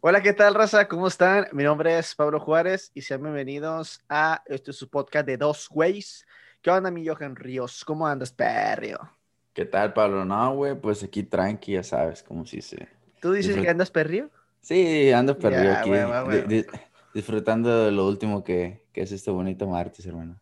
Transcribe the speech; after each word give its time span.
Hola, 0.00 0.22
¿qué 0.22 0.34
tal, 0.34 0.54
raza? 0.54 0.86
¿Cómo 0.88 1.08
están? 1.08 1.46
Mi 1.52 1.64
nombre 1.64 1.98
es 1.98 2.14
Pablo 2.14 2.38
Juárez 2.38 2.90
y 2.94 3.00
sean 3.00 3.22
bienvenidos 3.22 4.00
a 4.08 4.42
este 4.46 4.72
su 4.74 4.90
podcast 4.90 5.26
de 5.26 5.38
Dos 5.38 5.68
Güeyes. 5.70 6.26
¿Qué 6.60 6.70
onda, 6.70 6.90
mi 6.90 7.06
Johan 7.06 7.34
Ríos? 7.34 7.82
¿Cómo 7.84 8.06
andas, 8.06 8.30
perrio? 8.30 8.98
¿Qué 9.54 9.64
tal, 9.64 9.94
Pablo? 9.94 10.26
No, 10.26 10.54
güey, 10.54 10.78
pues 10.78 11.02
aquí 11.02 11.22
tranqui, 11.22 11.72
ya 11.72 11.82
sabes, 11.82 12.22
como 12.22 12.44
si 12.44 12.60
se... 12.60 12.88
¿Tú 13.22 13.32
dices 13.32 13.56
que 13.56 13.68
andas 13.68 13.90
perrio? 13.90 14.30
Sí, 14.60 15.10
ando 15.12 15.38
perrio 15.38 15.72
aquí, 15.72 16.64
disfrutando 17.14 17.86
de 17.86 17.90
lo 17.90 18.06
último 18.06 18.44
que, 18.44 18.84
que, 18.92 19.00
es 19.00 19.12
este 19.12 19.30
bonito 19.30 19.66
martes, 19.66 20.04
hermano. 20.04 20.38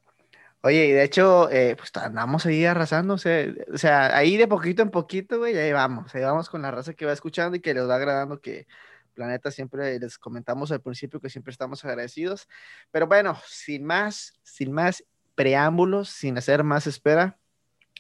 Oye, 0.62 0.86
y 0.86 0.92
de 0.92 1.04
hecho, 1.04 1.48
eh, 1.50 1.76
pues 1.76 1.92
andamos 1.94 2.44
ahí 2.46 2.64
arrasando, 2.64 3.14
o 3.14 3.18
sea, 3.18 4.16
ahí 4.16 4.36
de 4.36 4.48
poquito 4.48 4.82
en 4.82 4.90
poquito, 4.90 5.38
güey, 5.38 5.56
ahí 5.56 5.72
vamos, 5.72 6.12
ahí 6.14 6.22
vamos 6.22 6.50
con 6.50 6.62
la 6.62 6.72
raza 6.72 6.94
que 6.94 7.06
va 7.06 7.12
escuchando 7.12 7.56
y 7.56 7.60
que 7.60 7.72
les 7.72 7.88
va 7.88 7.94
agradando 7.94 8.40
que 8.40 8.66
Planeta 9.14 9.50
siempre 9.50 9.98
les 9.98 10.18
comentamos 10.18 10.70
al 10.72 10.82
principio 10.82 11.20
que 11.20 11.30
siempre 11.30 11.52
estamos 11.52 11.84
agradecidos. 11.84 12.48
Pero 12.90 13.06
bueno, 13.06 13.38
sin 13.46 13.84
más, 13.84 14.34
sin 14.42 14.72
más 14.72 15.04
preámbulos, 15.34 16.10
sin 16.10 16.36
hacer 16.36 16.62
más 16.64 16.86
espera, 16.86 17.38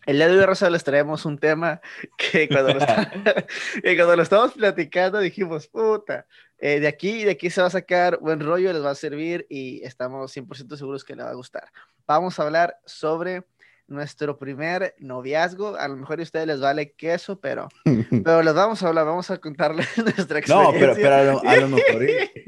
el 0.06 0.16
día 0.16 0.28
de 0.28 0.38
hoy, 0.38 0.44
Rosa, 0.44 0.68
les 0.68 0.84
traemos 0.84 1.24
un 1.24 1.38
tema 1.38 1.80
que 2.18 2.46
cuando 2.48 2.74
lo, 2.74 2.80
cuando 3.96 4.16
lo 4.16 4.50
platicando 4.52 5.18
dijimos, 5.18 5.66
puta, 5.68 6.26
eh, 6.58 6.78
de 6.78 6.88
aquí, 6.88 7.24
de 7.24 7.30
aquí 7.30 7.48
se 7.48 7.62
va 7.62 7.68
a 7.68 7.70
sacar 7.70 8.18
buen 8.18 8.40
rollo, 8.40 8.72
les 8.72 8.84
va 8.84 8.90
a 8.90 8.94
servir 8.94 9.46
y 9.48 9.82
estamos 9.82 10.36
100% 10.36 10.76
seguros 10.76 11.04
que 11.04 11.16
les 11.16 11.24
va 11.24 11.30
a 11.30 11.34
gustar. 11.34 11.70
Vamos 12.06 12.38
a 12.38 12.42
hablar 12.42 12.78
sobre 12.84 13.44
nuestro 13.86 14.38
primer 14.38 14.94
noviazgo. 14.98 15.76
A 15.76 15.88
lo 15.88 15.96
mejor 15.96 16.20
a 16.20 16.22
ustedes 16.22 16.46
les 16.46 16.60
vale 16.60 16.92
queso, 16.92 17.40
pero, 17.40 17.68
pero 18.24 18.42
les 18.42 18.54
vamos 18.54 18.82
a 18.82 18.88
hablar, 18.88 19.06
vamos 19.06 19.30
a 19.30 19.38
contarles 19.38 19.86
nuestra 19.98 20.38
experiencia. 20.38 20.54
No, 20.54 20.72
pero, 20.72 20.94
pero 20.94 21.14
a, 21.14 21.56
lo, 21.56 21.68
mejor 21.68 22.06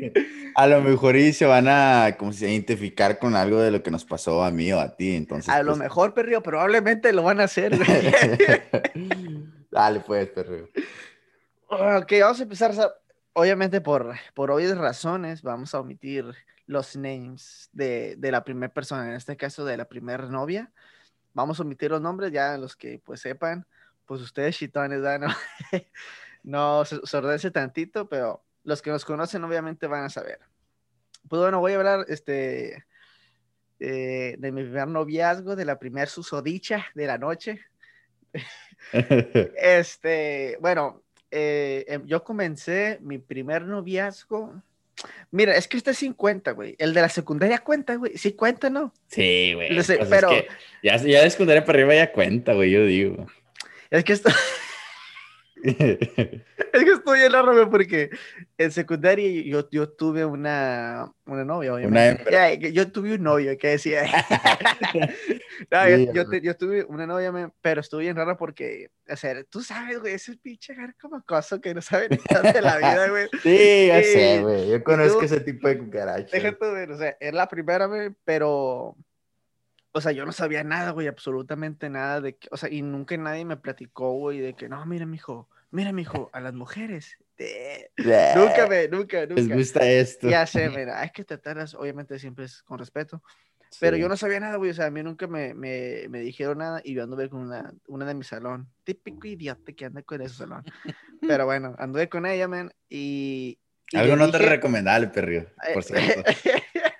a 0.55 0.67
lo 0.67 0.80
mejor 0.83 1.17
y 1.17 1.33
se 1.33 1.47
van 1.47 1.69
a 1.69 2.16
como 2.19 2.33
si, 2.33 2.47
identificar 2.47 3.19
con 3.19 3.37
algo 3.37 3.60
de 3.60 3.71
lo 3.71 3.83
que 3.83 3.91
nos 3.91 4.05
pasó 4.05 4.45
a 4.45 4.51
mí 4.51 4.73
o 4.73 4.80
a 4.80 4.97
ti. 4.97 5.15
Entonces, 5.15 5.49
a 5.49 5.63
lo 5.63 5.73
pues 5.73 5.79
mejor, 5.79 6.15
perrio, 6.15 6.43
probablemente 6.43 7.13
lo 7.13 7.23
van 7.23 7.41
a 7.41 7.45
hacer. 7.45 7.79
Dale, 9.71 10.01
pues, 10.01 10.29
perrio. 10.29 10.71
Ok, 11.69 12.13
vamos 12.21 12.41
a 12.41 12.43
empezar. 12.43 12.73
Obviamente, 13.35 13.82
por, 13.82 14.15
por 14.32 14.51
obvias 14.51 14.79
razones, 14.79 15.43
vamos 15.43 15.75
a 15.75 15.80
omitir 15.80 16.25
los 16.65 16.97
names 16.97 17.69
de, 17.73 18.16
de 18.16 18.30
la 18.32 18.43
primera 18.43 18.73
persona, 18.73 19.07
en 19.07 19.15
este 19.15 19.37
caso 19.37 19.65
de 19.66 19.77
la 19.77 19.85
primera 19.85 20.27
novia 20.27 20.73
vamos 21.37 21.60
a 21.60 21.65
omitir 21.65 21.90
los 21.90 22.01
nombres, 22.01 22.32
ya 22.32 22.56
los 22.56 22.74
que 22.74 22.98
pues 23.04 23.20
sepan, 23.20 23.66
pues 24.06 24.23
ustedes 24.23 24.56
chitones, 24.56 25.01
no, 25.20 25.29
no 26.42 26.84
sordense 26.84 27.51
tantito, 27.51 28.09
pero 28.09 28.42
los 28.65 28.80
que 28.80 28.90
nos 28.90 29.04
conocen 29.04 29.45
obviamente 29.45 29.87
van 29.87 30.04
a 30.04 30.09
saber. 30.09 30.40
Pues 31.29 31.42
bueno, 31.42 31.60
voy 31.60 31.73
a 31.73 31.76
hablar 31.76 32.07
este, 32.09 32.87
eh, 33.79 34.37
de 34.38 34.51
mi 34.51 34.62
primer 34.62 34.88
noviazgo, 34.88 35.57
de 35.57 35.66
la 35.66 35.79
primer 35.79 36.09
susodicha 36.09 36.87
de 36.95 37.07
la 37.07 37.18
noche. 37.18 37.60
este, 38.92 40.57
bueno, 40.62 41.02
eh, 41.30 41.84
em, 41.87 42.07
yo 42.07 42.24
comencé 42.24 42.98
mi 43.02 43.18
primer 43.18 43.66
noviazgo 43.66 44.62
Mira, 45.30 45.57
es 45.57 45.69
que 45.69 45.77
este 45.77 45.91
es 45.91 45.99
50, 45.99 46.52
güey. 46.52 46.77
El 46.79 46.95
de 46.95 47.02
la 47.02 47.09
secundaria 47.09 47.59
cuenta, 47.59 47.97
güey. 47.97 48.16
Sí 48.16 48.33
cuenta, 48.33 48.71
¿no? 48.71 48.95
Sí, 49.09 49.53
güey. 49.55 49.75
Pues 49.75 49.93
pero... 50.09 50.30
ya, 50.83 50.97
ya 50.97 51.23
de 51.23 51.30
secundaria 51.30 51.65
para 51.65 51.79
arriba 51.79 51.95
ya 51.95 52.13
cuenta, 52.13 52.55
güey, 52.55 52.71
yo 52.71 52.85
digo. 52.87 53.27
Es 53.91 54.05
que 54.05 54.13
esto... 54.13 54.30
es 56.73 56.85
que 56.85 56.93
estoy 56.93 57.21
en 57.21 57.33
raro, 57.33 57.71
porque 57.71 58.11
en 58.59 58.71
secundaria 58.71 59.43
yo, 59.43 59.69
yo 59.71 59.89
tuve 59.89 60.25
una, 60.25 61.13
una 61.25 61.45
novia, 61.45 61.75
obviamente. 61.75 62.73
yo 62.73 62.91
tuve 62.93 63.15
un 63.15 63.23
novio 63.23 63.57
que 63.59 63.69
decía. 63.69 64.05
yo, 66.12 66.25
yo, 66.43 66.56
tuve 66.56 66.84
una 66.84 67.06
novia, 67.06 67.53
pero 67.60 67.81
estuve 67.81 68.03
bien 68.03 68.16
raro 68.16 68.37
porque, 68.37 68.91
o 69.09 69.16
sea, 69.16 69.43
tú 69.44 69.62
sabes, 69.62 69.99
güey, 69.99 70.15
ese 70.15 70.37
pinche 70.37 70.75
como 71.00 71.22
cosa 71.25 71.60
que 71.60 71.75
no 71.75 71.82
sabe 71.82 72.09
nada 72.31 72.53
de 72.53 72.62
la 72.62 72.76
vida, 72.78 73.09
güey. 73.09 73.28
Sí, 73.43 73.87
ya 73.88 74.03
sé, 74.03 74.43
güey. 74.43 74.71
Yo 74.71 74.84
conozco 74.84 75.22
ese 75.22 75.41
tipo 75.41 75.69
de 75.69 75.78
cucaracha. 75.78 76.37
Déjate 76.37 76.71
ver, 76.71 76.93
o 76.93 76.99
sea, 76.99 77.16
es 77.19 77.32
la 77.32 77.49
primera, 77.49 77.87
güey, 77.87 78.10
pero 78.25 78.97
o 79.97 80.00
sea, 80.03 80.12
yo 80.12 80.26
no 80.26 80.32
sabía 80.32 80.62
nada, 80.62 80.91
güey, 80.91 81.06
absolutamente 81.06 81.88
nada 81.88 82.21
de 82.21 82.37
que, 82.37 82.49
o 82.50 82.59
sea, 82.59 82.71
y 82.71 82.82
nunca 82.82 83.16
nadie 83.16 83.47
me 83.47 83.56
platicó, 83.56 84.12
güey, 84.12 84.41
de 84.41 84.53
que, 84.53 84.69
no, 84.69 84.84
mira, 84.84 85.06
mijo, 85.06 85.49
mira, 85.71 85.93
mijo, 85.93 86.31
a 86.32 86.41
las 86.41 86.54
mujeres. 86.54 87.19
nunca 87.99 88.66
me, 88.69 88.88
nunca, 88.88 89.27
nunca. 89.27 89.34
Les 89.34 89.49
gusta 89.49 89.88
esto. 89.88 90.28
Ya 90.28 90.47
sé, 90.47 90.69
mira, 90.71 91.00
hay 91.00 91.10
que 91.10 91.25
tratarlas, 91.25 91.75
obviamente 91.75 92.19
siempre 92.19 92.44
es 92.44 92.62
con 92.62 92.78
respeto. 92.78 93.22
Pero 93.81 93.97
yo 93.97 94.09
no 94.09 94.16
sabía 94.16 94.41
nada, 94.41 94.56
güey, 94.56 94.71
o 94.71 94.75
sea, 94.75 94.87
a 94.87 94.91
mí 94.91 95.03
nunca 95.03 95.26
me, 95.26 95.53
me, 95.53 96.06
me 96.09 96.21
dijeron 96.21 96.59
nada 96.59 96.81
y 96.82 96.94
yo 96.94 97.03
anduve 97.03 97.28
con 97.28 97.41
una, 97.41 97.75
una 97.88 98.06
de 98.06 98.15
mi 98.15 98.25
salón. 98.25 98.69
Típico 98.84 99.26
idiota 99.26 99.72
que 99.72 99.84
anda 99.84 100.03
con 100.03 100.22
ese 100.22 100.37
salón. 100.37 100.65
Pero 101.21 101.44
bueno, 101.47 101.75
anduve 101.78 102.09
con 102.09 102.26
ella, 102.26 102.49
man, 102.49 102.72
y... 102.88 103.59
Algo 103.93 104.16
no 104.16 104.31
te 104.31 104.38
recomendable, 104.38 105.09
perrio, 105.09 105.49
por 105.75 105.84
cierto. 105.84 106.22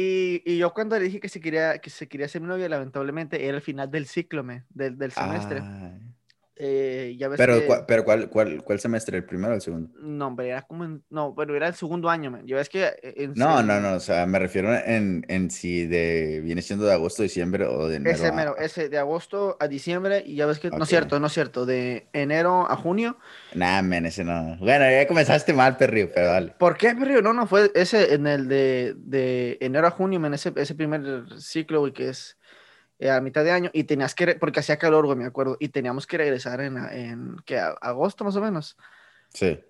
Y, 0.00 0.42
y, 0.44 0.58
yo 0.58 0.72
cuando 0.72 0.96
le 0.96 1.06
dije 1.06 1.18
que 1.18 1.28
se 1.28 1.40
quería, 1.40 1.80
que 1.80 1.90
se 1.90 2.06
quería 2.06 2.28
ser 2.28 2.40
mi 2.40 2.46
novia, 2.46 2.68
lamentablemente 2.68 3.46
era 3.48 3.56
el 3.56 3.62
final 3.62 3.90
del 3.90 4.06
ciclo, 4.06 4.44
me, 4.44 4.64
del, 4.68 4.96
del 4.96 5.10
semestre. 5.10 5.60
Eh, 6.60 7.14
ya 7.16 7.28
ves 7.28 7.38
pero, 7.38 7.84
pero 7.86 8.04
¿cuál, 8.04 8.28
cuál, 8.28 8.64
cuál 8.64 8.80
semestre? 8.80 9.18
¿El 9.18 9.24
primero 9.24 9.52
o 9.52 9.54
el 9.54 9.60
segundo? 9.60 9.90
No, 10.00 10.26
hombre, 10.26 10.48
era 10.48 10.62
como 10.62 10.84
en, 10.84 11.04
no, 11.08 11.32
bueno, 11.32 11.54
era 11.54 11.68
el 11.68 11.74
segundo 11.74 12.10
año, 12.10 12.32
man. 12.32 12.46
Yo 12.46 12.56
ves 12.56 12.68
que 12.68 12.90
eh, 13.00 13.30
no, 13.36 13.62
no, 13.62 13.80
no, 13.80 13.94
o 13.94 14.00
sea, 14.00 14.26
me 14.26 14.40
refiero 14.40 14.74
en, 14.74 15.24
en 15.28 15.50
si 15.50 15.86
de 15.86 16.40
viene 16.42 16.60
siendo 16.62 16.84
de 16.84 16.92
agosto 16.92 17.22
a 17.22 17.24
diciembre 17.24 17.64
o 17.64 17.86
de 17.86 17.96
enero. 17.96 18.16
Ese, 18.16 18.32
mero, 18.32 18.56
ese 18.56 18.88
de 18.88 18.98
agosto 18.98 19.56
a 19.60 19.68
diciembre 19.68 20.24
y 20.26 20.34
ya 20.34 20.46
ves 20.46 20.58
que 20.58 20.70
no 20.70 20.82
es 20.82 20.88
cierto, 20.88 21.20
no 21.20 21.28
es 21.28 21.32
cierto, 21.32 21.64
de 21.64 22.08
enero 22.12 22.68
a 22.68 22.76
junio. 22.76 23.18
Nah, 23.54 23.82
men, 23.82 24.06
ese 24.06 24.24
no. 24.24 24.56
Bueno, 24.58 24.90
ya 24.90 25.06
comenzaste 25.06 25.52
mal, 25.52 25.76
perrio, 25.76 26.10
pero 26.12 26.28
dale. 26.28 26.54
¿Por 26.58 26.76
qué, 26.76 26.94
perrio? 26.94 27.22
No, 27.22 27.32
no, 27.32 27.46
fue 27.46 27.70
ese 27.74 28.14
en 28.14 28.26
el 28.26 28.48
de, 28.48 28.94
de 28.96 29.58
enero 29.60 29.86
a 29.86 29.90
junio, 29.90 30.18
men, 30.18 30.34
ese, 30.34 30.52
ese 30.56 30.74
primer 30.74 31.24
ciclo, 31.38 31.80
güey, 31.80 31.92
que 31.92 32.08
es 32.08 32.37
eh, 32.98 33.10
a 33.10 33.20
mitad 33.20 33.44
de 33.44 33.52
año 33.52 33.70
y 33.72 33.84
tenías 33.84 34.14
que, 34.14 34.34
porque 34.34 34.60
hacía 34.60 34.78
calor, 34.78 35.06
güey, 35.06 35.16
me 35.16 35.26
acuerdo, 35.26 35.56
y 35.60 35.68
teníamos 35.68 36.06
que 36.06 36.18
regresar 36.18 36.60
en, 36.60 36.76
en 36.76 37.36
¿qué? 37.44 37.58
agosto 37.58 38.24
más 38.24 38.36
o 38.36 38.40
menos. 38.40 38.76
Sí. 39.32 39.60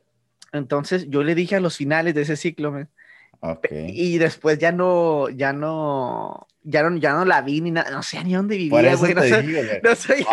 Entonces 0.53 1.07
yo 1.09 1.23
le 1.23 1.35
dije 1.35 1.57
a 1.57 1.61
los 1.61 1.77
finales 1.77 2.15
de 2.15 2.23
ese 2.23 2.37
ciclo, 2.37 2.73
güey. 2.73 2.87
Okay. 3.41 3.91
Y 3.95 4.19
después 4.19 4.59
ya 4.59 4.73
no, 4.73 5.29
ya 5.29 5.53
no, 5.53 6.47
ya 6.63 6.83
no, 6.83 6.97
ya 6.97 7.13
no 7.13 7.25
la 7.25 7.43
vi 7.43 7.61
ni 7.61 7.71
nada, 7.71 7.91
no 7.91 8.03
sé 8.03 8.25
ni 8.25 8.35
dónde 8.35 8.57
vivía, 8.57 8.97
güey. 8.97 9.15
No, 9.15 9.23
sé, 9.23 9.81
no 9.83 9.95
sé, 9.95 10.27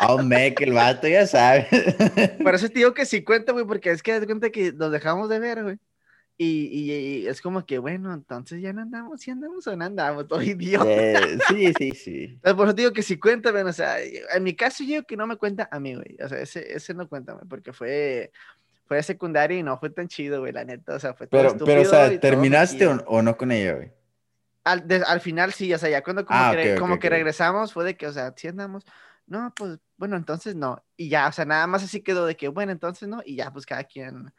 Oh, 0.00 0.22
me, 0.22 0.54
que 0.54 0.64
el 0.64 0.72
vato 0.72 1.08
ya 1.08 1.26
sabe. 1.26 1.66
Por 2.42 2.54
eso 2.54 2.68
te 2.68 2.74
digo 2.74 2.94
que 2.94 3.04
sí 3.04 3.24
cuenta, 3.24 3.52
güey, 3.52 3.64
porque 3.64 3.90
es 3.90 4.02
que 4.02 4.20
de 4.20 4.26
cuenta 4.26 4.50
que 4.50 4.72
nos 4.72 4.92
dejamos 4.92 5.28
de 5.28 5.38
ver, 5.38 5.62
güey. 5.62 5.78
Y, 6.40 6.68
y, 6.70 7.26
es 7.26 7.42
como 7.42 7.66
que, 7.66 7.78
bueno, 7.78 8.14
entonces 8.14 8.62
ya 8.62 8.72
no 8.72 8.82
andamos, 8.82 9.20
si 9.20 9.32
andamos 9.32 9.66
o 9.66 9.74
no 9.74 9.84
andamos, 9.84 10.28
todo 10.28 10.40
idiota. 10.40 10.88
Eh, 10.88 11.38
sí, 11.48 11.72
sí, 11.76 11.90
sí. 11.90 12.40
por 12.56 12.68
eso 12.68 12.74
digo 12.74 12.92
que 12.92 13.02
si 13.02 13.18
cuéntame, 13.18 13.62
o 13.62 13.72
sea, 13.72 13.96
en 14.00 14.44
mi 14.44 14.54
caso 14.54 14.84
yo 14.84 15.04
que 15.04 15.16
no 15.16 15.26
me 15.26 15.36
cuenta 15.36 15.68
a 15.72 15.80
mí, 15.80 15.96
güey. 15.96 16.16
O 16.22 16.28
sea, 16.28 16.38
ese, 16.38 16.72
ese 16.72 16.94
no 16.94 17.08
cuéntame, 17.08 17.40
porque 17.48 17.72
fue, 17.72 18.30
fue 18.86 19.02
secundaria 19.02 19.58
y 19.58 19.64
no 19.64 19.78
fue 19.78 19.90
tan 19.90 20.06
chido, 20.06 20.38
güey, 20.38 20.52
la 20.52 20.64
neta. 20.64 20.94
O 20.94 21.00
sea, 21.00 21.12
fue 21.12 21.26
todo 21.26 21.42
Pero, 21.42 21.64
pero 21.64 21.82
o 21.82 21.84
sea, 21.84 22.20
¿terminaste 22.20 22.86
o, 22.86 23.20
no 23.20 23.36
con 23.36 23.50
ella, 23.50 23.74
güey? 23.74 23.92
Al, 24.62 24.84
al, 25.06 25.20
final 25.20 25.52
sí, 25.52 25.74
o 25.74 25.78
sea, 25.78 25.88
ya 25.88 26.04
cuando 26.04 26.24
como, 26.24 26.38
ah, 26.38 26.52
que, 26.54 26.76
como 26.76 27.00
que 27.00 27.10
regresamos 27.10 27.72
fue 27.72 27.84
de 27.84 27.96
que, 27.96 28.06
o 28.06 28.12
sea, 28.12 28.32
si 28.36 28.46
andamos, 28.46 28.84
no, 29.26 29.52
pues, 29.56 29.78
bueno, 29.96 30.16
entonces 30.16 30.54
no. 30.54 30.84
Y 30.96 31.08
ya, 31.08 31.26
o 31.26 31.32
sea, 31.32 31.46
nada 31.46 31.66
más 31.66 31.82
así 31.82 32.00
quedó 32.00 32.26
de 32.26 32.36
que, 32.36 32.46
bueno, 32.46 32.70
entonces 32.70 33.08
no, 33.08 33.22
y 33.24 33.34
ya, 33.34 33.50
pues 33.52 33.66
cada 33.66 33.82
quien 33.82 34.32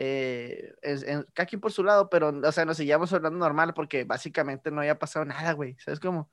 eh, 0.00 0.74
es, 0.80 1.04
cada 1.34 1.46
quien 1.46 1.60
por 1.60 1.72
su 1.72 1.82
lado, 1.82 2.08
pero, 2.08 2.28
o 2.28 2.52
sea, 2.52 2.64
nos 2.64 2.76
seguíamos 2.76 3.12
hablando 3.12 3.38
normal 3.38 3.74
porque 3.74 4.04
básicamente 4.04 4.70
no 4.70 4.80
había 4.80 4.98
pasado 4.98 5.24
nada, 5.24 5.52
güey, 5.52 5.76
¿sabes 5.80 5.98
cómo? 5.98 6.30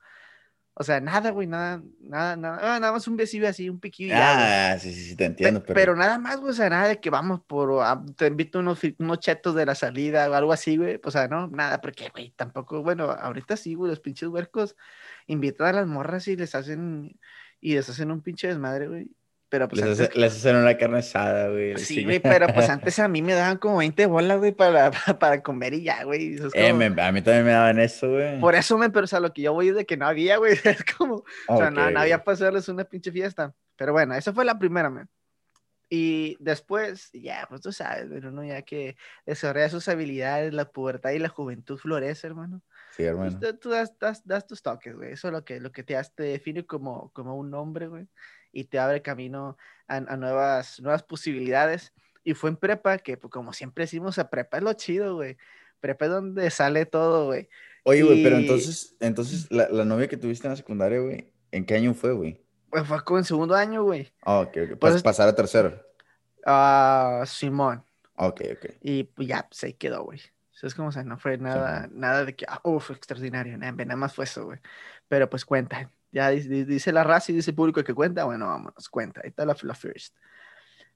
O 0.78 0.84
sea, 0.84 1.00
nada, 1.00 1.30
güey, 1.30 1.48
nada, 1.48 1.82
nada, 2.00 2.36
nada, 2.36 2.58
ah, 2.60 2.78
nada 2.78 2.92
más 2.92 3.08
un 3.08 3.16
besillo 3.16 3.48
así, 3.48 3.68
un 3.68 3.80
piquillo. 3.80 4.14
Ah, 4.16 4.76
sí, 4.78 4.92
sí, 4.92 5.08
sí, 5.08 5.16
te 5.16 5.24
entiendo. 5.24 5.62
pero... 5.64 5.74
pero... 5.74 5.96
nada 5.96 6.16
más, 6.18 6.38
güey, 6.38 6.52
o 6.52 6.54
sea, 6.54 6.70
nada 6.70 6.86
de 6.86 7.00
que 7.00 7.10
vamos 7.10 7.40
por, 7.44 7.82
ah, 7.82 8.04
te 8.16 8.28
invito 8.28 8.60
unos, 8.60 8.78
unos 8.98 9.18
chetos 9.18 9.56
de 9.56 9.66
la 9.66 9.74
salida 9.74 10.30
o 10.30 10.34
algo 10.34 10.52
así, 10.52 10.76
güey, 10.76 11.00
o 11.02 11.10
sea, 11.10 11.26
no, 11.26 11.48
nada, 11.48 11.80
porque, 11.80 12.08
güey, 12.10 12.30
tampoco, 12.36 12.82
bueno, 12.84 13.10
ahorita 13.10 13.56
sí, 13.56 13.74
güey, 13.74 13.90
los 13.90 14.00
pinches 14.00 14.28
huercos 14.28 14.76
invitan 15.26 15.68
a 15.68 15.72
las 15.72 15.86
morras 15.88 16.28
y 16.28 16.36
les 16.36 16.54
hacen, 16.54 17.18
y 17.60 17.74
les 17.74 17.88
hacen 17.88 18.12
un 18.12 18.20
pinche 18.20 18.46
desmadre, 18.46 18.86
güey, 18.86 19.10
pero 19.48 19.68
pues 19.68 20.16
les, 20.16 20.32
hacen 20.32 20.56
una 20.56 20.76
carne 20.76 20.98
asada, 20.98 21.48
güey. 21.48 21.78
Sí, 21.78 22.04
güey, 22.04 22.18
pero 22.18 22.48
pues 22.48 22.68
antes 22.70 22.98
a 22.98 23.06
mí 23.06 23.22
me 23.22 23.34
daban 23.34 23.58
como 23.58 23.76
20 23.76 24.06
bolas, 24.06 24.38
güey, 24.38 24.52
para, 24.52 24.90
para, 25.20 25.42
comer 25.42 25.74
y 25.74 25.84
ya, 25.84 26.02
güey. 26.02 26.36
Eh, 26.54 26.70
a 26.70 26.72
mí 27.12 27.22
también 27.22 27.44
me 27.44 27.52
daban 27.52 27.78
eso, 27.78 28.10
güey. 28.10 28.40
Por 28.40 28.56
eso, 28.56 28.76
me, 28.76 28.90
pero 28.90 29.04
o 29.04 29.06
sea, 29.06 29.20
lo 29.20 29.32
que 29.32 29.42
yo 29.42 29.52
voy 29.52 29.68
es 29.68 29.76
de 29.76 29.86
que 29.86 29.96
no 29.96 30.06
había, 30.06 30.38
güey. 30.38 30.54
Es 30.64 30.84
como, 30.96 31.24
o 31.48 31.56
sea, 31.56 31.70
no, 31.70 31.82
había 31.82 32.24
para 32.24 32.34
hacerles 32.34 32.68
una 32.68 32.84
pinche 32.84 33.12
fiesta. 33.12 33.54
Pero 33.76 33.92
bueno, 33.92 34.14
esa 34.14 34.32
fue 34.32 34.44
la 34.44 34.58
primera, 34.58 34.90
man. 34.90 35.08
Y 35.88 36.36
después, 36.40 37.10
ya, 37.12 37.46
pues 37.48 37.60
tú 37.60 37.70
sabes, 37.70 38.06
pero 38.10 38.32
no, 38.32 38.42
ya 38.42 38.62
que 38.62 38.96
desarrolla 39.24 39.68
sus 39.68 39.86
habilidades, 39.86 40.52
la 40.52 40.68
pubertad 40.68 41.10
y 41.10 41.20
la 41.20 41.28
juventud 41.28 41.78
florece, 41.78 42.26
hermano. 42.26 42.62
Sí, 42.90 43.04
Pues 43.04 43.08
hermano. 43.08 43.38
tú, 43.38 43.56
tú 43.58 43.70
das, 43.70 43.96
das, 43.98 44.26
das 44.26 44.46
tus 44.46 44.62
toques, 44.62 44.96
güey. 44.96 45.12
Eso 45.12 45.28
es 45.28 45.32
lo 45.32 45.44
que, 45.44 45.60
lo 45.60 45.70
que 45.70 45.84
te, 45.84 45.96
hace- 45.96 46.12
te 46.16 46.24
define 46.24 46.66
como, 46.66 47.12
como 47.12 47.36
un 47.36 47.54
hombre, 47.54 47.86
güey. 47.86 48.08
Y 48.56 48.64
te 48.64 48.78
abre 48.78 49.02
camino 49.02 49.56
a, 49.88 49.96
a 49.96 50.16
nuevas, 50.16 50.80
nuevas 50.80 51.02
posibilidades. 51.02 51.92
Y 52.24 52.34
fue 52.34 52.50
en 52.50 52.56
prepa, 52.56 52.98
que 52.98 53.16
pues, 53.16 53.30
como 53.30 53.52
siempre 53.52 53.84
decimos, 53.84 54.18
a 54.18 54.30
prepa 54.30 54.56
es 54.56 54.62
lo 54.62 54.72
chido, 54.72 55.14
güey. 55.16 55.36
Prepa 55.80 56.06
es 56.06 56.10
donde 56.10 56.50
sale 56.50 56.86
todo, 56.86 57.26
güey. 57.26 57.48
Oye, 57.84 58.02
güey, 58.02 58.22
pero 58.22 58.36
entonces, 58.38 58.96
entonces 58.98 59.46
la, 59.50 59.68
la 59.68 59.84
novia 59.84 60.08
que 60.08 60.16
tuviste 60.16 60.46
en 60.46 60.52
la 60.52 60.56
secundaria, 60.56 60.98
güey, 61.00 61.30
¿en 61.52 61.64
qué 61.64 61.74
año 61.74 61.94
fue, 61.94 62.12
güey? 62.12 62.40
Pues 62.70 62.86
fue 62.86 63.04
como 63.04 63.18
en 63.18 63.24
segundo 63.24 63.54
año, 63.54 63.84
güey. 63.84 64.12
Ah, 64.22 64.40
ok, 64.40 64.56
ok. 64.72 64.78
Pues 64.80 64.94
Pas- 64.94 64.96
es- 64.96 65.02
pasar 65.02 65.28
a 65.28 65.34
tercero. 65.36 65.80
Ah, 66.44 67.22
Simón. 67.26 67.84
Ah, 68.16 68.26
Ok, 68.28 68.40
ok. 68.52 68.70
Y 68.80 69.04
pues 69.04 69.28
ya, 69.28 69.46
pues 69.48 69.62
ahí 69.64 69.74
quedó, 69.74 70.04
güey. 70.04 70.20
Es 70.62 70.74
como, 70.74 70.88
o 70.88 70.92
sea, 70.92 71.04
no 71.04 71.18
fue 71.18 71.36
nada, 71.36 71.86
nada 71.92 72.24
de 72.24 72.34
que, 72.34 72.46
ah, 72.48 72.60
uf, 72.64 72.90
extraordinario, 72.90 73.58
nada, 73.58 73.72
nada 73.72 73.96
más 73.96 74.14
fue 74.14 74.24
eso, 74.24 74.46
güey. 74.46 74.58
Pero 75.06 75.28
pues 75.28 75.44
cuenta, 75.44 75.90
ya 76.16 76.30
dice, 76.30 76.48
di- 76.48 76.64
dice 76.64 76.92
la 76.92 77.04
raza 77.04 77.30
y 77.30 77.34
dice 77.34 77.50
el 77.50 77.54
público 77.56 77.84
que 77.84 77.92
cuenta, 77.92 78.24
bueno, 78.24 78.46
vámonos, 78.46 78.88
cuenta, 78.88 79.20
ahí 79.22 79.28
está 79.28 79.44
la, 79.44 79.54
la 79.62 79.74
first. 79.74 80.16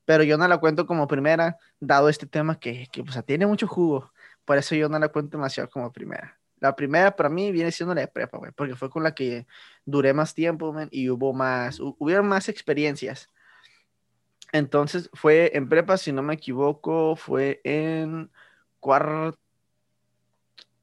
Pero 0.06 0.24
yo 0.24 0.38
no 0.38 0.48
la 0.48 0.56
cuento 0.56 0.86
como 0.86 1.06
primera, 1.06 1.58
dado 1.78 2.08
este 2.08 2.26
tema 2.26 2.58
que, 2.58 2.88
que 2.90 3.04
pues, 3.04 3.22
tiene 3.26 3.46
mucho 3.46 3.66
jugo. 3.66 4.10
Por 4.46 4.56
eso 4.56 4.74
yo 4.74 4.88
no 4.88 4.98
la 4.98 5.08
cuento 5.08 5.36
demasiado 5.36 5.68
como 5.68 5.92
primera. 5.92 6.38
La 6.58 6.74
primera 6.74 7.14
para 7.14 7.28
mí 7.28 7.52
viene 7.52 7.70
siendo 7.70 7.94
la 7.94 8.00
de 8.00 8.08
prepa, 8.08 8.38
güey, 8.38 8.50
porque 8.52 8.74
fue 8.76 8.88
con 8.88 9.02
la 9.02 9.14
que 9.14 9.46
duré 9.84 10.14
más 10.14 10.32
tiempo, 10.34 10.72
man, 10.72 10.88
y 10.90 11.10
hubo 11.10 11.34
más, 11.34 11.78
hu- 11.80 11.94
hubieron 11.98 12.26
más 12.26 12.48
experiencias. 12.48 13.28
Entonces 14.52 15.10
fue 15.12 15.50
en 15.54 15.68
prepa, 15.68 15.98
si 15.98 16.12
no 16.12 16.22
me 16.22 16.34
equivoco, 16.34 17.14
fue 17.14 17.60
en 17.62 18.30
cuar- 18.80 19.36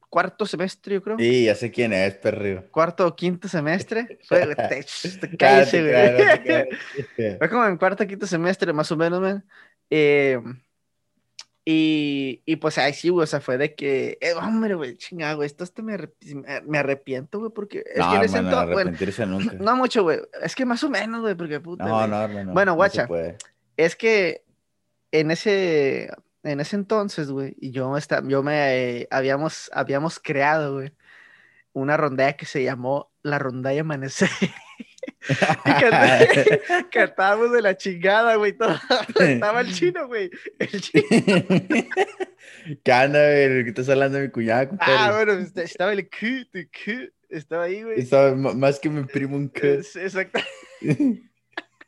cuarto 0.10 0.46
semestre, 0.46 0.96
yo 0.96 1.04
creo. 1.04 1.18
Sí, 1.18 1.46
ya 1.46 1.56
sé 1.56 1.72
quién 1.72 1.94
es, 1.94 2.16
perro. 2.16 2.66
Cuarto 2.72 3.08
o 3.08 3.16
quinto 3.16 3.48
semestre. 3.48 4.20
Fue, 4.28 4.56
te, 4.56 4.86
te 5.20 5.38
cállese, 5.38 5.82
güey. 5.82 6.12
no 6.12 6.44
creas. 6.44 6.68
Fue 7.40 7.50
como 7.50 7.66
en 7.66 7.78
cuarto 7.78 8.04
o 8.04 8.08
quinto 8.08 8.28
semestre, 8.28 8.74
más 8.74 8.92
o 8.92 8.98
menos, 8.98 9.22
man. 9.22 9.46
Eh, 9.90 10.40
y, 11.70 12.44
y 12.46 12.56
pues 12.56 12.78
ahí 12.78 12.94
sí, 12.94 13.10
güey, 13.10 13.26
o 13.26 13.28
sea, 13.28 13.42
fue 13.42 13.58
de 13.58 13.76
que, 13.76 14.18
eh, 14.22 14.32
hombre, 14.36 14.76
güey, 14.76 14.96
chingada, 14.96 15.34
güey, 15.34 15.48
esto 15.48 15.66
hasta 15.66 15.82
me, 15.82 15.98
me 16.66 16.78
arrepiento, 16.78 17.40
güey, 17.40 17.52
porque 17.52 17.84
es 17.86 17.98
No, 17.98 18.12
que 18.12 18.16
en 18.16 18.24
ese 18.24 18.38
hermano, 18.38 18.62
entonces, 18.62 18.74
bueno, 18.74 18.90
arrepentirse 18.90 19.26
nunca. 19.26 19.54
no 19.60 19.76
mucho, 19.76 20.04
güey, 20.04 20.22
es 20.42 20.56
que 20.56 20.66
más 20.66 20.82
o 20.86 20.90
menos, 20.90 21.20
güey, 21.20 21.36
porque 21.36 21.60
puta, 21.60 21.84
No, 21.84 22.08
no. 22.08 22.54
Bueno, 22.54 22.78
no 22.78 22.90
se 22.90 23.06
guacha. 23.06 23.36
Es 23.76 23.98
que 23.98 24.46
en 25.12 25.30
ese, 25.30 26.10
en 26.48 26.60
ese 26.60 26.76
entonces, 26.76 27.32
güey, 27.32 27.56
y 27.60 27.72
yo, 27.72 27.98
esta- 27.98 28.22
yo 28.26 28.44
me, 28.44 29.00
eh, 29.02 29.08
habíamos, 29.12 29.70
habíamos 29.74 30.20
creado, 30.20 30.76
güey, 30.76 30.94
una 31.74 31.98
rondalla 31.98 32.34
que 32.38 32.46
se 32.46 32.64
llamó 32.64 33.12
la 33.24 33.40
rondalla 33.40 33.82
amanecer. 33.82 34.30
cantábamos 36.92 37.52
de 37.54 37.62
la 37.62 37.78
chingada, 37.78 38.36
güey, 38.36 38.54
todo. 38.54 38.78
Estaba 39.20 39.62
el 39.62 39.74
chino, 39.74 40.08
güey. 40.08 40.30
El 40.60 40.82
chino. 40.82 41.04
¿Qué 42.84 42.92
onda, 42.92 43.20
güey? 43.20 43.64
¿Qué 43.64 43.70
estás 43.70 43.90
hablando 43.90 44.18
de 44.18 44.26
mi 44.26 44.32
cuñada, 44.32 44.70
compadre? 44.70 44.94
Ah, 44.98 45.12
bueno, 45.16 45.34
este- 45.34 45.64
estaba 45.64 45.94
el 45.94 46.10
Q, 46.10 46.46
tu 46.52 46.60
Q, 46.60 47.12
estaba 47.30 47.64
ahí, 47.64 47.84
güey. 47.84 48.00
Estaba 48.00 48.36
más 48.36 48.80
que 48.80 48.90
mi 48.90 49.04
primo 49.04 49.38
un. 49.38 49.52
Es- 49.54 49.96
Exacto. 49.96 50.40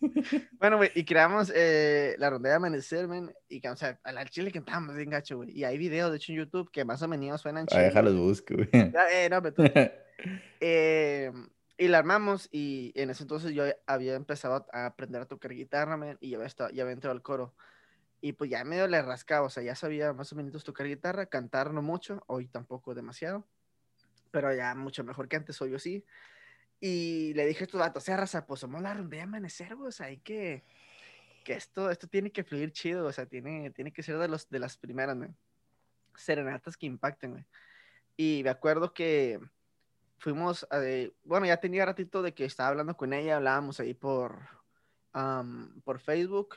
Bueno, 0.59 0.77
güey, 0.77 0.91
y 0.95 1.05
creamos 1.05 1.51
eh, 1.55 2.15
la 2.17 2.29
rondalla 2.29 2.53
de 2.53 2.57
amanecer, 2.57 3.07
men, 3.07 3.33
y 3.47 3.61
que, 3.61 3.69
o 3.69 3.75
sea, 3.75 3.99
al 4.03 4.29
chile 4.29 4.51
cantábamos 4.51 4.95
bien 4.95 5.09
gacho, 5.09 5.37
güey. 5.37 5.51
Y 5.51 5.63
hay 5.63 5.77
videos, 5.77 6.11
de 6.11 6.17
hecho, 6.17 6.31
en 6.31 6.39
YouTube 6.39 6.71
que 6.71 6.83
más 6.85 7.01
o 7.01 7.07
menos 7.07 7.41
suenan 7.41 7.65
chidos. 7.67 7.83
déjalos 7.85 8.15
busco, 8.15 8.55
güey. 8.55 8.69
Eh, 8.71 9.27
no, 9.29 9.41
pero 9.41 9.53
tú- 9.53 9.63
eh, 10.59 11.31
y 11.77 11.87
la 11.87 11.97
armamos, 11.99 12.49
y 12.51 12.91
en 12.95 13.09
ese 13.09 13.23
entonces 13.23 13.53
yo 13.53 13.63
había 13.87 14.15
empezado 14.15 14.65
a 14.73 14.85
aprender 14.87 15.21
a 15.21 15.25
tocar 15.27 15.53
guitarra, 15.53 15.95
men, 15.97 16.17
y 16.19 16.31
ya 16.31 16.37
había, 16.37 16.47
estado- 16.47 16.69
ya 16.71 16.83
había 16.83 16.93
entrado 16.93 17.15
al 17.15 17.21
coro. 17.21 17.55
Y 18.21 18.33
pues 18.33 18.49
ya 18.49 18.65
medio 18.65 18.85
le 18.87 19.01
rascaba, 19.01 19.45
o 19.47 19.49
sea, 19.49 19.63
ya 19.63 19.75
sabía 19.75 20.11
más 20.11 20.31
o 20.33 20.35
menos 20.35 20.63
tocar 20.65 20.87
guitarra, 20.87 21.27
cantar 21.27 21.73
no 21.73 21.81
mucho, 21.81 22.21
hoy 22.27 22.47
tampoco 22.49 22.93
demasiado, 22.93 23.47
pero 24.31 24.53
ya 24.53 24.75
mucho 24.75 25.05
mejor 25.05 25.29
que 25.29 25.37
antes, 25.37 25.61
hoy 25.61 25.71
yo 25.71 25.79
sí. 25.79 26.05
Y 26.79 27.33
le 27.33 27.45
dije 27.45 27.63
a 27.63 27.65
estos 27.65 27.79
vatos, 27.79 28.03
o 28.03 28.05
sea, 28.05 28.17
raza, 28.17 28.45
pues 28.45 28.61
somos 28.61 28.81
la 28.81 28.93
rondalla 28.93 29.23
de 29.23 29.23
amanecer, 29.23 29.75
güey, 29.75 29.89
o 29.89 29.91
sea, 29.91 30.07
hay 30.07 30.17
que, 30.17 30.63
que 31.43 31.53
esto, 31.53 31.89
esto 31.89 32.07
tiene 32.07 32.31
que 32.31 32.43
fluir 32.43 32.71
chido, 32.71 33.05
o 33.05 33.11
sea, 33.11 33.25
tiene, 33.25 33.71
tiene 33.71 33.91
que 33.91 34.03
ser 34.03 34.17
de, 34.17 34.27
los, 34.27 34.49
de 34.49 34.59
las 34.59 34.77
primeras, 34.77 35.17
güey. 35.17 35.29
Serenatas 36.15 36.77
que 36.77 36.85
impacten, 36.85 37.31
güey. 37.31 37.45
Y 38.15 38.41
me 38.43 38.49
acuerdo 38.49 38.93
que 38.93 39.39
fuimos, 40.17 40.67
a 40.69 40.81
bueno, 41.23 41.45
ya 41.45 41.57
tenía 41.57 41.85
ratito 41.85 42.21
de 42.21 42.33
que 42.33 42.45
estaba 42.45 42.69
hablando 42.69 42.95
con 42.95 43.13
ella, 43.13 43.37
hablábamos 43.37 43.79
ahí 43.79 43.93
por, 43.93 44.47
am, 45.13 45.81
por 45.81 45.99
Facebook. 45.99 46.55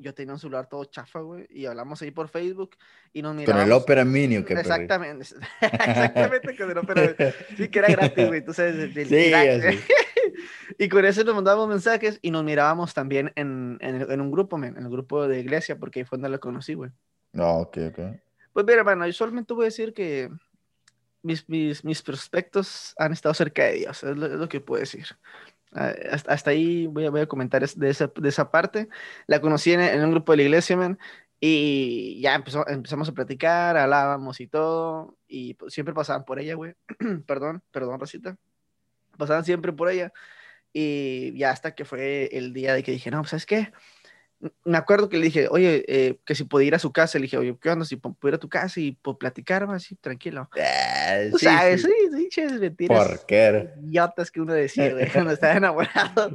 Yo 0.00 0.14
tenía 0.14 0.32
un 0.34 0.38
celular 0.38 0.68
todo 0.68 0.84
chafa, 0.84 1.20
güey, 1.20 1.46
y 1.50 1.66
hablamos 1.66 2.00
ahí 2.02 2.10
por 2.12 2.28
Facebook 2.28 2.76
y 3.12 3.20
nos 3.22 3.30
Con 3.32 3.38
mirábamos. 3.38 3.66
el 3.66 3.72
Opera 3.72 4.04
Mini, 4.04 4.36
¿o 4.38 4.44
qué, 4.44 4.54
perro? 4.54 4.60
Exactamente, 4.74 5.26
exactamente 5.60 6.56
con 6.56 6.70
el 6.70 6.78
Opera. 6.78 7.16
Sí, 7.56 7.68
que 7.68 7.78
era 7.80 7.88
gratis, 7.88 8.26
güey, 8.28 8.40
del- 8.42 8.94
del 8.94 9.08
Sí, 9.08 9.30
sé. 9.30 9.78
Y 10.78 10.88
con 10.88 11.04
eso 11.04 11.24
nos 11.24 11.34
mandábamos 11.34 11.68
mensajes 11.68 12.20
y 12.22 12.30
nos 12.30 12.44
mirábamos 12.44 12.94
también 12.94 13.32
en, 13.34 13.76
en, 13.80 14.08
en 14.08 14.20
un 14.20 14.30
grupo, 14.30 14.56
men, 14.56 14.76
en 14.76 14.84
el 14.84 14.90
grupo 14.90 15.26
de 15.26 15.40
iglesia, 15.40 15.76
porque 15.78 16.00
ahí 16.00 16.04
fue 16.04 16.18
donde 16.18 16.28
la 16.28 16.38
conocí, 16.38 16.74
güey. 16.74 16.90
No, 17.32 17.58
ok, 17.60 17.78
ok. 17.88 17.98
Pues 18.52 18.64
mira, 18.66 18.78
hermano, 18.80 19.04
yo 19.06 19.12
solamente 19.12 19.52
voy 19.54 19.64
a 19.64 19.66
decir 19.66 19.92
que 19.92 20.30
mis, 21.22 21.48
mis, 21.48 21.84
mis 21.84 22.02
prospectos 22.02 22.94
han 22.98 23.12
estado 23.12 23.34
cerca 23.34 23.64
de 23.64 23.72
Dios, 23.74 24.04
es 24.04 24.16
lo, 24.16 24.26
es 24.26 24.32
lo 24.32 24.48
que 24.48 24.60
puedo 24.60 24.78
decir. 24.80 25.06
Ah, 25.72 25.92
Hasta, 26.28 26.50
ahí 26.50 26.86
voy 26.86 27.06
a, 27.06 27.10
voy 27.10 27.20
a 27.20 27.26
comentar 27.26 27.66
de 27.66 27.90
esa, 27.90 28.10
de 28.14 28.28
esa 28.28 28.50
parte. 28.50 28.88
La 29.26 29.40
conocí 29.40 29.72
en, 29.72 29.80
en 29.80 30.04
un 30.04 30.10
grupo 30.12 30.32
de 30.32 30.38
la 30.38 30.42
iglesia, 30.44 30.76
y 31.40 32.20
ya 32.20 32.34
empezó, 32.34 32.66
empezamos 32.68 33.08
a 33.08 33.12
platicar, 33.12 33.76
hablábamos 33.76 34.40
y 34.40 34.48
todo, 34.48 35.16
y 35.28 35.54
pues, 35.54 35.72
siempre 35.72 35.94
pasaban 35.94 36.24
por 36.24 36.40
ella, 36.40 36.54
güey. 36.54 36.74
perdón, 37.26 37.62
perdón, 37.70 38.00
Rosita. 38.00 38.36
Pasaban 39.16 39.44
siempre 39.44 39.72
por 39.72 39.90
ella, 39.90 40.12
y 40.72 41.36
ya 41.38 41.50
hasta 41.50 41.74
que 41.74 41.84
fue 41.84 42.28
el 42.32 42.52
día 42.52 42.74
de 42.74 42.82
que 42.82 42.92
dije, 42.92 43.10
no, 43.10 43.18
pues, 43.20 43.30
¿sabes 43.30 43.46
qué? 43.46 43.72
Me 44.64 44.78
acuerdo 44.78 45.08
que 45.08 45.16
le 45.18 45.24
dije, 45.24 45.48
oye, 45.50 45.84
eh, 45.88 46.18
que 46.24 46.34
si 46.36 46.44
podía 46.44 46.68
ir 46.68 46.74
a 46.76 46.78
su 46.78 46.92
casa, 46.92 47.18
le 47.18 47.22
dije, 47.24 47.36
oye, 47.38 47.56
¿qué 47.60 47.70
onda? 47.70 47.84
Si 47.84 47.96
pu- 47.96 48.14
pudiera 48.16 48.36
ir 48.36 48.38
a 48.38 48.40
tu 48.40 48.48
casa 48.48 48.78
y 48.78 48.92
pues, 48.92 49.16
platicar, 49.18 49.66
más 49.66 49.84
así, 49.84 49.96
tranquilo. 49.96 50.48
Ah, 50.56 51.18
Tú 51.32 51.38
sí, 51.38 51.46
sabes, 51.46 51.82
sí. 51.82 51.88
sí, 52.12 52.28
sí, 52.30 52.58
mentiras. 52.60 53.08
Porquero. 53.08 53.70
Idiotas 53.82 54.30
que 54.30 54.40
uno 54.40 54.52
decía, 54.52 54.92
güey, 54.92 55.10
cuando 55.12 55.32
estaba 55.32 55.54
enamorado. 55.54 56.34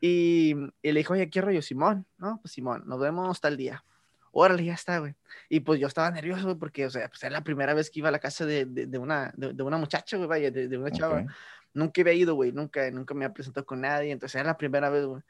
Y, 0.00 0.54
y 0.82 0.92
le 0.92 1.00
dijo, 1.00 1.14
oye, 1.14 1.30
¿qué 1.30 1.40
rollo, 1.40 1.62
Simón? 1.62 2.06
No, 2.18 2.38
pues 2.42 2.52
Simón, 2.52 2.82
nos 2.86 3.00
vemos 3.00 3.40
tal 3.40 3.56
día. 3.56 3.84
Órale, 4.32 4.64
ya 4.64 4.74
está, 4.74 4.98
güey. 4.98 5.14
Y 5.48 5.60
pues 5.60 5.80
yo 5.80 5.86
estaba 5.88 6.10
nervioso, 6.10 6.44
güey, 6.44 6.56
porque, 6.56 6.86
o 6.86 6.90
sea, 6.90 7.08
pues 7.08 7.22
era 7.22 7.32
la 7.32 7.42
primera 7.44 7.74
vez 7.74 7.90
que 7.90 7.98
iba 8.00 8.10
a 8.10 8.12
la 8.12 8.20
casa 8.20 8.46
de, 8.46 8.64
de, 8.64 8.86
de 8.86 8.98
una, 8.98 9.32
de, 9.36 9.54
de 9.54 9.62
una 9.62 9.76
muchacha, 9.76 10.16
güey, 10.18 10.28
vaya, 10.28 10.50
de, 10.50 10.76
una 10.78 10.90
chava. 10.90 11.20
Ok. 11.22 11.30
Nunca 11.72 12.00
había 12.00 12.12
ido, 12.14 12.34
güey, 12.34 12.52
nunca, 12.52 12.90
nunca 12.90 13.14
me 13.14 13.24
había 13.24 13.34
presentado 13.34 13.64
con 13.64 13.80
nadie, 13.80 14.10
entonces 14.12 14.34
era 14.36 14.50
la 14.50 14.56
primera 14.58 14.90
vez, 14.90 15.04
güey. 15.04 15.22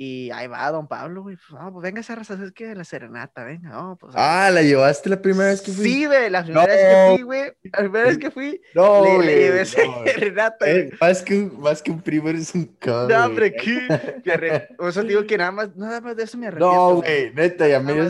Y 0.00 0.30
ahí 0.30 0.46
va 0.46 0.70
don 0.70 0.86
Pablo, 0.86 1.22
güey. 1.22 1.34
Pues, 1.36 1.60
no, 1.60 1.72
pues 1.72 1.82
venga 1.82 2.00
esa 2.00 2.14
raza, 2.14 2.38
es 2.44 2.52
que 2.52 2.72
la 2.72 2.84
serenata, 2.84 3.42
venga, 3.42 3.70
no, 3.70 3.96
pues. 4.00 4.14
Ah, 4.16 4.48
¿la 4.52 4.62
llevaste 4.62 5.08
la 5.10 5.20
primera 5.20 5.46
vez 5.50 5.60
que 5.60 5.72
fui? 5.72 5.84
Sí, 5.84 6.06
güey, 6.06 6.30
la 6.30 6.44
primera 6.44 6.66
vez 6.66 6.76
que 6.78 6.92
No. 6.92 7.14
fui, 7.16 7.22
güey. 7.24 7.52
La 7.64 7.78
primera 7.80 8.04
vez 8.04 8.18
que 8.18 8.30
fui, 8.30 8.60
No, 8.76 9.02
le, 9.18 9.26
le 9.26 9.36
llevé 9.38 9.58
no. 9.60 9.64
serenata, 10.04 10.56
güey. 10.66 10.78
Eh, 10.78 10.90
más, 11.00 11.22
que 11.22 11.34
un, 11.36 11.60
más 11.60 11.82
que 11.82 11.90
un 11.90 12.00
primo 12.00 12.28
eres 12.28 12.54
un 12.54 12.66
cabrón. 12.78 13.08
No, 13.08 13.26
hombre, 13.26 13.52
¿qué? 13.52 13.88
Arre- 14.32 14.68
O 14.78 14.92
sea, 14.92 15.02
digo 15.02 15.26
que 15.26 15.36
nada 15.36 15.50
más, 15.50 15.74
nada 15.76 16.00
más 16.00 16.16
de 16.16 16.22
eso 16.22 16.38
me 16.38 16.46
arrepiento. 16.46 16.72
No, 16.72 16.94
güey, 17.02 17.34
neta, 17.34 17.66
ya 17.66 17.80
me 17.80 17.94
dio 17.94 18.04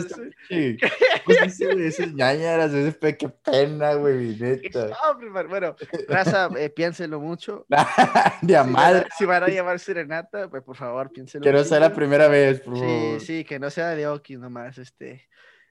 Pues 1.25 1.57
güey, 1.59 1.85
esas 1.87 2.13
ñañaras, 2.13 2.71
ese 2.73 2.91
pe, 2.91 3.17
qué 3.17 3.29
pena, 3.29 3.93
güey, 3.95 4.35
neta. 4.39 4.87
No, 4.87 4.95
hombre, 5.11 5.29
bueno, 5.47 5.75
raza, 6.07 6.49
eh, 6.57 6.69
piénselo 6.69 7.19
mucho. 7.19 7.65
De 8.41 8.47
Si 8.47 8.53
van, 8.53 8.71
madre, 8.71 9.07
a, 9.09 9.15
si 9.17 9.25
van 9.25 9.43
a 9.43 9.47
llevar 9.47 9.79
serenata, 9.79 10.49
pues 10.49 10.63
por 10.63 10.75
favor, 10.75 11.11
piénselo 11.11 11.43
que 11.43 11.51
no 11.51 11.63
sea 11.79 11.89
la 11.89 11.95
primera 11.95 12.27
vez, 12.27 12.61
por 12.61 12.75
Sí, 12.75 12.81
favor. 12.81 13.19
sí, 13.21 13.43
que 13.45 13.59
no 13.59 13.69
sea 13.69 13.89
de 13.89 14.07
Oki 14.07 14.37
nomás, 14.37 14.77
este. 14.77 15.27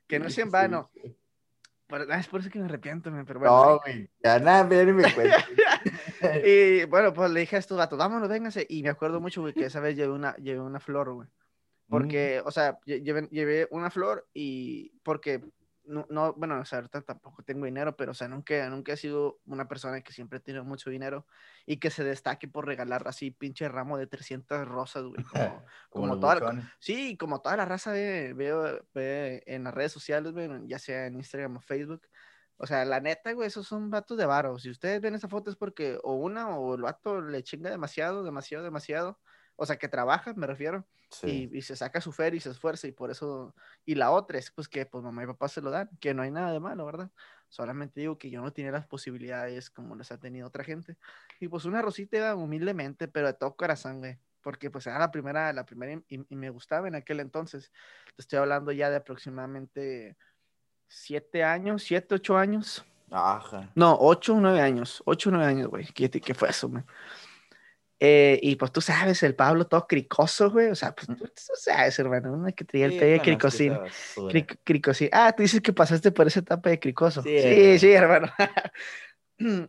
Que 0.06 0.18
no 0.18 0.30
sea 0.30 0.44
en 0.44 0.48
Sí, 0.50 0.52
vano. 0.52 0.90
sí. 0.94 1.16
Por- 1.86 2.06
ah, 2.12 2.18
es 2.20 2.26
por 2.28 2.40
eso 2.40 2.50
que 2.50 2.58
me 2.58 2.66
arrepiento, 2.66 3.10
man, 3.10 3.24
pero 3.24 3.40
bueno. 3.40 3.54
No, 3.64 3.80
güey, 3.80 4.10
ya 4.22 4.38
nada, 4.38 4.64
me 4.64 5.14
cuenta. 5.14 5.36
Y 6.44 6.84
bueno, 6.86 7.12
pues 7.14 7.30
le 7.30 7.40
dije 7.40 7.56
a 7.56 7.58
estos 7.60 7.78
gatos, 7.78 7.98
vámonos, 7.98 8.28
vénganse. 8.28 8.66
Y 8.68 8.82
me 8.82 8.88
acuerdo 8.90 9.20
mucho, 9.20 9.40
güey, 9.40 9.54
que 9.54 9.66
esa 9.66 9.80
vez 9.80 9.96
llevé 9.96 10.12
una, 10.12 10.34
llevé 10.36 10.60
una 10.60 10.80
flor, 10.80 11.12
güey. 11.12 11.28
Porque, 11.88 12.42
o 12.44 12.50
sea, 12.50 12.78
lle- 12.80 13.02
llevé, 13.02 13.28
llevé 13.30 13.68
una 13.70 13.90
flor 13.90 14.28
y 14.34 14.90
porque 15.02 15.40
no, 15.88 16.06
no, 16.10 16.34
bueno, 16.34 16.60
o 16.60 16.64
sea, 16.64 16.78
ahorita 16.78 17.02
tampoco 17.02 17.42
tengo 17.42 17.64
dinero, 17.66 17.96
pero, 17.96 18.12
o 18.12 18.14
sea, 18.14 18.28
nunca, 18.28 18.68
nunca 18.70 18.92
he 18.92 18.96
sido 18.96 19.40
una 19.46 19.66
persona 19.68 20.00
que 20.02 20.12
siempre 20.12 20.40
tiene 20.40 20.62
mucho 20.62 20.90
dinero 20.90 21.26
y 21.66 21.78
que 21.78 21.90
se 21.90 22.04
destaque 22.04 22.46
por 22.48 22.66
regalar 22.66 23.06
así 23.08 23.30
pinche 23.32 23.68
ramo 23.68 23.98
de 23.98 24.06
300 24.06 24.66
rosas, 24.68 25.04
güey. 25.04 25.24
Como, 25.24 25.64
como, 25.90 26.20
toda, 26.20 26.36
la- 26.36 26.72
sí, 26.78 27.16
como 27.16 27.40
toda 27.40 27.56
la 27.56 27.64
raza 27.64 27.92
ve, 27.92 28.34
veo 28.34 28.86
ve 28.94 29.42
en 29.46 29.64
las 29.64 29.74
redes 29.74 29.92
sociales, 29.92 30.32
güey, 30.32 30.48
ya 30.68 30.78
sea 30.78 31.06
en 31.06 31.16
Instagram 31.16 31.56
o 31.56 31.60
Facebook. 31.60 32.02
O 32.56 32.66
sea, 32.66 32.84
la 32.84 33.00
neta, 33.00 33.32
güey, 33.32 33.46
esos 33.48 33.66
son 33.68 33.88
vatos 33.90 34.18
de 34.18 34.26
varo. 34.26 34.58
Si 34.58 34.68
ustedes 34.70 35.00
ven 35.00 35.14
esa 35.14 35.28
foto 35.28 35.50
es 35.50 35.56
porque 35.56 35.98
o 36.02 36.14
una 36.14 36.48
o 36.58 36.74
el 36.74 36.82
vato 36.82 37.20
le 37.20 37.42
chinga 37.44 37.70
demasiado, 37.70 38.24
demasiado, 38.24 38.64
demasiado. 38.64 39.20
O 39.60 39.66
sea, 39.66 39.76
que 39.76 39.88
trabaja, 39.88 40.32
me 40.34 40.46
refiero 40.46 40.86
Sí. 41.10 41.48
y, 41.52 41.58
y 41.58 41.62
se 41.62 41.74
saca 41.74 42.00
su 42.00 42.12
fer 42.12 42.34
y 42.34 42.40
se 42.40 42.50
esfuerza 42.50 42.86
y 42.86 42.92
por 42.92 43.10
eso, 43.10 43.54
y 43.84 43.96
la 43.96 44.12
otra 44.12 44.38
es 44.38 44.50
pues 44.52 44.68
que 44.68 44.86
pues 44.86 45.02
mamá 45.02 45.24
y 45.24 45.26
papá 45.26 45.48
se 45.48 45.60
lo 45.60 45.70
dan, 45.70 45.90
que 46.00 46.14
no 46.14 46.22
hay 46.22 46.30
nada 46.30 46.52
de 46.52 46.60
malo, 46.60 46.86
¿verdad? 46.86 47.10
Solamente 47.48 47.98
digo 48.00 48.18
que 48.18 48.30
yo 48.30 48.40
no 48.40 48.52
tenía 48.52 48.70
las 48.70 48.86
posibilidades 48.86 49.68
como 49.70 49.96
las 49.96 50.12
ha 50.12 50.18
tenido 50.18 50.46
otra 50.46 50.62
gente. 50.64 50.96
Y 51.40 51.48
pues 51.48 51.64
una 51.64 51.82
rosita 51.82 52.36
humildemente, 52.36 53.08
pero 53.08 53.26
de 53.26 53.32
todo 53.32 53.56
corazón, 53.56 53.98
güey. 53.98 54.18
Porque 54.42 54.70
pues 54.70 54.86
era 54.86 54.98
la 54.98 55.10
primera, 55.10 55.52
la 55.52 55.64
primera 55.64 55.92
y, 56.08 56.20
y- 56.28 56.36
me 56.36 56.50
gustaba 56.50 56.86
en 56.86 56.94
aquel 56.94 57.18
entonces. 57.20 57.72
Te 58.14 58.22
estoy 58.22 58.38
hablando 58.38 58.70
ya 58.70 58.90
de 58.90 58.96
aproximadamente 58.96 60.16
siete 60.86 61.42
años, 61.42 61.82
siete, 61.82 62.14
ocho 62.14 62.36
años. 62.36 62.84
Ajá. 63.10 63.72
No, 63.74 63.96
ocho 63.98 64.36
nueve 64.38 64.60
años. 64.60 65.02
Ocho 65.06 65.30
nueve 65.30 65.46
años, 65.46 65.68
güey. 65.68 65.86
¿Qué, 65.86 66.10
qué 66.10 66.34
fue 66.34 66.50
eso, 66.50 66.68
güey? 66.68 66.84
Eh, 68.00 68.38
y 68.42 68.54
pues 68.56 68.70
tú 68.70 68.80
sabes, 68.80 69.22
el 69.24 69.34
Pablo 69.34 69.66
todo 69.66 69.86
cricoso, 69.86 70.50
güey. 70.50 70.68
O 70.68 70.74
sea, 70.74 70.94
pues 70.94 71.06
tú, 71.08 71.16
tú 71.16 71.52
sabes, 71.56 71.98
hermano, 71.98 72.32
uno 72.32 72.48
que 72.54 72.64
traía 72.64 72.86
el 72.86 72.92
Sí, 72.92 72.98
pelo 72.98 73.12
de 73.12 73.20
cricosín. 73.20 73.78
Cric- 74.30 74.58
cricosín. 74.62 75.08
Ah, 75.12 75.32
tú 75.36 75.42
dices 75.42 75.60
que 75.60 75.72
pasaste 75.72 76.12
por 76.12 76.26
esa 76.28 76.40
etapa 76.40 76.70
de 76.70 76.78
cricoso. 76.78 77.22
Sí, 77.22 77.28
Sí, 77.40 77.46
hermano. 77.46 77.78
sí, 77.78 77.90
hermano. 77.92 78.32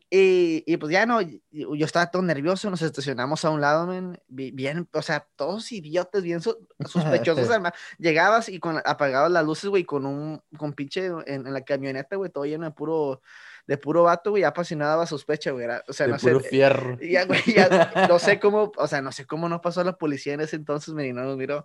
y, 0.09 0.63
y 0.65 0.77
pues 0.77 0.91
ya 0.91 1.05
no, 1.05 1.21
yo 1.21 1.86
estaba 1.86 2.09
todo 2.09 2.24
nervioso, 2.24 2.69
nos 2.71 2.81
estacionamos 2.81 3.45
a 3.45 3.51
un 3.51 3.62
lado, 3.62 3.88
bi- 4.27 4.51
bien, 4.51 4.88
o 4.91 5.01
sea, 5.01 5.27
todos 5.36 5.71
idiotas, 5.71 6.24
bien 6.24 6.41
so- 6.41 6.57
sospechosos, 6.86 7.50
hermano. 7.50 7.75
Llegabas 8.00 8.50
y 8.50 8.59
con, 8.59 8.81
apagabas 8.83 9.31
las 9.31 9.45
luces, 9.45 9.69
güey, 9.69 9.83
con 9.86 10.05
un, 10.05 10.41
con 10.57 10.74
pinche 10.74 11.05
en, 11.05 11.45
en 11.48 11.53
la 11.53 11.62
camioneta, 11.62 12.15
güey, 12.15 12.31
todo 12.31 12.45
lleno 12.45 12.65
de 12.65 12.71
puro, 12.71 13.21
de 13.70 13.78
puro 13.78 14.02
vato, 14.02 14.32
güey, 14.32 14.42
ya 14.42 14.48
apasionada 14.48 15.06
sospecha, 15.06 15.52
güey, 15.52 15.68
o 15.88 15.94
sea, 15.94 16.08
de 16.08 16.14
no 16.14 16.18
sé, 16.18 16.32
puro 16.32 16.40
fierro. 16.40 16.98
y 17.00 17.12
ya, 17.12 17.26
güey, 17.26 17.40
ya 17.56 17.70
no 18.10 18.18
sé 18.18 18.40
cómo, 18.40 18.72
o 18.76 18.88
sea, 18.88 19.00
no 19.00 19.12
sé 19.12 19.28
cómo 19.28 19.48
no 19.48 19.62
pasó 19.62 19.84
la 19.84 19.96
policía 19.96 20.34
en 20.34 20.42
ese 20.42 20.56
entonces, 20.56 20.96
me 20.96 21.14
no 21.14 21.22
nos 21.22 21.38
miró. 21.38 21.64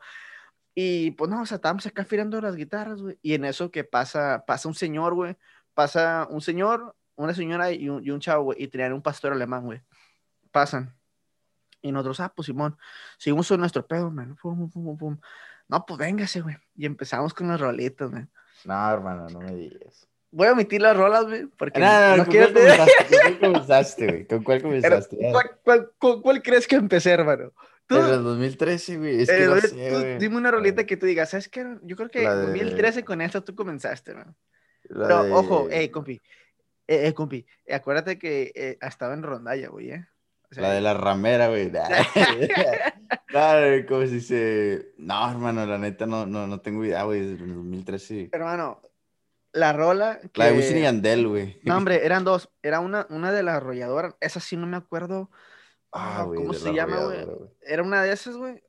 Y 0.75 1.13
pues 1.13 1.31
no, 1.31 1.41
o 1.41 1.47
sea, 1.47 1.55
estábamos 1.55 1.87
acá 1.87 2.03
afilando 2.03 2.39
las 2.43 2.57
guitarras, 2.57 3.01
güey. 3.01 3.19
Y 3.23 3.33
en 3.33 3.47
eso 3.47 3.71
que 3.71 3.85
pasa, 3.85 4.45
pasa 4.47 4.69
un 4.69 4.75
señor, 4.75 5.15
güey. 5.15 5.35
Pasa 5.73 6.29
un 6.29 6.43
señor, 6.43 6.95
una 7.17 7.33
señora 7.33 7.73
y 7.73 7.89
un, 7.89 8.05
y 8.05 8.11
un 8.11 8.21
chavo, 8.21 8.45
güey. 8.45 8.63
Y 8.63 8.69
tenían 8.69 8.93
un 8.93 9.01
pastor 9.01 9.33
alemán, 9.33 9.65
güey. 9.65 9.81
Pasan. 10.51 10.95
Y 11.81 11.91
nosotros, 11.91 12.21
ah, 12.21 12.35
pues 12.37 12.47
Simón, 12.47 12.77
seguimos 13.17 13.49
con 13.49 13.61
nuestro 13.61 13.87
pedo, 13.87 14.11
man. 14.11 14.37
Pum, 14.43 14.69
pum, 14.71 14.85
pum, 14.85 14.99
pum. 14.99 15.19
No, 15.69 15.87
pues 15.87 15.99
véngase, 15.99 16.43
güey. 16.43 16.57
Y 16.77 16.85
empezamos 16.85 17.33
con 17.33 17.49
las 17.49 17.59
rolitas, 17.59 18.11
güey. 18.11 18.27
No, 18.67 18.91
hermano, 18.91 19.27
no 19.31 19.39
me 19.39 19.55
digas. 19.55 20.07
Voy 20.37 20.49
a 20.49 20.53
omitir 20.53 20.83
las 20.83 20.97
rolas, 20.97 21.25
güey, 21.27 21.47
porque 21.57 21.79
No, 21.79 21.87
no, 21.87 22.17
no 22.17 22.25
¿con 22.25 22.33
quiero? 22.33 22.53
¿Con 22.53 22.65
cuál 22.65 23.39
comenzaste, 23.41 24.07
güey? 24.07 24.27
¿Con 24.27 24.43
cuál 24.43 24.59
Pero, 24.59 24.69
comenzaste? 24.69 25.17
Ya. 25.21 25.33
¿cuál, 25.33 25.51
cuál, 25.63 25.91
cuál- 25.99 26.23
cuál 26.23 26.43
crees 26.43 26.67
que 26.67 26.77
empecé, 26.77 27.11
hermano? 27.13 27.53
Tú, 27.87 27.97
En 27.99 28.05
el 28.07 28.23
2013, 28.25 28.97
güey. 28.99 29.23
Es 29.23 29.31
que 29.31 29.47
no 29.47 29.55
tú 29.55 29.61
sé, 29.69 29.91
güey. 29.91 30.19
dime 30.19 30.37
una 30.37 30.51
rolita 30.51 30.85
que 30.85 30.97
tú 30.97 31.07
digas, 31.07 31.31
¿sabes 31.31 31.49
qué? 31.49 31.65
Yo 31.83 31.97
creo 31.97 32.09
que 32.09 32.23
en 32.25 32.31
de- 32.31 32.37
2013 32.47 33.05
con 33.05 33.21
esta 33.21 33.43
tú 33.43 33.55
comenzaste, 33.55 34.11
hermano. 34.13 34.35
Pero 34.89 35.23
de- 35.25 35.33
ojo, 35.33 35.69
eh, 35.71 35.91
compi, 35.91 36.21
eh, 36.87 37.07
eh, 37.09 37.15
compi, 37.15 37.47
acuérdate 37.71 38.19
que 38.19 38.53
eh, 38.55 38.79
estaba 38.81 39.15
en 39.15 39.23
rondalla, 39.23 39.69
güey, 39.69 39.91
¿eh? 39.93 40.07
O 40.51 40.55
sea, 40.55 40.63
La 40.65 40.73
de 40.73 40.81
la 40.81 40.95
ramera, 40.95 41.49
güey. 41.49 41.71
Claro, 41.71 41.79
como 43.89 44.07
si 44.07 44.21
se... 44.21 44.93
No, 44.99 45.31
hermano, 45.31 45.67
la 45.67 45.79
neta 45.79 46.07
no, 46.07 46.27
no, 46.27 46.47
no 46.47 46.61
tengo 46.61 46.85
idea, 46.85 47.03
güey. 47.05 47.21
Desde 47.21 47.45
el 47.45 47.55
2013. 47.55 48.29
Hermano, 48.33 48.81
la 49.55 49.73
rola 49.73 50.21
que... 50.21 50.41
La 50.41 50.47
de 50.47 50.53
Wisin 50.53 50.79
y 50.79 50.83
Yandel, 50.83 51.27
güey. 51.29 51.61
No, 51.63 51.77
hombre, 51.77 52.05
eran 52.05 52.25
dos. 52.25 52.51
Era 52.63 52.81
una, 52.81 53.07
una 53.09 53.33
de 53.33 53.43
la 53.43 53.57
arrolladora. 53.57 54.17
Esa 54.21 54.41
sí 54.41 54.57
no 54.57 54.67
me 54.67 54.77
acuerdo. 54.77 55.31
Ah, 55.93 56.23
ah, 56.23 56.27
¿Cómo 56.27 56.53
se 56.53 56.69
la 56.69 56.75
llama, 56.75 57.05
güey. 57.05 57.27
Era 57.63 57.83
una 57.83 58.03
de 58.03 58.13
esas, 58.13 58.37
güey. 58.37 58.63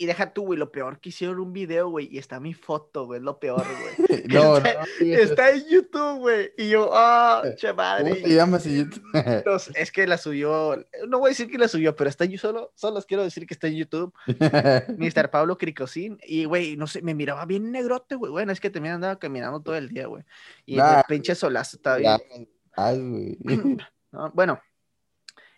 Y 0.00 0.06
deja 0.06 0.32
tú, 0.32 0.44
güey, 0.44 0.56
lo 0.58 0.70
peor 0.70 1.00
que 1.00 1.08
hicieron 1.08 1.40
un 1.40 1.52
video, 1.52 1.88
güey, 1.90 2.08
y 2.08 2.18
está 2.18 2.38
mi 2.38 2.54
foto, 2.54 3.06
güey, 3.06 3.18
es 3.18 3.24
lo 3.24 3.40
peor, 3.40 3.64
güey. 3.66 4.22
No, 4.28 4.60
no, 4.60 4.68
Está- 5.00 5.50
en 5.50 5.64
YouTube, 5.68 6.18
güey. 6.20 6.52
Y 6.56 6.68
yo, 6.68 6.90
ah, 6.92 7.40
¿Cómo 7.42 7.56
chaval. 7.56 8.04
te 8.04 8.28
llamas 8.34 8.64
en 8.66 8.76
YouTube? 8.84 9.02
Entonces, 9.14 9.74
es 9.76 9.90
que 9.90 10.06
la 10.06 10.16
subió, 10.16 10.76
no 11.08 11.18
voy 11.18 11.28
a 11.28 11.30
decir 11.30 11.50
que 11.50 11.58
la 11.58 11.66
subió, 11.66 11.96
pero 11.96 12.08
está 12.10 12.24
en 12.24 12.30
YouTube, 12.30 12.40
solo, 12.42 12.72
solo 12.76 13.02
quiero 13.02 13.24
decir 13.24 13.44
que 13.46 13.54
está 13.54 13.66
en 13.66 13.74
YouTube, 13.74 14.14
Mr. 14.98 15.30
Pablo 15.30 15.58
Cricosín, 15.58 16.18
y 16.24 16.44
güey, 16.44 16.76
no 16.76 16.86
sé, 16.86 17.02
me 17.02 17.14
miraba 17.14 17.44
bien 17.44 17.72
negrote, 17.72 18.14
güey, 18.14 18.30
bueno, 18.30 18.52
es 18.52 18.60
que 18.60 18.70
también 18.70 18.94
andaba 18.94 19.18
caminando 19.18 19.60
todo 19.60 19.74
el 19.74 19.88
día, 19.88 20.06
güey, 20.06 20.22
y 20.64 20.76
Nah, 20.76 20.98
el 20.98 21.04
pinche 21.08 21.34
solazo 21.34 21.76
estaba 21.76 21.96
bien, 21.96 22.18
ay, 22.76 22.98
güey. 23.00 23.38
¿no? 24.12 24.30
bueno, 24.32 24.60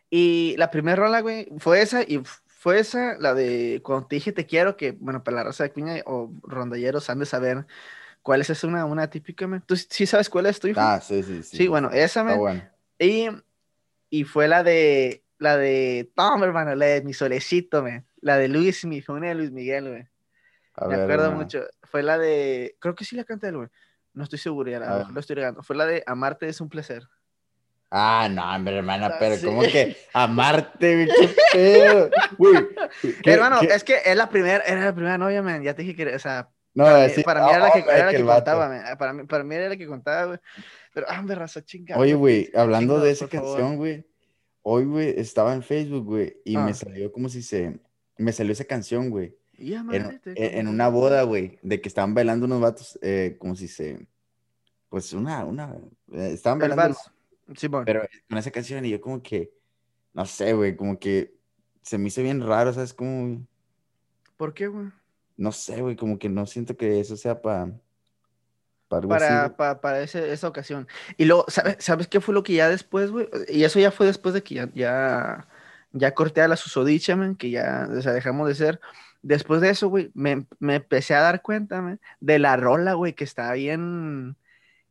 y 0.08 0.54
la 0.56 0.70
primera 0.70 0.96
rola, 0.96 1.20
güey, 1.20 1.48
fue 1.58 1.82
esa, 1.82 2.02
y 2.02 2.22
fue 2.60 2.78
esa, 2.78 3.16
la 3.18 3.32
de 3.32 3.80
cuando 3.82 4.06
te 4.06 4.16
dije 4.16 4.32
te 4.32 4.44
quiero, 4.44 4.76
que, 4.76 4.92
bueno, 4.92 5.24
para 5.24 5.38
la 5.38 5.44
raza 5.44 5.64
de 5.64 5.72
cuña 5.72 5.94
o 6.04 6.30
rondalleros 6.42 7.08
han 7.08 7.18
de 7.18 7.24
saber 7.24 7.64
cuál 8.20 8.42
es 8.42 8.50
esa, 8.50 8.66
una, 8.66 8.84
una 8.84 9.08
típica, 9.08 9.46
man. 9.46 9.64
¿Tú 9.64 9.76
sí 9.76 10.04
sabes 10.04 10.28
cuál 10.28 10.44
es 10.44 10.60
tu 10.60 10.68
hijo? 10.68 10.78
Ah, 10.78 11.00
sí, 11.00 11.22
sí, 11.22 11.42
sí. 11.42 11.56
sí, 11.56 11.68
bueno, 11.68 11.90
esa, 11.90 12.22
man, 12.22 12.36
bueno. 12.36 12.62
Y, 12.98 13.28
y 14.10 14.24
fue 14.24 14.46
la 14.46 14.62
de, 14.62 15.24
la 15.38 15.56
de, 15.56 16.12
Tom, 16.14 16.42
hermano, 16.44 16.74
la 16.74 16.84
de 16.84 17.02
mi 17.02 17.14
solecito, 17.14 17.82
me. 17.82 18.04
La 18.20 18.36
de 18.36 18.48
Luis, 18.48 18.84
mi 18.84 19.02
una 19.08 19.28
de 19.28 19.36
Luis 19.36 19.52
Miguel, 19.52 19.88
güey. 19.88 20.08
Me 20.82 20.88
ver, 20.88 21.00
acuerdo 21.00 21.24
hermano. 21.24 21.40
mucho. 21.40 21.62
Fue 21.84 22.02
la 22.02 22.18
de, 22.18 22.76
creo 22.78 22.94
que 22.94 23.06
sí 23.06 23.16
la 23.16 23.24
canté, 23.24 23.52
güey. 23.52 23.68
No 24.12 24.24
estoy 24.24 24.38
seguro, 24.38 24.70
ya 24.70 24.80
la, 24.80 25.08
lo 25.10 25.18
estoy 25.18 25.36
regando. 25.36 25.62
Fue 25.62 25.76
la 25.76 25.86
de 25.86 26.02
Amarte 26.06 26.46
es 26.46 26.60
un 26.60 26.68
placer. 26.68 27.08
Ah, 27.90 28.28
no, 28.30 28.54
hombre, 28.54 28.76
hermana, 28.76 29.06
Ah, 29.08 29.16
pero 29.18 29.36
sí. 29.36 29.44
¿cómo 29.46 29.62
que 29.62 29.96
amarte? 30.12 31.08
¿Qué 31.08 31.34
pedo? 31.52 32.10
Güey, 32.38 32.68
¿qué- 33.22 33.32
Hermano, 33.32 33.58
qué? 33.60 33.66
es 33.66 33.82
que 33.82 33.96
es 34.04 34.16
la 34.16 34.28
primera, 34.28 34.62
era 34.64 34.84
la 34.84 34.94
primera 34.94 35.18
novia, 35.18 35.42
man. 35.42 35.62
Ya 35.62 35.74
te 35.74 35.82
dije 35.82 35.96
que, 35.96 36.14
o 36.14 36.18
sea, 36.20 36.48
No, 36.74 36.84
para, 36.84 37.06
mí, 37.08 37.12
sí, 37.14 37.22
para 37.24 37.44
mí 37.44 37.50
era 37.50 37.58
la 37.58 37.70
que, 37.72 37.80
oh, 37.80 37.90
era 37.90 37.98
la 38.04 38.10
que 38.10 38.16
que 38.16 38.20
el 38.20 38.24
vato. 38.28 38.38
contaba, 38.44 38.68
man. 38.68 38.96
Para 38.96 39.12
mí, 39.12 39.24
para 39.24 39.44
mí 39.44 39.54
era 39.56 39.68
la 39.68 39.76
que 39.76 39.86
contaba, 39.88 40.24
güey. 40.26 40.38
Pero, 40.94 41.06
ah, 41.08 41.22
me 41.22 41.34
raza 41.34 41.64
chingada. 41.64 42.00
Oye, 42.00 42.14
güey, 42.14 42.48
hablando 42.54 43.00
de 43.00 43.10
esa 43.10 43.26
canción, 43.28 43.76
güey, 43.76 44.06
hoy, 44.62 44.84
güey, 44.84 45.14
estaba 45.18 45.52
en 45.54 45.62
Facebook, 45.64 46.04
güey, 46.04 46.36
y 46.44 46.54
Ah. 46.56 46.60
me 46.64 46.74
salió 46.74 47.10
como 47.10 47.28
si 47.28 47.42
se... 47.42 47.80
Me 48.18 48.32
salió 48.32 48.52
esa 48.52 48.64
canción, 48.66 49.08
güey, 49.10 49.34
Y 49.54 49.72
en, 49.72 49.78
amarte 49.80 50.32
en- 50.36 50.58
como 50.66 50.70
una 50.74 50.88
boda, 50.88 51.22
güey, 51.22 51.58
de 51.62 51.80
que 51.80 51.88
estaban 51.88 52.14
bailando 52.14 52.46
unos 52.46 52.60
vatos, 52.60 52.98
eh, 53.02 53.36
como 53.40 53.56
si 53.56 53.66
se... 53.66 54.06
Pues 54.90 55.12
una, 55.12 55.44
una... 55.44 55.74
eh, 56.12 56.30
estaban 56.34 56.58
bailando, 56.58 56.96
vals. 57.50 57.60
Simón. 57.60 57.84
pero 57.84 58.02
con 58.28 58.38
esa 58.38 58.50
canción, 58.50 58.84
y 58.84 58.90
yo 58.90 59.00
como 59.00 59.22
que, 59.22 59.50
no 60.14 60.24
sé, 60.26 60.52
güey, 60.54 60.76
como 60.76 60.98
que 60.98 61.34
se 61.82 61.98
me 61.98 62.08
hizo 62.08 62.22
bien 62.22 62.40
raro, 62.46 62.72
¿sabes? 62.72 62.94
Como, 62.94 63.46
¿Por 64.36 64.54
qué, 64.54 64.66
güey? 64.68 64.86
no 65.36 65.52
sé, 65.52 65.80
güey, 65.80 65.96
como 65.96 66.18
que 66.18 66.28
no 66.28 66.46
siento 66.46 66.76
que 66.76 67.00
eso 67.00 67.16
sea 67.16 67.40
para... 67.40 67.70
Para 68.88 69.02
algo 69.02 69.14
así, 69.14 69.24
para, 69.24 69.40
güey. 69.46 69.56
pa- 69.56 69.80
para 69.80 70.02
ese- 70.02 70.32
esa 70.32 70.48
ocasión. 70.48 70.88
Y 71.16 71.24
luego, 71.24 71.44
¿sabes, 71.48 71.76
¿sabes 71.78 72.08
qué 72.08 72.20
fue 72.20 72.34
lo 72.34 72.42
que 72.42 72.54
ya 72.54 72.68
después, 72.68 73.10
güey? 73.12 73.28
Y 73.48 73.62
eso 73.64 73.78
ya 73.78 73.90
fue 73.92 74.06
después 74.06 74.34
de 74.34 74.42
que 74.42 74.56
ya, 74.56 74.68
ya, 74.74 75.46
ya 75.92 76.12
corté 76.12 76.40
a 76.42 76.48
la 76.48 76.56
susodicha, 76.56 77.14
man, 77.16 77.36
que 77.36 77.50
ya, 77.50 77.88
o 77.96 78.02
sea, 78.02 78.12
dejamos 78.12 78.48
de 78.48 78.54
ser. 78.56 78.80
Después 79.22 79.60
de 79.60 79.70
eso, 79.70 79.88
güey, 79.88 80.10
me, 80.14 80.44
me 80.58 80.74
empecé 80.76 81.14
a 81.14 81.20
dar 81.20 81.40
cuenta, 81.40 81.80
man, 81.82 82.00
de 82.20 82.38
la 82.40 82.56
rola, 82.56 82.94
güey, 82.94 83.14
que 83.14 83.22
está 83.24 83.52
bien, 83.52 84.36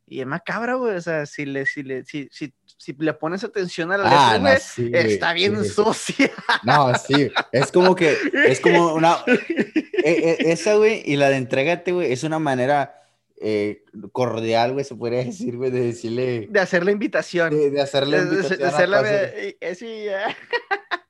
bien 0.09 0.27
macabra, 0.27 0.75
güey. 0.75 0.95
O 0.95 1.01
sea, 1.01 1.25
si 1.25 1.45
le, 1.45 1.65
si 1.65 1.83
le, 1.83 2.03
si, 2.03 2.27
si, 2.31 2.53
si 2.77 2.93
le 2.97 3.13
pones 3.13 3.43
atención 3.43 3.91
a 3.91 3.97
la 3.97 4.03
Ah, 4.05 4.33
letra, 4.33 4.37
no, 4.37 4.41
güey, 4.49 4.57
sí, 4.61 4.89
güey, 4.89 5.13
está 5.13 5.33
bien 5.33 5.63
sí. 5.63 5.69
sucia. 5.69 6.31
No, 6.63 6.93
sí, 6.95 7.31
es 7.51 7.71
como 7.71 7.95
que, 7.95 8.17
es 8.47 8.59
como 8.59 8.93
una, 8.93 9.17
e- 9.27 10.37
e- 10.39 10.51
esa, 10.51 10.75
güey, 10.75 11.01
y 11.05 11.15
la 11.15 11.29
de 11.29 11.37
entrégate, 11.37 11.91
güey, 11.91 12.11
es 12.11 12.23
una 12.23 12.39
manera 12.39 12.95
eh, 13.41 13.83
cordial, 14.11 14.73
güey, 14.73 14.83
se 14.83 14.95
podría 14.95 15.23
decir, 15.23 15.55
güey, 15.55 15.71
de 15.71 15.79
decirle, 15.81 16.47
De 16.49 16.59
hacer 16.59 16.83
la 16.83 16.91
invitación. 16.91 17.51
de, 17.57 17.69
de 17.71 17.81
hacerle 17.81 18.19
de, 18.19 18.25
de- 18.25 18.41
de 19.31 19.49
y- 19.49 19.57
eh, 19.65 19.75
sí, 19.75 20.03
ya. 20.05 20.35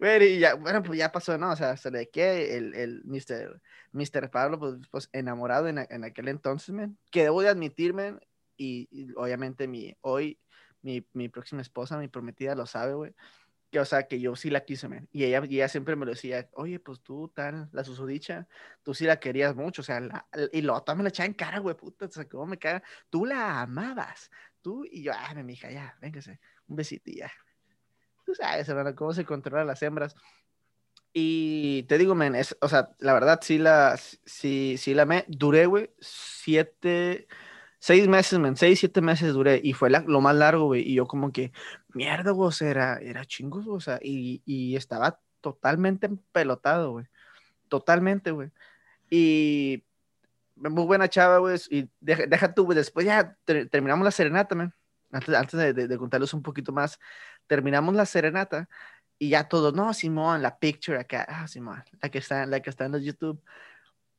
bueno, 0.00 0.24
y 0.24 0.38
ya, 0.38 0.54
bueno, 0.54 0.82
pues 0.82 0.98
ya 0.98 1.12
pasó, 1.12 1.36
¿no? 1.38 1.52
O 1.52 1.56
sea, 1.56 1.70
hasta 1.70 1.90
de 1.90 2.10
que 2.10 2.56
el, 2.56 2.74
el 2.74 3.02
Mr. 3.04 3.60
Mr. 3.92 4.30
Pablo, 4.30 4.58
pues, 4.58 4.74
pues 4.90 5.08
enamorado 5.12 5.68
en, 5.68 5.78
en 5.78 6.04
aquel 6.04 6.28
entonces, 6.28 6.74
man, 6.74 6.98
que 7.10 7.22
debo 7.24 7.42
de 7.42 7.48
admitir, 7.48 7.94
man, 7.94 8.20
y, 8.56 8.88
y 8.90 9.12
obviamente 9.16 9.68
mi, 9.68 9.96
hoy, 10.00 10.40
mi, 10.82 11.06
mi 11.12 11.28
próxima 11.28 11.62
esposa, 11.62 11.98
mi 11.98 12.08
prometida, 12.08 12.54
lo 12.54 12.66
sabe, 12.66 12.94
güey. 12.94 13.14
que, 13.70 13.80
o 13.80 13.84
sea, 13.84 14.06
que 14.08 14.20
yo 14.20 14.36
sí 14.36 14.50
la 14.50 14.64
quise, 14.64 14.88
man. 14.88 15.08
Y 15.12 15.24
ella, 15.24 15.42
y 15.48 15.56
ella 15.56 15.68
siempre 15.68 15.96
me 15.96 16.06
lo 16.06 16.12
decía, 16.12 16.48
oye, 16.54 16.80
pues 16.80 17.02
tú, 17.02 17.28
tal, 17.34 17.68
la 17.72 17.84
susodicha, 17.84 18.48
tú 18.82 18.94
sí 18.94 19.04
la 19.04 19.18
querías 19.20 19.54
mucho, 19.56 19.82
o 19.82 19.84
sea, 19.84 20.00
la, 20.00 20.28
y 20.52 20.62
lo 20.62 20.82
también 20.82 21.04
la 21.04 21.08
echaba 21.10 21.26
en 21.26 21.34
cara, 21.34 21.58
güey, 21.58 21.76
puta, 21.76 22.06
o 22.06 22.10
sea, 22.10 22.28
cómo 22.28 22.46
me 22.46 22.58
caga. 22.58 22.82
Tú 23.10 23.26
la 23.26 23.62
amabas, 23.62 24.30
tú, 24.62 24.84
y 24.90 25.02
yo, 25.02 25.12
ah, 25.14 25.34
mi 25.42 25.54
hija, 25.54 25.70
ya, 25.70 25.96
véngase, 26.00 26.40
un 26.68 26.76
besito 26.76 27.10
ya. 27.12 27.30
Tú 28.26 28.34
sabes, 28.34 28.68
hermano, 28.68 28.94
cómo 28.96 29.12
se 29.12 29.24
controlan 29.24 29.68
las 29.68 29.80
hembras. 29.82 30.16
Y 31.12 31.84
te 31.84 31.96
digo, 31.96 32.16
men, 32.16 32.34
es, 32.34 32.56
o 32.60 32.68
sea, 32.68 32.90
la 32.98 33.14
verdad, 33.14 33.38
sí 33.40 33.56
la, 33.56 33.96
sí, 33.96 34.74
sí 34.78 34.94
la 34.94 35.06
me, 35.06 35.24
duré, 35.28 35.66
güey, 35.66 35.90
siete, 36.00 37.28
seis 37.78 38.06
meses, 38.08 38.38
men, 38.38 38.56
seis, 38.56 38.80
siete 38.80 39.00
meses 39.00 39.32
duré, 39.32 39.60
y 39.62 39.72
fue 39.72 39.88
lo 39.88 40.20
más 40.20 40.34
largo, 40.34 40.66
güey, 40.66 40.82
y 40.82 40.94
yo 40.94 41.06
como 41.06 41.32
que, 41.32 41.52
mierda, 41.94 42.32
güey, 42.32 42.52
era, 42.60 42.98
era 42.98 43.24
chingo, 43.24 43.62
o 43.72 43.80
sea, 43.80 43.98
y, 44.02 44.42
y 44.44 44.76
estaba 44.76 45.18
totalmente 45.40 46.10
pelotado, 46.32 46.90
güey, 46.90 47.06
totalmente, 47.68 48.32
güey, 48.32 48.50
y 49.08 49.84
muy 50.56 50.84
buena 50.84 51.08
chava, 51.08 51.38
güey, 51.38 51.58
y 51.70 51.88
deja, 52.00 52.26
deja 52.26 52.52
tú, 52.52 52.64
güey, 52.64 52.76
después 52.76 53.06
ya 53.06 53.38
terminamos 53.70 54.04
la 54.04 54.10
serenata, 54.10 54.54
men, 54.54 54.74
antes, 55.12 55.34
antes 55.34 55.58
de, 55.58 55.72
de, 55.72 55.88
de 55.88 55.98
contarles 55.98 56.34
un 56.34 56.42
poquito 56.42 56.72
más, 56.72 56.98
terminamos 57.46 57.94
la 57.94 58.06
serenata, 58.06 58.68
y 59.18 59.30
ya 59.30 59.48
todo, 59.48 59.72
no, 59.72 59.94
Simón, 59.94 60.42
la 60.42 60.58
picture 60.58 60.98
acá, 60.98 61.26
ah, 61.28 61.48
Simón, 61.48 61.82
la 62.02 62.08
que 62.10 62.18
está, 62.18 62.46
la 62.46 62.60
que 62.60 62.70
está 62.70 62.84
en 62.84 62.92
los 62.92 63.02
YouTube. 63.02 63.42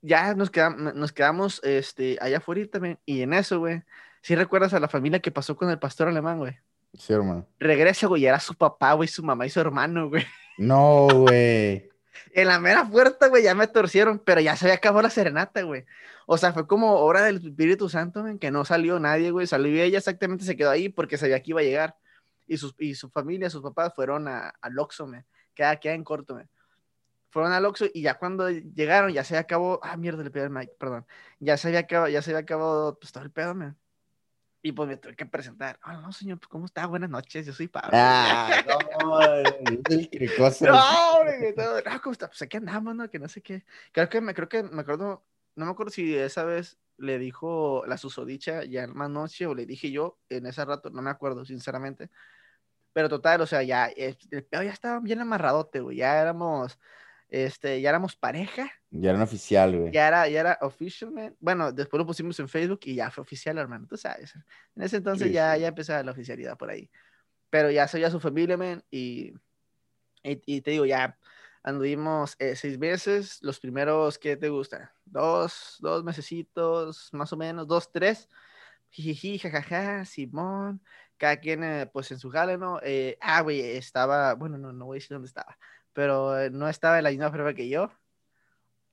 Ya 0.02 0.34
nos 0.34 0.50
quedamos, 0.50 0.96
nos 0.96 1.12
quedamos 1.12 1.62
este, 1.64 2.18
allá 2.22 2.38
afuera 2.38 2.66
también, 2.72 3.00
y 3.06 3.22
en 3.22 3.34
eso, 3.34 3.60
güey, 3.60 3.84
si 4.22 4.36
recuerdas 4.36 4.74
a 4.74 4.80
la 4.80 4.88
familia 4.88 5.20
que 5.20 5.32
pasó 5.32 5.56
con 5.56 5.70
el 5.70 5.80
pastor 5.80 6.08
alemán, 6.08 6.40
güey. 6.40 6.58
Sí, 6.94 7.14
hermano. 7.14 7.48
Regresa, 7.60 8.08
güey, 8.08 8.26
era 8.26 8.40
su 8.40 8.56
papá, 8.56 8.94
güey, 8.94 9.08
su 9.08 9.24
mamá 9.24 9.46
y 9.46 9.50
su 9.50 9.60
hermano, 9.60 10.10
güey. 10.10 10.26
No, 10.58 11.08
güey. 11.12 11.90
En 12.32 12.48
la 12.48 12.60
mera 12.60 12.90
puerta, 12.90 13.28
güey, 13.28 13.44
ya 13.44 13.56
me 13.56 13.68
torcieron, 13.68 14.20
pero 14.20 14.42
ya 14.42 14.56
se 14.56 14.66
había 14.66 14.76
acabado 14.76 15.04
la 15.04 15.10
serenata, 15.10 15.62
güey. 15.64 15.86
O 16.26 16.38
sea, 16.38 16.54
fue 16.54 16.68
como 16.68 16.96
obra 16.98 17.24
del 17.24 17.38
Espíritu 17.38 17.90
Santo, 17.90 18.22
güey, 18.22 18.38
que 18.38 18.52
no 18.52 18.66
salió 18.66 19.00
nadie, 19.00 19.32
güey. 19.32 19.48
Salió 19.48 19.82
ella 19.82 19.98
exactamente, 19.98 20.46
se 20.46 20.58
quedó 20.58 20.70
ahí 20.70 20.90
porque 20.90 21.18
sabía 21.18 21.42
que 21.42 21.52
iba 21.52 21.62
a 21.62 21.64
llegar 21.64 21.96
y, 22.48 22.58
sus, 22.58 22.76
y 22.80 22.96
su 22.96 23.10
familia, 23.10 23.50
sus 23.50 23.62
papás 23.62 23.94
fueron 23.96 24.28
a, 24.28 24.50
al 24.62 24.78
Oxxo, 24.80 25.08
me. 25.08 25.26
Queda, 25.54 25.80
queda 25.80 25.94
en 25.94 26.04
corto, 26.04 26.36
me. 26.36 26.48
Fueron 27.30 27.52
al 27.52 27.66
Oxxo 27.66 27.86
y 27.94 28.02
ya 28.02 28.18
cuando 28.18 28.50
llegaron, 28.50 29.12
ya 29.12 29.24
se 29.24 29.38
acabó, 29.38 29.80
ah, 29.84 29.98
mierda, 29.98 30.24
le 30.24 30.32
pido 30.32 30.46
el 30.46 30.52
mic, 30.52 30.72
perdón. 30.78 31.06
Ya 31.40 31.58
se 31.58 31.68
había 31.68 31.82
acabado, 31.82 32.10
ya 32.10 32.22
se 32.22 32.32
había 32.32 32.42
acabado, 32.42 32.98
pues 33.00 33.12
todo 33.12 33.24
el 33.24 33.32
pedo, 33.32 33.54
me. 33.54 33.76
Y 34.68 34.74
pues 34.74 34.90
me 34.90 34.98
tuve 34.98 35.16
que 35.16 35.26
presentar. 35.26 35.80
Ah, 35.82 35.94
no, 35.94 36.12
señor, 36.12 36.40
pues, 36.40 36.50
¿cómo 36.50 36.66
está? 36.66 36.86
Buenas 36.88 37.10
noches, 37.10 37.46
yo 37.46 37.54
soy 37.54 37.70
Pablo. 37.70 37.92
Ah, 37.94 38.50
no, 39.02 39.22
es 39.22 40.10
el 40.12 40.36
cosa. 40.36 40.66
No, 40.66 41.24
no, 41.24 41.82
no, 41.82 42.02
¿cómo 42.02 42.12
está? 42.12 42.28
Pues 42.28 42.42
aquí 42.42 42.58
andamos, 42.58 42.94
¿no? 42.94 43.10
Que 43.10 43.18
no 43.18 43.30
sé 43.30 43.42
qué. 43.42 43.64
Creo 43.94 44.10
que 44.10 44.20
me, 44.20 44.34
creo 44.34 44.50
que 44.50 44.64
me 44.64 44.82
acuerdo, 44.82 45.24
no 45.56 45.66
me 45.66 45.72
acuerdo 45.72 45.90
si 45.94 46.14
esa 46.14 46.44
vez 46.44 46.78
le 46.98 47.18
dijo 47.18 47.86
la 47.88 47.98
susodicha 47.98 48.66
ya 48.66 48.88
más 48.88 49.10
noche 49.10 49.48
o 49.48 49.56
le 49.56 49.66
dije 49.66 49.90
yo 49.90 50.20
en 50.28 50.48
ese 50.48 50.66
rato, 50.66 50.90
no 50.90 51.02
me 51.02 51.12
acuerdo, 51.12 51.46
sinceramente. 51.46 52.10
Pero 52.92 53.08
total, 53.08 53.40
o 53.40 53.48
sea, 53.48 53.64
ya, 53.64 53.86
el 53.86 54.18
pedo 54.50 54.64
ya 54.64 54.72
estaba 54.72 55.00
bien 55.00 55.22
amarradote, 55.22 55.80
güey. 55.80 55.96
Ya 55.96 56.22
éramos, 56.22 56.78
este, 57.30 57.80
ya 57.80 57.88
éramos 57.92 58.18
pareja. 58.18 58.70
Ya 58.90 59.12
era 59.12 59.24
oficial, 59.24 59.78
güey. 59.78 59.92
Ya 59.92 60.08
era, 60.08 60.28
ya 60.30 60.40
era 60.40 60.58
official, 60.62 61.36
Bueno, 61.40 61.72
después 61.72 62.00
lo 62.00 62.06
pusimos 62.06 62.40
en 62.40 62.48
Facebook 62.48 62.80
y 62.84 62.96
ya 62.96 63.12
fue 63.12 63.22
oficial, 63.22 63.58
hermano. 63.58 63.86
Tú 63.88 63.98
sabes. 63.98 64.34
En 64.76 64.84
ese 64.84 64.98
entonces 64.98 65.32
ya, 65.32 65.58
ya 65.58 65.68
empezaba 65.68 66.04
la 66.04 66.12
oficialidad 66.12 66.58
por 66.58 66.70
ahí. 66.70 66.90
Pero 67.50 67.70
ya 67.70 67.88
soy 67.88 68.02
ya 68.02 68.12
su 68.12 68.20
familia, 68.20 68.58
man. 68.58 68.84
Y, 68.90 69.34
y, 70.24 70.62
te 70.62 70.72
digo, 70.72 70.86
ya 70.86 71.18
anduvimos 71.64 72.36
eh, 72.40 72.56
seis 72.56 72.78
meses. 72.78 73.40
Los 73.42 73.60
primeros, 73.60 74.18
¿qué 74.18 74.38
te 74.38 74.50
gusta? 74.50 74.94
Dos, 75.06 75.78
dos 75.80 76.04
mesecitos, 76.04 77.10
más 77.12 77.34
o 77.34 77.38
menos, 77.38 77.68
dos, 77.68 77.92
tres. 77.92 78.30
Jijiji, 78.90 79.38
jajaja, 79.38 80.06
Simón 80.06 80.82
cada 81.18 81.38
quien 81.38 81.64
eh, 81.64 81.88
pues 81.92 82.12
en 82.12 82.20
su 82.20 82.30
jale, 82.30 82.58
¿no? 82.58 82.80
Eh, 82.84 83.18
ah, 83.22 83.42
güey, 83.42 83.62
estaba, 83.62 84.36
bueno, 84.36 84.58
no, 84.58 84.72
no 84.72 84.86
voy 84.86 84.98
a 84.98 85.00
decir 85.00 85.16
dónde 85.16 85.28
estaba, 85.28 85.58
pero 85.94 86.40
eh, 86.40 86.50
no 86.50 86.70
estaba 86.70 86.98
en 86.98 87.04
la 87.04 87.10
misma 87.10 87.32
prueba 87.32 87.54
que 87.54 87.68
yo, 87.68 87.92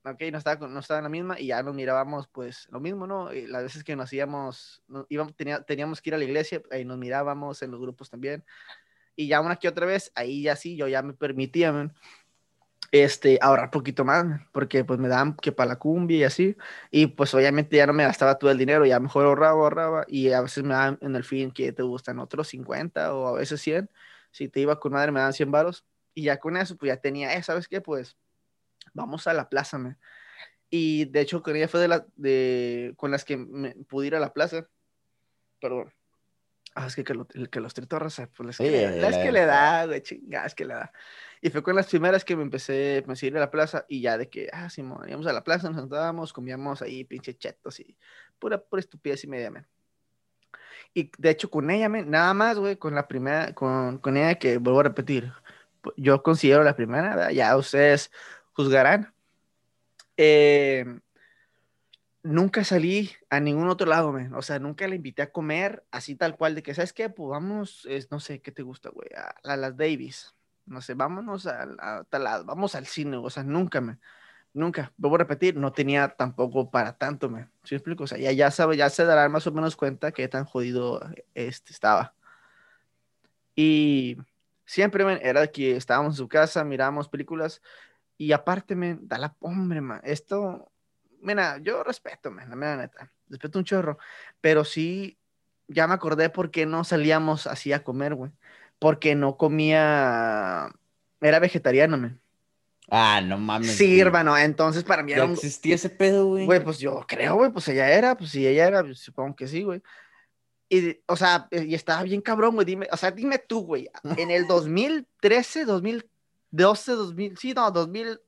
ok, 0.04 0.22
no 0.30 0.38
estaba, 0.38 0.68
no 0.68 0.80
estaba 0.80 0.98
en 0.98 1.04
la 1.04 1.08
misma 1.08 1.40
y 1.40 1.46
ya 1.46 1.62
nos 1.62 1.74
mirábamos 1.74 2.28
pues 2.28 2.68
lo 2.70 2.80
mismo, 2.80 3.06
¿no? 3.06 3.32
Y 3.32 3.46
las 3.46 3.62
veces 3.62 3.84
que 3.84 3.96
nos 3.96 4.12
íbamos, 4.12 4.82
íbamos 5.08 5.34
tenía, 5.34 5.62
teníamos 5.62 6.02
que 6.02 6.10
ir 6.10 6.14
a 6.14 6.18
la 6.18 6.24
iglesia, 6.24 6.62
ahí 6.70 6.84
nos 6.84 6.98
mirábamos 6.98 7.62
en 7.62 7.70
los 7.70 7.80
grupos 7.80 8.10
también, 8.10 8.44
y 9.16 9.28
ya 9.28 9.40
una 9.40 9.56
que 9.56 9.68
otra 9.68 9.86
vez, 9.86 10.12
ahí 10.14 10.42
ya 10.42 10.56
sí, 10.56 10.76
yo 10.76 10.88
ya 10.88 11.02
me 11.02 11.14
permitía, 11.14 11.72
man, 11.72 11.94
este, 12.92 13.38
ahorrar 13.42 13.70
poquito 13.70 14.04
más, 14.04 14.42
porque 14.52 14.84
pues 14.84 15.00
me 15.00 15.08
daban 15.08 15.34
que 15.36 15.52
para 15.52 15.70
la 15.70 15.76
cumbia 15.76 16.18
y 16.18 16.24
así, 16.24 16.56
y 16.90 17.06
pues 17.08 17.34
obviamente 17.34 17.76
ya 17.76 17.86
no 17.86 17.92
me 17.92 18.04
gastaba 18.04 18.38
todo 18.38 18.50
el 18.50 18.58
dinero, 18.58 18.86
ya 18.86 19.00
mejor 19.00 19.24
ahorraba, 19.26 19.62
ahorraba, 19.62 20.04
y 20.08 20.32
a 20.32 20.42
veces 20.42 20.64
me 20.64 20.74
daban 20.74 20.98
en 21.00 21.16
el 21.16 21.24
fin 21.24 21.50
que 21.50 21.72
te 21.72 21.82
gustan 21.82 22.18
otros 22.18 22.48
50 22.48 23.14
o 23.14 23.28
a 23.28 23.32
veces 23.38 23.60
100, 23.62 23.90
si 24.30 24.48
te 24.48 24.60
iba 24.60 24.78
con 24.78 24.92
madre 24.92 25.12
me 25.12 25.20
daban 25.20 25.32
100 25.32 25.50
varos, 25.50 25.86
y 26.14 26.24
ya 26.24 26.38
con 26.38 26.56
eso 26.56 26.76
pues 26.76 26.88
ya 26.88 26.96
tenía, 27.00 27.34
eh, 27.34 27.42
¿sabes 27.42 27.68
qué? 27.68 27.80
Pues 27.80 28.16
vamos 28.94 29.26
a 29.26 29.34
la 29.34 29.48
plaza, 29.48 29.78
me. 29.78 29.96
Y 30.70 31.04
de 31.06 31.20
hecho 31.20 31.42
con 31.42 31.54
ella 31.56 31.68
fue 31.68 31.80
de 31.80 31.88
la, 31.88 32.06
de, 32.16 32.94
con 32.96 33.10
las 33.10 33.24
que 33.24 33.36
me 33.36 33.74
pude 33.74 34.06
ir 34.06 34.14
a 34.16 34.20
la 34.20 34.32
plaza, 34.32 34.66
perdón, 35.60 35.92
Ah, 36.76 36.86
es 36.88 36.96
que, 36.96 37.04
que, 37.04 37.14
lo, 37.14 37.26
que 37.26 37.60
los 37.60 37.72
tritorras, 37.72 38.20
pues 38.36 38.50
es 38.50 38.58
que, 38.58 39.06
es 39.06 39.16
que 39.16 39.30
le 39.30 39.44
da, 39.46 39.86
güey, 39.86 40.02
chinga, 40.02 40.44
es 40.44 40.56
que 40.56 40.64
le 40.64 40.74
da. 40.74 40.92
Y 41.40 41.50
fue 41.50 41.62
con 41.62 41.76
las 41.76 41.86
primeras 41.86 42.24
que 42.24 42.34
me 42.34 42.42
empecé, 42.42 43.04
a 43.06 43.26
ir 43.26 43.36
a 43.36 43.40
la 43.40 43.50
plaza 43.50 43.86
y 43.88 44.00
ya 44.00 44.18
de 44.18 44.28
que, 44.28 44.48
ah, 44.52 44.68
sí, 44.68 44.80
íbamos 44.80 45.26
a 45.26 45.32
la 45.32 45.44
plaza, 45.44 45.70
nos 45.70 45.80
sentábamos, 45.80 46.32
comíamos 46.32 46.82
ahí 46.82 47.04
pinche 47.04 47.36
chetos 47.36 47.78
y 47.78 47.96
pura, 48.40 48.58
pura 48.60 48.80
estupidez 48.80 49.22
y 49.22 49.28
media, 49.28 49.52
man. 49.52 49.68
Y 50.92 51.12
de 51.16 51.30
hecho 51.30 51.48
con 51.48 51.70
ella, 51.70 51.88
man, 51.88 52.10
nada 52.10 52.34
más, 52.34 52.58
güey, 52.58 52.76
con 52.76 52.94
la 52.96 53.06
primera, 53.06 53.54
con, 53.54 53.98
con 53.98 54.16
ella 54.16 54.34
que 54.34 54.58
vuelvo 54.58 54.80
a 54.80 54.84
repetir, 54.84 55.32
yo 55.96 56.24
considero 56.24 56.64
la 56.64 56.74
primera, 56.74 57.30
ya 57.30 57.56
ustedes 57.56 58.10
juzgarán. 58.54 59.12
Eh, 60.16 61.00
nunca 62.24 62.64
salí 62.64 63.10
a 63.30 63.38
ningún 63.38 63.68
otro 63.68 63.86
lado, 63.86 64.12
man. 64.12 64.34
O 64.34 64.42
sea, 64.42 64.58
nunca 64.58 64.88
la 64.88 64.96
invité 64.96 65.22
a 65.22 65.30
comer 65.30 65.84
así 65.90 66.16
tal 66.16 66.36
cual 66.36 66.54
de 66.54 66.62
que, 66.62 66.74
¿sabes 66.74 66.92
qué? 66.92 67.10
Pues 67.10 67.30
vamos, 67.30 67.86
es, 67.88 68.10
no 68.10 68.18
sé, 68.18 68.40
¿qué 68.40 68.50
te 68.50 68.62
gusta, 68.62 68.88
güey? 68.90 69.08
A, 69.44 69.56
las 69.56 69.76
Davis. 69.76 70.34
No 70.66 70.80
sé, 70.80 70.94
vámonos 70.94 71.46
a, 71.46 72.04
tal 72.08 72.24
lado, 72.24 72.44
vamos 72.46 72.74
al 72.74 72.86
cine, 72.86 73.18
o 73.18 73.28
sea, 73.28 73.42
nunca 73.42 73.82
me, 73.82 73.98
nunca, 74.54 74.94
vuelvo 74.96 75.16
a 75.16 75.18
repetir, 75.18 75.56
no 75.56 75.72
tenía 75.72 76.08
tampoco 76.08 76.70
para 76.70 76.96
tanto, 76.96 77.28
me, 77.28 77.48
¿sí 77.64 77.74
explico? 77.74 78.04
O 78.04 78.06
sea, 78.06 78.16
ya, 78.16 78.32
ya 78.32 78.50
sabe, 78.50 78.78
ya 78.78 78.88
se 78.88 79.04
dará 79.04 79.28
más 79.28 79.46
o 79.46 79.52
menos 79.52 79.76
cuenta 79.76 80.12
que 80.12 80.26
tan 80.26 80.46
jodido 80.46 81.02
este 81.34 81.72
estaba. 81.72 82.14
Y 83.54 84.16
siempre, 84.64 85.04
me 85.04 85.20
era 85.22 85.46
que 85.48 85.76
estábamos 85.76 86.14
en 86.14 86.16
su 86.18 86.28
casa, 86.28 86.64
mirábamos 86.64 87.08
películas, 87.10 87.60
y 88.16 88.32
aparte, 88.32 88.74
me 88.74 88.98
da 89.00 89.18
la 89.18 89.36
hombre, 89.40 89.80
man, 89.80 90.00
esto 90.04 90.70
mira, 91.24 91.58
yo 91.58 91.82
respeto, 91.82 92.30
man, 92.30 92.48
la 92.50 92.76
neta, 92.76 93.10
respeto 93.28 93.58
un 93.58 93.64
chorro, 93.64 93.98
pero 94.40 94.64
sí, 94.64 95.18
ya 95.66 95.86
me 95.88 95.94
acordé 95.94 96.28
por 96.30 96.50
qué 96.50 96.66
no 96.66 96.84
salíamos 96.84 97.46
así 97.46 97.72
a 97.72 97.82
comer, 97.82 98.14
güey, 98.14 98.30
porque 98.78 99.14
no 99.14 99.36
comía, 99.36 100.70
era 101.20 101.38
vegetariano, 101.40 101.96
man. 101.96 102.20
Ah, 102.90 103.22
no 103.24 103.38
mames. 103.38 103.74
Sí, 103.74 103.98
hermano, 103.98 104.36
entonces 104.36 104.84
para 104.84 105.02
mí 105.02 105.12
era 105.12 105.24
existía 105.24 105.74
ese 105.74 105.88
pedo, 105.88 106.26
güey? 106.26 106.44
Güey, 106.44 106.62
pues 106.62 106.78
yo 106.78 107.04
creo, 107.08 107.36
güey, 107.36 107.50
pues 107.50 107.66
ella 107.68 107.90
era, 107.90 108.14
pues 108.16 108.30
si 108.30 108.46
ella 108.46 108.66
era, 108.66 108.84
pues, 108.84 108.98
supongo 108.98 109.34
que 109.34 109.48
sí, 109.48 109.62
güey. 109.62 109.82
Y, 110.68 111.00
o 111.06 111.16
sea, 111.16 111.48
y 111.50 111.74
estaba 111.74 112.02
bien 112.02 112.20
cabrón, 112.20 112.54
güey, 112.54 112.66
dime, 112.66 112.88
o 112.92 112.96
sea, 112.96 113.10
dime 113.10 113.38
tú, 113.38 113.64
güey, 113.64 113.88
en 114.16 114.30
el 114.30 114.46
2013, 114.46 115.64
2014, 115.64 116.13
12, 116.54 116.92
2000, 116.92 117.36
sí, 117.36 117.52
no, 117.52 117.68
2000, 117.72 118.20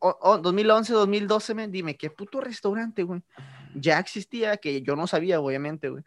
2011, 0.42 0.92
2012, 0.92 1.54
me 1.54 1.68
dime, 1.68 1.96
¿qué 1.96 2.10
puto 2.10 2.40
restaurante, 2.40 3.04
güey? 3.04 3.22
Ya 3.76 4.00
existía, 4.00 4.56
que 4.56 4.82
yo 4.82 4.96
no 4.96 5.06
sabía, 5.06 5.40
obviamente, 5.40 5.90
güey. 5.90 6.02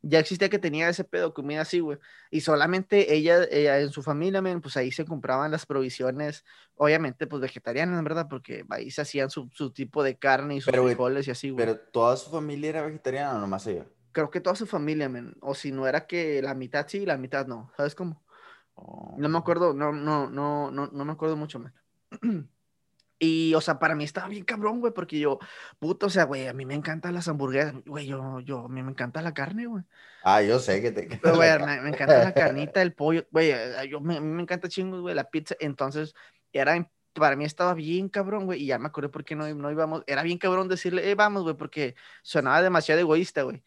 Ya 0.00 0.20
existía 0.20 0.48
que 0.48 0.60
tenía 0.60 0.88
ese 0.88 1.02
pedo, 1.02 1.34
comida 1.34 1.62
así, 1.62 1.80
güey. 1.80 1.98
Y 2.30 2.42
solamente 2.42 3.14
ella, 3.14 3.42
ella 3.50 3.80
en 3.80 3.90
su 3.90 4.04
familia, 4.04 4.40
men, 4.40 4.60
pues 4.60 4.76
ahí 4.76 4.92
se 4.92 5.04
compraban 5.04 5.50
las 5.50 5.66
provisiones, 5.66 6.44
obviamente, 6.76 7.26
pues 7.26 7.42
vegetarianas, 7.42 8.04
¿verdad? 8.04 8.28
Porque 8.30 8.64
ahí 8.70 8.92
se 8.92 9.02
hacían 9.02 9.30
su, 9.30 9.50
su 9.52 9.72
tipo 9.72 10.04
de 10.04 10.16
carne 10.16 10.56
y 10.56 10.60
sus 10.60 10.72
frijoles 10.72 11.26
y 11.26 11.32
así, 11.32 11.50
güey. 11.50 11.66
Pero 11.66 11.80
toda 11.80 12.16
su 12.16 12.30
familia 12.30 12.70
era 12.70 12.82
vegetariana 12.82 13.34
o 13.34 13.40
nomás 13.40 13.66
ella? 13.66 13.86
Creo 14.12 14.30
que 14.30 14.40
toda 14.40 14.54
su 14.54 14.66
familia, 14.66 15.08
men. 15.08 15.34
O 15.40 15.56
si 15.56 15.72
no 15.72 15.88
era 15.88 16.06
que 16.06 16.40
la 16.40 16.54
mitad 16.54 16.86
sí 16.86 16.98
y 16.98 17.06
la 17.06 17.16
mitad 17.16 17.48
no. 17.48 17.72
¿Sabes 17.76 17.96
cómo? 17.96 18.23
No 19.16 19.28
me 19.28 19.38
acuerdo, 19.38 19.72
no, 19.72 19.92
no, 19.92 20.28
no, 20.28 20.70
no, 20.70 20.88
no 20.88 21.04
me 21.04 21.12
acuerdo 21.12 21.36
mucho, 21.36 21.60
man. 21.60 21.74
Y, 23.18 23.54
o 23.54 23.60
sea, 23.60 23.78
para 23.78 23.94
mí 23.94 24.04
estaba 24.04 24.28
bien 24.28 24.44
cabrón, 24.44 24.80
güey, 24.80 24.92
porque 24.92 25.18
yo, 25.18 25.38
puto, 25.78 26.06
o 26.06 26.10
sea, 26.10 26.24
güey, 26.24 26.48
a 26.48 26.52
mí 26.52 26.66
me 26.66 26.74
encantan 26.74 27.14
las 27.14 27.28
hamburguesas, 27.28 27.74
güey, 27.86 28.06
yo, 28.06 28.40
yo, 28.40 28.66
a 28.66 28.68
mí 28.68 28.82
me 28.82 28.90
encanta 28.90 29.22
la 29.22 29.32
carne, 29.32 29.66
güey. 29.66 29.84
Ah, 30.24 30.42
yo 30.42 30.58
sé 30.58 30.82
que 30.82 30.90
te 30.90 31.06
Pero, 31.22 31.36
güey, 31.36 31.58
me, 31.60 31.80
me 31.82 31.88
encanta 31.90 32.22
la 32.22 32.34
carnita, 32.34 32.82
el 32.82 32.92
pollo, 32.92 33.24
güey, 33.30 33.54
yo, 33.88 34.00
me, 34.00 34.16
a 34.16 34.20
mí 34.20 34.26
me 34.26 34.42
encanta 34.42 34.68
chingos, 34.68 35.00
güey, 35.00 35.14
la 35.14 35.30
pizza. 35.30 35.54
Entonces, 35.60 36.14
era, 36.52 36.90
para 37.14 37.36
mí 37.36 37.44
estaba 37.44 37.72
bien 37.74 38.08
cabrón, 38.08 38.46
güey, 38.46 38.62
y 38.62 38.66
ya 38.66 38.78
me 38.78 38.88
acordé 38.88 39.08
por 39.08 39.24
qué 39.24 39.36
no, 39.36 39.52
no 39.54 39.70
íbamos, 39.70 40.02
era 40.06 40.22
bien 40.22 40.38
cabrón 40.38 40.68
decirle, 40.68 41.08
eh, 41.08 41.14
vamos, 41.14 41.44
güey, 41.44 41.56
porque 41.56 41.94
sonaba 42.22 42.60
demasiado 42.62 43.00
egoísta, 43.00 43.42
güey. 43.42 43.62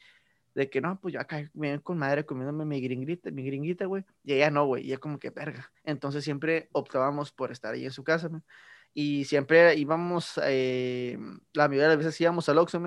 De 0.58 0.70
que 0.70 0.82
no, 0.82 1.00
pues 1.00 1.14
yo 1.14 1.22
acá 1.22 1.50
bien 1.54 1.80
con 1.80 2.00
madre 2.00 2.26
comiéndome 2.26 2.66
mi 2.66 2.82
gringuita, 2.82 3.30
mi 3.32 3.46
gringuita, 3.46 3.86
güey. 3.86 4.04
Y 4.24 4.34
ella 4.34 4.50
no, 4.50 4.66
güey, 4.66 4.84
y 4.84 4.88
ella 4.88 4.98
como 4.98 5.20
que 5.20 5.30
verga. 5.30 5.72
Entonces 5.84 6.24
siempre 6.24 6.68
optábamos 6.72 7.32
por 7.32 7.52
estar 7.52 7.74
ahí 7.74 7.86
en 7.86 7.92
su 7.92 8.04
casa, 8.04 8.28
güey 8.28 8.42
y 9.00 9.26
siempre 9.26 9.76
íbamos, 9.76 10.40
eh, 10.44 11.20
la 11.54 11.68
mayoría 11.68 11.84
de 11.84 11.90
las 11.90 11.98
veces 12.00 12.20
íbamos 12.20 12.50
al 12.50 12.58
Oxxo, 12.58 12.82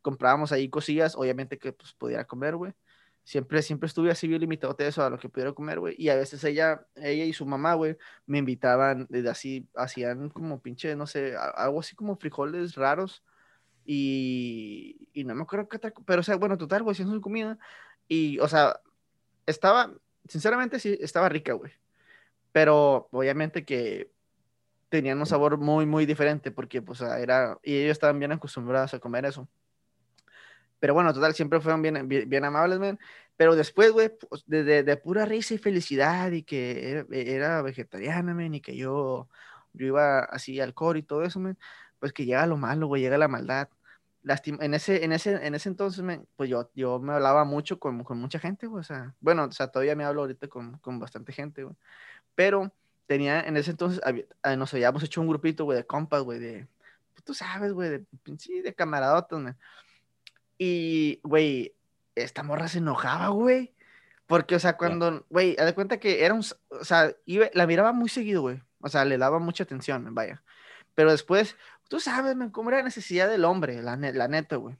comprábamos 0.00 0.52
ahí 0.52 0.68
cosillas, 0.70 1.16
obviamente 1.16 1.58
que 1.58 1.72
pues 1.72 1.92
pudiera 1.92 2.24
comer, 2.24 2.54
güey. 2.54 2.72
Siempre, 3.24 3.60
siempre 3.62 3.88
estuve 3.88 4.12
así 4.12 4.28
bien 4.28 4.40
limitado 4.42 4.74
de 4.74 4.86
eso 4.86 5.02
a 5.04 5.10
lo 5.10 5.18
que 5.18 5.28
pudiera 5.28 5.52
comer, 5.52 5.80
güey. 5.80 5.96
Y 5.98 6.08
a 6.10 6.14
veces 6.14 6.44
ella, 6.44 6.86
ella 6.94 7.24
y 7.24 7.32
su 7.32 7.44
mamá, 7.46 7.74
güey, 7.74 7.96
me 8.26 8.38
invitaban, 8.38 9.06
desde 9.10 9.28
así, 9.28 9.68
hacían 9.74 10.28
como 10.30 10.62
pinche, 10.62 10.94
no 10.94 11.08
sé, 11.08 11.34
algo 11.36 11.80
así 11.80 11.96
como 11.96 12.16
frijoles 12.16 12.76
raros. 12.76 13.24
Y, 13.86 15.08
y 15.12 15.24
no 15.24 15.34
me 15.34 15.42
acuerdo 15.42 15.68
qué 15.68 15.78
tal, 15.78 15.94
pero 16.04 16.20
o 16.20 16.24
sea, 16.24 16.36
bueno, 16.36 16.58
total, 16.58 16.82
güey, 16.82 16.92
hacían 16.92 17.10
su 17.10 17.20
comida. 17.20 17.58
Y, 18.08 18.38
o 18.40 18.48
sea, 18.48 18.80
estaba, 19.46 19.92
sinceramente 20.28 20.80
sí, 20.80 20.98
estaba 21.00 21.28
rica, 21.28 21.52
güey. 21.54 21.72
Pero 22.52 23.08
obviamente 23.12 23.64
que 23.64 24.10
tenían 24.88 25.18
un 25.18 25.26
sabor 25.26 25.58
muy, 25.58 25.86
muy 25.86 26.06
diferente 26.06 26.50
porque, 26.50 26.82
pues, 26.82 27.00
era, 27.00 27.58
y 27.62 27.76
ellos 27.76 27.92
estaban 27.92 28.18
bien 28.18 28.32
acostumbrados 28.32 28.94
a 28.94 28.98
comer 28.98 29.24
eso. 29.26 29.48
Pero 30.78 30.94
bueno, 30.94 31.12
total, 31.14 31.34
siempre 31.34 31.60
fueron 31.60 31.82
bien, 31.82 32.08
bien, 32.08 32.44
amables, 32.44 32.78
man. 32.78 32.98
Pero 33.36 33.54
después, 33.56 33.92
güey, 33.92 34.10
pues, 34.28 34.44
de, 34.46 34.82
de, 34.82 34.96
pura 34.96 35.24
risa 35.26 35.54
y 35.54 35.58
felicidad 35.58 36.30
y 36.32 36.42
que 36.42 36.90
era, 36.90 37.06
era 37.10 37.62
vegetariana, 37.62 38.34
man, 38.34 38.54
y 38.54 38.60
que 38.60 38.76
yo, 38.76 39.28
yo 39.72 39.86
iba 39.86 40.20
así 40.20 40.60
al 40.60 40.74
y 40.96 41.02
todo 41.02 41.22
eso, 41.22 41.40
man, 41.40 41.58
pues 41.98 42.12
que 42.12 42.24
llega 42.24 42.46
lo 42.46 42.56
malo, 42.56 42.86
güey, 42.86 43.02
llega 43.02 43.18
la 43.18 43.28
maldad. 43.28 43.68
En 44.44 44.74
ese, 44.74 45.04
en 45.04 45.12
ese, 45.12 45.46
en 45.46 45.54
ese 45.54 45.68
entonces, 45.68 46.02
man, 46.02 46.26
pues 46.36 46.50
yo, 46.50 46.70
yo 46.74 46.98
me 46.98 47.12
hablaba 47.12 47.44
mucho 47.44 47.78
con, 47.78 48.02
con 48.02 48.18
mucha 48.18 48.38
gente, 48.38 48.66
güey, 48.66 48.80
o 48.80 48.84
sea, 48.84 49.14
bueno, 49.20 49.44
o 49.44 49.52
sea, 49.52 49.68
todavía 49.68 49.94
me 49.94 50.04
hablo 50.04 50.22
ahorita 50.22 50.48
con, 50.48 50.78
con 50.78 50.98
bastante 50.98 51.32
gente, 51.32 51.62
güey. 51.64 51.76
Pero 52.34 52.72
tenía, 53.06 53.40
en 53.40 53.56
ese 53.56 53.70
entonces, 53.70 54.00
ah, 54.42 54.56
nos 54.56 54.74
habíamos 54.74 55.02
hecho 55.02 55.20
un 55.20 55.28
grupito, 55.28 55.64
güey, 55.64 55.78
de 55.78 55.86
compas, 55.86 56.22
güey, 56.22 56.38
de, 56.40 56.66
pues, 57.14 57.24
tú 57.24 57.34
sabes, 57.34 57.72
güey, 57.72 57.90
de, 57.90 58.06
sí, 58.38 58.60
de 58.62 58.74
camaradotas, 58.74 59.40
güey. 59.40 59.54
Y, 60.58 61.20
güey, 61.22 61.74
esta 62.14 62.42
morra 62.42 62.68
se 62.68 62.78
enojaba, 62.78 63.28
güey. 63.28 63.74
Porque, 64.26 64.56
o 64.56 64.58
sea, 64.58 64.76
cuando, 64.76 65.24
güey, 65.30 65.56
haz 65.58 65.66
de 65.66 65.74
cuenta 65.74 66.00
que 66.00 66.24
era 66.24 66.34
un, 66.34 66.44
o 66.68 66.84
sea, 66.84 67.14
iba, 67.26 67.46
la 67.54 67.66
miraba 67.66 67.92
muy 67.92 68.08
seguido, 68.08 68.42
güey. 68.42 68.60
O 68.80 68.88
sea, 68.88 69.04
le 69.04 69.18
daba 69.18 69.38
mucha 69.38 69.64
atención, 69.64 70.14
vaya. 70.14 70.42
Pero 70.94 71.10
después, 71.10 71.56
tú 71.88 72.00
sabes, 72.00 72.36
man, 72.36 72.50
cómo 72.50 72.70
era 72.70 72.78
la 72.78 72.84
necesidad 72.84 73.28
del 73.28 73.44
hombre, 73.44 73.82
la, 73.82 73.96
la 73.96 74.28
neta, 74.28 74.56
güey 74.56 74.76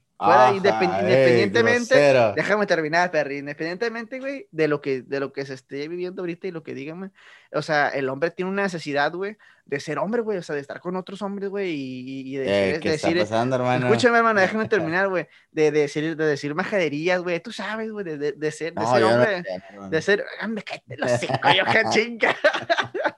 independientemente, 0.53 1.95
déjame 2.35 2.65
terminar, 2.65 3.11
Perry, 3.11 3.37
independientemente, 3.39 4.19
güey, 4.19 4.47
de 4.51 4.67
lo 4.67 4.81
que, 4.81 5.03
de 5.03 5.19
lo 5.19 5.31
que 5.31 5.45
se 5.45 5.53
esté 5.53 5.87
viviendo 5.87 6.21
ahorita 6.21 6.47
y 6.47 6.51
lo 6.51 6.63
que 6.63 6.73
díganme, 6.73 7.11
o 7.53 7.61
sea, 7.61 7.89
el 7.89 8.09
hombre 8.09 8.31
tiene 8.31 8.49
una 8.51 8.63
necesidad, 8.63 9.13
güey, 9.13 9.37
de 9.65 9.79
ser 9.79 9.99
hombre, 9.99 10.21
güey, 10.21 10.37
o 10.37 10.41
sea, 10.41 10.55
de 10.55 10.61
estar 10.61 10.79
con 10.79 10.95
otros 10.95 11.21
hombres, 11.21 11.49
güey, 11.49 11.71
y, 11.71 12.35
y, 12.35 12.37
de, 12.37 12.75
eh, 12.75 12.79
¿qué 12.79 12.91
decir, 12.91 13.17
está 13.17 13.35
pasando, 13.35 13.57
hermano? 13.57 13.87
escúchame, 13.87 14.17
hermano, 14.17 14.39
déjame 14.39 14.67
terminar, 14.69 15.07
güey, 15.09 15.27
de, 15.51 15.71
de, 15.71 15.81
decir, 15.81 16.15
de 16.15 16.25
decir 16.25 16.55
majaderías, 16.55 17.21
güey, 17.21 17.39
tú 17.39 17.51
sabes, 17.51 17.91
güey, 17.91 18.05
de, 18.05 18.17
de, 18.17 18.51
ser, 18.51 18.73
de 18.73 18.85
ser 18.85 19.03
hombre, 19.03 19.43
de 19.89 20.01
ser, 20.01 20.25
me 20.47 20.63
cállate 20.63 20.97
los 20.97 21.11
cinco, 21.11 21.49
yo, 21.55 21.91
chinga. 21.91 22.35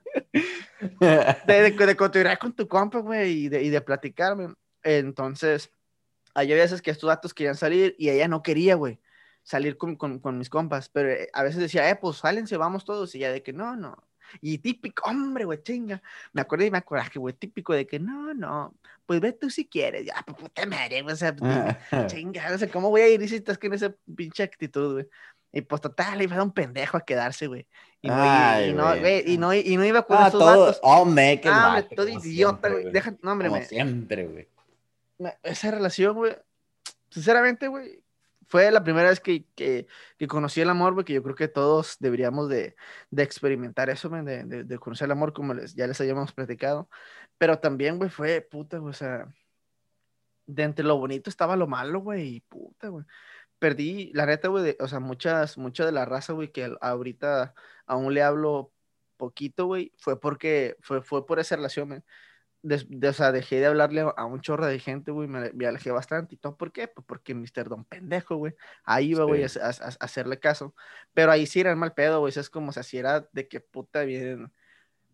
de, 0.99 1.71
de, 1.71 1.95
continuar 1.95 2.39
con 2.39 2.53
tu 2.53 2.67
compa, 2.67 2.99
güey, 2.99 3.45
y 3.45 3.49
de, 3.49 3.63
y 3.63 3.69
de 3.69 3.81
platicarme. 3.81 4.53
Entonces, 4.83 5.71
hay 6.33 6.47
veces 6.49 6.81
que 6.81 6.91
estos 6.91 7.07
datos 7.07 7.33
querían 7.33 7.55
salir 7.55 7.95
y 7.97 8.09
ella 8.09 8.27
no 8.27 8.43
quería, 8.43 8.75
güey, 8.75 8.99
salir 9.43 9.77
con, 9.77 9.95
con, 9.95 10.19
con, 10.19 10.37
mis 10.37 10.49
compas, 10.49 10.89
pero 10.89 11.09
eh, 11.09 11.29
a 11.33 11.43
veces 11.43 11.59
decía, 11.59 11.89
eh, 11.89 11.95
pues 11.95 12.17
sálense, 12.17 12.57
vamos 12.57 12.85
todos, 12.85 13.13
y 13.15 13.19
ella 13.19 13.31
de 13.31 13.43
que 13.43 13.53
no, 13.53 13.75
no. 13.75 14.09
Y 14.41 14.57
típico, 14.59 15.09
hombre, 15.09 15.45
güey, 15.45 15.61
chinga. 15.63 16.01
Me 16.33 16.41
acordé 16.41 16.67
y 16.67 16.71
me 16.71 16.77
acordé, 16.77 17.09
güey, 17.15 17.33
típico 17.33 17.73
de 17.73 17.85
que 17.87 17.99
no, 17.99 18.33
no, 18.33 18.73
pues 19.05 19.19
ve 19.19 19.33
tú 19.33 19.49
si 19.49 19.65
quieres, 19.65 20.05
ya, 20.05 20.15
pues 20.25 20.37
puta 20.37 20.65
madre, 20.65 21.01
o 21.01 21.15
sea, 21.15 21.35
chinga, 22.07 22.49
no 22.49 22.57
sé 22.57 22.69
cómo 22.69 22.89
voy 22.89 23.01
a 23.01 23.09
ir 23.09 23.27
si 23.27 23.35
estás 23.35 23.57
con 23.57 23.73
esa 23.73 23.93
pinche 24.15 24.43
actitud, 24.43 24.93
güey. 24.93 25.07
Y 25.51 25.61
pues 25.61 25.81
total, 25.81 26.21
iba 26.21 26.35
a 26.35 26.43
un 26.43 26.51
pendejo 26.51 26.95
a 26.95 27.01
quedarse, 27.01 27.47
güey. 27.47 27.65
Y, 28.01 28.07
y, 28.07 28.73
no, 28.73 28.97
güey, 28.99 29.23
y, 29.25 29.37
no, 29.37 29.53
y 29.53 29.77
no 29.77 29.83
iba 29.83 30.03
con 30.03 30.17
ah, 30.17 30.27
esos 30.27 30.39
todo, 30.39 30.45
vatos. 30.45 30.79
Oh, 30.83 31.05
me, 31.05 31.41
que 31.41 31.49
ah, 31.51 31.83
todo 31.95 32.07
idiota, 32.07 32.69
güey. 32.69 32.91
Deja, 32.91 33.15
no, 33.23 33.31
hombre, 33.31 33.49
como 33.49 33.63
siempre, 33.63 34.27
güey 34.27 34.47
esa 35.43 35.71
relación, 35.71 36.15
güey, 36.15 36.35
sinceramente, 37.09 37.67
güey, 37.67 38.01
fue 38.49 38.71
la 38.71 38.83
primera 38.83 39.09
vez 39.09 39.19
que, 39.19 39.45
que, 39.55 39.88
que, 40.17 40.27
conocí 40.27 40.62
el 40.62 40.69
amor, 40.69 40.93
güey, 40.93 41.05
que 41.05 41.13
yo 41.13 41.23
creo 41.23 41.35
que 41.35 41.47
todos 41.47 41.97
deberíamos 41.99 42.49
de, 42.49 42.75
de 43.12 43.23
experimentar 43.23 43.89
eso, 43.89 44.09
güey, 44.09 44.23
de, 44.25 44.43
de, 44.43 44.63
de, 44.63 44.79
conocer 44.79 45.05
el 45.05 45.12
amor 45.12 45.33
como 45.33 45.53
les, 45.53 45.75
ya 45.75 45.88
les 45.88 46.01
habíamos 46.01 46.33
platicado. 46.33 46.89
Pero 47.38 47.59
también, 47.59 47.97
güey, 47.99 48.09
fue 48.09 48.41
puta, 48.41 48.79
güey, 48.79 48.91
o 48.91 48.93
sea, 48.93 49.27
de 50.47 50.63
entre 50.63 50.85
lo 50.85 50.97
bonito 50.97 51.29
estaba 51.29 51.55
lo 51.55 51.67
malo, 51.67 51.99
güey, 52.01 52.38
y 52.38 52.41
puta, 52.41 52.89
güey. 52.89 53.05
Perdí, 53.59 54.12
la 54.13 54.25
neta, 54.25 54.47
güey, 54.49 54.75
o 54.79 54.88
sea, 54.88 54.99
muchas, 54.99 55.57
mucha 55.57 55.85
de 55.85 55.91
la 55.91 56.05
raza, 56.05 56.33
güey, 56.33 56.51
que 56.51 56.75
ahorita 56.81 57.53
aún 57.85 58.13
le 58.13 58.23
hablo 58.23 58.73
poquito, 59.17 59.67
güey, 59.67 59.93
fue 59.97 60.19
porque, 60.19 60.77
fue, 60.81 61.01
fue 61.03 61.25
por 61.25 61.39
esa 61.39 61.55
relación, 61.55 61.89
güey 61.89 62.03
de, 62.62 63.08
o 63.08 63.13
sea, 63.13 63.32
dejé 63.32 63.60
de 63.60 63.67
hablarle 63.67 64.02
a 64.15 64.26
un 64.26 64.41
chorro 64.41 64.65
de 64.65 64.80
gente, 64.80 65.12
güey, 65.12 65.28
me, 65.28 65.52
me, 65.54 65.65
alejé 65.65 65.91
bastante. 65.91 66.36
¿Y 66.36 66.38
todo 66.38 66.58
por 66.58 66.72
qué? 66.72 66.88
Pues 66.88 67.06
porque 67.08 67.34
Mr. 67.34 67.69
Don 67.69 67.86
Pendejo, 67.86 68.36
güey, 68.36 68.54
ahí 68.84 69.12
iba, 69.12 69.24
güey, 69.24 69.43
a, 69.43 69.48
hacerle 69.48 70.39
caso. 70.39 70.76
Pero 71.13 71.32
ahí 71.32 71.45
sí 71.45 71.62
era 71.62 71.72
el 71.72 71.78
mal 71.78 71.93
pedo, 71.93 72.19
güey, 72.19 72.34
es 72.36 72.50
como, 72.50 72.69
o 72.69 72.74
sea, 72.74 72.84
si 72.84 72.98
era 72.98 73.28
de 73.32 73.48
que 73.48 73.62
puta 73.62 74.04
bien, 74.04 74.52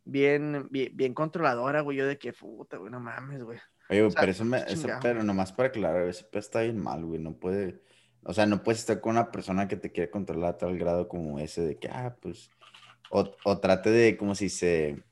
bien, 0.04 0.68
bien, 0.72 1.14
controladora, 1.14 1.82
güey, 1.82 1.98
yo 1.98 2.08
de 2.08 2.18
que 2.18 2.34
puta, 2.34 2.78
güey, 2.78 2.92
no 2.92 3.00
mames, 3.00 3.44
güey. 3.44 3.60
Oye, 3.90 4.02
güey, 4.02 4.14
pero 4.20 4.32
eso, 4.32 4.46
me, 4.46 4.58
eso, 4.68 4.88
pero 5.02 5.24
nomás 5.24 5.54
para 5.54 5.70
aclarar, 5.70 6.08
ese 6.08 6.24
pedo 6.24 6.40
está 6.40 6.62
bien 6.62 6.80
mal, 6.80 7.06
güey, 7.06 7.20
no 7.20 7.34
puede, 7.34 7.82
o 8.24 8.34
sea, 8.34 8.48
no 8.48 8.64
puedes 8.64 8.80
estar 8.80 9.00
con 9.00 9.12
una 9.12 9.32
persona 9.32 9.68
que 9.68 9.78
te 9.78 9.92
quiere 9.92 10.10
controlar 10.10 10.56
a 10.56 10.58
tal 10.58 10.78
grado 10.80 11.08
como 11.08 11.40
ese 11.40 11.62
de 11.62 11.78
que, 11.78 11.90
ah, 11.90 12.16
pues, 12.20 12.50
o, 13.12 13.30
o 13.44 13.60
trate 13.60 13.92
de, 13.92 14.18
como 14.18 14.34
si 14.34 14.50
se 14.50 15.04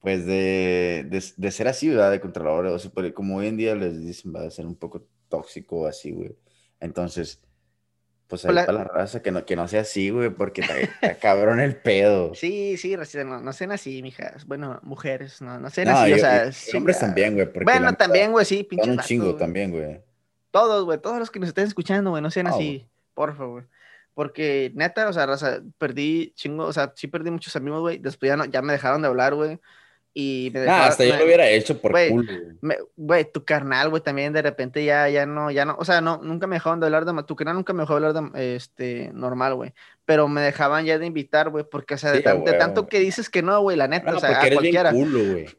pues 0.00 0.24
de, 0.24 1.06
de, 1.36 1.50
ser 1.50 1.68
así, 1.68 1.88
¿verdad? 1.88 2.10
De 2.10 2.20
controlador, 2.20 2.66
o 2.66 2.78
sea, 2.78 2.90
como 3.14 3.36
hoy 3.36 3.48
en 3.48 3.56
día 3.58 3.74
les 3.74 4.00
dicen, 4.00 4.34
va 4.34 4.42
a 4.42 4.50
ser 4.50 4.66
un 4.66 4.76
poco 4.76 5.06
tóxico 5.28 5.86
así, 5.86 6.12
güey. 6.12 6.34
Entonces, 6.80 7.42
pues 8.26 8.46
ahí 8.46 8.54
para 8.54 8.72
la 8.72 8.84
raza 8.84 9.20
que 9.20 9.30
no, 9.30 9.44
que 9.44 9.56
no 9.56 9.68
sea 9.68 9.82
así, 9.82 10.08
güey, 10.08 10.30
porque 10.30 10.62
está, 10.62 11.14
cabrón 11.20 11.60
el 11.60 11.76
pedo. 11.76 12.34
Sí, 12.34 12.78
sí, 12.78 12.96
no, 13.26 13.40
no 13.40 13.52
sean 13.52 13.72
así, 13.72 14.02
mijas. 14.02 14.46
Bueno, 14.46 14.80
mujeres, 14.82 15.42
no, 15.42 15.58
no 15.58 15.68
sean 15.68 15.88
así, 15.88 16.12
o 16.14 16.18
sea. 16.18 16.50
hombres 16.74 16.98
también, 16.98 17.34
güey. 17.34 17.48
Bueno, 17.62 17.92
también, 17.94 18.32
güey, 18.32 18.46
sí, 18.46 18.64
pinche. 18.64 18.90
un 18.90 18.98
chingo 19.00 19.34
también, 19.34 19.70
güey. 19.70 20.00
Todos, 20.50 20.84
güey, 20.84 20.98
todos 20.98 21.18
los 21.18 21.30
que 21.30 21.40
nos 21.40 21.48
estén 21.50 21.66
escuchando, 21.66 22.10
güey, 22.10 22.22
no 22.22 22.30
sean 22.30 22.46
así, 22.46 22.88
por 23.14 23.36
favor. 23.36 23.68
Porque 24.14 24.72
neta, 24.74 25.08
o 25.08 25.12
sea, 25.12 25.26
raza, 25.26 25.60
perdí 25.78 26.32
chingo, 26.34 26.64
o 26.64 26.72
sea, 26.72 26.92
sí 26.96 27.06
perdí 27.06 27.30
muchos 27.30 27.54
amigos, 27.54 27.80
güey. 27.80 27.98
Después 27.98 28.28
ya, 28.28 28.36
no, 28.36 28.44
ya 28.46 28.62
me 28.62 28.72
dejaron 28.72 29.02
de 29.02 29.08
hablar, 29.08 29.34
güey. 29.34 29.58
Y 30.12 30.50
me 30.52 30.68
ah, 30.68 30.86
hasta 30.86 31.04
yo 31.04 31.16
lo 31.16 31.24
hubiera 31.24 31.48
hecho 31.48 31.80
por 31.80 31.92
culo. 31.92 32.32
Güey, 32.96 33.30
tu 33.30 33.44
carnal, 33.44 33.90
güey, 33.90 34.02
también 34.02 34.32
de 34.32 34.42
repente 34.42 34.84
ya, 34.84 35.08
ya 35.08 35.24
no, 35.24 35.52
ya 35.52 35.64
no, 35.64 35.76
o 35.78 35.84
sea, 35.84 36.00
no, 36.00 36.18
nunca 36.20 36.48
me 36.48 36.56
dejaban 36.56 36.80
de 36.80 36.86
hablar 36.86 37.04
de, 37.04 37.22
tu 37.22 37.36
carnal 37.36 37.54
nunca 37.54 37.72
me 37.72 37.84
dejó 37.84 37.94
hablar 37.94 38.12
de, 38.12 38.56
este, 38.56 39.12
normal, 39.14 39.54
güey, 39.54 39.72
pero 40.04 40.26
me 40.26 40.40
dejaban 40.40 40.84
ya 40.84 40.98
de 40.98 41.06
invitar, 41.06 41.50
güey, 41.50 41.64
porque, 41.64 41.94
o 41.94 41.98
sea, 41.98 42.10
de, 42.10 42.22
tanto 42.22 42.88
que 42.88 42.98
dices 42.98 43.30
que 43.30 43.42
no, 43.42 43.60
güey, 43.60 43.76
la 43.76 43.86
neta, 43.86 44.16
o 44.16 44.18
sea, 44.18 44.42
a 44.42 44.50
cualquiera, 44.50 44.92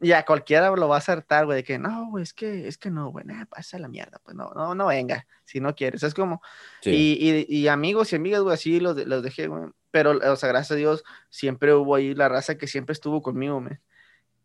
ya 0.02 0.26
cualquiera 0.26 0.70
lo 0.72 0.90
va 0.90 0.96
a 0.96 1.00
acertar, 1.00 1.46
güey, 1.46 1.58
de 1.58 1.64
que 1.64 1.80
no, 1.80 2.10
güey, 2.10 2.24
es 2.24 2.34
que, 2.34 2.68
es 2.68 2.78
que 2.78 2.90
no, 2.90 3.10
güey, 3.10 3.24
nada, 3.26 3.46
pasa 3.46 3.80
la 3.80 3.88
mierda, 3.88 4.20
pues 4.22 4.36
no, 4.36 4.52
no, 4.54 4.76
no 4.76 4.88
venga, 4.88 5.28
si 5.46 5.62
no 5.62 5.76
quieres, 5.76 6.04
es 6.04 6.14
como, 6.14 6.42
y, 6.84 6.92
y, 6.92 7.46
y, 7.48 7.68
amigos 7.70 8.12
y 8.12 8.18
amigas, 8.18 8.42
güey, 8.42 8.54
así 8.54 8.82
los, 8.82 8.98
los 8.98 9.24
dejé, 9.24 9.48
güey, 9.48 9.70
pero, 9.92 10.12
o 10.12 10.36
sea, 10.36 10.50
gracias 10.50 10.72
a 10.72 10.76
Dios, 10.76 11.06
siempre 11.30 11.74
hubo 11.74 11.96
ahí 11.96 12.14
la 12.14 12.28
raza 12.28 12.58
que 12.58 12.68
siempre 12.68 12.92
estuvo 12.92 13.22
conmigo, 13.22 13.62
güey 13.62 13.80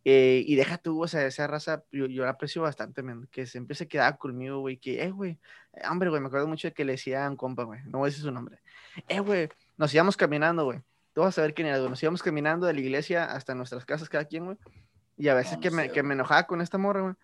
eh, 0.09 0.45
y 0.47 0.55
deja 0.55 0.79
tú, 0.79 1.03
o 1.03 1.09
sea, 1.09 1.27
esa 1.27 1.49
raza, 1.49 1.83
yo, 1.91 2.07
yo 2.07 2.23
la 2.23 2.31
aprecio 2.31 2.63
bastante, 2.63 3.03
man, 3.03 3.27
que 3.33 3.45
siempre 3.45 3.75
se 3.75 3.89
quedaba 3.89 4.17
conmigo, 4.17 4.61
güey, 4.61 4.77
que, 4.77 5.03
eh, 5.03 5.11
güey, 5.11 5.37
eh, 5.73 5.83
hombre, 5.91 6.11
güey, 6.11 6.21
me 6.21 6.29
acuerdo 6.29 6.47
mucho 6.47 6.69
de 6.69 6.75
que 6.75 6.85
le 6.85 6.93
decía 6.93 7.27
a 7.27 7.29
un 7.29 7.35
compa, 7.35 7.65
güey, 7.65 7.81
no 7.87 7.99
voy 7.99 8.07
a 8.07 8.11
decir 8.11 8.23
su 8.23 8.31
nombre, 8.31 8.61
eh, 9.09 9.19
güey, 9.19 9.49
nos 9.77 9.93
íbamos 9.93 10.17
caminando, 10.17 10.63
güey, 10.65 10.81
tú 11.13 11.23
vas 11.23 11.31
a 11.31 11.33
saber 11.33 11.55
quién 11.55 11.67
era, 11.67 11.79
güey, 11.79 11.91
nos 11.91 12.01
íbamos 12.01 12.23
caminando 12.23 12.69
de 12.69 12.75
la 12.75 12.81
iglesia 12.81 13.25
hasta 13.25 13.57
nuestras 13.57 13.85
casas 13.85 14.09
cada 14.09 14.27
quien, 14.27 14.45
güey, 14.45 14.57
Y 15.17 15.27
a 15.27 15.35
veces 15.35 15.59
que, 15.59 15.73
me, 15.73 15.91
que 15.91 16.05
me 16.05 16.15
enojaba 16.15 16.47
con 16.47 16.61
esta 16.61 16.79
morra, 16.79 17.01
güey 17.01 17.15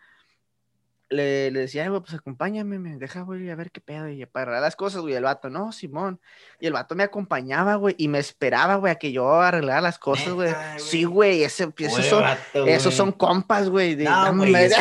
le, 1.12 1.50
le 1.50 1.60
decía, 1.60 1.88
güey, 1.88 2.00
pues 2.00 2.14
acompáñame, 2.14 2.78
me 2.78 2.96
deja, 2.96 3.22
güey, 3.22 3.50
a 3.50 3.54
ver 3.54 3.70
qué 3.70 3.80
pedo, 3.80 4.08
y 4.08 4.24
para 4.26 4.60
las 4.60 4.76
cosas, 4.76 5.02
güey, 5.02 5.14
el 5.14 5.24
vato, 5.24 5.50
no, 5.50 5.72
Simón, 5.72 6.20
y 6.60 6.66
el 6.66 6.72
vato 6.72 6.94
me 6.94 7.04
acompañaba, 7.04 7.76
güey, 7.76 7.94
y 7.98 8.08
me 8.08 8.18
esperaba, 8.18 8.76
güey, 8.76 8.92
a 8.92 8.96
que 8.96 9.12
yo 9.12 9.40
arreglara 9.40 9.80
las 9.80 9.98
cosas, 9.98 10.32
güey, 10.32 10.52
sí, 10.78 11.04
güey, 11.04 11.42
ese, 11.42 11.72
esos, 11.78 12.06
son, 12.06 12.24
esos 12.66 12.94
son 12.94 13.12
compas, 13.12 13.68
güey, 13.68 13.96
no, 13.96 14.36
güey, 14.36 14.54
eso, 14.54 14.76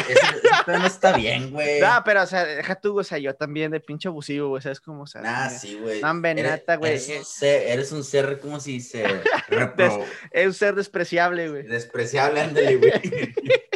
no 0.68 0.86
está 0.86 1.16
bien, 1.16 1.52
güey. 1.52 1.80
No, 1.80 2.02
pero, 2.06 2.24
o 2.24 2.28
sea, 2.28 2.46
deja 2.46 2.76
tú, 2.76 3.00
o 3.00 3.04
sea, 3.04 3.18
yo 3.18 3.36
también 3.36 3.72
de 3.72 3.80
pinche 3.80 4.08
abusivo, 4.08 4.50
güey, 4.50 4.62
¿sabes 4.62 4.80
cómo, 4.80 5.04
o 5.04 5.08
sea, 5.08 5.22
Ah, 5.26 5.50
sí, 5.50 5.78
güey. 5.82 6.02
No, 6.02 6.22
venata, 6.22 6.76
güey. 6.76 6.92
Eres, 6.92 7.10
un 7.10 7.26
ser, 7.26 7.68
eres 7.68 7.92
un 7.92 8.04
ser, 8.04 8.40
como 8.40 8.60
si 8.60 8.82
se... 8.82 9.06
es 10.32 10.48
un 10.48 10.54
ser 10.54 10.76
despreciable, 10.76 11.50
güey. 11.50 11.64
Despreciable, 11.64 12.42
ándale, 12.42 12.78
güey. 12.78 12.92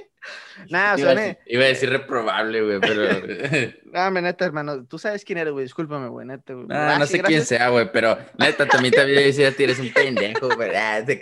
Nada, 0.69 0.99
iba, 0.99 1.11
a, 1.11 1.37
iba 1.45 1.63
a 1.63 1.67
decir 1.67 1.89
reprobable, 1.89 2.61
güey, 2.61 2.79
pero. 2.79 3.03
no, 4.11 4.21
neta, 4.21 4.45
hermano. 4.45 4.85
Tú 4.85 4.97
sabes 4.97 5.23
quién 5.25 5.37
eres, 5.37 5.53
güey. 5.53 5.65
Discúlpame, 5.65 6.07
güey, 6.07 6.27
neta, 6.27 6.53
güey. 6.53 6.67
No, 6.67 6.99
no 6.99 7.05
sé 7.05 7.21
quién 7.21 7.45
sea, 7.45 7.69
güey, 7.69 7.91
pero 7.91 8.17
neta, 8.37 8.67
también 8.67 8.93
te 8.93 9.01
había 9.01 9.21
dicho, 9.21 9.41
eres 9.41 9.79
un 9.79 9.91
pendejo, 9.91 10.49
güey. 10.55 10.75
Ah, 10.75 11.03
te 11.05 11.19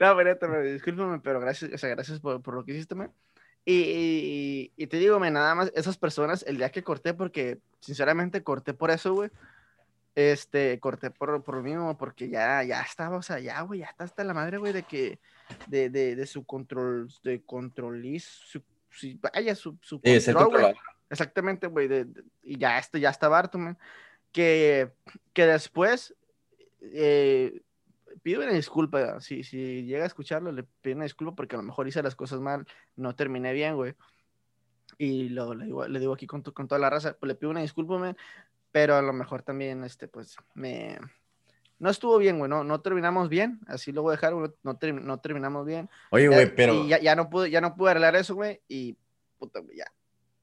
No, 0.00 0.14
güey, 0.14 0.26
neta, 0.26 0.60
discúlpame, 0.60 1.20
pero 1.20 1.40
gracias, 1.40 1.72
o 1.72 1.78
sea, 1.78 1.90
gracias 1.90 2.20
por, 2.20 2.42
por 2.42 2.54
lo 2.54 2.64
que 2.64 2.72
hiciste, 2.72 2.94
güey. 2.94 3.08
Y, 3.70 4.72
y, 4.76 4.86
te 4.86 4.96
digo, 4.96 5.20
me 5.20 5.30
nada 5.30 5.54
más, 5.54 5.70
esas 5.74 5.98
personas, 5.98 6.42
el 6.46 6.56
día 6.56 6.70
que 6.70 6.82
corté, 6.82 7.12
porque 7.12 7.58
sinceramente 7.80 8.42
corté 8.42 8.72
por 8.72 8.90
eso, 8.90 9.12
güey. 9.12 9.30
Este, 10.14 10.80
corté 10.80 11.10
por, 11.10 11.44
por 11.44 11.56
lo 11.56 11.62
mismo, 11.62 11.96
porque 11.98 12.30
ya, 12.30 12.64
ya 12.64 12.80
estaba, 12.80 13.18
o 13.18 13.22
sea, 13.22 13.38
ya, 13.40 13.60
güey, 13.60 13.80
ya 13.80 13.86
está 13.86 14.04
hasta 14.04 14.24
la 14.24 14.32
madre, 14.32 14.56
güey, 14.56 14.72
de 14.72 14.84
que, 14.84 15.20
de, 15.66 15.90
de, 15.90 16.16
de 16.16 16.26
su 16.26 16.44
control, 16.44 17.12
de 17.22 17.42
controlis, 17.42 18.24
su 18.24 18.62
si 18.98 19.14
vaya 19.14 19.54
su, 19.54 19.78
su 19.80 20.00
control, 20.00 20.76
Exactamente, 21.10 21.66
güey. 21.68 21.88
y 22.42 22.58
ya, 22.58 22.78
este, 22.78 23.00
ya 23.00 23.10
está 23.10 23.28
Bartman. 23.28 23.78
Que, 24.32 24.92
que 25.32 25.46
después 25.46 26.14
eh, 26.80 27.62
pido 28.22 28.42
una 28.42 28.52
disculpa. 28.52 29.20
Si, 29.20 29.42
si 29.42 29.84
llega 29.84 30.04
a 30.04 30.06
escucharlo, 30.06 30.52
le 30.52 30.64
pido 30.64 30.96
una 30.96 31.04
disculpa 31.04 31.34
porque 31.34 31.56
a 31.56 31.58
lo 31.58 31.64
mejor 31.64 31.88
hice 31.88 32.02
las 32.02 32.14
cosas 32.14 32.40
mal, 32.40 32.66
no 32.96 33.14
terminé 33.14 33.52
bien, 33.52 33.76
güey. 33.76 33.94
Y 34.98 35.28
lo, 35.30 35.54
le, 35.54 35.66
digo, 35.66 35.86
le 35.86 36.00
digo 36.00 36.12
aquí 36.12 36.26
con, 36.26 36.42
con 36.42 36.68
toda 36.68 36.80
la 36.80 36.90
raza, 36.90 37.16
pues 37.18 37.28
le 37.28 37.34
pido 37.34 37.50
una 37.50 37.62
disculpa, 37.62 38.14
pero 38.72 38.96
a 38.96 39.02
lo 39.02 39.12
mejor 39.12 39.42
también, 39.42 39.84
este, 39.84 40.08
pues, 40.08 40.36
me, 40.54 40.98
no 41.78 41.90
estuvo 41.90 42.18
bien, 42.18 42.38
güey, 42.38 42.50
no, 42.50 42.64
no 42.64 42.80
terminamos 42.80 43.28
bien, 43.28 43.60
así 43.66 43.92
lo 43.92 44.02
voy 44.02 44.12
a 44.12 44.16
dejar, 44.16 44.32
no, 44.34 44.52
no, 44.62 45.20
terminamos 45.20 45.66
bien. 45.66 45.88
Oye, 46.10 46.28
güey, 46.28 46.54
pero... 46.54 46.74
Y 46.74 46.88
ya, 46.88 46.98
ya, 46.98 47.14
no 47.14 47.30
pude, 47.30 47.50
ya 47.50 47.60
no 47.60 47.76
pude 47.76 47.92
arreglar 47.92 48.16
eso, 48.16 48.34
güey, 48.34 48.60
y 48.68 48.96
puta, 49.38 49.60
ya. 49.74 49.84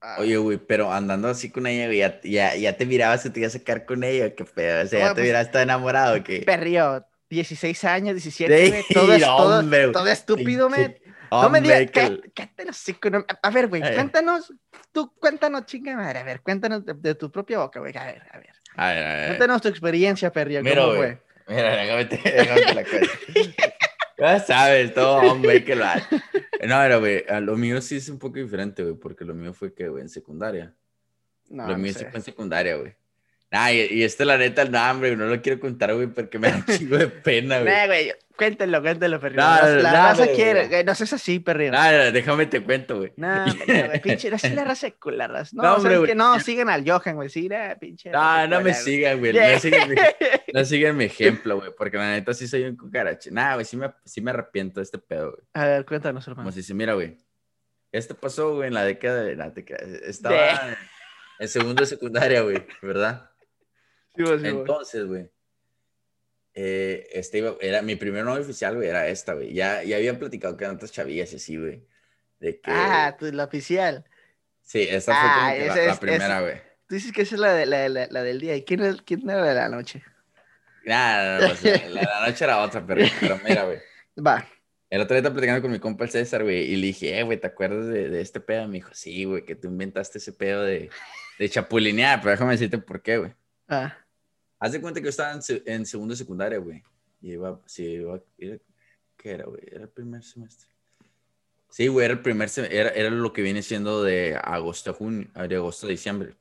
Ah. 0.01 0.17
Oye, 0.19 0.37
güey, 0.37 0.57
pero 0.57 0.91
andando 0.91 1.27
así 1.27 1.49
con 1.49 1.67
ella, 1.67 1.87
güey, 1.87 1.99
ya, 1.99 2.21
ya, 2.23 2.55
ya, 2.55 2.77
te 2.77 2.85
mirabas 2.85 3.23
que 3.23 3.29
te 3.29 3.39
ibas 3.39 3.55
a 3.55 3.59
sacar 3.59 3.85
con 3.85 4.03
ella, 4.03 4.33
qué 4.33 4.45
pedo, 4.45 4.83
o 4.83 4.87
sea, 4.87 4.99
ya 4.99 5.07
te 5.09 5.15
pues, 5.15 5.25
mirabas 5.25 5.51
tan 5.51 5.63
enamorado, 5.63 6.23
que... 6.23 6.41
Perrío, 6.41 7.05
16 7.29 7.83
años, 7.83 8.15
17, 8.15 8.69
güey, 8.69 8.83
todo, 8.93 9.13
es, 9.13 9.21
todo, 9.25 9.91
todo, 9.91 10.07
estúpido, 10.07 10.69
güey. 10.69 10.95
No 11.31 11.49
me 11.49 11.59
digas, 11.59 11.91
A 13.41 13.49
ver, 13.49 13.67
güey, 13.67 13.81
cuéntanos, 13.81 14.53
tú 14.91 15.13
cuéntanos, 15.19 15.65
chinga 15.65 15.95
madre, 15.97 16.19
a 16.19 16.23
ver, 16.23 16.41
cuéntanos 16.41 16.83
de, 16.85 17.15
tu 17.15 17.29
propia 17.29 17.59
boca, 17.59 17.79
güey, 17.79 17.95
a 17.97 18.05
ver, 18.05 18.23
a 18.31 18.37
ver. 18.37 18.53
A 18.77 18.87
ver, 18.87 19.05
a 19.05 19.15
ver. 19.15 19.27
Cuéntanos 19.29 19.61
tu 19.61 19.67
experiencia, 19.67 20.31
perrío, 20.31 20.61
¿cómo 20.63 20.95
fue? 20.95 21.24
Mira, 21.47 21.75
déjame 21.75 22.05
te, 22.05 22.17
déjame 22.17 22.73
la 22.73 22.83
cuenta. 22.83 23.09
ya 24.17 24.39
sabes, 24.39 24.93
todo 24.93 25.17
hombre 25.31 25.63
que 25.63 25.75
lo 25.75 25.85
hace. 25.85 26.15
No, 26.15 26.77
pero, 26.79 26.99
güey, 26.99 27.23
lo 27.41 27.55
mío 27.57 27.81
sí 27.81 27.97
es 27.97 28.09
un 28.09 28.19
poco 28.19 28.39
diferente, 28.39 28.83
güey, 28.83 28.95
porque 28.95 29.25
lo 29.25 29.33
mío 29.33 29.53
fue 29.53 29.73
que, 29.73 29.87
güey, 29.87 30.01
en 30.01 30.09
secundaria. 30.09 30.73
No, 31.49 31.67
lo 31.67 31.77
mío 31.77 31.93
sí 31.93 32.05
fue 32.05 32.19
en 32.19 32.23
secundaria, 32.23 32.75
güey. 32.75 32.95
Ah, 33.51 33.71
y, 33.71 33.87
y 33.91 34.03
este, 34.03 34.25
la 34.25 34.37
neta, 34.37 34.65
no, 34.65 34.91
hombre, 34.91 35.15
no 35.15 35.25
lo 35.27 35.41
quiero 35.41 35.59
contar, 35.59 35.93
güey, 35.93 36.07
porque 36.07 36.39
me 36.39 36.49
da 36.49 36.57
un 36.57 36.65
chingo 36.77 36.97
de 36.97 37.07
pena, 37.07 37.61
güey. 37.61 37.73
No, 37.73 37.87
güey, 37.87 38.13
cuéntelo, 38.35 38.81
cuéntelo, 38.81 39.19
perrito. 39.19 39.41
No, 39.41 39.81
la 39.81 39.91
raza 39.91 40.27
quiere, 40.27 40.83
no 40.83 40.95
seas 40.95 41.13
así, 41.13 41.39
perrito. 41.39 41.71
No, 41.71 41.91
no, 41.91 42.11
déjame 42.11 42.47
te 42.47 42.61
cuento, 42.61 42.97
güey. 42.97 43.13
No, 43.15 43.45
güey, 43.45 44.01
pinche, 44.03 44.33
así 44.33 44.49
la 44.49 44.65
raza 44.65 44.87
de 44.87 44.93
culeras. 44.93 45.53
No, 45.53 45.63
no, 45.63 45.75
hombre, 45.75 46.03
que 46.05 46.15
no, 46.15 46.39
sigan 46.39 46.69
al 46.69 46.89
Johan, 46.89 47.15
güey, 47.15 47.29
sí, 47.29 47.49
pinche. 47.79 48.09
No, 48.09 48.47
no 48.47 48.61
me 48.61 48.73
sigan, 48.73 49.19
güey, 49.19 49.31
no 49.31 49.59
sigan, 49.59 49.89
mi, 49.89 49.95
no 50.53 50.65
sigan 50.65 50.97
mi 50.97 51.05
ejemplo, 51.05 51.59
güey, 51.59 51.71
porque 51.77 51.97
la 51.97 52.11
neta 52.11 52.33
sí 52.33 52.47
soy 52.47 52.63
un 52.63 52.75
cucarache. 52.75 53.31
Nah, 53.31 53.53
güey, 53.53 53.65
sí 53.65 53.77
me, 53.77 53.91
sí 54.03 54.21
me 54.21 54.31
arrepiento 54.31 54.79
de 54.79 54.83
este 54.83 54.97
pedo, 54.97 55.31
güey. 55.31 55.43
A 55.53 55.65
ver, 55.65 55.85
cuéntanos, 55.85 56.27
hermano. 56.27 56.43
Como 56.43 56.51
si 56.51 56.59
dice, 56.59 56.73
mira, 56.73 56.93
güey, 56.93 57.15
esto 57.91 58.15
pasó, 58.15 58.55
güey, 58.55 58.67
en 58.67 58.73
la 58.73 58.83
década 58.83 59.23
de... 59.23 59.35
la 59.35 59.53
estaba 60.03 60.75
en 61.39 61.47
segundo 61.47 61.81
de 61.81 61.87
secundaria, 61.87 62.41
güey, 62.41 62.65
¿verdad? 62.81 63.29
Entonces, 64.17 65.05
güey, 65.05 65.29
eh, 66.57 67.09
este 67.11 67.43
era 67.59 67.81
mi 67.81 67.97
primer 67.97 68.23
novio 68.23 68.41
oficial, 68.41 68.75
güey, 68.75 68.87
era 68.87 69.07
esta, 69.09 69.33
güey. 69.33 69.53
Ya, 69.53 69.83
ya 69.83 69.97
habían 69.97 70.17
platicado 70.17 70.55
con 70.55 70.67
otras 70.67 70.91
chavillas 70.91 71.33
y 71.33 71.35
así, 71.35 71.57
güey. 71.57 71.85
De 72.39 72.61
que... 72.61 72.71
Ah, 72.71 73.15
pues 73.19 73.33
la 73.33 73.43
oficial. 73.43 74.05
Sí, 74.61 74.87
esta 74.89 75.13
fue 75.13 75.29
como 75.29 75.73
ah, 75.73 75.85
la, 75.87 75.99
primera, 75.99 76.41
güey. 76.41 76.61
Tú 76.87 76.95
dices 76.95 77.11
que 77.11 77.23
esa 77.23 77.35
es 77.35 77.41
la, 77.41 77.53
de, 77.53 77.65
la, 77.65 77.89
la, 77.89 78.23
del 78.23 78.39
día. 78.39 78.55
¿Y 78.55 78.63
quién, 78.63 78.97
quién 79.05 79.29
era 79.29 79.41
la 79.41 79.49
de 79.49 79.55
la 79.55 79.69
noche? 79.69 80.01
Nah, 80.85 81.39
no, 81.39 81.47
no, 81.47 81.53
la, 81.53 81.53
de 81.53 81.89
la 81.89 82.27
noche 82.27 82.45
era 82.45 82.61
otra, 82.61 82.85
pero, 82.85 83.05
pero 83.19 83.39
mira, 83.43 83.65
güey. 83.65 83.79
Va. 84.25 84.47
El 84.89 85.01
otro 85.01 85.13
día 85.13 85.19
estaba 85.19 85.33
platicando 85.33 85.61
con 85.61 85.71
mi 85.71 85.79
compa 85.79 86.05
el 86.05 86.11
César, 86.11 86.43
güey, 86.43 86.71
y 86.71 86.75
le 86.77 86.87
dije, 86.87 87.19
eh, 87.19 87.23
güey, 87.23 87.39
¿te 87.39 87.47
acuerdas 87.47 87.87
de, 87.87 88.07
de, 88.07 88.21
este 88.21 88.39
pedo? 88.39 88.67
Me 88.67 88.75
dijo, 88.75 88.91
sí, 88.93 89.25
güey, 89.25 89.43
que 89.43 89.55
tú 89.55 89.67
inventaste 89.67 90.19
ese 90.19 90.31
pedo 90.31 90.63
de, 90.63 90.89
de 91.37 91.49
chapulinear, 91.49 92.21
pero 92.21 92.31
déjame 92.31 92.53
decirte 92.53 92.77
por 92.77 93.01
qué, 93.01 93.17
güey. 93.17 93.33
Ah. 93.67 93.97
Haz 94.59 94.71
de 94.71 94.81
cuenta 94.81 94.99
que 94.99 95.05
yo 95.05 95.09
estaba 95.09 95.33
en, 95.33 95.41
en 95.65 95.85
segundo 95.85 96.13
de 96.13 96.17
secundaria, 96.17 96.57
güey. 96.57 96.83
Y 97.21 97.31
iba, 97.33 97.59
sí, 97.65 97.83
iba, 97.83 98.19
¿qué 98.37 99.31
era, 99.31 99.45
güey? 99.45 99.61
Era 99.67 99.83
el 99.83 99.89
primer 99.89 100.23
semestre. 100.23 100.69
Sí, 101.69 101.87
güey, 101.87 102.05
era 102.05 102.13
el 102.13 102.21
primer 102.21 102.49
semestre, 102.49 102.79
era, 102.79 102.89
era, 102.91 103.09
lo 103.09 103.33
que 103.33 103.41
viene 103.41 103.61
siendo 103.61 104.03
de 104.03 104.39
agosto 104.41 104.91
a 104.91 104.93
junio, 104.93 105.27
de 105.33 105.55
agosto 105.55 105.87
a 105.87 105.89
diciembre. 105.89 106.35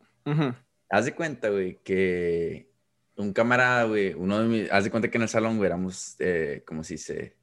Haz 0.88 1.07
de 1.07 1.14
cuenta, 1.14 1.48
güey, 1.48 1.81
que 1.83 2.70
un 3.16 3.33
camarada, 3.33 3.85
güey, 3.85 4.14
uno 4.14 4.40
de 4.40 4.48
mis, 4.48 4.70
haz 4.70 4.85
de 4.85 4.90
cuenta 4.90 5.11
que 5.11 5.18
en 5.18 5.22
el 5.22 5.29
salón, 5.29 5.57
güey, 5.57 5.66
éramos, 5.66 6.16
eh, 6.18 6.62
como 6.66 6.85
si 6.85 6.98
se, 6.98 7.37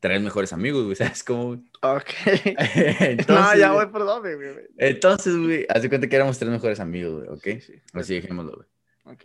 tres 0.00 0.20
mejores 0.20 0.52
amigos, 0.52 0.84
güey, 0.84 0.96
¿sabes 0.96 1.22
cómo? 1.22 1.62
Ok. 1.82 2.10
entonces, 2.24 3.28
no, 3.28 3.56
ya 3.56 3.72
voy 3.72 3.86
por 3.86 4.04
dónde, 4.04 4.34
güey. 4.34 4.66
Entonces, 4.78 5.36
güey, 5.36 5.66
haz 5.68 5.82
de 5.82 5.88
cuenta 5.88 6.08
que 6.08 6.16
éramos 6.16 6.38
tres 6.38 6.50
mejores 6.50 6.80
amigos, 6.80 7.24
güey, 7.24 7.28
¿ok? 7.28 7.62
Sí, 7.62 7.74
Así 7.92 8.14
dejémoslo, 8.14 8.56
güey. 8.56 9.14
Ok. 9.14 9.24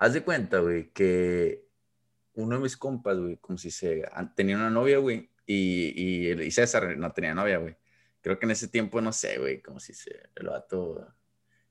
Haz 0.00 0.14
de 0.14 0.22
cuenta, 0.22 0.60
güey, 0.60 0.90
que 0.92 1.66
uno 2.32 2.56
de 2.56 2.62
mis 2.62 2.76
compas, 2.76 3.18
güey, 3.18 3.36
como 3.36 3.58
si 3.58 3.70
se 3.70 4.02
tenía 4.34 4.56
una 4.56 4.70
novia, 4.70 4.96
güey, 4.96 5.30
y, 5.44 6.32
y, 6.42 6.50
César 6.50 6.96
no 6.96 7.12
tenía 7.12 7.34
novia, 7.34 7.58
güey. 7.58 7.76
Creo 8.22 8.38
que 8.38 8.46
en 8.46 8.52
ese 8.52 8.68
tiempo, 8.68 9.00
no 9.02 9.12
sé, 9.12 9.38
güey, 9.38 9.60
como 9.60 9.78
si 9.78 9.92
se, 9.92 10.10
el 10.36 10.46
vato 10.46 11.06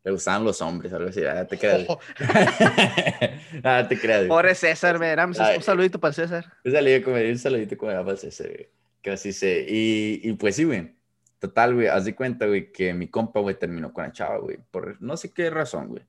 le 0.03 0.11
gustaban 0.11 0.43
los 0.43 0.61
hombres, 0.61 0.93
algo 0.93 1.09
así. 1.09 1.23
Ah, 1.25 1.47
te 1.47 1.57
creas. 1.59 1.87
ah, 3.63 3.85
te 3.89 3.99
creas. 3.99 4.25
Pobre 4.27 4.53
César, 4.53 4.99
me 4.99 5.15
un 5.25 5.33
saludito 5.33 5.99
para 5.99 6.13
César. 6.13 6.53
Un 6.63 6.71
saludito, 6.71 7.11
un 7.11 7.37
saludito 7.39 7.77
como 7.77 7.91
para 7.91 8.15
César, 8.15 8.47
güey. 8.47 8.69
Que 9.01 9.09
así 9.09 9.33
se. 9.33 9.65
Y, 9.67 10.21
y 10.23 10.33
pues 10.33 10.55
sí, 10.55 10.65
güey. 10.65 10.95
Total, 11.39 11.73
güey, 11.73 11.87
haz 11.87 12.05
de 12.05 12.13
cuenta, 12.13 12.45
güey, 12.45 12.71
que 12.71 12.93
mi 12.93 13.07
compa, 13.07 13.39
güey, 13.39 13.57
terminó 13.57 13.91
con 13.91 14.03
la 14.03 14.11
chava, 14.11 14.37
güey. 14.37 14.59
Por 14.69 15.01
no 15.01 15.17
sé 15.17 15.33
qué 15.33 15.49
razón, 15.49 15.87
güey. 15.87 16.03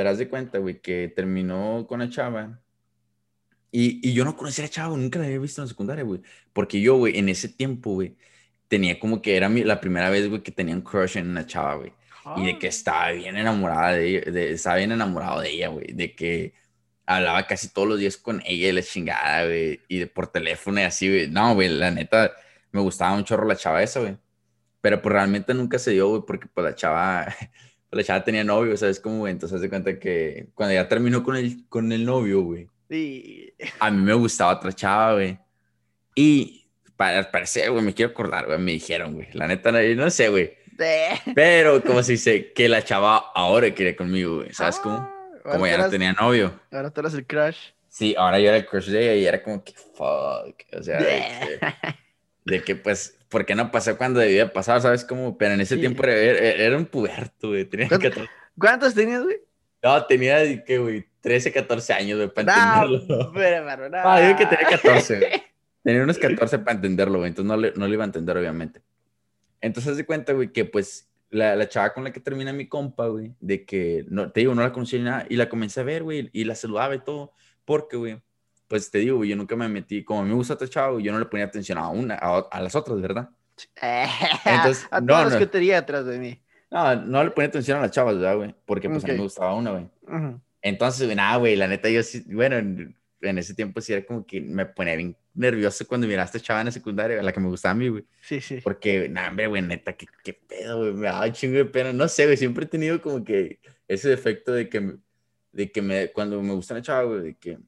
Pero 0.00 0.08
haz 0.08 0.16
de 0.16 0.30
cuenta, 0.30 0.56
güey, 0.56 0.80
que 0.80 1.12
terminó 1.14 1.84
con 1.86 2.00
la 2.00 2.08
chava. 2.08 2.58
Y, 3.70 4.00
y 4.08 4.14
yo 4.14 4.24
no 4.24 4.34
conocía 4.34 4.64
a 4.64 4.66
la 4.66 4.70
chava, 4.70 4.96
nunca 4.96 5.18
la 5.18 5.26
había 5.26 5.38
visto 5.38 5.60
en 5.60 5.66
la 5.66 5.68
secundaria, 5.68 6.04
güey. 6.04 6.22
Porque 6.54 6.80
yo, 6.80 6.96
güey, 6.96 7.18
en 7.18 7.28
ese 7.28 7.50
tiempo, 7.50 7.92
güey, 7.92 8.16
tenía 8.66 8.98
como 8.98 9.20
que 9.20 9.36
era 9.36 9.50
mi, 9.50 9.62
la 9.62 9.78
primera 9.78 10.08
vez, 10.08 10.26
güey, 10.26 10.42
que 10.42 10.52
tenía 10.52 10.74
un 10.74 10.80
crush 10.80 11.18
en 11.18 11.28
una 11.28 11.46
chava, 11.46 11.74
güey. 11.74 11.92
Y 12.38 12.46
de 12.46 12.58
que 12.58 12.68
ah. 12.68 12.70
estaba 12.70 13.10
bien 13.10 13.36
enamorada 13.36 13.92
de 13.92 14.08
ella, 14.08 14.32
de, 14.32 14.52
estaba 14.52 14.76
bien 14.76 14.90
enamorado 14.92 15.42
de 15.42 15.50
ella, 15.50 15.68
güey. 15.68 15.92
De 15.92 16.14
que 16.14 16.54
hablaba 17.04 17.46
casi 17.46 17.68
todos 17.68 17.86
los 17.86 17.98
días 17.98 18.16
con 18.16 18.40
ella 18.46 18.68
y 18.70 18.72
la 18.72 18.82
chingada, 18.82 19.44
güey. 19.44 19.82
Y 19.86 19.98
de, 19.98 20.06
por 20.06 20.28
teléfono 20.28 20.80
y 20.80 20.84
así, 20.84 21.10
güey. 21.10 21.28
No, 21.28 21.54
güey, 21.54 21.68
la 21.68 21.90
neta, 21.90 22.32
me 22.72 22.80
gustaba 22.80 23.14
un 23.14 23.24
chorro 23.24 23.46
la 23.46 23.56
chava 23.56 23.82
esa, 23.82 24.00
güey. 24.00 24.16
Pero 24.80 25.02
pues 25.02 25.12
realmente 25.12 25.52
nunca 25.52 25.78
se 25.78 25.90
dio, 25.90 26.08
güey, 26.08 26.22
porque 26.26 26.46
pues 26.46 26.64
la 26.64 26.74
chava 26.74 27.26
la 27.90 28.04
chava 28.04 28.24
tenía 28.24 28.44
novio, 28.44 28.76
¿sabes 28.76 29.00
cómo? 29.00 29.26
Entonces, 29.26 29.60
de 29.60 29.68
cuenta 29.68 29.98
que 29.98 30.48
cuando 30.54 30.74
ya 30.74 30.88
terminó 30.88 31.22
con 31.22 31.36
el, 31.36 31.66
con 31.68 31.90
el 31.92 32.04
novio, 32.04 32.42
güey, 32.42 32.68
sí. 32.88 33.52
a 33.78 33.90
mí 33.90 34.02
me 34.02 34.14
gustaba 34.14 34.52
otra 34.52 34.72
chava, 34.72 35.14
güey. 35.14 35.38
Y 36.14 36.68
para 36.96 37.30
parecer, 37.30 37.70
güey, 37.70 37.84
me 37.84 37.94
quiero 37.94 38.12
acordar, 38.12 38.46
güey, 38.46 38.58
me 38.58 38.72
dijeron, 38.72 39.14
güey, 39.14 39.28
la 39.32 39.46
neta, 39.46 39.72
no 39.72 40.10
sé, 40.10 40.28
güey. 40.28 40.60
Pero, 41.34 41.82
como 41.82 42.02
se 42.02 42.12
dice, 42.12 42.52
que 42.52 42.68
la 42.68 42.82
chava 42.82 43.32
ahora 43.34 43.72
quiere 43.74 43.96
conmigo, 43.96 44.36
güey, 44.36 44.52
¿sabes 44.52 44.78
cómo? 44.78 44.96
Ah, 44.96 45.52
como 45.52 45.66
ya 45.66 45.78
no 45.78 45.90
tenía 45.90 46.12
novio. 46.12 46.58
Ahora 46.70 46.90
tú 46.90 47.00
eres 47.00 47.14
el 47.14 47.26
crush. 47.26 47.56
Sí, 47.88 48.14
ahora 48.16 48.38
yo 48.38 48.48
era 48.48 48.56
el 48.56 48.66
crush 48.66 48.86
de 48.86 49.02
ella 49.02 49.14
y 49.14 49.26
era 49.26 49.42
como 49.42 49.62
que, 49.64 49.72
fuck, 49.72 50.54
o 50.78 50.82
sea, 50.82 51.00
de 52.44 52.62
que 52.64 52.76
pues, 52.76 53.18
¿por 53.30 53.46
qué 53.46 53.54
no 53.54 53.70
pasó 53.70 53.96
cuando 53.96 54.20
debía 54.20 54.52
pasar? 54.52 54.82
¿Sabes 54.82 55.04
cómo? 55.04 55.38
Pero 55.38 55.54
en 55.54 55.62
ese 55.62 55.78
tiempo 55.78 56.02
era, 56.02 56.14
era, 56.14 56.76
un 56.76 56.84
puberto, 56.84 57.48
güey. 57.48 57.64
Tenía 57.64 57.88
¿Cuántos 58.58 58.94
tenías, 58.94 59.22
güey? 59.22 59.38
No, 59.82 60.04
tenía, 60.04 60.64
¿qué, 60.64 60.78
güey? 60.78 61.06
13, 61.22 61.52
14 61.52 61.92
años, 61.94 62.18
güey, 62.18 62.28
para 62.28 62.52
entenderlo. 62.52 63.32
Pero, 63.32 63.64
pero, 63.66 63.88
no. 63.88 63.98
Ah, 63.98 64.20
digo 64.20 64.36
que 64.36 64.46
tenía 64.46 64.68
14, 64.68 65.18
güey. 65.18 65.30
Tenía 65.82 66.02
unos 66.02 66.18
14 66.18 66.58
para 66.58 66.76
entenderlo, 66.76 67.20
güey. 67.20 67.28
Entonces 67.28 67.48
no, 67.48 67.56
le, 67.56 67.72
no 67.74 67.88
lo 67.88 67.94
iba 67.94 68.04
a 68.04 68.06
entender, 68.06 68.36
obviamente. 68.36 68.82
Entonces, 69.62 69.96
de 69.96 70.04
cuenta, 70.04 70.34
güey, 70.34 70.52
que 70.52 70.66
pues 70.66 71.08
la, 71.30 71.56
la, 71.56 71.70
chava 71.70 71.94
con 71.94 72.04
la 72.04 72.12
que 72.12 72.20
termina 72.20 72.52
mi 72.52 72.68
compa, 72.68 73.06
güey, 73.06 73.34
de 73.40 73.64
que, 73.64 74.04
no, 74.10 74.30
te 74.30 74.40
digo, 74.40 74.54
no 74.54 74.60
la 74.60 74.72
conocía 74.72 74.98
ni 74.98 75.06
nada, 75.06 75.26
y 75.30 75.36
la 75.36 75.48
comencé 75.48 75.80
a 75.80 75.84
ver, 75.84 76.02
güey, 76.02 76.28
y 76.34 76.44
la 76.44 76.54
saludaba 76.54 76.94
y 76.94 76.98
todo, 76.98 77.32
porque, 77.64 77.96
güey, 77.96 78.20
pues 78.70 78.88
te 78.88 78.98
digo, 78.98 79.24
yo 79.24 79.34
nunca 79.34 79.56
me 79.56 79.68
metí, 79.68 80.04
como 80.04 80.24
me 80.24 80.32
gusta 80.32 80.56
güey, 80.90 81.04
yo 81.04 81.10
no 81.10 81.18
le 81.18 81.24
ponía 81.24 81.44
atención 81.44 81.76
a 81.76 81.88
una, 81.88 82.14
a, 82.14 82.60
las 82.60 82.76
otras, 82.76 83.00
¿verdad? 83.00 83.28
Entonces, 84.44 84.86
a 84.92 85.04
todos 85.04 85.24
los 85.24 85.34
que 85.34 85.46
tenía 85.48 85.78
atrás 85.78 86.06
de 86.06 86.20
mí. 86.20 86.40
No, 86.70 86.94
no 86.94 87.24
le 87.24 87.32
ponía 87.32 87.48
atención 87.48 87.78
a 87.78 87.80
las 87.80 87.90
chavas, 87.90 88.14
¿verdad, 88.14 88.36
güey? 88.36 88.54
Porque 88.64 88.88
pues 88.88 89.02
a 89.02 89.08
mí 89.08 89.14
me 89.14 89.22
gustaba 89.22 89.54
una, 89.54 89.72
güey. 89.72 89.88
Entonces, 90.62 91.04
güey, 91.04 91.16
nada, 91.16 91.36
güey, 91.38 91.56
la 91.56 91.66
neta, 91.66 91.90
yo 91.90 92.00
sí, 92.04 92.22
bueno, 92.28 92.58
en 92.58 93.38
ese 93.38 93.54
tiempo 93.54 93.80
sí 93.80 93.92
era 93.92 94.06
como 94.06 94.24
que 94.24 94.40
me 94.40 94.66
ponía 94.66 94.94
bien 94.94 95.16
nervioso 95.34 95.84
cuando 95.88 96.06
miraste 96.06 96.38
chava 96.38 96.60
en 96.60 96.66
la 96.66 96.72
secundaria, 96.72 97.20
la 97.20 97.32
que 97.32 97.40
me 97.40 97.48
gustaba 97.48 97.72
a 97.72 97.74
mí, 97.74 97.88
güey. 97.88 98.04
Sí, 98.20 98.40
sí. 98.40 98.60
Porque, 98.62 99.08
nah, 99.08 99.30
hombre, 99.30 99.48
güey, 99.48 99.62
neta, 99.62 99.94
qué, 99.94 100.06
qué 100.22 100.32
pedo, 100.32 100.78
güey, 100.78 100.92
me 100.92 101.06
daba 101.08 101.32
chingo 101.32 101.56
de 101.56 101.64
pena. 101.64 101.92
No 101.92 102.06
sé, 102.06 102.26
güey, 102.26 102.36
siempre 102.36 102.66
he 102.66 102.68
tenido 102.68 103.02
como 103.02 103.24
que 103.24 103.58
ese 103.88 104.10
defecto 104.10 104.52
de 104.52 104.68
que, 104.68 104.94
de 105.50 105.72
que 105.72 105.82
me, 105.82 106.12
cuando 106.12 106.40
me 106.40 106.54
gusta 106.54 106.74
una 106.74 106.82
chava, 106.82 107.02
güey, 107.02 107.20
de 107.20 107.34
que, 107.34 107.58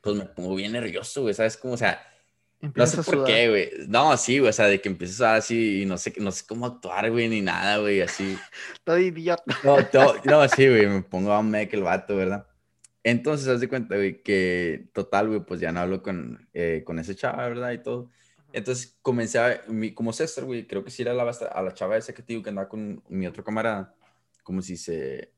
pues 0.00 0.16
me 0.16 0.24
pongo 0.24 0.54
bien 0.54 0.72
nervioso, 0.72 1.22
güey, 1.22 1.34
¿sabes? 1.34 1.56
Como, 1.56 1.74
o 1.74 1.76
sea, 1.76 2.06
no 2.60 2.86
sé 2.86 3.02
por 3.02 3.24
qué, 3.24 3.48
güey. 3.48 3.70
No, 3.88 4.16
sí, 4.16 4.38
güey, 4.38 4.50
o 4.50 4.52
sea, 4.52 4.66
de 4.66 4.80
que 4.80 4.88
empiezas 4.88 5.20
a 5.22 5.36
así 5.36 5.82
y 5.82 5.86
no 5.86 5.96
sé, 5.96 6.12
no 6.18 6.30
sé 6.30 6.44
cómo 6.46 6.66
actuar, 6.66 7.10
güey, 7.10 7.28
ni 7.28 7.40
nada, 7.40 7.78
güey, 7.78 8.00
así. 8.00 8.36
todo 8.84 8.98
idiota. 8.98 9.42
No, 9.64 9.84
todo, 9.86 10.16
no, 10.24 10.46
sí, 10.48 10.68
güey, 10.68 10.86
me 10.86 11.02
pongo 11.02 11.32
a 11.32 11.42
que 11.66 11.76
el 11.76 11.82
vato, 11.82 12.16
¿verdad? 12.16 12.46
Entonces, 13.02 13.48
haz 13.48 13.60
de 13.60 13.68
cuenta, 13.68 13.96
güey, 13.96 14.22
que 14.22 14.90
total, 14.92 15.28
güey, 15.28 15.40
pues 15.40 15.60
ya 15.60 15.72
no 15.72 15.80
hablo 15.80 16.02
con, 16.02 16.48
eh, 16.52 16.82
con 16.84 16.98
ese 16.98 17.14
chava, 17.14 17.48
¿verdad? 17.48 17.72
Y 17.72 17.78
todo. 17.78 18.10
Entonces 18.52 18.98
comencé 19.00 19.38
a, 19.38 19.62
mi, 19.68 19.94
como 19.94 20.12
César, 20.12 20.44
güey, 20.44 20.66
creo 20.66 20.84
que 20.84 20.90
sí 20.90 21.02
era 21.02 21.14
la, 21.14 21.22
a 21.22 21.62
la 21.62 21.72
chava 21.72 21.96
esa 21.96 22.12
que 22.12 22.22
te 22.22 22.32
digo 22.32 22.42
que 22.42 22.50
andaba 22.50 22.68
con 22.68 23.02
mi 23.08 23.26
otro 23.26 23.44
camarada, 23.44 23.94
como 24.42 24.60
si 24.60 24.76
se, 24.76 25.32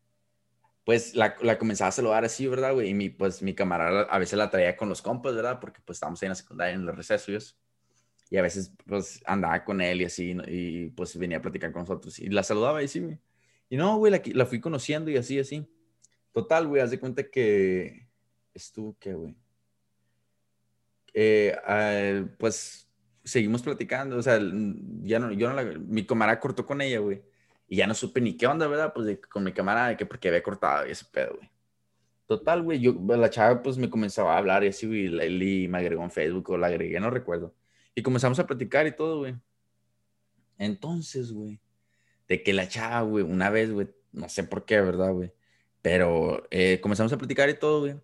pues 0.84 1.14
la, 1.14 1.36
la 1.42 1.58
comenzaba 1.58 1.88
a 1.88 1.92
saludar 1.92 2.24
así, 2.24 2.46
¿verdad, 2.46 2.74
güey? 2.74 2.90
Y 2.90 2.94
mi, 2.94 3.08
pues 3.08 3.42
mi 3.42 3.54
camarada 3.54 4.02
a 4.02 4.18
veces 4.18 4.38
la 4.38 4.50
traía 4.50 4.76
con 4.76 4.88
los 4.88 5.02
compas, 5.02 5.34
¿verdad? 5.34 5.60
Porque 5.60 5.80
pues 5.84 5.96
estábamos 5.96 6.22
ahí 6.22 6.26
en 6.26 6.30
la 6.30 6.36
secundaria, 6.36 6.74
en 6.74 6.86
los 6.86 6.96
recesos, 6.96 7.58
y 8.30 8.36
a 8.36 8.42
veces 8.42 8.72
pues 8.86 9.22
andaba 9.26 9.64
con 9.64 9.80
él 9.80 10.02
y 10.02 10.04
así, 10.06 10.36
y 10.48 10.88
pues 10.90 11.16
venía 11.16 11.38
a 11.38 11.42
platicar 11.42 11.72
con 11.72 11.82
nosotros, 11.82 12.18
y 12.18 12.28
la 12.28 12.42
saludaba 12.42 12.82
y 12.82 12.88
sí, 12.88 13.00
güey. 13.00 13.18
Y 13.68 13.76
no, 13.76 13.96
güey, 13.96 14.12
la, 14.12 14.20
la 14.34 14.46
fui 14.46 14.60
conociendo 14.60 15.10
y 15.10 15.16
así, 15.16 15.38
así. 15.38 15.66
Total, 16.32 16.66
güey, 16.66 16.82
haz 16.82 16.90
de 16.90 17.00
cuenta 17.00 17.30
que 17.30 18.08
estuvo, 18.54 18.96
¿qué, 18.98 19.14
güey? 19.14 19.36
Eh, 21.14 22.26
pues 22.38 22.88
seguimos 23.24 23.62
platicando, 23.62 24.16
o 24.16 24.22
sea, 24.22 24.38
ya 24.38 25.18
no, 25.18 25.32
yo 25.32 25.48
no 25.48 25.54
la, 25.54 25.64
mi 25.64 26.04
camarada 26.04 26.40
cortó 26.40 26.66
con 26.66 26.80
ella, 26.80 26.98
güey, 26.98 27.22
y 27.72 27.76
ya 27.76 27.86
no 27.86 27.94
supe 27.94 28.20
ni 28.20 28.36
qué 28.36 28.46
onda, 28.46 28.66
¿verdad? 28.66 28.92
Pues 28.94 29.18
con 29.30 29.44
mi 29.44 29.52
camarada, 29.54 29.96
que 29.96 30.04
porque 30.04 30.28
había 30.28 30.42
cortado 30.42 30.86
y 30.86 30.90
ese 30.90 31.06
pedo, 31.06 31.36
güey. 31.36 31.50
Total, 32.26 32.60
güey, 32.62 32.78
yo, 32.78 32.92
la 32.92 33.30
chava 33.30 33.62
pues 33.62 33.78
me 33.78 33.88
comenzaba 33.88 34.34
a 34.34 34.36
hablar 34.36 34.62
y 34.62 34.68
así, 34.68 34.86
güey, 34.86 35.06
y 35.06 35.68
me 35.68 35.78
agregó 35.78 36.02
en 36.02 36.10
Facebook 36.10 36.50
o 36.50 36.58
la 36.58 36.66
agregué, 36.66 37.00
no 37.00 37.08
recuerdo. 37.08 37.54
Y 37.94 38.02
comenzamos 38.02 38.38
a 38.38 38.46
platicar 38.46 38.86
y 38.86 38.94
todo, 38.94 39.20
güey. 39.20 39.36
Entonces, 40.58 41.32
güey, 41.32 41.60
de 42.28 42.42
que 42.42 42.52
la 42.52 42.68
chava, 42.68 43.00
güey, 43.08 43.24
una 43.24 43.48
vez, 43.48 43.72
güey, 43.72 43.88
no 44.12 44.28
sé 44.28 44.44
por 44.44 44.66
qué, 44.66 44.78
¿verdad, 44.82 45.10
güey? 45.10 45.32
Pero 45.80 46.46
eh, 46.50 46.78
comenzamos 46.82 47.14
a 47.14 47.16
platicar 47.16 47.48
y 47.48 47.54
todo, 47.54 47.80
güey. 47.80 47.94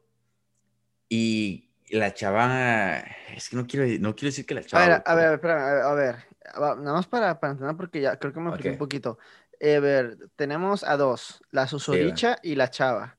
Y 1.11 1.69
la 1.91 2.15
chava, 2.15 3.05
es 3.37 3.51
que 3.51 3.57
no 3.57 3.67
quiero, 3.67 3.85
no 4.01 4.17
quiero 4.17 4.29
decir 4.29 4.47
que 4.47 4.55
la 4.55 4.65
chava. 4.65 4.83
A 4.83 4.89
ver, 4.89 5.03
a 5.05 5.15
ver, 5.15 5.33
espera, 5.35 5.91
a 5.91 5.93
ver, 5.93 6.17
nada 6.55 6.93
más 6.95 7.07
para, 7.07 7.39
para 7.39 7.53
entender 7.53 7.77
porque 7.77 8.01
ya 8.01 8.19
creo 8.19 8.33
que 8.33 8.41
me 8.41 8.49
expliqué 8.49 8.71
un 8.71 8.79
poquito. 8.79 9.19
Eh, 9.61 9.77
a 9.77 9.81
ver, 9.81 10.19
tenemos 10.37 10.85
a 10.85 10.97
dos, 10.97 11.41
la 11.51 11.67
susodicha 11.67 12.39
y 12.43 12.55
la 12.55 12.71
chava. 12.71 13.19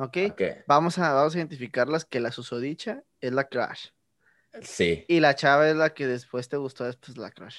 ¿ok? 0.00 0.16
Vamos, 0.66 0.98
a, 0.98 1.12
vamos 1.12 1.34
a 1.34 1.38
identificarlas 1.38 2.04
que 2.04 2.20
la 2.20 2.32
susodicha 2.32 3.02
es 3.20 3.32
la 3.32 3.44
crush. 3.44 3.88
Sí. 4.62 5.04
Y 5.08 5.20
la 5.20 5.34
chava 5.34 5.68
es 5.68 5.76
la 5.76 5.90
que 5.90 6.06
después 6.06 6.48
te 6.48 6.56
gustó, 6.56 6.84
después 6.84 7.16
la 7.18 7.30
crush. 7.30 7.56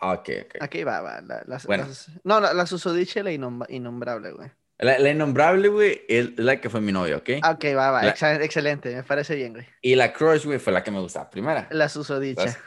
Ok, 0.00 0.28
ok. 0.44 0.56
Aquí 0.60 0.84
va, 0.84 1.00
va. 1.00 1.20
La, 1.22 1.60
bueno. 1.66 1.86
no, 2.24 2.40
la, 2.40 2.52
la 2.52 2.66
susodicha 2.66 3.20
y 3.20 3.22
la 3.22 3.32
innombrable, 3.68 4.32
güey. 4.32 4.50
La, 4.78 4.98
la, 4.98 5.10
innombrable, 5.10 5.68
güey, 5.68 6.02
es 6.08 6.36
la 6.36 6.60
que 6.60 6.68
fue 6.68 6.80
mi 6.80 6.90
novia, 6.90 7.16
¿ok? 7.16 7.30
Ok, 7.48 7.64
va, 7.76 7.92
va. 7.92 8.08
Excelente, 8.08 8.94
me 8.94 9.04
parece 9.04 9.36
bien, 9.36 9.52
güey. 9.52 9.66
Y 9.80 9.94
la 9.94 10.12
crush, 10.12 10.44
güey, 10.44 10.58
fue 10.58 10.72
la 10.72 10.82
que 10.82 10.90
me 10.90 10.98
gustaba 10.98 11.30
primera. 11.30 11.68
La 11.70 11.88
susodicha. 11.88 12.58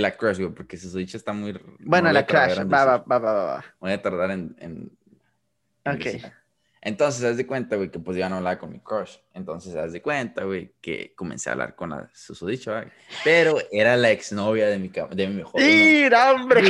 La 0.00 0.16
crush, 0.16 0.38
güey, 0.38 0.50
porque 0.50 0.76
susodicha 0.76 1.16
está 1.16 1.32
muy... 1.32 1.58
Bueno, 1.80 2.12
la 2.12 2.26
crush, 2.26 2.58
va, 2.60 2.84
va, 2.84 2.98
va, 2.98 3.18
va, 3.18 3.32
va. 3.32 3.64
Voy 3.80 3.92
a 3.92 4.02
tardar 4.02 4.30
en... 4.30 4.56
en, 4.58 4.90
ok. 5.84 6.32
Entonces, 6.86 7.24
haz 7.24 7.36
de 7.36 7.48
cuenta, 7.48 7.74
güey, 7.74 7.90
que 7.90 7.98
pues 7.98 8.16
ya 8.16 8.28
no 8.28 8.36
hablaba 8.36 8.60
con 8.60 8.70
mi 8.70 8.78
crush. 8.78 9.16
Entonces, 9.34 9.74
haz 9.74 9.92
de 9.92 10.00
cuenta, 10.00 10.44
güey, 10.44 10.72
que 10.80 11.14
comencé 11.16 11.48
a 11.48 11.54
hablar 11.54 11.74
con 11.74 11.90
la 11.90 12.08
susodicha, 12.14 12.78
güey. 12.78 12.92
Pero 13.24 13.58
era 13.72 13.96
la 13.96 14.12
exnovia 14.12 14.68
de 14.68 14.78
mi, 14.78 14.88
de 14.88 15.26
mi 15.26 15.34
mejor 15.34 15.60
¡Mira, 15.60 16.32
hombre! 16.32 16.62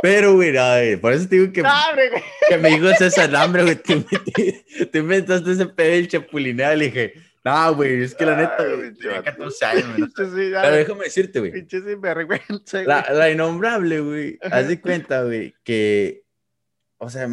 Pero, 0.00 0.34
güey, 0.34 0.96
por 0.96 1.12
eso 1.12 1.28
te 1.28 1.36
digo 1.36 1.52
que, 1.52 1.62
que 2.48 2.56
me 2.56 2.70
dijo 2.70 2.88
César, 2.94 3.34
hambre, 3.36 3.62
güey, 3.62 3.76
te, 3.76 4.98
inventaste 4.98 5.52
ese 5.52 5.66
pedo 5.66 5.90
del 5.90 6.08
chapulineo. 6.08 6.74
Le 6.76 6.86
dije, 6.86 7.14
no, 7.46 7.74
güey, 7.76 8.02
es 8.02 8.12
que 8.16 8.26
la 8.26 8.34
neta, 8.34 8.64
güey, 8.74 8.92
tenía 8.92 9.22
14 9.22 9.64
años, 9.64 9.96
güey. 9.96 10.10
Pero 10.16 10.76
déjame 10.76 11.04
decirte, 11.04 11.38
güey. 11.38 11.66
La, 12.84 13.06
la 13.12 13.30
innombrable, 13.30 14.00
güey, 14.00 14.38
haz 14.42 14.66
de 14.66 14.80
cuenta, 14.80 15.22
güey, 15.22 15.54
que, 15.62 16.24
o 16.98 17.08
sea, 17.08 17.28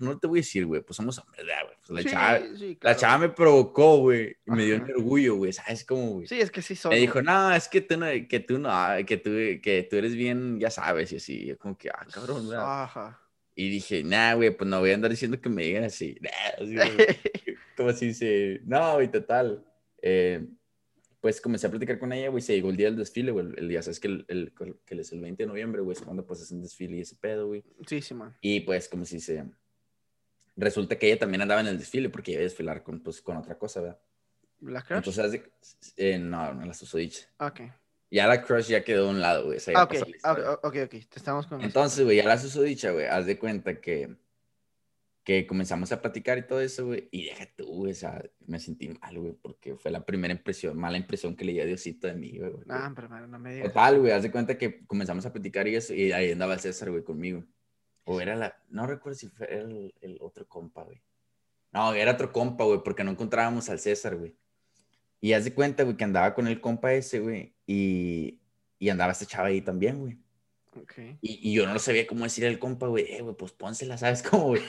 no 0.00 0.18
te 0.18 0.26
voy 0.26 0.38
a 0.38 0.40
decir, 0.40 0.64
güey, 0.64 0.80
pues 0.80 0.96
somos 0.96 1.18
hombres, 1.18 1.44
güey. 1.44 1.76
Pues 1.86 2.04
la, 2.06 2.10
chava, 2.10 2.40
la 2.80 2.96
chava 2.96 3.18
me 3.18 3.28
provocó, 3.28 3.98
güey, 3.98 4.34
y 4.46 4.50
me 4.50 4.64
dio 4.64 4.76
un 4.76 4.90
orgullo, 4.90 5.34
güey, 5.34 5.52
¿sabes 5.52 5.84
cómo, 5.84 6.12
güey? 6.12 6.26
Sí, 6.26 6.40
es 6.40 6.50
que 6.50 6.62
sí 6.62 6.74
son. 6.74 6.92
Me 6.92 6.96
dijo, 6.96 7.20
no, 7.20 7.54
es 7.54 7.68
que 7.68 7.82
tú 7.82 7.98
no, 7.98 8.06
que 8.26 8.40
tú 8.40 8.58
no, 8.58 8.70
que 9.06 9.18
tú, 9.18 9.30
que 9.60 9.86
tú 9.90 9.96
eres 9.96 10.14
bien, 10.14 10.58
ya 10.58 10.70
sabes, 10.70 11.12
y 11.12 11.16
así, 11.16 11.44
yo 11.44 11.58
como 11.58 11.76
que, 11.76 11.90
ah, 11.90 12.06
cabrón, 12.10 12.46
güey. 12.46 12.56
Ajá. 12.58 13.20
Y 13.54 13.70
dije, 13.70 14.02
nah, 14.02 14.34
güey, 14.34 14.50
pues 14.50 14.68
no 14.68 14.80
voy 14.80 14.90
a 14.90 14.94
andar 14.94 15.10
diciendo 15.10 15.40
que 15.40 15.48
me 15.48 15.62
digan 15.62 15.84
así. 15.84 16.18
así 16.58 16.76
como 17.76 17.90
así 17.90 18.06
dice, 18.06 18.60
no, 18.64 18.94
güey, 18.94 19.10
total. 19.10 19.64
Eh, 20.02 20.44
pues 21.20 21.40
comencé 21.40 21.66
a 21.66 21.70
platicar 21.70 21.98
con 21.98 22.12
ella, 22.12 22.28
güey, 22.28 22.42
se 22.42 22.54
llegó 22.54 22.68
el 22.68 22.76
día 22.76 22.88
del 22.88 22.98
desfile, 22.98 23.32
güey, 23.32 23.46
el 23.56 23.66
día, 23.66 23.80
sabes 23.80 23.98
que 23.98 24.08
el, 24.08 24.24
el, 24.28 24.52
que 24.84 25.00
es 25.00 25.10
el 25.12 25.22
20 25.22 25.42
de 25.42 25.46
noviembre, 25.46 25.80
güey, 25.80 25.96
es 25.96 26.02
cuando 26.02 26.26
pues 26.26 26.42
hacen 26.42 26.60
desfile 26.60 26.98
y 26.98 27.00
ese 27.00 27.16
pedo, 27.16 27.46
güey. 27.46 27.64
Sí, 27.86 28.02
sí, 28.02 28.12
man. 28.12 28.36
Y 28.42 28.60
pues 28.60 28.88
como 28.88 29.06
si 29.06 29.20
se 29.20 29.42
resulta 30.56 30.98
que 30.98 31.06
ella 31.06 31.18
también 31.18 31.40
andaba 31.40 31.62
en 31.62 31.68
el 31.68 31.78
desfile 31.78 32.10
porque 32.10 32.32
iba 32.32 32.40
a 32.40 32.44
desfilar 32.44 32.82
con, 32.82 33.00
pues, 33.00 33.22
con 33.22 33.36
otra 33.36 33.56
cosa, 33.56 33.80
¿verdad? 33.80 34.00
¿La 34.60 34.82
crush? 34.82 34.98
Entonces, 34.98 35.42
eh, 35.96 36.18
no, 36.18 36.52
no 36.52 36.66
la 36.66 36.74
susodicha. 36.74 37.26
Ok. 37.38 37.60
Ya 38.14 38.28
la 38.28 38.42
crush 38.42 38.68
ya 38.68 38.84
quedó 38.84 39.08
a 39.08 39.10
un 39.10 39.20
lado, 39.20 39.46
güey. 39.46 39.58
Ah, 39.74 39.82
ok, 39.82 39.94
ok, 40.62 40.76
ok, 40.84 40.88
te 40.88 41.16
estamos 41.16 41.48
con 41.48 41.60
Entonces, 41.60 42.04
güey, 42.04 42.18
ya 42.18 42.24
la 42.24 42.38
susodicha, 42.38 42.92
güey, 42.92 43.06
haz 43.06 43.26
de 43.26 43.40
cuenta 43.40 43.80
que, 43.80 44.16
que 45.24 45.48
comenzamos 45.48 45.90
a 45.90 46.00
platicar 46.00 46.38
y 46.38 46.46
todo 46.46 46.60
eso, 46.60 46.86
güey, 46.86 47.08
y 47.10 47.24
deja 47.24 47.46
tú, 47.56 47.66
güey, 47.66 47.90
o 47.90 47.94
sea, 47.96 48.22
me 48.46 48.60
sentí 48.60 48.88
mal, 48.88 49.18
güey, 49.18 49.32
porque 49.32 49.74
fue 49.74 49.90
la 49.90 50.06
primera 50.06 50.32
impresión, 50.32 50.78
mala 50.78 50.96
impresión 50.96 51.34
que 51.34 51.44
le 51.44 51.54
di 51.54 51.60
a 51.60 51.64
Diosito 51.64 52.06
de 52.06 52.14
mí, 52.14 52.38
güey. 52.38 52.52
Ah, 52.68 52.92
pero 52.94 53.08
no 53.26 53.38
me 53.40 53.52
digas. 53.52 53.72
Total, 53.72 53.98
güey, 53.98 54.12
haz 54.12 54.22
de 54.22 54.30
cuenta 54.30 54.56
que 54.56 54.86
comenzamos 54.86 55.26
a 55.26 55.32
platicar 55.32 55.66
y 55.66 55.74
eso, 55.74 55.92
y 55.92 56.12
ahí 56.12 56.30
andaba 56.30 56.56
César, 56.56 56.92
güey, 56.92 57.02
conmigo. 57.02 57.42
O 58.04 58.20
era 58.20 58.36
la, 58.36 58.56
no 58.68 58.86
recuerdo 58.86 59.18
si 59.18 59.26
fue 59.26 59.52
el, 59.52 59.92
el 60.00 60.18
otro 60.20 60.46
compa, 60.46 60.84
güey. 60.84 61.02
No, 61.72 61.92
era 61.92 62.12
otro 62.12 62.30
compa, 62.30 62.62
güey, 62.62 62.80
porque 62.84 63.02
no 63.02 63.10
encontrábamos 63.10 63.68
al 63.70 63.80
César, 63.80 64.14
güey. 64.14 64.36
Y 65.20 65.32
haz 65.32 65.42
de 65.42 65.52
cuenta, 65.52 65.82
güey, 65.82 65.96
que 65.96 66.04
andaba 66.04 66.32
con 66.32 66.46
el 66.46 66.60
compa 66.60 66.92
ese, 66.92 67.18
güey, 67.18 67.53
y, 67.66 68.40
y 68.78 68.88
andaba 68.88 69.12
este 69.12 69.26
chava 69.26 69.48
ahí 69.48 69.60
también, 69.60 69.98
güey. 69.98 70.18
Okay. 70.82 71.18
Y, 71.20 71.50
y, 71.50 71.54
yo 71.54 71.66
no 71.66 71.78
sabía 71.78 72.06
cómo 72.06 72.24
decir 72.24 72.44
al 72.46 72.58
compa, 72.58 72.88
güey, 72.88 73.04
eh, 73.08 73.22
güey, 73.22 73.36
pues 73.36 73.52
pónsela, 73.52 73.96
¿sabes 73.96 74.22
cómo, 74.22 74.46
güey? 74.48 74.62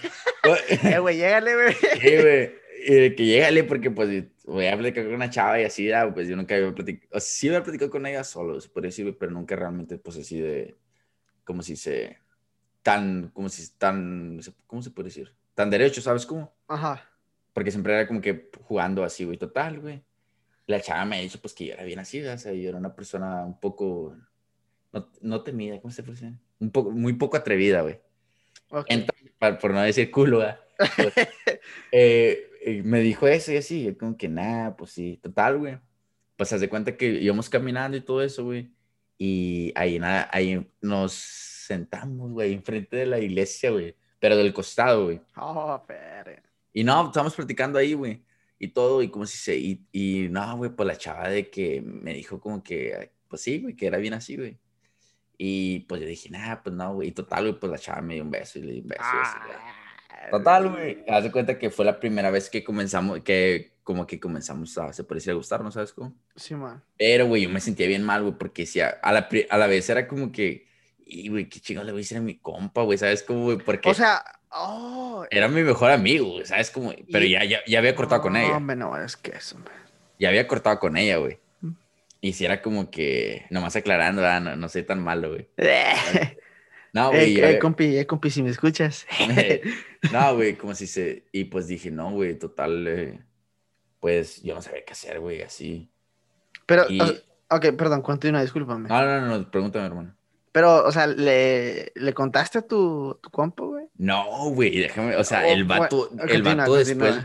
eh, 0.83 0.99
güey, 0.99 1.17
llégale, 1.17 1.55
güey. 1.55 1.73
Sí, 1.73 2.15
güey, 2.21 3.15
que 3.15 3.25
llégale 3.25 3.63
porque, 3.63 3.89
pues, 3.89 4.25
voy 4.45 4.67
a 4.67 4.77
platicar 4.77 5.05
con 5.05 5.15
una 5.15 5.31
chava 5.31 5.59
y 5.59 5.63
así, 5.63 5.91
ah, 5.91 6.11
pues 6.13 6.27
yo 6.27 6.35
nunca 6.35 6.55
había 6.55 6.73
platicado, 6.75 7.07
o 7.09 7.19
sea, 7.19 7.21
sí 7.21 7.47
había 7.47 7.63
platicado 7.63 7.89
con 7.89 8.05
ella 8.05 8.23
solo, 8.23 8.61
se 8.61 8.69
podría 8.69 8.89
decir, 8.89 9.17
pero 9.17 9.31
nunca 9.31 9.55
realmente, 9.55 9.97
pues, 9.97 10.17
así 10.17 10.39
de, 10.39 10.75
como 11.43 11.63
si 11.63 11.75
se 11.75 12.19
tan, 12.85 13.29
como 13.29 13.49
si 13.49 13.67
tan, 13.79 14.39
¿cómo 14.67 14.83
se 14.83 14.91
puede 14.91 15.07
decir? 15.07 15.33
Tan 15.55 15.71
derecho, 15.71 16.01
¿sabes 16.01 16.23
cómo? 16.27 16.53
Ajá. 16.67 17.09
Porque 17.51 17.71
siempre 17.71 17.93
era 17.93 18.07
como 18.07 18.21
que 18.21 18.51
jugando 18.61 19.03
así, 19.03 19.23
güey, 19.23 19.39
total, 19.39 19.79
güey. 19.79 20.03
La 20.67 20.81
chava 20.81 21.05
me 21.05 21.17
ha 21.17 21.21
dicho, 21.21 21.39
pues, 21.39 21.53
que 21.53 21.67
yo 21.67 21.73
era 21.73 21.83
bien 21.83 21.99
así, 21.99 22.21
o 22.21 22.37
sea, 22.37 22.53
yo 22.53 22.69
era 22.69 22.77
una 22.77 22.95
persona 22.95 23.45
un 23.45 23.59
poco, 23.59 24.15
no, 24.91 25.09
no 25.21 25.41
temida, 25.43 25.79
¿cómo 25.79 25.91
se 25.91 26.01
dice? 26.01 26.33
Un 26.59 26.71
poco, 26.71 26.91
muy 26.91 27.13
poco 27.13 27.37
atrevida, 27.37 27.81
güey. 27.81 27.99
Entonces, 28.87 29.31
por 29.61 29.71
no 29.71 29.81
decir 29.81 30.09
culo, 30.11 30.43
pues, 30.77 31.13
eh, 31.91 32.49
eh, 32.61 32.81
me 32.83 32.99
dijo 33.01 33.27
eso 33.27 33.51
y 33.51 33.57
así, 33.57 33.83
yo 33.83 33.97
como 33.97 34.17
que 34.17 34.27
nada, 34.27 34.75
pues 34.75 34.91
sí, 34.91 35.19
total, 35.21 35.59
güey. 35.59 35.77
Pues 36.35 36.49
se 36.49 36.55
hace 36.55 36.67
cuenta 36.67 36.97
que 36.97 37.05
íbamos 37.05 37.49
caminando 37.49 37.95
y 37.95 38.01
todo 38.01 38.21
eso, 38.21 38.43
güey. 38.43 38.71
Y 39.17 39.71
ahí, 39.75 39.99
nada, 39.99 40.29
ahí 40.31 40.67
nos 40.81 41.13
sentamos, 41.13 42.31
güey, 42.31 42.53
enfrente 42.53 42.97
de 42.97 43.05
la 43.05 43.19
iglesia, 43.19 43.71
güey. 43.71 43.95
Pero 44.19 44.35
del 44.35 44.53
costado, 44.53 45.05
güey. 45.05 45.21
Oh, 45.37 45.81
pero. 45.87 46.31
Y 46.73 46.83
no, 46.83 47.05
estábamos 47.05 47.35
platicando 47.35 47.79
ahí, 47.79 47.93
güey. 47.93 48.21
Y 48.65 48.69
todo, 48.69 49.03
y 49.03 49.09
como 49.09 49.27
si 49.27 49.37
se. 49.37 49.57
Y, 49.57 49.85
y 49.91 50.27
no, 50.29 50.57
güey, 50.57 50.71
pues 50.71 50.87
la 50.87 50.97
chava 50.97 51.29
de 51.29 51.51
que 51.51 51.81
me 51.81 52.15
dijo 52.15 52.39
como 52.39 52.63
que, 52.63 53.11
pues 53.27 53.43
sí, 53.43 53.59
güey, 53.59 53.75
que 53.75 53.85
era 53.85 53.99
bien 53.99 54.15
así, 54.15 54.35
güey. 54.35 54.57
Y 55.37 55.81
pues 55.81 56.01
yo 56.01 56.07
dije, 56.07 56.29
nah, 56.31 56.63
pues 56.63 56.75
no, 56.75 56.95
güey. 56.95 57.09
Y 57.09 57.11
total, 57.11 57.43
güey, 57.43 57.59
pues 57.59 57.71
la 57.71 57.77
chava 57.77 58.01
me 58.01 58.15
dio 58.15 58.23
un 58.23 58.31
beso 58.31 58.57
y 58.57 58.63
le 58.63 58.73
di 58.73 58.79
un 58.79 58.87
beso. 58.87 59.03
Ah, 59.03 59.47
total, 60.31 60.71
güey. 60.71 61.03
Haz 61.07 61.23
de 61.25 61.31
cuenta 61.31 61.59
que 61.59 61.69
fue 61.69 61.85
la 61.85 61.99
primera 61.99 62.31
vez 62.31 62.49
que 62.49 62.63
comenzamos, 62.63 63.19
que 63.19 63.75
como 63.83 64.07
que 64.07 64.19
comenzamos 64.19 64.75
a, 64.79 64.91
se 64.93 65.03
parecía 65.03 65.33
a 65.33 65.35
gustar, 65.35 65.61
¿no 65.61 65.71
sabes 65.71 65.93
cómo? 65.93 66.15
Sí, 66.35 66.55
man. 66.55 66.83
Pero, 66.97 67.27
güey, 67.27 67.43
yo 67.43 67.49
me 67.49 67.61
sentía 67.61 67.85
bien 67.85 68.03
mal, 68.03 68.23
güey, 68.23 68.33
porque 68.35 68.65
si 68.65 68.79
a, 68.79 68.99
la, 69.03 69.29
a 69.49 69.57
la 69.59 69.67
vez 69.67 69.87
era 69.91 70.07
como 70.07 70.31
que, 70.31 70.67
y, 71.05 71.29
güey, 71.29 71.47
qué 71.47 71.59
chingón 71.59 71.85
le 71.85 71.91
voy 71.91 71.99
a 71.99 72.03
decir 72.03 72.17
a 72.17 72.21
mi 72.21 72.37
compa, 72.37 72.81
güey, 72.81 72.97
¿sabes 72.97 73.23
cómo, 73.23 73.43
güey? 73.43 73.57
Porque. 73.57 73.89
O 73.89 73.93
sea, 73.93 74.23
oh. 74.51 75.25
Era 75.29 75.47
mi 75.47 75.63
mejor 75.63 75.91
amigo, 75.91 76.31
güey, 76.31 76.45
¿sabes 76.45 76.71
cómo? 76.71 76.93
Pero 77.11 77.25
ya, 77.25 77.43
ya, 77.43 77.59
ya, 77.65 77.79
había 77.79 77.95
cortado 77.95 78.21
con 78.21 78.35
ella. 78.35 78.49
No, 78.49 78.57
hombre, 78.57 78.75
no, 78.75 78.97
es 79.01 79.15
que 79.15 79.31
eso, 79.31 79.55
hombre. 79.55 79.73
Ya 80.19 80.29
había 80.29 80.47
cortado 80.47 80.79
con 80.79 80.97
ella, 80.97 81.17
güey. 81.17 81.39
Y 82.21 82.33
si 82.33 82.45
era 82.45 82.61
como 82.61 82.89
que, 82.89 83.45
nomás 83.51 83.75
aclarando, 83.75 84.21
no, 84.39 84.55
no 84.55 84.69
soy 84.69 84.83
tan 84.83 85.03
malo, 85.03 85.29
güey. 85.29 85.47
No, 86.95 87.09
güey. 87.09 87.37
Eh, 87.37 87.55
eh, 87.55 87.59
compi, 87.59 87.97
eh, 87.97 88.07
compi, 88.07 88.29
si 88.29 88.41
me 88.41 88.49
escuchas. 88.49 89.05
no, 90.13 90.35
güey, 90.35 90.55
como 90.55 90.73
si 90.73 90.87
se. 90.87 91.25
Y 91.33 91.43
pues 91.43 91.67
dije, 91.67 91.91
no, 91.91 92.11
güey, 92.11 92.39
total. 92.39 92.87
Eh, 92.87 93.19
pues 93.99 94.41
yo 94.43 94.55
no 94.55 94.61
sabía 94.61 94.85
qué 94.85 94.93
hacer, 94.93 95.19
güey, 95.19 95.41
así. 95.41 95.89
Pero, 96.65 96.85
ok, 97.49 97.65
perdón, 97.77 98.01
continúa, 98.01 98.41
discúlpame. 98.41 98.87
No, 98.87 99.05
no, 99.05 99.39
no, 99.39 99.51
pregúntame, 99.51 99.85
hermano. 99.87 100.15
Pero, 100.55 100.85
o 100.85 100.91
sea, 100.93 101.05
¿le, 101.05 101.91
le 101.95 102.13
contaste 102.13 102.59
a 102.59 102.61
tu, 102.61 103.19
tu 103.21 103.29
compa, 103.29 103.65
güey? 103.65 103.87
No, 103.97 104.51
güey, 104.51 104.79
déjame, 104.79 105.17
o 105.17 105.23
sea, 105.25 105.45
el 105.49 105.65
vato, 105.65 106.09
el 106.29 106.43
vato 106.43 106.75
después, 106.75 107.19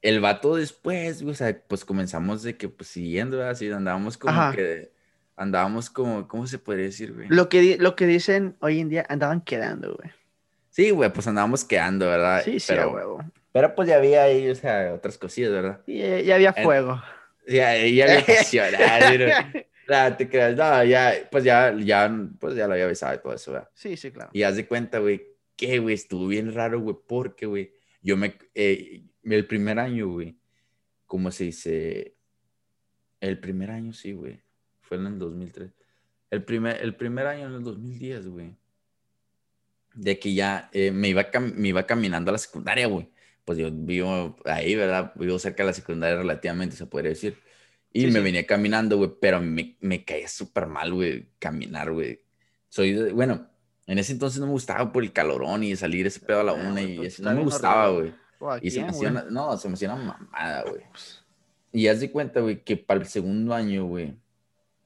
el 0.00 0.20
vato 0.20 0.54
después, 0.54 1.22
güey, 1.22 1.32
o 1.32 1.34
sea, 1.34 1.60
pues 1.66 1.84
comenzamos 1.84 2.44
de 2.44 2.56
que, 2.56 2.68
pues 2.68 2.88
siguiendo, 2.88 3.44
así, 3.44 3.68
andábamos 3.68 4.16
como 4.16 4.52
que, 4.52 4.92
andábamos 5.34 5.90
como, 5.90 6.28
¿cómo 6.28 6.46
se 6.46 6.60
podría 6.60 6.84
decir, 6.84 7.12
güey? 7.12 7.26
Lo 7.30 7.48
que, 7.48 7.78
lo 7.80 7.96
que 7.96 8.06
dicen 8.06 8.54
hoy 8.60 8.78
en 8.78 8.90
día, 8.90 9.06
andaban 9.08 9.40
quedando, 9.40 9.96
güey. 9.96 10.12
Sí, 10.70 10.90
güey, 10.90 11.12
pues 11.12 11.26
andábamos 11.26 11.64
quedando, 11.64 12.06
¿verdad? 12.06 12.42
Sí, 12.44 12.60
sí, 12.60 12.66
pero, 12.68 12.92
huevo. 12.92 13.24
Pero 13.50 13.74
pues 13.74 13.88
ya 13.88 13.96
había 13.96 14.22
ahí, 14.22 14.48
o 14.48 14.54
sea, 14.54 14.94
otras 14.94 15.18
cosillas, 15.18 15.50
¿verdad? 15.50 15.80
Ya, 15.88 16.20
ya 16.20 16.36
había 16.36 16.52
fuego. 16.52 17.02
Ya, 17.48 17.76
ya 17.84 18.04
había 18.04 18.24
pasión. 18.24 18.66
Claro, 19.92 20.16
te 20.16 20.26
creas, 20.26 20.56
no, 20.56 20.84
ya, 20.84 21.28
pues 21.30 21.44
ya, 21.44 21.76
ya, 21.78 22.10
pues 22.40 22.54
ya 22.54 22.66
lo 22.66 22.72
había 22.72 22.86
besado 22.86 23.14
y 23.14 23.18
todo 23.18 23.34
eso, 23.34 23.52
¿verdad? 23.52 23.68
Sí, 23.74 23.98
sí, 23.98 24.10
claro. 24.10 24.30
Y 24.32 24.42
haz 24.42 24.56
de 24.56 24.66
cuenta, 24.66 25.00
güey, 25.00 25.22
que, 25.54 25.80
güey, 25.80 25.94
estuvo 25.94 26.28
bien 26.28 26.54
raro, 26.54 26.80
güey, 26.80 26.96
porque, 27.06 27.44
güey, 27.44 27.74
yo 28.00 28.16
me, 28.16 28.34
eh, 28.54 29.04
el 29.22 29.46
primer 29.46 29.78
año, 29.78 30.08
güey, 30.08 30.38
¿cómo 31.04 31.30
se 31.30 31.44
dice? 31.44 32.16
El 33.20 33.38
primer 33.38 33.70
año, 33.70 33.92
sí, 33.92 34.14
güey, 34.14 34.40
fue 34.80 34.96
en 34.96 35.08
el 35.08 35.18
2003. 35.18 35.70
El 36.30 36.42
primer, 36.42 36.80
el 36.80 36.96
primer 36.96 37.26
año 37.26 37.48
en 37.48 37.52
el 37.52 37.62
2010, 37.62 38.28
güey, 38.28 38.56
de 39.92 40.18
que 40.18 40.32
ya 40.32 40.70
eh, 40.72 40.90
me, 40.90 41.10
iba 41.10 41.28
me 41.54 41.68
iba 41.68 41.84
caminando 41.84 42.30
a 42.30 42.32
la 42.32 42.38
secundaria, 42.38 42.86
güey. 42.86 43.10
Pues 43.44 43.58
yo 43.58 43.68
vivo 43.70 44.36
ahí, 44.46 44.74
¿verdad? 44.74 45.12
Vivo 45.16 45.38
cerca 45.38 45.64
de 45.64 45.66
la 45.66 45.74
secundaria 45.74 46.16
relativamente, 46.16 46.76
se 46.76 46.86
podría 46.86 47.10
decir. 47.10 47.36
Y 47.92 48.06
me 48.06 48.20
venía 48.20 48.46
caminando, 48.46 48.96
güey, 48.96 49.10
pero 49.20 49.40
me, 49.40 49.76
me 49.80 50.04
caía 50.04 50.28
súper 50.28 50.66
mal, 50.66 50.92
güey, 50.92 51.28
caminar, 51.38 51.92
güey. 51.92 52.20
Soy, 52.68 53.12
bueno, 53.12 53.46
en 53.86 53.98
ese 53.98 54.12
entonces 54.12 54.40
no 54.40 54.46
me 54.46 54.52
gustaba 54.52 54.90
por 54.92 55.02
el 55.02 55.12
calorón 55.12 55.64
y 55.64 55.76
salir 55.76 56.06
ese 56.06 56.20
pedo 56.20 56.40
a 56.40 56.44
la 56.44 56.52
una 56.52 56.80
y 56.80 57.04
eso 57.04 57.22
no 57.22 57.34
me 57.34 57.42
gustaba, 57.42 57.90
güey. 57.90 58.14
Y 58.60 58.70
se 58.70 58.82
me 58.82 58.88
hacía 58.88 59.10
no, 59.10 59.56
se 59.56 59.68
me 59.68 59.74
hacía 59.74 59.92
una 59.92 60.04
mamada, 60.04 60.62
güey. 60.62 60.82
Y 61.72 61.88
haz 61.88 62.00
de 62.00 62.10
cuenta, 62.10 62.40
güey, 62.40 62.62
que 62.62 62.76
para 62.76 63.00
el 63.00 63.06
segundo 63.06 63.54
año, 63.54 63.86
güey, 63.86 64.14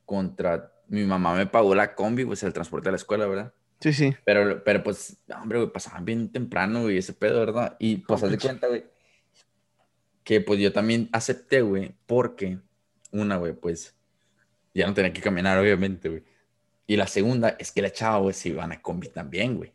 contra, 0.05 0.73
mi 0.89 1.05
mamá 1.05 1.35
me 1.35 1.47
pagó 1.47 1.75
la 1.75 1.95
combi, 1.95 2.25
pues 2.25 2.43
el 2.43 2.53
transporte 2.53 2.89
a 2.89 2.93
la 2.93 2.97
escuela, 2.97 3.27
¿verdad? 3.27 3.53
Sí, 3.81 3.93
sí. 3.93 4.15
Pero, 4.25 4.63
pero 4.65 4.83
pues, 4.83 5.19
hombre, 5.41 5.59
güey, 5.59 5.73
pasaban 5.73 6.05
bien 6.05 6.31
temprano, 6.31 6.83
güey, 6.83 6.99
ese 6.99 7.13
pedo, 7.13 7.41
¿verdad? 7.41 7.77
Y 7.79 7.97
pues 7.97 8.23
haz 8.23 8.31
de 8.31 8.39
cuenta, 8.39 8.69
güey, 8.69 8.85
que 10.23 10.41
pues 10.41 10.59
yo 10.59 10.73
también 10.73 11.09
acepté, 11.13 11.63
güey, 11.63 11.95
porque 12.07 12.59
una, 13.21 13.37
güey, 13.37 13.53
pues 13.53 13.95
ya 14.75 14.87
no 14.87 14.95
tenía 14.95 15.13
que 15.13 15.21
caminar, 15.21 15.59
obviamente, 15.59 16.09
güey. 16.09 16.25
Y 16.87 16.97
la 16.97 17.07
segunda 17.07 17.57
es 17.59 17.73
que 17.73 17.83
la 17.83 17.91
chava, 17.91 18.19
güey, 18.19 18.35
se 18.35 18.51
iban 18.51 18.73
a 18.73 18.81
combi 18.81 19.09
también, 19.09 19.57
güey. 19.57 19.73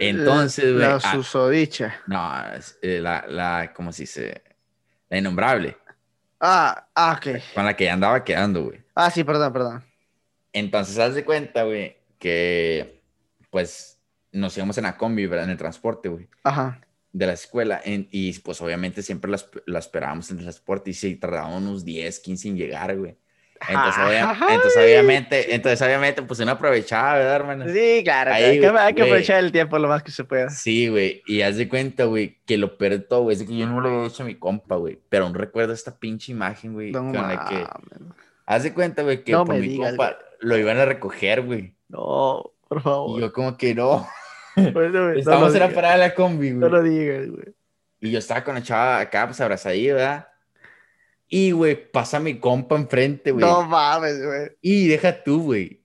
Entonces, 0.00 0.72
güey. 0.72 0.86
La, 0.86 0.96
ah, 0.96 1.12
susodicha. 1.12 2.00
no, 2.06 2.42
eh, 2.82 3.00
la, 3.00 3.24
la, 3.28 3.72
¿cómo 3.74 3.92
se 3.92 4.02
dice? 4.02 4.42
La 5.08 5.18
innombrable. 5.18 5.76
Ah, 6.40 6.88
ah, 6.94 7.18
ok. 7.18 7.42
Con 7.54 7.64
la 7.64 7.76
que 7.76 7.84
ya 7.84 7.92
andaba 7.92 8.24
quedando, 8.24 8.64
güey. 8.64 8.82
Ah, 8.94 9.10
sí, 9.10 9.22
perdón, 9.22 9.52
perdón. 9.52 9.84
Entonces, 10.52 10.98
haz 10.98 11.14
de 11.14 11.24
cuenta, 11.24 11.64
güey, 11.64 11.96
que, 12.18 13.02
pues, 13.50 14.00
nos 14.32 14.56
íbamos 14.56 14.76
en 14.78 14.84
la 14.84 14.96
combi, 14.96 15.26
¿verdad? 15.26 15.44
En 15.44 15.50
el 15.50 15.58
transporte, 15.58 16.08
güey. 16.08 16.28
Ajá 16.42 16.80
de 17.14 17.26
la 17.26 17.32
escuela 17.32 17.80
y 17.84 18.36
pues 18.40 18.60
obviamente 18.60 19.00
siempre 19.00 19.30
la, 19.66 19.78
esperábamos 19.78 20.30
en 20.32 20.38
el 20.38 20.42
transporte 20.44 20.90
y 20.90 20.94
sí, 20.94 21.14
tardábamos 21.14 21.62
unos 21.62 21.84
10, 21.84 22.18
15 22.18 22.48
en 22.48 22.56
llegar, 22.56 22.96
güey. 22.98 23.16
Entonces, 23.66 24.76
obviamente, 24.76 25.54
entonces, 25.54 25.80
obviamente, 25.80 26.20
pues 26.22 26.40
uno 26.40 26.50
aprovechaba, 26.50 27.14
¿verdad, 27.14 27.36
hermano? 27.36 27.72
Sí, 27.72 28.02
claro, 28.04 28.32
hay, 28.34 28.60
que, 28.60 28.66
aprovechar 28.66 29.42
el 29.42 29.52
tiempo 29.52 29.78
lo 29.78 29.88
más 29.88 30.02
que 30.02 30.10
se 30.10 30.24
pueda. 30.24 30.50
Sí, 30.50 30.88
güey, 30.88 31.22
y 31.26 31.40
haz 31.42 31.56
de 31.56 31.68
cuenta, 31.68 32.04
güey, 32.04 32.40
que 32.44 32.58
lo 32.58 32.76
peor 32.76 32.92
de 32.92 32.98
todo, 32.98 33.22
güey, 33.22 33.36
es 33.36 33.44
que 33.44 33.56
yo 33.56 33.66
no 33.66 33.80
lo 33.80 33.88
había 33.88 34.08
hecho 34.08 34.24
a 34.24 34.26
mi 34.26 34.34
compa, 34.34 34.76
güey, 34.76 34.98
pero 35.08 35.24
aún 35.24 35.34
recuerdo 35.34 35.72
esta 35.72 35.98
pinche 35.98 36.32
imagen, 36.32 36.74
güey, 36.74 36.90
no, 36.90 37.00
con 37.00 37.14
la 37.14 37.46
que... 37.48 37.64
Haz 38.44 38.64
de 38.64 38.74
cuenta, 38.74 39.02
güey, 39.02 39.24
que 39.24 39.32
no 39.32 39.46
por 39.46 39.54
mi 39.54 39.78
compa 39.78 40.18
lo 40.40 40.58
iban 40.58 40.78
a 40.78 40.84
recoger, 40.84 41.42
güey. 41.42 41.74
No, 41.88 42.52
por 42.68 42.82
favor. 42.82 43.18
Y 43.18 43.22
yo 43.22 43.32
como 43.32 43.56
que 43.56 43.74
no. 43.74 44.06
Estamos 44.56 45.54
en 45.54 45.60
la 45.60 45.70
parada 45.70 45.94
de 45.94 46.00
la 46.00 46.14
combi, 46.14 46.50
güey. 46.50 46.60
No 46.60 46.68
lo 46.68 46.82
digas, 46.82 47.28
güey. 47.28 47.54
Y 48.00 48.10
yo 48.10 48.18
estaba 48.18 48.44
con 48.44 48.54
la 48.54 48.62
chava 48.62 49.00
acá, 49.00 49.26
pues 49.26 49.40
abrazadita, 49.40 49.94
¿verdad? 49.94 50.28
Y, 51.28 51.52
güey, 51.52 51.90
pasa 51.90 52.20
mi 52.20 52.38
compa 52.38 52.76
enfrente, 52.76 53.30
güey. 53.30 53.44
No 53.44 53.62
mames, 53.62 54.24
güey. 54.24 54.50
Y 54.60 54.88
deja 54.88 55.22
tú, 55.24 55.42
güey. 55.42 55.82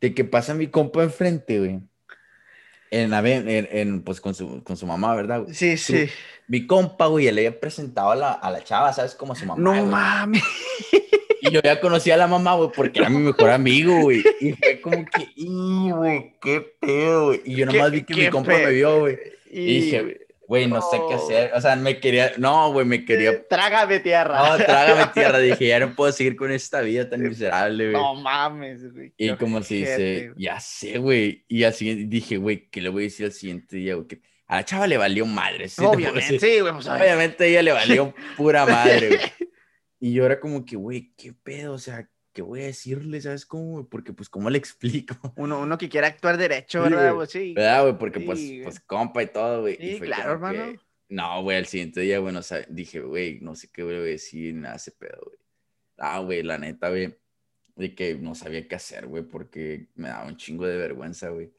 De 0.00 0.14
que 0.14 0.24
pasa 0.24 0.54
mi 0.54 0.68
compa 0.68 1.02
enfrente, 1.02 1.58
güey. 1.58 1.80
En, 2.94 3.12
en, 3.12 3.68
en, 3.72 4.02
pues 4.02 4.20
con 4.20 4.34
su, 4.34 4.62
con 4.62 4.76
su 4.76 4.86
mamá, 4.86 5.16
¿verdad? 5.16 5.46
Sí, 5.50 5.76
sí. 5.76 6.08
Mi 6.46 6.66
compa, 6.66 7.06
güey, 7.06 7.24
le 7.32 7.46
había 7.46 7.58
presentado 7.58 8.12
a 8.12 8.16
la, 8.16 8.32
a 8.32 8.50
la 8.52 8.62
chava, 8.62 8.92
¿sabes? 8.92 9.14
Como 9.16 9.32
a 9.32 9.36
su 9.36 9.46
mamá. 9.46 9.60
No 9.60 9.86
mames. 9.86 10.42
Y 11.40 11.50
yo 11.50 11.60
ya 11.60 11.80
conocía 11.80 12.14
a 12.14 12.18
la 12.18 12.26
mamá, 12.26 12.54
güey, 12.54 12.70
porque 12.74 13.00
era 13.00 13.08
mi 13.08 13.18
mejor 13.18 13.50
amigo, 13.50 14.00
güey. 14.00 14.22
Y 14.40 14.52
fue 14.52 14.80
como 14.80 15.04
que, 15.04 15.28
¡y, 15.34 15.90
güey! 15.90 16.34
¡Qué 16.40 16.60
pedo, 16.80 17.26
güey! 17.26 17.42
Y 17.44 17.56
yo 17.56 17.66
nomás 17.66 17.90
vi 17.90 18.02
que 18.04 18.14
mi 18.14 18.30
compa 18.30 18.52
me 18.52 18.70
vio, 18.70 19.00
güey. 19.00 19.18
Y 19.50 19.80
dije, 19.80 20.23
güey, 20.46 20.66
no 20.66 20.80
sé 20.80 21.00
qué 21.08 21.14
hacer. 21.14 21.52
O 21.54 21.60
sea, 21.60 21.76
me 21.76 22.00
quería, 22.00 22.32
no, 22.38 22.72
güey, 22.72 22.86
me 22.86 23.04
quería. 23.04 23.44
Trágame 23.48 24.00
tierra. 24.00 24.48
No, 24.48 24.64
trágame 24.64 25.06
tierra. 25.14 25.38
Dije, 25.38 25.68
ya 25.68 25.80
no 25.80 25.94
puedo 25.94 26.12
seguir 26.12 26.36
con 26.36 26.50
esta 26.52 26.80
vida 26.80 27.08
tan 27.08 27.22
miserable, 27.22 27.90
güey. 27.90 28.02
No 28.02 28.14
mames, 28.14 28.92
güey. 28.92 29.12
Y 29.16 29.34
como 29.36 29.62
se 29.62 29.74
dice, 29.74 30.32
ya 30.36 30.60
sé, 30.60 30.98
güey. 30.98 31.44
Y 31.48 31.64
así 31.64 32.04
dije, 32.06 32.36
güey, 32.36 32.68
¿qué 32.70 32.80
le 32.80 32.88
voy 32.88 33.04
a 33.04 33.04
decir 33.04 33.26
al 33.26 33.32
siguiente 33.32 33.76
día, 33.76 33.94
güey? 33.94 34.06
A 34.46 34.56
la 34.56 34.64
chava 34.64 34.86
le 34.86 34.98
valió 34.98 35.26
madre. 35.26 35.68
¿sí? 35.68 35.82
Obviamente, 35.84 36.38
sí, 36.38 36.60
güey. 36.60 36.72
Pues, 36.72 36.86
Obviamente 36.86 37.44
a 37.44 37.46
ella 37.46 37.62
le 37.62 37.72
valió 37.72 38.14
pura 38.36 38.66
madre, 38.66 39.08
güey. 39.08 39.20
Y 40.00 40.12
yo 40.12 40.26
era 40.26 40.38
como 40.38 40.64
que, 40.66 40.76
güey, 40.76 41.14
¿qué 41.16 41.32
pedo? 41.32 41.72
O 41.72 41.78
sea, 41.78 42.08
¿qué 42.34 42.42
voy 42.42 42.62
a 42.62 42.66
decirle? 42.66 43.20
¿Sabes 43.20 43.46
cómo? 43.46 43.88
Porque, 43.88 44.12
pues, 44.12 44.28
¿cómo 44.28 44.50
le 44.50 44.58
explico? 44.58 45.14
Uno, 45.36 45.60
uno 45.60 45.78
que 45.78 45.88
quiera 45.88 46.08
actuar 46.08 46.36
derecho, 46.36 46.82
¿verdad? 46.82 47.14
Güey? 47.14 47.26
Sí. 47.28 47.54
¿Verdad, 47.54 47.82
güey? 47.82 47.98
Porque, 47.98 48.20
pues, 48.20 48.40
pues, 48.62 48.80
compa 48.80 49.22
y 49.22 49.28
todo, 49.28 49.62
güey. 49.62 49.76
Sí, 49.76 50.00
claro, 50.00 50.32
hermano. 50.32 50.78
No, 51.08 51.42
güey, 51.42 51.58
al 51.58 51.66
siguiente 51.66 52.00
día, 52.00 52.18
bueno, 52.18 52.40
o 52.40 52.42
sea, 52.42 52.66
dije, 52.68 53.00
güey, 53.00 53.38
no 53.40 53.54
sé 53.54 53.70
qué 53.70 53.82
voy 53.82 53.94
a 53.94 54.00
decir, 54.00 54.54
nada, 54.54 54.76
ese 54.76 54.90
pedo, 54.90 55.22
güey. 55.24 55.38
Ah, 55.96 56.18
güey, 56.18 56.42
la 56.42 56.58
neta, 56.58 56.88
güey, 56.88 57.16
de 57.76 57.94
que 57.94 58.16
no 58.16 58.34
sabía 58.34 58.66
qué 58.66 58.74
hacer, 58.74 59.06
güey, 59.06 59.22
porque 59.22 59.90
me 59.94 60.08
daba 60.08 60.26
un 60.26 60.36
chingo 60.36 60.66
de 60.66 60.76
vergüenza, 60.76 61.28
güey. 61.28 61.52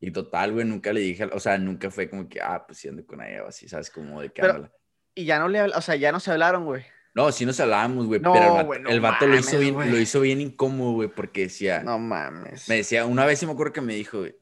Y 0.00 0.10
total, 0.10 0.52
güey, 0.52 0.64
nunca 0.64 0.92
le 0.92 1.00
dije, 1.00 1.24
o 1.24 1.40
sea, 1.40 1.58
nunca 1.58 1.90
fue 1.90 2.08
como 2.08 2.28
que, 2.28 2.40
ah, 2.40 2.64
pues, 2.66 2.78
siendo 2.78 3.04
con 3.04 3.20
ella 3.20 3.44
así, 3.46 3.68
¿sabes? 3.68 3.90
Como 3.90 4.22
de 4.22 4.32
qué 4.32 4.42
habla. 4.42 4.72
Y 5.14 5.26
ya 5.26 5.38
no 5.38 5.48
le, 5.48 5.62
o 5.62 5.80
sea, 5.80 5.96
ya 5.96 6.10
no 6.10 6.18
se 6.18 6.30
hablaron, 6.30 6.64
güey. 6.64 6.84
No, 7.14 7.30
sí 7.30 7.46
nos 7.46 7.60
hablábamos, 7.60 8.06
güey, 8.06 8.20
pero 8.20 8.34
el 8.34 8.66
vato, 8.66 8.88
el 8.88 9.00
vato 9.00 9.26
lo, 9.28 9.38
hizo 9.38 9.58
bien, 9.60 9.74
lo 9.74 10.00
hizo 10.00 10.20
bien 10.20 10.40
incómodo, 10.40 10.94
güey, 10.94 11.08
porque 11.08 11.42
decía... 11.42 11.80
No 11.84 11.96
mames. 11.96 12.68
Me 12.68 12.76
decía, 12.76 13.06
una 13.06 13.24
vez 13.24 13.38
sí 13.38 13.46
me 13.46 13.52
acuerdo 13.52 13.72
que 13.72 13.80
me 13.80 13.94
dijo, 13.94 14.18
güey, 14.18 14.34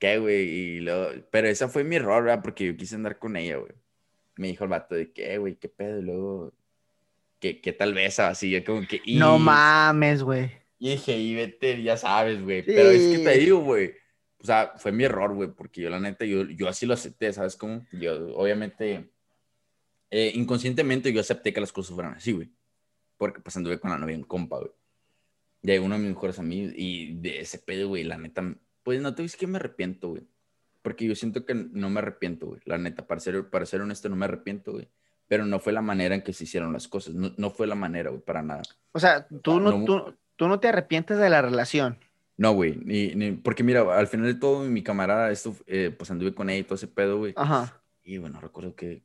¿qué, 0.00 0.18
güey? 0.18 0.42
Y 0.42 0.80
luego, 0.80 1.10
pero 1.30 1.46
esa 1.46 1.68
fue 1.68 1.84
mi 1.84 1.94
error, 1.96 2.24
¿verdad? 2.24 2.42
Porque 2.42 2.66
yo 2.66 2.76
quise 2.76 2.96
andar 2.96 3.20
con 3.20 3.36
ella, 3.36 3.58
güey. 3.58 3.70
Me 4.34 4.48
dijo 4.48 4.64
el 4.64 4.70
vato 4.70 4.96
de, 4.96 5.12
¿qué, 5.12 5.38
güey? 5.38 5.54
¿Qué 5.54 5.68
pedo? 5.68 6.00
Y 6.00 6.02
luego, 6.02 6.52
¿qué, 7.38 7.60
qué 7.60 7.72
tal 7.72 7.94
vez? 7.94 8.18
Así, 8.18 8.50
yo 8.50 8.64
como 8.64 8.84
que... 8.88 9.00
No 9.06 9.38
mames, 9.38 10.24
güey. 10.24 10.50
Y 10.80 10.90
dije, 10.90 11.16
y 11.16 11.36
vete, 11.36 11.80
ya 11.80 11.96
sabes, 11.96 12.42
güey. 12.42 12.62
Pero 12.62 12.90
es 12.90 13.18
que 13.18 13.24
te 13.24 13.38
digo, 13.38 13.60
güey. 13.60 13.94
O 14.40 14.44
sea, 14.44 14.72
fue 14.78 14.90
mi 14.90 15.04
error, 15.04 15.32
güey, 15.32 15.50
porque 15.52 15.80
yo 15.80 15.90
la 15.90 16.00
neta, 16.00 16.24
yo, 16.24 16.42
yo 16.42 16.68
así 16.68 16.86
lo 16.86 16.94
acepté, 16.94 17.32
¿sabes 17.32 17.54
cómo? 17.54 17.86
Yo, 17.92 18.36
obviamente 18.36 19.10
eh, 20.10 20.32
inconscientemente 20.34 21.12
yo 21.12 21.20
acepté 21.20 21.52
que 21.52 21.60
las 21.60 21.72
cosas 21.72 21.94
fueran 21.94 22.14
así, 22.14 22.32
güey. 22.32 22.50
Porque 23.16 23.40
pues 23.40 23.56
anduve 23.56 23.80
con 23.80 23.90
la 23.90 23.98
novia 23.98 24.14
en 24.14 24.24
compa, 24.24 24.58
güey. 24.58 24.70
Y 25.62 25.78
uno 25.78 25.96
de 25.96 26.00
mis 26.00 26.10
mejores 26.10 26.38
amigos. 26.38 26.72
Y 26.76 27.14
de 27.14 27.40
ese 27.40 27.58
pedo, 27.58 27.88
güey, 27.88 28.04
la 28.04 28.18
neta, 28.18 28.54
pues 28.82 29.00
no 29.00 29.14
te 29.14 29.22
dices 29.22 29.38
que 29.38 29.46
me 29.46 29.56
arrepiento, 29.56 30.10
güey. 30.10 30.22
Porque 30.82 31.06
yo 31.06 31.14
siento 31.16 31.44
que 31.44 31.54
no 31.54 31.90
me 31.90 31.98
arrepiento, 31.98 32.46
güey. 32.46 32.60
La 32.64 32.78
neta, 32.78 33.06
para 33.06 33.20
ser, 33.20 33.48
para 33.50 33.66
ser 33.66 33.80
honesto, 33.80 34.08
no 34.08 34.16
me 34.16 34.26
arrepiento, 34.26 34.72
güey. 34.72 34.88
Pero 35.26 35.44
no 35.44 35.58
fue 35.58 35.72
la 35.72 35.82
manera 35.82 36.14
en 36.14 36.22
que 36.22 36.32
se 36.32 36.44
hicieron 36.44 36.72
las 36.72 36.86
cosas. 36.86 37.14
No, 37.14 37.32
no 37.36 37.50
fue 37.50 37.66
la 37.66 37.74
manera, 37.74 38.10
güey, 38.10 38.22
para 38.22 38.42
nada. 38.42 38.62
O 38.92 39.00
sea, 39.00 39.26
tú 39.42 39.58
no, 39.58 39.84
tú, 39.84 40.14
tú 40.36 40.46
no 40.46 40.60
te 40.60 40.68
arrepientes 40.68 41.18
de 41.18 41.28
la 41.28 41.42
relación. 41.42 41.98
No, 42.36 42.52
güey, 42.52 42.76
ni, 42.84 43.14
ni, 43.14 43.32
porque 43.32 43.64
mira, 43.64 43.98
al 43.98 44.06
final 44.08 44.26
de 44.26 44.38
todo, 44.38 44.62
mi 44.64 44.82
camarada, 44.82 45.30
esto, 45.30 45.56
eh, 45.66 45.92
pues 45.96 46.10
anduve 46.10 46.34
con 46.34 46.50
ella 46.50 46.60
y 46.60 46.64
todo 46.64 46.74
ese 46.74 46.86
pedo, 46.86 47.18
güey. 47.18 47.32
Ajá. 47.34 47.80
Y 48.04 48.18
bueno, 48.18 48.40
recuerdo 48.40 48.76
que, 48.76 49.02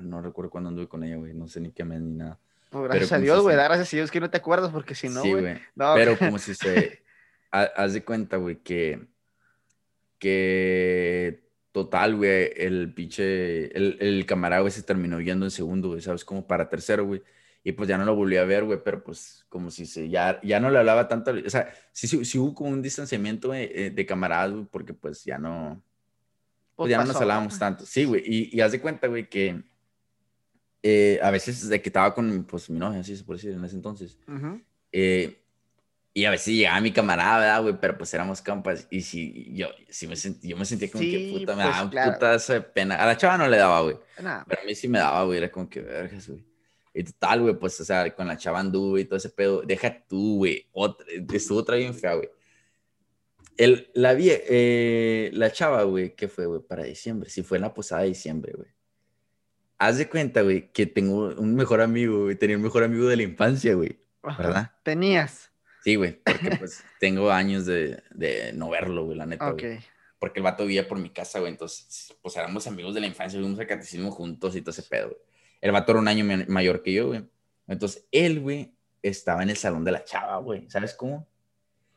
no 0.00 0.22
recuerdo 0.22 0.50
cuándo 0.50 0.68
anduve 0.68 0.88
con 0.88 1.04
ella, 1.04 1.16
güey. 1.16 1.34
No 1.34 1.48
sé 1.48 1.60
ni 1.60 1.70
qué 1.72 1.84
mes 1.84 2.00
ni 2.00 2.14
nada. 2.14 2.38
Gracias 2.70 3.12
a 3.12 3.18
Dios, 3.18 3.42
güey. 3.42 3.56
Gracias 3.56 3.92
a 3.92 3.96
Dios 3.96 4.10
que 4.10 4.20
no 4.20 4.30
te 4.30 4.36
acuerdas 4.36 4.70
porque 4.70 4.94
si 4.94 5.08
no, 5.08 5.22
güey. 5.22 5.58
Pero 5.74 6.18
como 6.18 6.38
si 6.38 6.54
se. 6.54 7.02
haz 7.50 7.92
de 7.92 8.04
cuenta, 8.04 8.36
güey, 8.36 8.56
que. 8.56 9.06
Que. 10.18 11.42
Total, 11.72 12.16
güey. 12.16 12.50
El 12.56 12.92
pinche. 12.92 13.76
El, 13.76 13.98
el 14.00 14.26
camarada, 14.26 14.60
güey, 14.60 14.72
se 14.72 14.82
terminó 14.82 15.20
yendo 15.20 15.46
en 15.46 15.50
segundo, 15.50 15.88
güey. 15.88 16.00
¿Sabes? 16.00 16.24
Como 16.24 16.46
para 16.46 16.68
tercero, 16.68 17.06
güey. 17.06 17.22
Y 17.62 17.72
pues 17.72 17.88
ya 17.88 17.98
no 17.98 18.04
lo 18.04 18.14
volví 18.14 18.36
a 18.36 18.44
ver, 18.44 18.64
güey. 18.64 18.80
Pero 18.84 19.02
pues 19.02 19.44
como 19.48 19.70
si 19.70 19.86
se. 19.86 20.08
Ya, 20.08 20.40
ya 20.42 20.60
no 20.60 20.70
le 20.70 20.78
hablaba 20.78 21.08
tanto. 21.08 21.32
O 21.32 21.50
sea, 21.50 21.72
sí, 21.92 22.06
sí, 22.24 22.38
hubo 22.38 22.54
como 22.54 22.70
un 22.70 22.82
distanciamiento 22.82 23.54
eh, 23.54 23.90
de 23.94 24.06
camaradas, 24.06 24.52
güey. 24.52 24.64
Porque 24.70 24.94
pues 24.94 25.24
ya 25.24 25.38
no. 25.38 25.82
Pues, 26.74 26.88
pues 26.88 26.90
ya 26.90 26.98
no 26.98 27.06
nos 27.06 27.16
hablábamos 27.16 27.58
tanto. 27.58 27.86
Sí, 27.86 28.04
güey. 28.04 28.22
Y, 28.24 28.56
y 28.56 28.60
haz 28.60 28.72
de 28.72 28.80
cuenta, 28.80 29.06
güey, 29.06 29.28
que 29.28 29.62
eh, 30.88 31.18
a 31.20 31.32
veces 31.32 31.68
de 31.68 31.82
que 31.82 31.88
estaba 31.88 32.14
con 32.14 32.44
pues, 32.44 32.70
mi 32.70 32.78
novia, 32.78 33.00
así 33.00 33.16
se 33.16 33.24
puede 33.24 33.38
decir, 33.38 33.54
en 33.54 33.64
ese 33.64 33.74
entonces. 33.74 34.16
Eh, 34.92 35.42
y 36.14 36.24
a 36.24 36.30
veces 36.30 36.54
llegaba 36.54 36.80
mi 36.80 36.92
camarada, 36.92 37.58
güey, 37.58 37.76
pero 37.80 37.98
pues 37.98 38.14
éramos 38.14 38.40
campas. 38.40 38.86
Y 38.88 39.00
si 39.00 39.52
yo, 39.52 39.66
si 39.88 40.06
me, 40.06 40.14
sentí, 40.14 40.46
yo 40.46 40.56
me 40.56 40.64
sentía 40.64 40.88
como 40.88 41.02
que 41.02 41.32
puta, 41.32 41.56
me 41.56 41.64
pues, 41.64 41.74
daba 41.74 41.90
claro. 41.90 42.12
puta 42.12 42.34
esa 42.36 42.60
pena. 42.60 42.94
A 43.02 43.06
la 43.06 43.16
chava 43.16 43.36
no 43.36 43.48
le 43.48 43.56
daba, 43.56 43.80
güey. 43.80 43.96
Pero 44.16 44.62
a 44.62 44.64
mí 44.64 44.76
sí 44.76 44.86
me 44.86 45.00
daba, 45.00 45.24
güey. 45.24 45.38
Era 45.38 45.50
como 45.50 45.68
que 45.68 45.80
vergas, 45.80 46.28
güey. 46.28 46.46
Y 46.94 47.02
total, 47.02 47.42
güey, 47.42 47.58
pues, 47.58 47.80
o 47.80 47.84
sea, 47.84 48.14
con 48.14 48.28
la 48.28 48.36
chava 48.36 48.60
anduve 48.60 49.00
y 49.00 49.04
todo 49.06 49.16
ese 49.16 49.30
pedo. 49.30 49.62
Deja 49.62 50.06
tú, 50.06 50.36
güey. 50.36 50.68
Estuvo 51.32 51.58
otra 51.58 51.74
bien 51.74 51.94
fea, 51.94 52.14
güey. 52.14 52.30
El, 53.56 53.90
la, 53.94 54.14
eh, 54.16 55.30
la 55.32 55.50
chava, 55.50 55.82
güey, 55.82 56.14
¿qué 56.14 56.28
fue, 56.28 56.46
güey? 56.46 56.60
Para 56.60 56.84
diciembre. 56.84 57.28
Sí, 57.28 57.42
fue 57.42 57.58
en 57.58 57.62
la 57.62 57.74
posada 57.74 58.02
de 58.02 58.08
diciembre, 58.08 58.52
güey 58.54 58.75
haz 59.78 59.98
de 59.98 60.08
cuenta, 60.08 60.42
güey, 60.42 60.70
que 60.72 60.86
tengo 60.86 61.34
un 61.36 61.54
mejor 61.54 61.80
amigo, 61.80 62.24
güey. 62.24 62.36
Tenía 62.36 62.56
un 62.56 62.62
mejor 62.62 62.84
amigo 62.84 63.06
de 63.06 63.16
la 63.16 63.22
infancia, 63.22 63.74
güey. 63.74 63.98
¿Verdad? 64.22 64.72
Tenías. 64.82 65.50
Sí, 65.84 65.94
güey, 65.94 66.20
porque 66.24 66.56
pues 66.58 66.82
tengo 66.98 67.30
años 67.30 67.66
de, 67.66 68.02
de 68.10 68.52
no 68.52 68.70
verlo, 68.70 69.04
güey, 69.04 69.16
la 69.16 69.26
neta. 69.26 69.50
Ok. 69.50 69.62
Porque 70.18 70.40
el 70.40 70.44
vato 70.44 70.64
vivía 70.64 70.88
por 70.88 70.98
mi 70.98 71.10
casa, 71.10 71.38
güey. 71.38 71.52
Entonces, 71.52 72.14
pues 72.22 72.36
éramos 72.36 72.66
amigos 72.66 72.94
de 72.94 73.00
la 73.00 73.06
infancia, 73.06 73.38
vimos 73.38 73.60
a 73.60 73.66
catecismo 73.66 74.10
juntos 74.10 74.56
y 74.56 74.62
todo 74.62 74.70
ese 74.70 74.82
pedo, 74.82 75.08
güey. 75.08 75.20
El 75.60 75.72
vato 75.72 75.92
era 75.92 76.00
un 76.00 76.08
año 76.08 76.24
mayor 76.48 76.82
que 76.82 76.92
yo, 76.92 77.08
güey. 77.08 77.24
Entonces, 77.68 78.06
él, 78.12 78.40
güey, 78.40 78.74
estaba 79.02 79.42
en 79.42 79.50
el 79.50 79.56
salón 79.56 79.84
de 79.84 79.92
la 79.92 80.04
chava, 80.04 80.38
güey. 80.38 80.68
¿Sabes 80.70 80.94
cómo? 80.94 81.28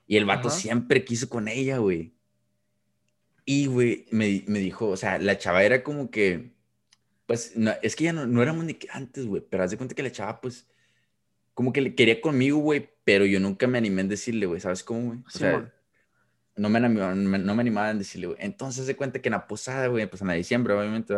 Y 0.08 0.18
el 0.18 0.26
vato 0.26 0.50
siempre 0.50 1.06
quiso 1.06 1.30
con 1.30 1.48
ella, 1.48 1.78
güey. 1.78 2.14
Y, 3.46 3.68
güey, 3.68 4.06
me, 4.12 4.44
me 4.48 4.60
dijo, 4.60 4.88
o 4.88 4.98
sea, 4.98 5.18
la 5.18 5.38
chava 5.38 5.64
era 5.64 5.84
como 5.84 6.12
que 6.12 6.52
pues 7.30 7.56
no, 7.56 7.72
es 7.84 7.96
que 7.96 8.06
ya 8.06 8.12
no, 8.12 8.26
no 8.26 8.42
éramos 8.42 8.66
ni 8.66 8.74
que 8.74 8.88
antes, 8.92 9.28
güey, 9.28 9.44
pero 9.48 9.62
haz 9.62 9.70
de 9.70 9.78
cuenta 9.78 9.94
que 9.94 10.02
la 10.02 10.12
chava, 10.12 10.42
pues, 10.42 10.66
como 11.54 11.72
que 11.72 11.80
le 11.80 11.94
quería 11.94 12.20
conmigo, 12.22 12.58
güey, 12.58 12.90
pero 13.04 13.24
yo 13.24 13.40
nunca 13.40 13.68
me 13.68 13.78
animé 13.78 14.02
en 14.02 14.08
decirle, 14.08 14.48
güey, 14.48 14.60
¿sabes 14.60 14.84
cómo, 14.84 15.10
güey? 15.10 15.20
O 15.28 15.30
sea, 15.30 15.72
no 16.56 16.70
me, 16.70 16.80
no 16.80 17.56
me 17.56 17.62
animaba 17.62 17.92
en 17.92 18.00
decirle, 18.00 18.26
güey. 18.26 18.40
Entonces, 18.42 18.88
de 18.88 18.96
cuenta 18.96 19.22
que 19.22 19.30
en 19.30 19.34
la 19.34 19.46
posada, 19.46 19.86
güey, 19.86 20.10
pues 20.10 20.24
en 20.24 20.30
la 20.30 20.34
diciembre, 20.34 20.74
obviamente, 20.74 21.14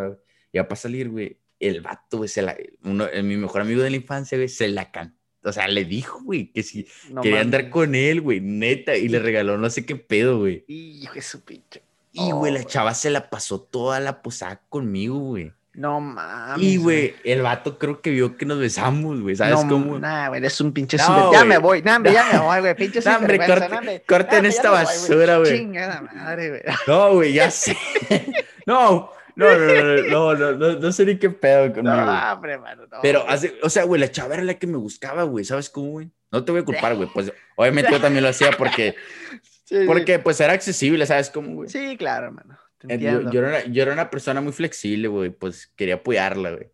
ya 0.52 0.68
para 0.68 0.76
salir, 0.76 1.08
güey, 1.08 1.40
el 1.62 1.80
vato, 1.80 2.18
güey, 2.18 2.28
se 2.28 2.42
la, 2.42 2.58
uno, 2.84 3.08
mi 3.24 3.38
mejor 3.38 3.62
amigo 3.62 3.82
de 3.82 3.92
la 3.92 3.96
infancia, 3.96 4.38
güey, 4.38 4.50
se 4.50 4.68
la 4.68 4.92
cantó. 4.92 5.16
O 5.46 5.54
sea, 5.54 5.70
le 5.70 5.86
dijo, 5.86 6.22
güey, 6.24 6.52
que 6.52 6.62
si 6.62 6.88
quería 7.24 7.40
andar 7.40 7.70
con 7.70 7.96
él, 7.96 8.20
güey, 8.20 8.42
neta, 8.42 8.98
y 8.98 9.08
le 9.08 9.20
regaló 9.20 9.58
no 9.58 9.70
sé 9.70 9.86
qué 9.86 9.96
pedo, 9.96 10.40
güey. 10.40 10.66
Hijo 10.68 11.14
de 11.14 11.22
su 11.22 11.46
pinche. 11.46 11.84
Y, 12.12 12.32
güey, 12.32 12.52
la 12.52 12.66
chava 12.66 12.94
se 12.96 13.10
la 13.10 13.30
pasó 13.30 13.62
toda 13.62 14.02
la 14.02 14.22
posada 14.22 14.62
conmigo, 14.68 15.18
güey. 15.18 15.54
No 15.74 16.02
mames. 16.02 16.62
Y, 16.62 16.78
güey, 16.78 17.16
el 17.24 17.42
vato 17.42 17.78
creo 17.78 18.02
que 18.02 18.10
vio 18.10 18.36
que 18.36 18.46
nos 18.46 18.60
besamos, 18.60 19.22
güey. 19.22 19.38
¿Sabes 19.38 19.64
no, 19.64 19.70
cómo? 19.70 20.00
Nah, 20.00 20.28
güey, 20.28 20.46
es 20.46 20.60
un 20.60 20.74
pinche 20.74 20.98
no, 20.98 21.32
Ya 21.32 21.46
me 21.46 21.58
voy, 21.60 21.82
nah, 21.82 22.02
ya 22.04 22.26
me 22.34 22.40
voy, 22.40 22.60
güey. 22.60 22.76
Pinche 22.76 23.00
nah, 23.06 23.18
hombre, 23.18 23.38
corte, 23.38 24.04
corten 24.06 24.46
esta 24.46 24.70
basura, 24.70 25.38
güey. 25.38 25.58
Chingada 25.58 26.02
madre, 26.02 26.50
güey. 26.50 26.62
No, 26.88 27.14
güey, 27.14 27.34
ya 27.34 27.50
sé. 27.50 27.78
no, 28.66 29.12
no, 29.36 29.58
no, 29.58 30.04
no, 30.10 30.36
no, 30.36 30.52
no, 30.52 30.80
no, 30.80 30.92
sé 30.92 31.06
ni 31.06 31.18
qué 31.18 31.30
pedo 31.30 31.74
conmigo. 31.74 31.96
No, 31.96 32.34
hombre, 32.34 32.58
mano, 32.58 32.84
no. 32.92 32.98
Pero, 33.02 33.24
hace, 33.28 33.56
o 33.64 33.70
sea, 33.70 33.86
güey, 33.86 34.02
la 34.02 34.12
chava 34.12 34.34
era 34.34 34.44
la 34.44 34.56
que 34.56 34.68
me 34.68 34.78
buscaba, 34.78 35.24
güey. 35.24 35.46
¿Sabes 35.46 35.70
cómo, 35.70 35.92
güey? 35.92 36.12
No 36.32 36.44
te 36.44 36.52
voy 36.52 36.62
a 36.62 36.66
culpar, 36.66 36.96
güey. 36.96 37.10
Pues, 37.14 37.32
obviamente 37.56 37.92
yo 37.92 38.02
también 38.02 38.24
lo 38.24 38.30
hacía 38.30 38.52
porque, 38.58 38.96
porque, 39.88 40.20
pues, 40.20 40.40
era 40.42 40.52
accesible, 40.52 41.06
¿sabes 41.06 41.30
cómo, 41.30 41.56
güey? 41.56 41.70
Sí, 41.70 41.96
claro, 41.98 42.28
hermano. 42.28 42.58
Yo, 42.84 43.32
yo, 43.32 43.40
era, 43.40 43.66
yo, 43.66 43.84
era, 43.84 43.94
una 43.94 44.10
persona 44.10 44.42
muy 44.42 44.54
flexible, 44.54 45.08
güey, 45.08 45.30
pues 45.30 45.68
quería 45.76 45.96
apoyarla, 45.96 46.52
güey. 46.52 46.72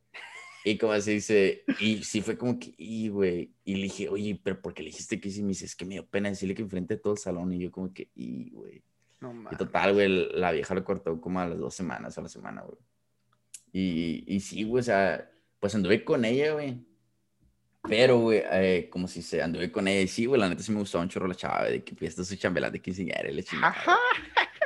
Y 0.63 0.77
como 0.77 0.99
se 0.99 1.11
dice, 1.11 1.63
y 1.79 2.03
sí 2.03 2.21
fue 2.21 2.37
como 2.37 2.59
que, 2.59 2.73
y 2.77 3.09
güey, 3.09 3.53
y 3.63 3.75
le 3.75 3.83
dije, 3.83 4.09
oye, 4.09 4.39
pero 4.43 4.61
¿por 4.61 4.73
qué 4.73 4.83
le 4.83 4.89
dijiste 4.89 5.19
que 5.19 5.29
sí? 5.29 5.41
Me 5.41 5.49
dice, 5.49 5.65
es 5.65 5.75
que 5.75 5.85
me 5.85 5.95
dio 5.95 6.05
pena 6.05 6.29
decirle 6.29 6.55
que 6.55 6.61
enfrente 6.61 6.95
de 6.95 7.01
todo 7.01 7.13
el 7.13 7.19
salón, 7.19 7.53
y 7.53 7.59
yo 7.59 7.71
como 7.71 7.93
que, 7.93 8.09
y 8.15 8.49
güey. 8.51 8.83
No, 9.19 9.33
y 9.51 9.55
total, 9.55 9.93
güey, 9.93 10.29
la 10.33 10.51
vieja 10.51 10.75
lo 10.75 10.83
cortó 10.83 11.19
como 11.19 11.39
a 11.39 11.47
las 11.47 11.57
dos 11.57 11.73
semanas, 11.73 12.17
a 12.17 12.21
la 12.21 12.29
semana, 12.29 12.61
güey. 12.61 12.77
Y, 13.71 14.23
y 14.27 14.39
sí, 14.39 14.63
güey, 14.63 14.81
o 14.81 14.83
sea, 14.83 15.29
pues 15.59 15.73
anduve 15.75 16.03
con 16.03 16.25
ella, 16.25 16.53
güey. 16.53 16.86
Pero, 17.83 18.19
güey, 18.19 18.43
eh, 18.51 18.89
como 18.91 19.07
si 19.07 19.21
se 19.21 19.41
anduve 19.41 19.71
con 19.71 19.87
ella. 19.87 20.01
Y 20.01 20.07
sí, 20.07 20.25
güey, 20.25 20.39
la 20.39 20.49
neta 20.49 20.63
sí 20.63 20.71
me 20.71 20.79
gustó 20.79 20.99
un 20.99 21.09
chorro 21.09 21.27
la 21.27 21.35
chava, 21.35 21.65
de 21.65 21.83
que 21.83 21.95
fiesta 21.95 22.23
su 22.23 22.35
chambelán 22.35 22.71
de 22.71 22.81
quinceañera 22.81 23.29
y 23.29 23.33
le 23.33 23.43
chingada. 23.43 23.69
Ajá. 23.69 23.97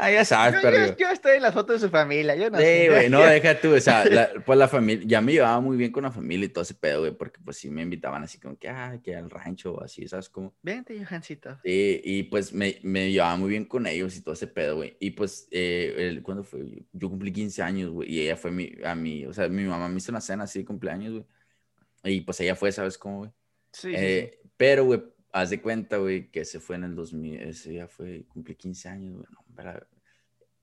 Ah, 0.01 0.11
ya 0.11 0.25
sabes, 0.25 0.59
pero. 0.61 0.97
Yo, 0.97 1.09
estoy 1.09 1.37
en 1.37 1.43
las 1.43 1.53
fotos 1.53 1.79
de 1.79 1.87
su 1.87 1.91
familia, 1.91 2.35
yo 2.35 2.49
no 2.49 2.57
Sí, 2.57 2.87
güey, 2.89 3.09
no, 3.09 3.21
deja 3.21 3.59
tú, 3.59 3.75
o 3.75 3.79
sea, 3.79 4.03
pues 4.45 4.57
la 4.57 4.67
familia, 4.67 5.05
ya 5.05 5.21
me 5.21 5.33
llevaba 5.33 5.59
muy 5.61 5.77
bien 5.77 5.91
con 5.91 6.03
la 6.03 6.11
familia 6.11 6.47
y 6.47 6.49
todo 6.49 6.63
ese 6.63 6.73
pedo, 6.73 7.01
güey, 7.01 7.11
porque 7.11 7.39
pues 7.43 7.57
sí 7.57 7.69
me 7.69 7.83
invitaban 7.83 8.23
así 8.23 8.39
como 8.39 8.57
que, 8.57 8.67
ah, 8.67 8.99
que 9.03 9.15
al 9.15 9.29
rancho 9.29 9.75
o 9.75 9.83
así, 9.83 10.07
¿sabes 10.07 10.27
cómo? 10.27 10.53
Vente, 10.63 10.97
Johancito. 11.05 11.59
Sí, 11.63 12.01
y 12.03 12.23
pues 12.23 12.51
me, 12.51 12.79
me 12.81 13.11
llevaba 13.11 13.35
muy 13.37 13.49
bien 13.49 13.65
con 13.65 13.85
ellos 13.85 14.17
y 14.17 14.21
todo 14.21 14.33
ese 14.33 14.47
pedo, 14.47 14.77
güey. 14.77 14.97
Y 14.99 15.11
pues, 15.11 15.47
eh, 15.51 15.93
el, 15.97 16.23
¿cuándo 16.23 16.43
fue? 16.43 16.61
Yo 16.91 17.09
cumplí 17.09 17.31
15 17.31 17.61
años, 17.61 17.91
güey, 17.91 18.11
y 18.11 18.21
ella 18.21 18.37
fue 18.37 18.51
mi, 18.51 18.71
a 18.83 18.95
mí, 18.95 19.25
o 19.25 19.33
sea, 19.33 19.47
mi 19.47 19.63
mamá 19.63 19.87
me 19.87 19.97
hizo 19.97 20.11
una 20.11 20.21
cena 20.21 20.45
así 20.45 20.59
de 20.59 20.65
cumpleaños, 20.65 21.13
güey. 21.13 21.25
Y 22.03 22.21
pues 22.21 22.39
ella 22.39 22.55
fue, 22.55 22.71
¿sabes 22.71 22.97
cómo, 22.97 23.19
güey? 23.19 23.31
Sí, 23.71 23.93
eh, 23.95 24.39
sí, 24.41 24.49
Pero, 24.57 24.85
güey, 24.85 25.03
haz 25.31 25.49
de 25.49 25.61
cuenta, 25.61 25.97
güey, 25.97 26.29
que 26.29 26.45
se 26.45 26.59
fue 26.59 26.75
en 26.75 26.85
el 26.85 26.95
2000, 26.95 27.41
ese 27.41 27.73
ya 27.73 27.87
fue, 27.87 28.25
cumplí 28.27 28.55
15 28.55 28.89
años, 28.89 29.13
güey, 29.15 29.27
no, 29.31 29.41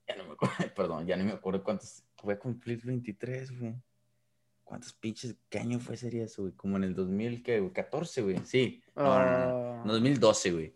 ya 0.07 0.15
no 0.15 0.25
me 0.25 0.33
acuerdo, 0.33 0.55
perdón, 0.75 1.07
ya 1.07 1.15
no 1.15 1.23
me 1.23 1.31
acuerdo 1.31 1.63
cuántos, 1.63 2.03
voy 2.23 2.33
a 2.33 2.39
cumplir 2.39 2.81
23, 2.83 3.59
güey. 3.59 3.75
¿Cuántos 4.63 4.93
pinches, 4.93 5.35
qué 5.49 5.57
año 5.57 5.79
fue 5.79 5.97
sería 5.97 6.25
eso, 6.25 6.43
güey? 6.43 6.53
Como 6.53 6.77
en 6.77 6.83
el 6.83 6.93
2014, 6.93 8.21
güey, 8.21 8.37
sí. 8.45 8.83
No, 8.95 9.03
no, 9.03 9.85
no, 9.85 9.93
2012, 9.93 10.49
ah. 10.49 10.51
güey. 10.53 10.75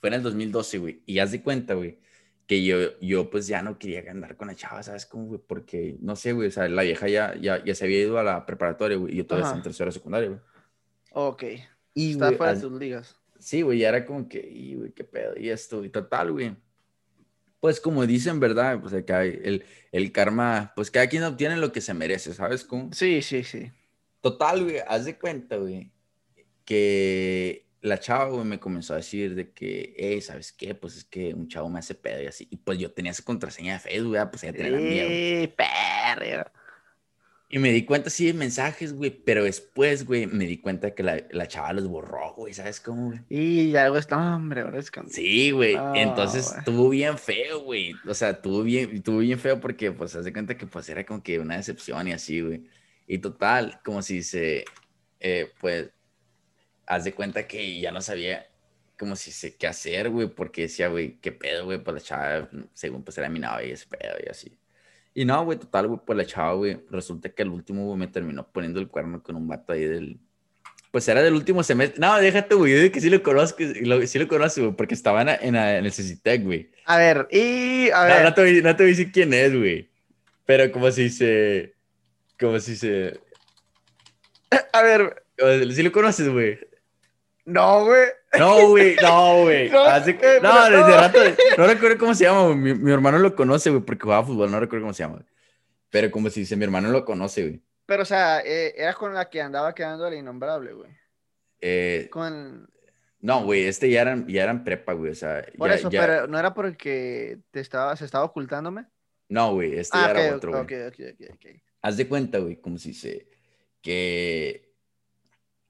Fue 0.00 0.08
en 0.08 0.14
el 0.14 0.22
2012, 0.22 0.78
güey. 0.78 1.02
Y 1.04 1.18
haz 1.18 1.30
de 1.30 1.42
cuenta, 1.42 1.74
güey, 1.74 1.98
que 2.46 2.64
yo, 2.64 2.98
yo 3.00 3.30
pues 3.30 3.46
ya 3.46 3.62
no 3.62 3.78
quería 3.78 4.10
andar 4.10 4.36
con 4.36 4.48
la 4.48 4.54
chava, 4.54 4.82
¿sabes 4.82 5.06
cómo, 5.06 5.26
güey? 5.26 5.40
Porque, 5.46 5.96
no 6.00 6.16
sé, 6.16 6.32
güey, 6.32 6.48
o 6.48 6.50
sea, 6.50 6.68
la 6.68 6.82
vieja 6.82 7.08
ya, 7.08 7.34
ya, 7.36 7.64
ya 7.64 7.74
se 7.74 7.84
había 7.84 8.00
ido 8.00 8.18
a 8.18 8.22
la 8.22 8.44
preparatoria, 8.44 8.96
güey, 8.96 9.14
y 9.14 9.16
yo 9.18 9.26
todavía 9.26 9.44
estaba 9.44 9.58
en 9.58 9.62
tercera 9.62 9.90
secundaria, 9.90 10.28
güey. 10.28 10.40
Ok. 11.12 11.44
Y, 11.94 12.12
Está 12.12 12.32
fuera 12.32 12.54
de 12.54 12.60
sus 12.60 12.72
ligas. 12.72 13.16
Sí, 13.38 13.62
güey, 13.62 13.78
ya 13.78 13.88
era 13.88 14.04
como 14.04 14.28
que, 14.28 14.40
y, 14.40 14.74
güey, 14.74 14.92
qué 14.92 15.04
pedo, 15.04 15.34
y 15.36 15.48
esto, 15.48 15.84
y 15.84 15.88
total, 15.88 16.32
güey. 16.32 16.56
Pues 17.60 17.80
como 17.80 18.06
dicen, 18.06 18.40
¿verdad? 18.40 18.80
Pues 18.80 18.92
acá 18.92 19.24
el, 19.24 19.64
el 19.92 20.12
karma, 20.12 20.72
pues 20.74 20.90
cada 20.90 21.06
quien 21.06 21.22
obtiene 21.22 21.56
lo 21.56 21.70
que 21.70 21.80
se 21.80 21.94
merece, 21.94 22.34
¿sabes 22.34 22.64
cómo? 22.64 22.92
Sí, 22.92 23.22
sí, 23.22 23.44
sí. 23.44 23.70
Total, 24.20 24.64
güey, 24.64 24.78
haz 24.86 25.04
de 25.04 25.16
cuenta, 25.16 25.56
güey, 25.56 25.92
que 26.64 27.61
la 27.82 27.98
chava, 27.98 28.26
güey, 28.26 28.44
me 28.44 28.60
comenzó 28.60 28.94
a 28.94 28.98
decir 28.98 29.34
de 29.34 29.50
que, 29.50 29.94
hey, 29.98 30.20
¿sabes 30.20 30.52
qué? 30.52 30.74
Pues 30.74 30.96
es 30.96 31.04
que 31.04 31.34
un 31.34 31.48
chavo 31.48 31.68
me 31.68 31.80
hace 31.80 31.94
pedo 31.94 32.22
y 32.22 32.26
así. 32.26 32.46
Y 32.50 32.56
pues 32.56 32.78
yo 32.78 32.92
tenía 32.92 33.10
esa 33.10 33.24
contraseña 33.24 33.74
de 33.74 33.80
Facebook, 33.80 34.10
güey, 34.10 34.30
pues 34.30 34.42
ya 34.42 34.52
tenía 34.52 34.78
miedo. 34.78 35.08
Sí, 35.08 35.52
perro. 35.56 36.50
Y 37.48 37.58
me 37.58 37.70
di 37.70 37.84
cuenta, 37.84 38.08
sí, 38.08 38.26
de 38.26 38.32
mensajes, 38.32 38.94
güey, 38.94 39.10
pero 39.10 39.44
después, 39.44 40.06
güey, 40.06 40.26
me 40.26 40.46
di 40.46 40.56
cuenta 40.58 40.94
que 40.94 41.02
la, 41.02 41.22
la 41.32 41.48
chava 41.48 41.74
los 41.74 41.86
borró, 41.86 42.32
güey, 42.34 42.54
¿sabes 42.54 42.80
cómo, 42.80 43.08
güey? 43.08 43.20
Y 43.28 43.76
algo 43.76 43.98
está, 43.98 44.36
hombre, 44.36 44.62
ahora 44.62 44.78
es. 44.78 44.90
Sí, 45.10 45.50
güey, 45.50 45.76
entonces 45.94 46.54
estuvo 46.56 46.88
bien 46.88 47.18
feo, 47.18 47.60
güey, 47.60 47.94
o 48.06 48.14
sea, 48.14 48.30
estuvo 48.30 48.62
bien, 48.62 48.92
estuvo 48.92 49.18
bien 49.18 49.38
feo 49.38 49.60
porque, 49.60 49.92
pues, 49.92 50.12
de 50.12 50.32
cuenta 50.32 50.56
que, 50.56 50.66
pues, 50.66 50.88
era 50.88 51.04
como 51.04 51.22
que 51.22 51.38
una 51.40 51.58
decepción 51.58 52.08
y 52.08 52.12
así, 52.12 52.40
güey. 52.40 52.62
Y 53.06 53.18
total, 53.18 53.80
como 53.84 54.00
si 54.00 54.22
se, 54.22 54.64
eh, 55.20 55.52
pues, 55.60 55.90
haz 56.86 57.04
de 57.04 57.14
cuenta 57.14 57.46
que 57.46 57.80
ya 57.80 57.90
no 57.92 58.00
sabía 58.00 58.46
como 58.98 59.16
si 59.16 59.32
sé 59.32 59.56
qué 59.56 59.66
hacer, 59.66 60.10
güey, 60.10 60.28
porque 60.28 60.62
decía, 60.62 60.88
güey, 60.88 61.16
qué 61.20 61.32
pedo, 61.32 61.64
güey, 61.64 61.82
pues 61.82 61.94
la 61.94 62.00
chava, 62.00 62.48
según 62.72 63.02
pues 63.02 63.18
era 63.18 63.28
mi 63.28 63.40
novia 63.40 63.66
y 63.66 63.70
ese 63.72 63.86
pedo 63.86 64.14
y 64.24 64.28
así. 64.28 64.56
Y 65.14 65.24
no, 65.24 65.44
güey, 65.44 65.58
total, 65.58 65.88
güey, 65.88 66.00
pues 66.06 66.16
la 66.16 66.24
chava, 66.24 66.54
güey, 66.54 66.80
resulta 66.90 67.28
que 67.28 67.42
el 67.42 67.48
último, 67.48 67.84
güey, 67.86 67.98
me 67.98 68.06
terminó 68.06 68.46
poniendo 68.46 68.80
el 68.80 68.88
cuerno 68.88 69.22
con 69.22 69.36
un 69.36 69.48
vato 69.48 69.72
ahí 69.72 69.84
del... 69.84 70.18
Pues 70.90 71.08
era 71.08 71.22
del 71.22 71.34
último 71.34 71.62
semestre. 71.62 71.98
No, 72.00 72.16
déjate, 72.18 72.54
güey, 72.54 72.92
que 72.92 73.00
sí 73.00 73.08
lo 73.08 73.22
conozco, 73.22 73.58
sí 74.06 74.18
lo 74.18 74.28
conozco, 74.28 74.60
güey, 74.60 74.76
porque 74.76 74.94
estaba 74.94 75.22
en, 75.22 75.28
en, 75.30 75.56
en 75.56 75.84
el 75.84 75.90
CCTEC, 75.90 76.44
güey. 76.44 76.70
A 76.84 76.98
ver, 76.98 77.28
y... 77.30 77.90
A 77.90 78.04
ver. 78.04 78.18
No, 78.18 78.28
no, 78.28 78.34
te, 78.34 78.62
no 78.62 78.76
te 78.76 78.82
voy 78.82 78.92
a 78.92 78.94
decir 78.96 79.10
quién 79.10 79.32
es, 79.32 79.56
güey. 79.56 79.90
Pero 80.44 80.70
como 80.70 80.90
si 80.90 81.08
se... 81.08 81.74
Como 82.38 82.60
si 82.60 82.76
se... 82.76 83.18
A 84.72 84.82
ver... 84.82 85.24
Sí 85.74 85.82
lo 85.82 85.90
conoces, 85.90 86.28
güey. 86.28 86.58
No, 87.44 87.84
güey. 87.84 88.06
No, 88.38 88.68
güey, 88.68 88.96
no, 89.02 89.42
güey. 89.42 89.68
No, 89.70 89.84
no, 89.90 90.70
desde 90.70 90.96
rato, 90.96 91.18
no 91.58 91.66
recuerdo 91.66 91.98
cómo 91.98 92.14
se 92.14 92.24
llama, 92.24 92.44
güey. 92.44 92.56
Mi, 92.56 92.74
mi, 92.74 92.92
hermano 92.92 93.18
lo 93.18 93.34
conoce, 93.34 93.70
güey, 93.70 93.82
porque 93.82 94.04
jugaba 94.04 94.24
fútbol, 94.24 94.50
no 94.50 94.60
recuerdo 94.60 94.84
cómo 94.84 94.94
se 94.94 95.02
llama. 95.02 95.24
Pero 95.90 96.10
como 96.10 96.30
si 96.30 96.40
dice, 96.40 96.56
mi 96.56 96.64
hermano 96.64 96.88
lo 96.90 97.04
conoce, 97.04 97.42
güey. 97.42 97.62
Pero, 97.84 98.02
o 98.02 98.06
sea, 98.06 98.40
eh, 98.40 98.74
era 98.76 98.94
con 98.94 99.12
la 99.12 99.28
que 99.28 99.42
andaba 99.42 99.74
quedando 99.74 100.08
la 100.08 100.16
innombrable, 100.16 100.72
güey. 100.72 100.90
Eh, 101.60 102.08
con... 102.10 102.68
No, 103.20 103.44
güey, 103.44 103.66
este 103.66 103.90
ya 103.90 104.02
eran, 104.02 104.26
ya 104.26 104.44
eran 104.44 104.64
prepa, 104.64 104.94
güey, 104.94 105.12
o 105.12 105.14
sea. 105.14 105.44
Por 105.56 105.68
ya, 105.68 105.76
eso, 105.76 105.90
ya... 105.90 106.00
pero 106.00 106.26
¿no 106.26 106.38
era 106.38 106.54
porque 106.54 107.38
te 107.50 107.60
estaba, 107.60 107.94
se 107.96 108.04
estaba 108.04 108.24
ocultándome? 108.24 108.86
No, 109.28 109.54
güey, 109.54 109.78
este 109.78 109.96
ah, 109.98 110.06
ya 110.06 110.12
okay, 110.12 110.24
era 110.24 110.36
otro, 110.36 110.50
güey. 110.50 110.62
ok, 110.62 110.72
ok, 110.88 111.00
ok, 111.12 111.34
ok. 111.34 111.46
Haz 111.82 111.96
de 111.96 112.08
cuenta, 112.08 112.38
güey, 112.38 112.56
como 112.56 112.78
si 112.78 112.94
se... 112.94 113.28
Que 113.80 114.71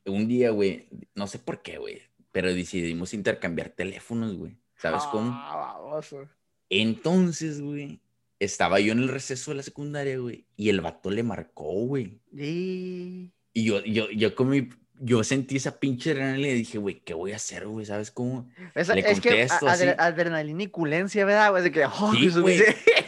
un 0.07 0.29
día, 0.29 0.51
güey, 0.51 0.89
no 1.15 1.27
sé 1.27 1.39
por 1.39 1.63
qué, 1.63 1.79
güey, 1.79 2.03
pero 2.33 2.53
decidimos 2.53 3.15
intercambiar 3.15 3.71
teléfonos, 3.71 4.37
güey. 4.37 4.57
¿Sabes 4.77 5.03
cómo? 5.05 5.31
Ah, 5.33 5.75
baboso. 5.81 6.29
Entonces, 6.69 7.61
güey, 7.61 8.01
estaba 8.41 8.81
yo 8.81 8.93
en 8.93 8.99
el 9.01 9.09
receso 9.09 9.51
de 9.51 9.59
la 9.59 9.63
secundaria, 9.63 10.19
güey, 10.19 10.47
y 10.57 10.69
el 10.71 10.81
vato 10.81 11.11
le 11.11 11.23
marcó, 11.23 11.71
güey. 11.73 12.19
Y... 12.37 13.31
Y 13.55 13.65
yo, 13.65 13.85
yo, 13.85 14.11
yo 14.11 14.35
con 14.35 14.49
mi, 14.49 14.71
yo 14.99 15.23
sentí 15.23 15.57
esa 15.57 15.79
pinche 15.79 16.13
adrenalina 16.13 16.49
y 16.49 16.55
dije, 16.55 16.79
güey, 16.79 17.01
¿qué 17.01 17.13
voy 17.13 17.33
a 17.33 17.37
hacer, 17.37 17.67
güey? 17.67 17.85
¿Sabes 17.85 18.11
cómo? 18.11 18.49
Esa, 18.75 18.95
Le 18.95 19.01
es 19.03 19.21
que 19.21 19.29
contesto 19.29 19.69
a- 19.69 19.73
así. 19.73 19.85
adre- 19.85 19.97
adrenalina 19.99 20.63
y 20.63 20.69
culencia, 20.69 21.27
¿verdad? 21.27 21.51
güey? 21.51 21.63
De 21.65 21.71
que, 21.71 21.85
oh, 21.85 22.13
Sí, 22.15 22.31
güey. 22.31 22.59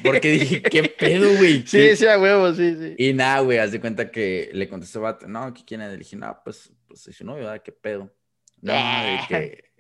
Porque 0.05 0.31
dije, 0.31 0.63
¿qué 0.63 0.83
pedo, 0.85 1.35
güey? 1.37 1.61
Sí, 1.67 1.79
¿Qué- 1.79 1.97
sí, 1.97 2.07
a 2.07 2.19
huevo, 2.19 2.53
sí, 2.55 2.77
sí. 2.77 2.95
Y 2.99 3.13
nada, 3.13 3.41
güey, 3.41 3.59
haz 3.59 3.73
de 3.73 3.81
cuenta 3.81 4.11
que 4.11 4.51
le 4.53 4.69
contestó 4.69 4.99
el 5.01 5.03
vato, 5.05 5.27
no, 5.27 5.53
¿qué 5.55 5.65
quién 5.65 5.81
es? 5.81 5.91
Le 5.91 5.99
dije, 5.99 6.17
no, 6.17 6.41
pues, 6.45 6.73
pues 6.87 7.07
es 7.09 7.17
su 7.17 7.25
novio. 7.25 7.51
¿Qué 7.63 7.73
pedo? 7.73 8.13
No, 8.61 8.73
de 8.73 9.19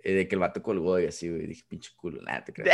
que, 0.02 0.12
de 0.14 0.28
que 0.28 0.34
el 0.34 0.40
vato 0.40 0.62
colgó 0.62 0.98
y 1.00 1.06
así, 1.06 1.28
güey. 1.30 1.46
Dije, 1.46 1.64
pinche 1.68 1.90
culo, 1.96 2.20
nada, 2.22 2.44
te 2.44 2.52
creo. 2.52 2.66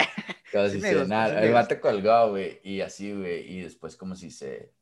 Como 0.53 0.69
si 0.69 0.81
se, 0.81 0.95
nada, 1.09 1.29
el 1.43 1.53
vato 1.53 1.81
colgó, 1.81 2.31
güey, 2.31 2.61
y 2.65 2.81
así, 2.81 3.13
güey, 3.13 3.53
y 3.53 3.63
después 3.63 3.97
como 3.97 4.17
si 4.17 4.31
se, 4.31 4.73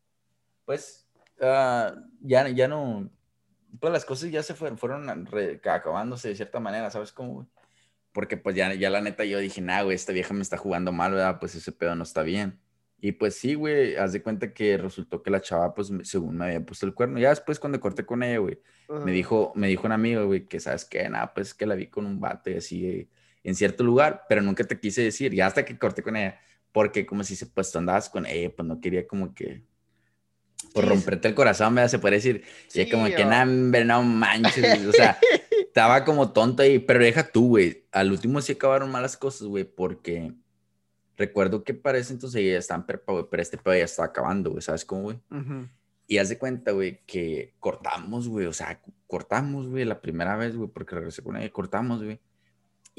pues, 0.64 1.06
ah, 1.40 1.94
ya, 2.20 2.48
ya 2.48 2.68
no, 2.68 3.10
pues 3.80 3.92
las 3.92 4.04
cosas 4.06 4.30
ya 4.30 4.42
se 4.42 4.54
fueron, 4.54 4.78
fueron 4.78 5.26
re- 5.26 5.60
acabándose 5.64 6.28
de 6.28 6.36
cierta 6.36 6.58
manera, 6.60 6.90
¿sabes 6.90 7.12
cómo, 7.12 7.34
güey? 7.34 7.46
Porque 8.18 8.36
pues 8.36 8.56
ya, 8.56 8.74
ya 8.74 8.90
la 8.90 9.00
neta 9.00 9.24
yo 9.24 9.38
dije, 9.38 9.60
nah, 9.60 9.84
güey, 9.84 9.94
esta 9.94 10.12
vieja 10.12 10.34
me 10.34 10.42
está 10.42 10.56
jugando 10.56 10.90
mal, 10.90 11.12
¿verdad? 11.12 11.38
Pues 11.38 11.54
ese 11.54 11.70
pedo 11.70 11.94
no 11.94 12.02
está 12.02 12.24
bien. 12.24 12.58
Y 13.00 13.12
pues 13.12 13.36
sí, 13.36 13.54
güey, 13.54 13.94
haz 13.94 14.12
de 14.12 14.22
cuenta 14.24 14.52
que 14.52 14.76
resultó 14.76 15.22
que 15.22 15.30
la 15.30 15.40
chava, 15.40 15.72
pues, 15.72 15.92
me- 15.92 16.04
según 16.04 16.36
me 16.36 16.46
había 16.46 16.66
puesto 16.66 16.84
el 16.84 16.94
cuerno. 16.94 17.20
Ya 17.20 17.28
después 17.28 17.60
cuando 17.60 17.78
corté 17.78 18.04
con 18.04 18.24
ella, 18.24 18.38
güey, 18.38 18.60
me 19.04 19.12
dijo, 19.12 19.52
me 19.54 19.68
dijo 19.68 19.86
un 19.86 19.92
amigo, 19.92 20.26
güey, 20.26 20.48
que 20.48 20.58
sabes 20.58 20.84
qué, 20.84 21.08
nada, 21.08 21.32
pues 21.32 21.54
que 21.54 21.64
la 21.64 21.76
vi 21.76 21.86
con 21.86 22.06
un 22.06 22.18
vato 22.18 22.50
y 22.50 22.54
así 22.54 22.86
eh, 22.86 23.08
en 23.44 23.54
cierto 23.54 23.84
lugar, 23.84 24.24
pero 24.28 24.42
nunca 24.42 24.64
te 24.64 24.80
quise 24.80 25.00
decir, 25.02 25.32
ya 25.32 25.46
hasta 25.46 25.64
que 25.64 25.78
corté 25.78 26.02
con 26.02 26.16
ella, 26.16 26.40
porque 26.72 27.06
como 27.06 27.22
si 27.22 27.36
se 27.36 27.46
pues 27.46 27.70
tú 27.70 27.78
andabas 27.78 28.10
con 28.10 28.26
ella, 28.26 28.50
pues 28.50 28.66
no 28.66 28.80
quería 28.80 29.06
como 29.06 29.32
que 29.32 29.62
por 30.74 30.82
Sí, 30.82 30.88
romperte 30.90 31.28
el 31.28 31.34
corazón, 31.36 31.72
¿verdad? 31.76 31.88
Se 31.88 31.98
puede 32.00 32.16
decir, 32.16 32.42
y 32.66 32.70
Sí, 32.70 32.88
como 32.88 33.06
que 33.06 33.22
o- 33.24 33.28
nada, 33.28 33.44
no 33.44 34.02
manches, 34.02 34.84
o 34.86 34.92
sea, 34.92 35.16
estaba 35.68 36.04
como 36.04 36.32
tonto 36.32 36.62
ahí, 36.62 36.78
pero 36.78 37.00
deja 37.00 37.30
tú, 37.30 37.48
güey, 37.50 37.86
al 37.92 38.10
último 38.10 38.40
sí 38.40 38.52
acabaron 38.52 38.90
malas 38.90 39.16
cosas, 39.16 39.46
güey, 39.46 39.64
porque 39.64 40.34
recuerdo 41.16 41.62
que 41.64 41.74
para 41.74 41.98
ese 41.98 42.12
entonces 42.12 42.40
ella 42.40 42.58
estaba 42.58 42.80
en 42.80 42.86
prepa, 42.86 43.12
güey, 43.12 43.26
pero 43.30 43.42
este 43.42 43.58
pedo 43.58 43.76
ya 43.76 43.84
estaba 43.84 44.06
acabando, 44.06 44.50
güey, 44.50 44.62
¿sabes 44.62 44.84
cómo, 44.84 45.02
güey? 45.02 45.20
Y 46.06 46.18
haz 46.18 46.30
de 46.30 46.38
cuenta, 46.38 46.72
güey, 46.72 47.02
que 47.06 47.54
cortamos, 47.60 48.28
güey, 48.28 48.46
o 48.46 48.52
sea, 48.52 48.80
cortamos, 49.06 49.68
güey, 49.68 49.84
la 49.84 50.00
primera 50.00 50.36
vez, 50.36 50.56
güey, 50.56 50.68
porque 50.68 50.94
regresé 50.94 51.22
con 51.22 51.36
ella, 51.36 51.50
cortamos, 51.50 52.02
güey. 52.02 52.18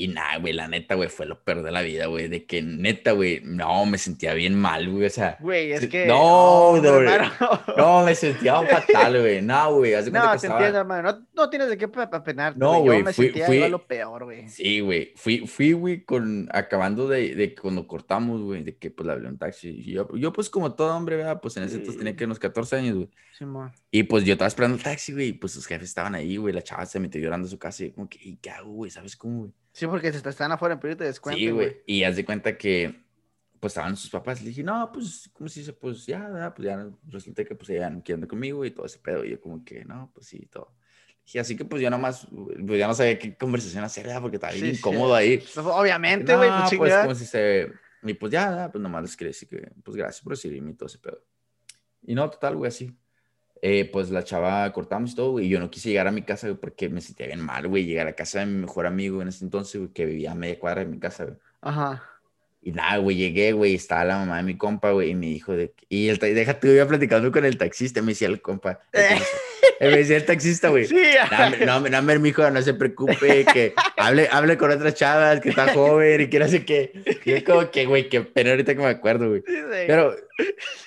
Y 0.02 0.08
nada, 0.08 0.38
güey, 0.38 0.54
la 0.54 0.70
neta, 0.70 0.96
güey, 0.96 1.10
fue 1.10 1.26
lo 1.26 1.44
peor 1.44 1.62
de 1.62 1.72
la 1.72 1.82
vida, 1.82 2.06
güey, 2.06 2.30
de 2.30 2.46
que 2.46 2.62
neta, 2.62 3.12
güey, 3.12 3.42
no, 3.44 3.86
me 3.86 3.98
sentía 3.98 4.34
bien 4.34 4.56
mal, 4.58 4.90
güey, 4.90 5.08
o 5.08 5.10
sea, 5.10 5.36
Güey, 5.42 5.74
es 5.74 5.82
Sí, 5.82 5.90
que. 5.90 6.06
no, 6.06 6.78
no, 6.82 7.02
hermano. 7.02 7.32
no, 7.76 8.06
me 8.06 8.16
sentía 8.16 8.62
fatal, 8.66 9.20
güey, 9.20 9.42
no, 9.42 9.76
güey, 9.76 9.92
No, 9.92 9.98
que 9.98 10.04
te 10.12 10.36
estaba... 10.36 10.56
entiendo, 10.58 10.80
hermano. 10.80 11.12
No, 11.12 11.28
no 11.36 11.50
tienes 11.50 11.68
de 11.68 11.78
qué 11.78 11.90
penarte. 11.90 12.58
No, 12.58 12.80
güey. 12.80 12.82
güey, 12.84 12.98
Yo 13.00 13.04
me 13.06 13.12
fui- 13.14 13.26
sentía 13.26 13.46
fui- 13.46 13.56
igual 13.58 13.72
lo 13.72 13.86
peor, 13.88 14.24
güey. 14.24 14.48
Sí, 14.48 14.80
güey, 14.80 15.12
fui, 15.18 15.46
fui, 15.46 15.74
güey, 15.74 16.06
con, 16.06 16.48
acabando 16.54 17.10
de, 17.10 17.36
de 17.36 17.54
cuando 17.54 17.86
cortamos, 17.86 18.42
güey, 18.42 18.64
de 18.64 18.78
que, 18.78 18.92
pues, 18.92 19.06
le 19.06 19.12
hablé 19.12 19.28
a 19.28 19.32
un 19.32 19.38
taxi, 19.38 19.68
y 19.86 19.92
yo, 19.92 20.08
yo, 20.16 20.32
pues, 20.32 20.50
como 20.50 20.76
todo 20.76 20.96
hombre, 20.96 21.18
¿verdad? 21.18 21.42
Pues, 21.42 21.58
en 21.58 21.64
ese 21.64 21.76
entonces 21.76 21.98
tenía 21.98 22.14
Sí. 22.14 22.18
que 22.20 22.24
unos 22.24 22.40
14 22.40 22.78
años, 22.78 22.96
güey, 22.96 23.10
Simón. 23.38 23.74
Y 23.92 24.04
pues 24.04 24.24
yo 24.24 24.32
estaba 24.32 24.48
esperando 24.48 24.78
el 24.78 24.84
taxi, 24.84 25.12
güey, 25.12 25.28
y 25.28 25.34
pues 25.34 25.52
sus 25.52 25.66
jefes 25.66 25.90
estaban 25.90 26.16
ahí, 26.16 26.38
güey, 26.38 26.54
la 26.54 26.62
chava 26.62 26.86
se 26.86 27.02
metió 27.02 27.20
llorando 27.20 27.48
a 27.48 27.52
su 27.52 27.60
casa 27.60 27.84
y 27.84 27.90
yo 27.90 27.96
como 27.96 28.08
que, 28.08 28.18
¿y 28.22 28.38
qué 28.38 28.50
hago, 28.50 28.72
güey? 28.72 28.90
¿Sabes 28.92 29.18
cómo, 29.18 29.40
güey? 29.40 29.52
Sí, 29.80 29.88
porque 29.88 30.12
se 30.12 30.28
están 30.30 30.52
afuera 30.52 30.74
en 30.74 30.82
pedirte 30.82 31.06
descuento. 31.06 31.40
Sí, 31.40 31.50
güey, 31.52 31.82
y 31.86 32.04
haz 32.04 32.18
de 32.18 32.26
cuenta 32.26 32.58
que, 32.58 33.02
pues 33.62 33.72
estaban 33.72 33.96
sus 33.96 34.10
papás, 34.10 34.42
le 34.42 34.50
dije, 34.50 34.62
no, 34.62 34.92
pues, 34.92 35.30
¿cómo 35.32 35.48
se 35.48 35.62
dice? 35.62 35.72
Pues 35.72 36.06
ya. 36.06 36.54
Pues 36.54 36.66
ya 36.66 36.90
resulta 37.08 37.46
que 37.46 37.56
pues 37.56 37.70
ya 37.70 37.90
no 37.90 38.04
quieren 38.04 38.18
andar 38.18 38.28
conmigo 38.28 38.66
y 38.66 38.72
todo 38.72 38.86
ese 38.86 39.00
pedo, 39.00 39.24
y 39.24 39.32
yo 39.32 39.40
como 39.40 39.64
que, 39.64 39.86
no, 39.86 40.12
pues 40.14 40.28
sí, 40.28 40.46
todo. 40.52 40.76
Dije, 41.24 41.40
así 41.40 41.56
que 41.56 41.64
pues 41.64 41.82
yo 41.82 41.90
nomás, 41.90 42.28
pues 42.68 42.78
ya 42.78 42.88
no 42.88 42.94
sabía 42.94 43.18
qué 43.18 43.38
conversación 43.38 43.86
hacer, 43.86 44.06
¿verdad? 44.06 44.22
Porque 44.22 44.36
estaba 44.36 44.52
bien 44.52 44.66
Sí, 44.66 44.72
sí. 44.74 44.78
incómodo 44.80 45.16
ahí. 45.16 45.38
Pues, 45.38 45.58
Obviamente, 45.58 46.36
güey, 46.36 46.50
No, 46.50 46.66
pues 46.68 46.78
pues 46.78 46.96
como 46.96 47.16
si 47.16 47.26
se... 47.26 47.72
Y 48.04 48.14
pues 48.16 48.34
ya, 48.34 48.70
pues 48.70 48.82
nomás 48.82 49.04
les 49.04 49.16
quería 49.16 49.30
decir 49.30 49.48
que, 49.48 49.72
pues 49.82 49.96
gracias 49.96 50.22
por 50.22 50.32
recibirme 50.32 50.72
y 50.72 50.74
todo 50.74 50.88
ese 50.88 50.98
pedo. 50.98 51.24
Y 52.02 52.16
no, 52.16 52.30
total, 52.30 52.58
güey, 52.58 52.68
así. 52.68 52.94
Eh, 53.62 53.90
pues 53.92 54.10
la 54.10 54.24
chava 54.24 54.72
cortamos 54.72 55.12
y 55.12 55.16
todo, 55.16 55.32
güey, 55.32 55.48
y 55.48 55.50
yo 55.50 55.60
no 55.60 55.70
quise 55.70 55.90
llegar 55.90 56.08
a 56.08 56.12
mi 56.12 56.22
casa, 56.22 56.48
güey, 56.48 56.60
porque 56.60 56.88
me 56.88 57.02
sentía 57.02 57.28
bien 57.28 57.42
mal, 57.42 57.68
güey, 57.68 57.84
llegar 57.86 58.08
a 58.08 58.14
casa 58.14 58.40
de 58.40 58.46
mi 58.46 58.54
mejor 58.62 58.86
amigo 58.86 59.22
en 59.22 59.28
ese 59.28 59.44
entonces, 59.44 59.82
güey, 59.82 59.92
que 59.94 60.06
vivía 60.06 60.32
a 60.32 60.36
media 60.36 60.58
cuadra 60.58 60.82
de 60.82 60.88
mi 60.88 60.98
casa, 60.98 61.26
güey. 61.26 61.38
Ajá. 61.62 62.04
Y 62.62 62.72
nada, 62.72 62.98
güey, 62.98 63.18
llegué, 63.18 63.52
güey, 63.54 63.76
estaba 63.76 64.06
la 64.06 64.18
mamá 64.20 64.38
de 64.38 64.44
mi 64.44 64.58
compa, 64.58 64.92
güey, 64.92 65.10
y 65.12 65.16
me 65.16 65.28
dijo 65.28 65.54
de... 65.54 65.74
Y 65.90 66.08
el, 66.10 66.20
ta- 66.20 66.28
deja 66.28 66.60
tú, 66.60 66.68
iba 66.68 66.86
platicando 66.88 67.32
con 67.32 67.44
el 67.46 67.58
taxista, 67.58 68.02
me 68.02 68.14
decía 68.14 68.28
el 68.30 68.42
compa. 68.42 68.80
el 68.94 69.08
taxista, 69.10 69.38
me 69.92 69.98
decía 69.98 70.18
el 70.18 70.26
taxista, 70.26 70.70
güey. 70.70 70.86
Sí, 70.86 70.96
No, 71.66 71.80
no, 71.80 72.02
no, 72.02 72.20
mijo, 72.20 72.50
no 72.52 72.62
se 72.62 72.74
preocupe, 72.74 73.46
que 73.46 73.74
hable, 73.98 74.28
hable 74.32 74.58
con 74.58 74.72
otras 74.72 74.94
chavas, 74.96 75.40
que 75.40 75.50
está 75.50 75.74
joven 75.74 76.22
y 76.22 76.28
que 76.28 76.40
no 76.40 76.48
sé 76.48 76.66
qué. 76.66 76.92
Y 77.26 77.32
yo 77.32 77.44
como 77.46 77.72
que, 77.72 77.86
güey, 77.86 78.10
qué 78.10 78.22
pena 78.22 78.52
ahorita 78.52 78.76
que 78.76 78.82
me 78.82 78.88
acuerdo, 78.88 79.30
güey. 79.30 79.42
sí. 79.46 79.54
Pero, 79.88 80.16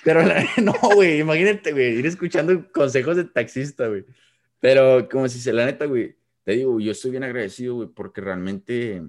pero 0.03 0.21
la- 0.21 0.45
no, 0.61 0.73
güey, 0.93 1.19
imagínate, 1.19 1.71
güey, 1.71 1.97
ir 1.99 2.05
escuchando 2.05 2.71
consejos 2.71 3.17
de 3.17 3.23
taxista, 3.25 3.87
güey. 3.87 4.05
Pero 4.59 5.07
como 5.09 5.27
si 5.27 5.39
se, 5.39 5.51
la 5.51 5.65
neta, 5.65 5.85
güey, 5.85 6.15
te 6.43 6.53
digo, 6.53 6.79
yo 6.79 6.91
estoy 6.91 7.11
bien 7.11 7.23
agradecido, 7.23 7.75
güey, 7.75 7.89
porque 7.89 8.21
realmente, 8.21 9.01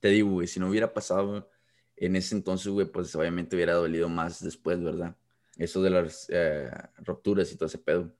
te 0.00 0.08
digo, 0.08 0.30
güey, 0.30 0.46
si 0.46 0.58
no 0.60 0.68
hubiera 0.68 0.92
pasado 0.92 1.48
en 1.96 2.16
ese 2.16 2.34
entonces, 2.34 2.68
güey, 2.68 2.86
pues 2.86 3.14
obviamente 3.14 3.56
hubiera 3.56 3.74
dolido 3.74 4.08
más 4.08 4.42
después, 4.42 4.82
¿verdad? 4.82 5.14
Eso 5.58 5.82
de 5.82 5.90
las 5.90 6.26
eh, 6.30 6.70
rupturas 7.04 7.52
y 7.52 7.56
todo 7.56 7.66
ese 7.66 7.78
pedo. 7.78 8.10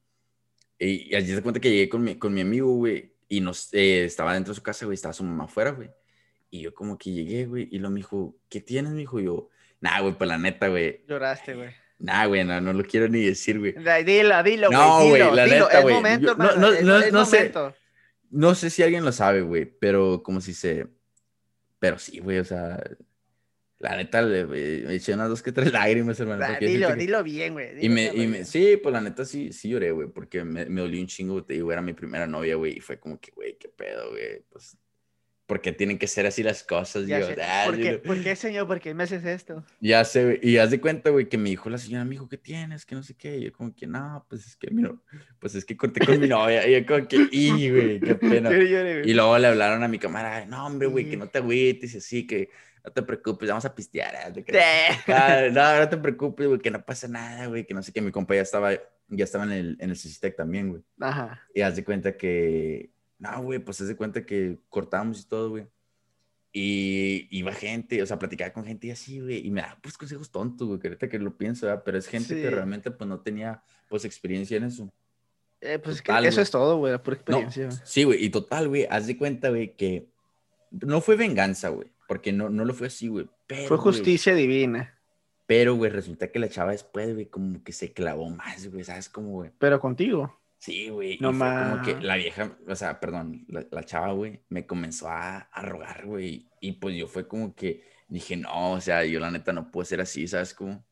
Y, 0.81 1.15
allí 1.15 1.35
se 1.35 1.43
cuenta 1.43 1.61
que 1.61 1.71
llegué 1.71 1.89
con 1.91 2.03
mi, 2.03 2.17
con 2.17 2.33
mi 2.33 2.41
amigo, 2.41 2.73
güey, 2.73 3.13
y 3.29 3.41
nos, 3.41 3.73
eh, 3.75 4.05
estaba 4.05 4.33
dentro 4.33 4.53
de 4.53 4.57
su 4.57 4.63
casa, 4.63 4.87
güey, 4.87 4.95
estaba 4.95 5.13
su 5.13 5.23
mamá 5.23 5.45
afuera, 5.45 5.73
güey. 5.73 5.91
Y 6.51 6.63
yo 6.63 6.75
como 6.75 6.97
que 6.97 7.13
llegué, 7.13 7.45
güey, 7.45 7.69
y 7.71 7.79
lo 7.79 7.91
me 7.91 7.97
dijo, 7.97 8.35
¿qué 8.49 8.61
tienes, 8.61 8.93
mijo? 8.93 9.21
Y 9.21 9.25
yo, 9.25 9.51
nah, 9.81 10.01
güey, 10.01 10.17
pues 10.17 10.27
la 10.27 10.39
neta, 10.39 10.69
güey, 10.69 11.05
Lloraste, 11.07 11.55
güey. 11.55 11.71
Nah, 11.99 12.27
güey, 12.27 12.45
no, 12.45 12.59
no 12.63 12.73
lo 12.73 12.83
quiero 12.83 13.09
ni 13.09 13.23
decir, 13.23 13.59
güey. 13.59 13.75
Dilo, 14.05 14.43
dilo, 14.43 14.69
güey. 14.69 14.81
No, 14.81 15.05
güey, 15.07 15.37
la 15.37 15.45
dilo. 15.45 15.69
neta, 15.69 15.81
güey. 15.83 16.03
No, 16.19 16.35
no, 16.57 16.81
no, 16.81 17.11
no 17.11 17.25
sé. 17.27 17.53
No 18.31 18.55
sé 18.55 18.71
si 18.71 18.83
alguien 18.83 19.05
lo 19.05 19.13
sabe, 19.13 19.43
güey, 19.43 19.67
pero 19.67 20.23
como 20.23 20.41
si 20.41 20.55
se. 20.55 20.87
Pero 21.79 21.99
sí, 21.99 22.21
güey, 22.21 22.39
o 22.39 22.45
sea. 22.45 22.83
La 23.81 23.97
neta, 23.97 24.23
le, 24.23 24.47
me 24.47 24.95
eché 24.95 25.15
unas 25.15 25.29
dos 25.29 25.43
que 25.43 25.53
tres 25.53 25.73
lágrimas, 25.73 26.21
hermano. 26.21 26.45
dilo, 26.61 26.95
dilo 26.95 27.23
bien, 27.25 27.55
güey. 27.55 27.85
Y, 27.85 27.89
me, 27.89 28.13
y 28.15 28.27
me, 28.27 28.45
sí, 28.45 28.77
pues 28.77 28.93
la 28.93 29.01
neta 29.01 29.25
sí, 29.25 29.53
sí 29.53 29.71
lloré, 29.71 29.91
güey, 29.91 30.09
porque 30.09 30.45
me, 30.45 30.67
me 30.67 30.83
dolió 30.83 31.01
un 31.01 31.07
chingo, 31.07 31.43
te 31.43 31.55
digo, 31.55 31.73
era 31.73 31.81
mi 31.81 31.95
primera 31.95 32.27
novia, 32.27 32.57
güey, 32.57 32.77
y 32.77 32.81
fue 32.81 33.01
como 33.01 33.19
que, 33.19 33.33
güey, 33.33 33.57
qué 33.59 33.69
pedo, 33.69 34.11
güey, 34.11 34.45
pues 34.51 34.77
porque 35.51 35.73
tienen 35.73 35.99
que 35.99 36.07
ser 36.07 36.27
así 36.27 36.45
las 36.45 36.63
cosas. 36.63 37.09
Yo, 37.09 37.17
ah, 37.43 37.65
¿Por, 37.67 37.77
qué, 37.77 37.99
¿Por, 37.99 38.23
qué, 38.23 38.37
señor? 38.37 38.69
¿Por 38.69 38.79
qué 38.79 38.95
me 38.95 39.03
haces 39.03 39.25
esto? 39.25 39.65
Ya 39.81 40.05
sé, 40.05 40.39
y 40.45 40.59
haz 40.59 40.71
de 40.71 40.81
cuenta, 40.81 41.11
güey, 41.11 41.29
que 41.29 41.39
me 41.39 41.49
dijo 41.49 41.69
la 41.69 41.77
señora, 41.77 42.05
me 42.05 42.13
dijo, 42.13 42.29
¿qué 42.29 42.39
tienes? 42.39 42.87
Que 42.87 42.95
no 42.95 43.03
sé 43.03 43.17
qué. 43.17 43.37
Y 43.37 43.45
yo 43.47 43.53
como 43.53 43.75
que, 43.75 43.89
no, 43.89 44.25
pues 44.29 44.47
es 44.47 44.55
que, 44.55 44.71
mira, 44.71 44.95
pues 45.41 45.57
es 45.57 45.65
que 45.65 45.77
corté 45.77 46.07
con 46.07 46.21
mi 46.21 46.29
novia. 46.29 46.69
Y 46.69 46.81
yo 46.81 46.87
como 46.87 47.09
que, 47.09 47.27
y, 47.33 47.69
güey, 47.69 47.99
qué 47.99 48.15
pena. 48.15 48.49
y 48.53 49.13
luego 49.13 49.37
le 49.39 49.49
hablaron 49.49 49.83
a 49.83 49.89
mi 49.89 49.99
cámara, 49.99 50.47
no, 50.47 50.67
hombre, 50.67 50.87
güey, 50.87 51.11
que 51.11 51.17
no 51.17 51.27
te 51.27 51.39
agüites 51.39 51.95
y 51.95 51.99
así, 51.99 52.29
que 52.29 52.49
no 52.85 52.93
te 52.93 53.03
preocupes, 53.03 53.49
vamos 53.49 53.65
a 53.65 53.75
pistear. 53.75 54.15
Ah, 55.07 55.49
no, 55.53 55.79
no 55.81 55.89
te 55.89 55.97
preocupes, 55.97 56.47
güey, 56.47 56.61
que 56.61 56.71
no 56.71 56.85
pasa 56.85 57.09
nada, 57.09 57.47
güey, 57.47 57.67
que 57.67 57.75
no 57.75 57.83
sé 57.83 57.93
qué. 57.93 58.01
Mi 58.01 58.11
compa 58.11 58.35
ya 58.35 58.43
estaba, 58.43 58.73
ya 58.73 59.25
estaba 59.25 59.45
en 59.45 59.53
el, 59.53 59.77
en 59.81 59.91
el 59.91 60.35
también, 60.37 60.71
güey. 60.71 60.83
Ajá. 61.01 61.41
Y 61.55 61.61
haz 61.61 61.77
de 61.77 61.85
cuenta 61.85 62.17
que 62.17 62.91
no, 63.21 63.43
güey, 63.43 63.59
pues 63.59 63.77
se 63.77 63.85
de 63.85 63.97
cuenta 63.97 64.25
que 64.25 64.59
cortamos 64.71 65.21
y 65.21 65.29
todo, 65.29 65.51
güey. 65.51 65.67
Y 66.53 67.29
iba 67.31 67.53
gente, 67.53 68.03
o 68.03 68.07
sea, 68.07 68.19
platicaba 68.19 68.53
con 68.53 68.65
gente 68.65 68.89
y 68.89 68.91
así, 68.91 69.21
güey, 69.21 69.47
y 69.47 69.51
me 69.51 69.61
da 69.61 69.79
pues 69.81 69.97
consejos 69.97 70.33
tontos, 70.33 70.67
güey, 70.67 70.81
que 70.81 70.89
ahorita 70.89 71.09
que 71.09 71.19
lo 71.19 71.37
pienso, 71.37 71.67
¿verdad? 71.67 71.83
pero 71.85 71.97
es 71.97 72.09
gente 72.09 72.35
que 72.35 72.51
realmente 72.51 72.91
pues 72.91 73.07
no 73.07 73.21
tenía 73.21 73.63
pues 73.89 74.05
experiencia 74.05 74.57
en 74.57 74.65
eso. 74.65 74.93
Eh, 75.61 75.79
pues 75.79 76.03
que 76.03 76.11
eso 76.27 76.41
es 76.41 76.51
todo, 76.51 76.79
güey, 76.79 76.99
por 76.99 77.15
experiencia. 77.15 77.71
sí, 77.85 78.03
güey, 78.03 78.25
y 78.25 78.31
total, 78.31 78.69
güey, 78.69 78.87
haz 78.91 79.07
de 79.07 79.17
cuenta, 79.17 79.51
güey, 79.51 79.77
que 79.77 80.09
no 80.73 81.01
fue 81.01 81.15
venganza, 81.15 81.69
güey, 81.69 81.93
porque 82.11 82.33
no, 82.33 82.49
no 82.49 82.65
lo 82.65 82.75
fue 82.75 82.89
así, 82.89 83.07
güey. 83.07 83.29
Fue 83.69 83.77
justicia 83.77 84.35
divina. 84.35 84.99
Pero, 85.47 85.77
güey, 85.77 85.93
resulta 85.93 86.27
que 86.27 86.41
la 86.41 86.49
chava 86.49 86.73
después, 86.73 87.15
güey, 87.15 87.27
como 87.27 87.63
que 87.63 87.71
se 87.71 87.93
clavó 87.93 88.29
más, 88.31 88.67
güey, 88.67 88.83
¿sabes 88.83 89.09
cómo, 89.09 89.29
güey? 89.31 89.53
Pero 89.61 89.79
contigo. 89.79 90.37
Sí, 90.59 90.89
güey. 90.89 91.19
No 91.21 91.31
más. 91.31 91.71
Como 91.71 91.85
que 91.85 92.05
la 92.05 92.17
vieja, 92.17 92.51
o 92.67 92.75
sea, 92.75 92.99
perdón, 92.99 93.47
la, 93.47 93.85
chava, 93.85 94.13
güey, 94.13 94.41
me 94.49 94.67
comenzó 94.67 95.09
a, 95.09 95.39
a 95.39 95.63
rogar, 95.63 96.05
güey. 96.05 96.49
Y 96.61 96.73
pues 96.73 96.97
yo 96.97 97.07
fue 97.07 97.29
como 97.29 97.55
que 97.55 97.85
dije, 98.09 98.37
no, 98.37 98.73
o 98.73 98.81
sea, 98.81 99.05
yo 99.05 99.21
la 99.21 99.31
neta 99.31 99.53
no 99.53 99.71
puedo 99.71 99.85
ser 99.85 100.01
así, 100.01 100.27
¿sabes 100.27 100.53
cómo? 100.53 100.85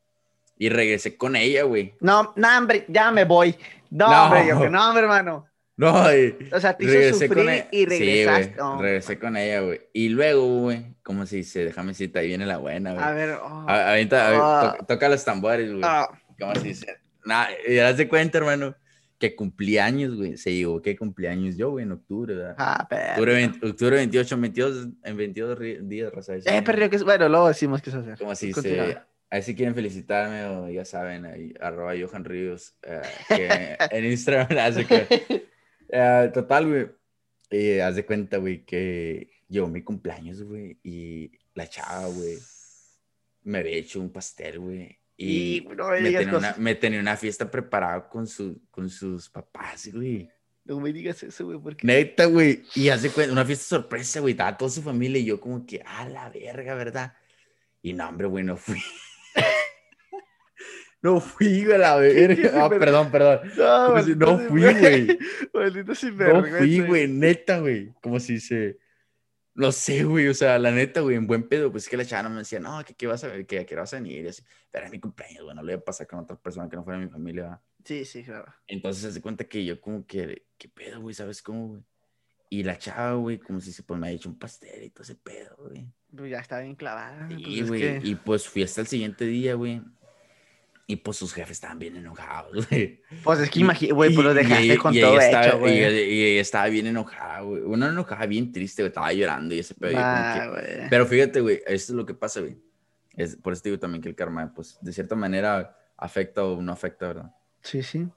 Y 0.57 0.69
regresé 0.69 1.17
con 1.17 1.35
ella, 1.35 1.65
güey. 1.65 1.95
No, 1.99 2.33
no, 2.37 2.59
hombre, 2.59 2.85
ya 2.87 3.11
me 3.11 3.25
voy. 3.25 3.57
No, 3.91 4.07
hombre, 4.07 4.47
yo 4.47 4.61
que 4.61 4.71
no, 4.71 4.87
hombre, 4.87 5.03
hermano. 5.03 5.49
No, 5.79 6.15
y 6.15 6.37
o 6.53 6.61
sea, 6.61 6.77
te 6.77 6.85
hizo 6.85 7.19
sufrir 7.19 7.49
e 7.49 7.69
y 7.71 7.87
regresaste. 7.87 8.55
Sí, 8.55 8.83
regresé 8.83 9.19
con 9.19 9.37
ella, 9.37 9.61
güey. 9.61 9.81
Y 9.93 10.09
luego, 10.11 10.63
güey, 10.63 10.97
como 11.03 11.25
se 11.25 11.37
dice, 11.37 11.65
déjame 11.65 11.93
decirte, 11.93 12.19
ahí 12.19 12.27
viene 12.27 12.45
la 12.47 12.59
buena, 12.59 12.93
güey. 12.93 13.05
A 13.05 13.13
ver, 13.13 13.31
oh, 13.41 13.65
a, 13.67 13.93
ver, 13.93 14.09
oh. 14.13 14.77
toca, 14.87 15.09
los 15.09 15.25
tambores, 15.25 15.71
güey. 15.71 15.83
Oh. 15.85 16.09
¿Cómo 16.39 16.55
se 16.57 16.69
dice? 16.69 16.99
Y 17.67 17.77
das 17.77 17.97
de 17.97 18.09
cuenta, 18.09 18.39
hermano 18.39 18.75
que 19.19 19.35
cumpleaños, 19.35 20.17
güey. 20.17 20.37
Se 20.37 20.51
digo, 20.51 20.81
¿qué 20.81 20.97
cumpleaños 20.97 21.57
yo, 21.57 21.71
güey? 21.71 21.85
En 21.85 21.93
octubre, 21.93 22.35
¿verdad? 22.35 22.55
Ah, 22.59 22.87
pero. 22.89 23.33
Octubre, 23.63 23.97
28, 23.97 24.39
22, 24.39 24.89
en 25.03 25.17
22 25.17 25.59
días, 25.89 26.13
raza. 26.13 26.37
Eh, 26.37 26.63
pero 26.65 26.89
que 26.89 26.97
es, 26.97 27.05
bueno, 27.05 27.29
luego 27.29 27.49
decimos 27.49 27.83
qué 27.83 27.91
es 27.91 27.97
hacer. 27.97 28.19
Como 28.19 28.31
así 28.31 28.53
se. 28.53 28.99
Ahí 29.31 29.43
si 29.43 29.55
quieren 29.55 29.75
felicitarme 29.75 30.45
o 30.47 30.71
ya 30.71 30.87
saben, 30.87 31.27
ahí, 31.27 31.53
arroba 31.61 31.93
Johan 32.01 32.25
Ríos, 32.25 32.75
eh, 32.83 33.03
que 33.29 33.77
en 33.91 34.05
Instagram, 34.07 34.47
hace 34.59 34.87
que. 34.87 35.48
Uh, 35.89 36.33
total, 36.33 36.67
güey. 36.67 36.87
Y 37.51 37.79
haz 37.79 37.97
de 37.97 38.05
cuenta, 38.05 38.37
güey, 38.37 38.65
que 38.65 39.31
llegó 39.49 39.69
mi 39.69 39.83
cumpleaños, 39.83 40.43
güey, 40.43 40.79
y 40.83 41.33
la 41.55 41.67
chava, 41.67 42.07
güey, 42.09 42.39
me 43.43 43.59
había 43.59 43.77
hecho 43.77 44.01
un 44.01 44.11
pastel, 44.11 44.59
güey. 44.59 44.99
Y, 45.17 45.67
me, 45.67 46.13
tenía 46.13 46.37
una, 46.37 46.55
me, 46.59 46.75
tenía 46.77 47.01
una, 47.01 47.17
fiesta 47.17 47.51
preparada 47.51 48.09
con, 48.09 48.27
su, 48.27 48.63
con 48.71 48.89
sus 48.89 49.29
papás, 49.29 49.91
güey. 49.93 50.31
No 50.65 50.79
me 50.79 50.93
digas 50.93 51.23
eso, 51.25 51.47
güey, 51.47 51.59
porque... 51.59 51.85
Neta, 51.87 52.27
güey. 52.27 52.63
Y 52.75 52.91
hace 52.91 53.11
una 53.29 53.45
fiesta 53.45 53.65
sorpresa, 53.65 54.21
güey. 54.21 54.33
Estaba 54.33 54.57
toda 54.57 54.71
su 54.71 54.83
familia 54.83 55.19
y 55.19 55.25
yo 55.25 55.41
como 55.41 55.67
que, 55.67 55.83
a 55.85 56.09
la 56.09 56.29
verga, 56.29 56.75
¿verdad? 56.75 57.15
Y 57.83 57.95
no, 57.95 58.09
hombre, 58.09 58.29
güey, 58.29 58.45
no 58.45 58.57
fui. 58.57 58.81
no 61.03 61.21
fui, 61.21 61.65
güey, 61.65 61.77
a 61.77 61.79
la 61.79 61.97
verga. 62.01 62.65
Ah, 62.65 62.69
perdón, 62.69 63.11
perdón. 63.11 63.41
No, 63.57 64.03
no 64.17 64.39
fui, 64.49 64.63
güey. 64.63 65.19
No 65.53 66.45
fui, 66.45 66.81
güey, 66.81 67.09
neta, 67.09 67.61
güey. 67.61 67.93
Como 68.01 68.19
si 68.21 68.41
se 68.41 68.79
no 69.59 69.73
sé, 69.73 70.05
güey, 70.05 70.29
o 70.29 70.35
sea, 70.35 70.57
la 70.57 70.71
neta, 70.71 71.01
güey, 71.01 71.17
en 71.17 71.27
buen 71.27 71.49
pedo, 71.49 71.73
pues 71.73 71.83
es 71.83 71.91
que 71.91 71.97
la 71.97 72.05
chava 72.05 72.23
no 72.23 72.31
me 72.31 72.39
decía, 72.39 72.61
no, 72.61 72.85
que 72.85 72.95
qué 72.95 73.09
vas 73.09 73.25
a 73.25 73.27
ver, 73.27 73.45
que, 73.45 73.67
que 73.67 73.75
vas 73.75 73.93
a 73.93 73.97
venir, 73.97 74.25
y 74.25 74.29
así, 74.29 74.41
pero 74.71 74.85
era 74.85 74.91
mi 74.93 75.01
cumpleaños, 75.01 75.43
güey, 75.43 75.57
no 75.57 75.65
le 75.65 75.73
iba 75.73 75.81
a 75.81 75.85
pasar 75.85 76.07
con 76.07 76.21
otra 76.21 76.37
persona 76.37 76.69
que 76.69 76.77
no 76.77 76.85
fuera 76.85 76.97
mi 76.97 77.09
familia. 77.09 77.61
Sí, 77.85 78.05
sí, 78.05 78.23
claro. 78.23 78.55
Entonces 78.69 79.03
se 79.03 79.09
hace 79.09 79.21
cuenta 79.21 79.43
que 79.43 79.65
yo 79.65 79.81
como 79.81 80.07
que, 80.07 80.47
qué 80.57 80.69
pedo, 80.69 81.01
güey, 81.01 81.13
¿sabes 81.13 81.43
cómo, 81.43 81.71
güey? 81.71 81.83
Y 82.51 82.63
la 82.63 82.79
chava, 82.79 83.15
güey, 83.15 83.39
como 83.39 83.61
si 83.61 83.73
se 83.73 83.83
pues 83.83 83.99
me 83.99 84.07
ha 84.07 84.11
hecho 84.13 84.29
un 84.29 84.39
pastel 84.39 84.85
y 84.85 84.91
todo 84.91 85.03
ese 85.03 85.17
pedo, 85.17 85.57
güey. 85.59 85.89
Pues 86.17 86.31
ya 86.31 86.39
está 86.39 86.61
bien 86.61 86.77
clavada. 86.77 87.29
Sí, 87.29 87.57
pues 87.59 87.69
güey, 87.69 88.09
y 88.09 88.15
pues 88.15 88.47
fui 88.49 88.63
hasta 88.63 88.83
el 88.83 88.87
siguiente 88.87 89.25
día, 89.25 89.55
güey, 89.55 89.83
y 90.91 90.97
pues 90.97 91.19
sus 91.19 91.35
jefes 91.35 91.53
estaban 91.53 91.79
bien 91.79 91.97
enojados, 91.97 92.67
güey. 92.71 93.03
Pues 93.23 93.41
es 93.41 93.51
que 93.51 93.61
imagínate, 93.61 93.93
güey, 93.93 94.15
pues 94.15 94.25
lo 94.25 94.33
dejaste 94.33 94.79
con 94.79 94.99
todo 94.99 95.21
hecho, 95.21 95.59
güey. 95.59 95.79
Y, 95.79 96.25
ella 96.25 96.41
estaba 96.41 96.67
bien 96.69 96.87
enojada, 96.87 97.43
güey. 97.43 97.61
Una 97.63 97.91
enojada 97.91 98.25
bien 98.25 98.51
triste, 98.51 98.83
güey. 98.83 98.89
Estaba 98.89 99.13
llorando 99.13 99.55
y 99.55 99.59
ese 99.59 99.75
pedo. 99.75 99.93
Ah, 99.99 100.51
Pero 100.89 101.05
fíjate, 101.05 101.43
güey, 101.43 101.57
esto 101.67 101.93
es 101.93 101.97
lo 101.97 102.07
que 102.07 102.15
pasa, 102.15 102.41
güey. 102.41 102.57
Es, 103.15 103.37
por 103.37 103.53
eso 103.53 103.63
digo 103.65 103.79
también 103.79 104.01
que 104.01 104.09
el 104.09 104.15
karma, 104.15 104.51
pues, 104.55 104.79
de 104.81 104.93
cierta 104.95 105.15
manera 105.15 105.77
afecta 105.99 106.43
o 106.45 106.63
no 106.63 106.73
afecta, 106.73 107.09
¿verdad? 107.09 107.35
Sí, 107.61 107.83
sí. 107.83 108.09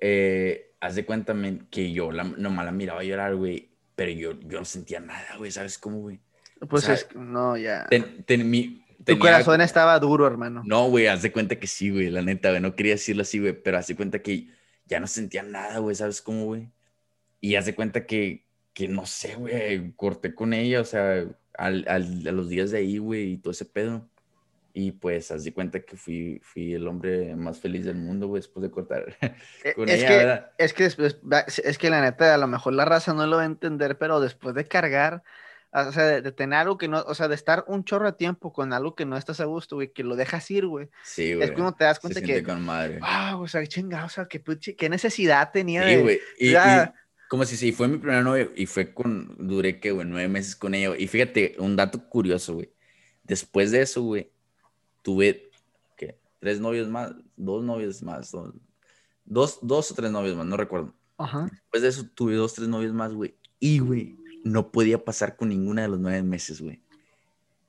Eh, 0.00 0.74
haz 0.80 0.96
de 0.96 1.04
cuenta 1.04 1.36
que 1.70 1.92
yo 1.92 2.10
la, 2.10 2.24
nomás 2.24 2.64
la 2.64 2.72
miraba 2.72 3.04
llorar, 3.04 3.36
güey, 3.36 3.70
pero 3.94 4.10
yo, 4.10 4.32
yo 4.40 4.58
no 4.58 4.64
sentía 4.64 4.98
nada, 4.98 5.36
güey, 5.38 5.52
¿sabes 5.52 5.78
cómo, 5.78 6.00
güey? 6.00 6.20
Pues 6.68 6.88
es, 6.88 7.06
no, 7.14 7.56
ya. 7.56 7.86
Ten, 7.88 8.50
mi, 8.50 8.84
tu 9.04 9.18
corazón 9.18 9.60
estaba 9.60 9.98
duro, 9.98 10.26
hermano. 10.26 10.62
No, 10.64 10.88
güey, 10.88 11.06
haz 11.06 11.22
de 11.22 11.32
cuenta 11.32 11.56
que 11.56 11.66
sí, 11.66 11.90
güey, 11.90 12.10
la 12.10 12.22
neta, 12.22 12.50
güey, 12.50 12.60
no 12.60 12.74
quería 12.74 12.92
decirlo 12.92 13.22
así, 13.22 13.38
güey, 13.38 13.52
pero 13.52 13.78
haz 13.78 13.86
de 13.86 13.96
cuenta 13.96 14.20
que 14.20 14.48
ya 14.86 15.00
no 15.00 15.06
sentía 15.06 15.42
nada, 15.42 15.78
güey, 15.78 15.94
¿sabes 15.94 16.22
cómo, 16.22 16.46
güey? 16.46 16.70
Y 17.40 17.56
haz 17.56 17.66
de 17.66 17.74
cuenta 17.74 18.06
que, 18.06 18.46
que 18.72 18.88
no 18.88 19.06
sé, 19.06 19.34
güey, 19.34 19.92
corté 19.92 20.34
con 20.34 20.52
ella, 20.52 20.80
o 20.80 20.84
sea, 20.84 21.24
al, 21.54 21.84
al, 21.88 22.26
a 22.26 22.32
los 22.32 22.48
días 22.48 22.70
de 22.70 22.78
ahí, 22.78 22.98
güey, 22.98 23.32
y 23.32 23.38
todo 23.38 23.52
ese 23.52 23.64
pedo. 23.64 24.08
Y 24.74 24.92
pues, 24.92 25.30
haz 25.30 25.44
de 25.44 25.52
cuenta 25.52 25.80
que 25.80 25.96
fui, 25.96 26.40
fui 26.42 26.72
el 26.72 26.88
hombre 26.88 27.36
más 27.36 27.60
feliz 27.60 27.84
del 27.84 27.96
mundo, 27.96 28.28
güey, 28.28 28.40
después 28.40 28.62
de 28.62 28.70
cortar 28.70 29.16
e, 29.64 29.74
con 29.74 29.88
es 29.88 29.96
ella, 29.96 30.08
que, 30.08 30.16
¿verdad? 30.16 30.50
Es 30.56 30.72
que, 30.72 30.84
es 30.84 31.78
que 31.78 31.90
la 31.90 32.00
neta, 32.00 32.34
a 32.34 32.38
lo 32.38 32.46
mejor 32.46 32.72
la 32.72 32.84
raza 32.84 33.12
no 33.12 33.26
lo 33.26 33.36
va 33.36 33.42
a 33.42 33.46
entender, 33.46 33.98
pero 33.98 34.20
después 34.20 34.54
de 34.54 34.66
cargar 34.66 35.22
o 35.72 35.92
sea, 35.92 36.20
de, 36.20 36.32
tener 36.32 36.58
algo 36.58 36.76
que 36.76 36.86
no, 36.86 37.02
o 37.06 37.14
sea, 37.14 37.28
de 37.28 37.34
estar 37.34 37.64
un 37.66 37.84
chorro 37.84 38.06
de 38.06 38.12
tiempo 38.12 38.52
con 38.52 38.72
algo 38.74 38.94
que 38.94 39.06
no 39.06 39.16
estás 39.16 39.40
a 39.40 39.46
gusto, 39.46 39.76
güey, 39.76 39.90
que 39.90 40.04
lo 40.04 40.16
dejas 40.16 40.50
ir, 40.50 40.66
güey. 40.66 40.90
Sí, 41.02 41.34
güey. 41.34 41.48
Es 41.48 41.52
cuando 41.52 41.72
te 41.72 41.84
das 41.84 41.98
cuenta 41.98 42.20
Se 42.20 42.26
que. 42.26 42.42
con 42.42 42.62
madre. 42.62 43.00
Wow, 43.00 43.42
o 43.42 43.48
sea, 43.48 43.66
chingado, 43.66 44.06
o 44.06 44.10
sea, 44.10 44.26
qué, 44.26 44.42
qué 44.76 44.88
necesidad 44.90 45.50
tenía 45.50 45.82
sí, 45.84 45.88
de. 45.88 46.02
güey. 46.02 46.20
Y, 46.38 46.50
y, 46.50 46.56
como 47.28 47.46
si 47.46 47.56
sí, 47.56 47.72
fue 47.72 47.88
mi 47.88 47.96
primera 47.96 48.22
novia 48.22 48.50
y 48.54 48.66
fue 48.66 48.92
con, 48.92 49.34
duré 49.38 49.80
que, 49.80 49.92
güey, 49.92 50.06
nueve 50.06 50.28
meses 50.28 50.54
con 50.54 50.74
ella. 50.74 50.94
Y 50.98 51.08
fíjate, 51.08 51.56
un 51.58 51.74
dato 51.74 52.06
curioso, 52.06 52.52
güey. 52.52 52.70
Después 53.22 53.70
de 53.70 53.80
eso, 53.80 54.02
güey, 54.02 54.30
tuve, 55.00 55.50
¿qué? 55.96 56.18
Tres 56.38 56.60
novios 56.60 56.88
más, 56.88 57.14
dos 57.36 57.64
novios 57.64 58.02
más, 58.02 58.30
dos, 58.30 58.52
dos, 59.24 59.58
dos 59.62 59.90
o 59.90 59.94
tres 59.94 60.10
novios 60.10 60.36
más, 60.36 60.44
no 60.44 60.58
recuerdo. 60.58 60.92
Ajá. 61.16 61.48
Después 61.50 61.82
de 61.82 61.88
eso 61.88 62.04
tuve 62.14 62.34
dos, 62.34 62.52
tres 62.52 62.68
novios 62.68 62.92
más, 62.92 63.14
güey. 63.14 63.34
Y, 63.58 63.78
güey, 63.78 64.18
no 64.44 64.70
podía 64.70 65.04
pasar 65.04 65.36
con 65.36 65.48
ninguna 65.48 65.82
de 65.82 65.88
los 65.88 66.00
nueve 66.00 66.22
meses, 66.22 66.60
güey. 66.60 66.80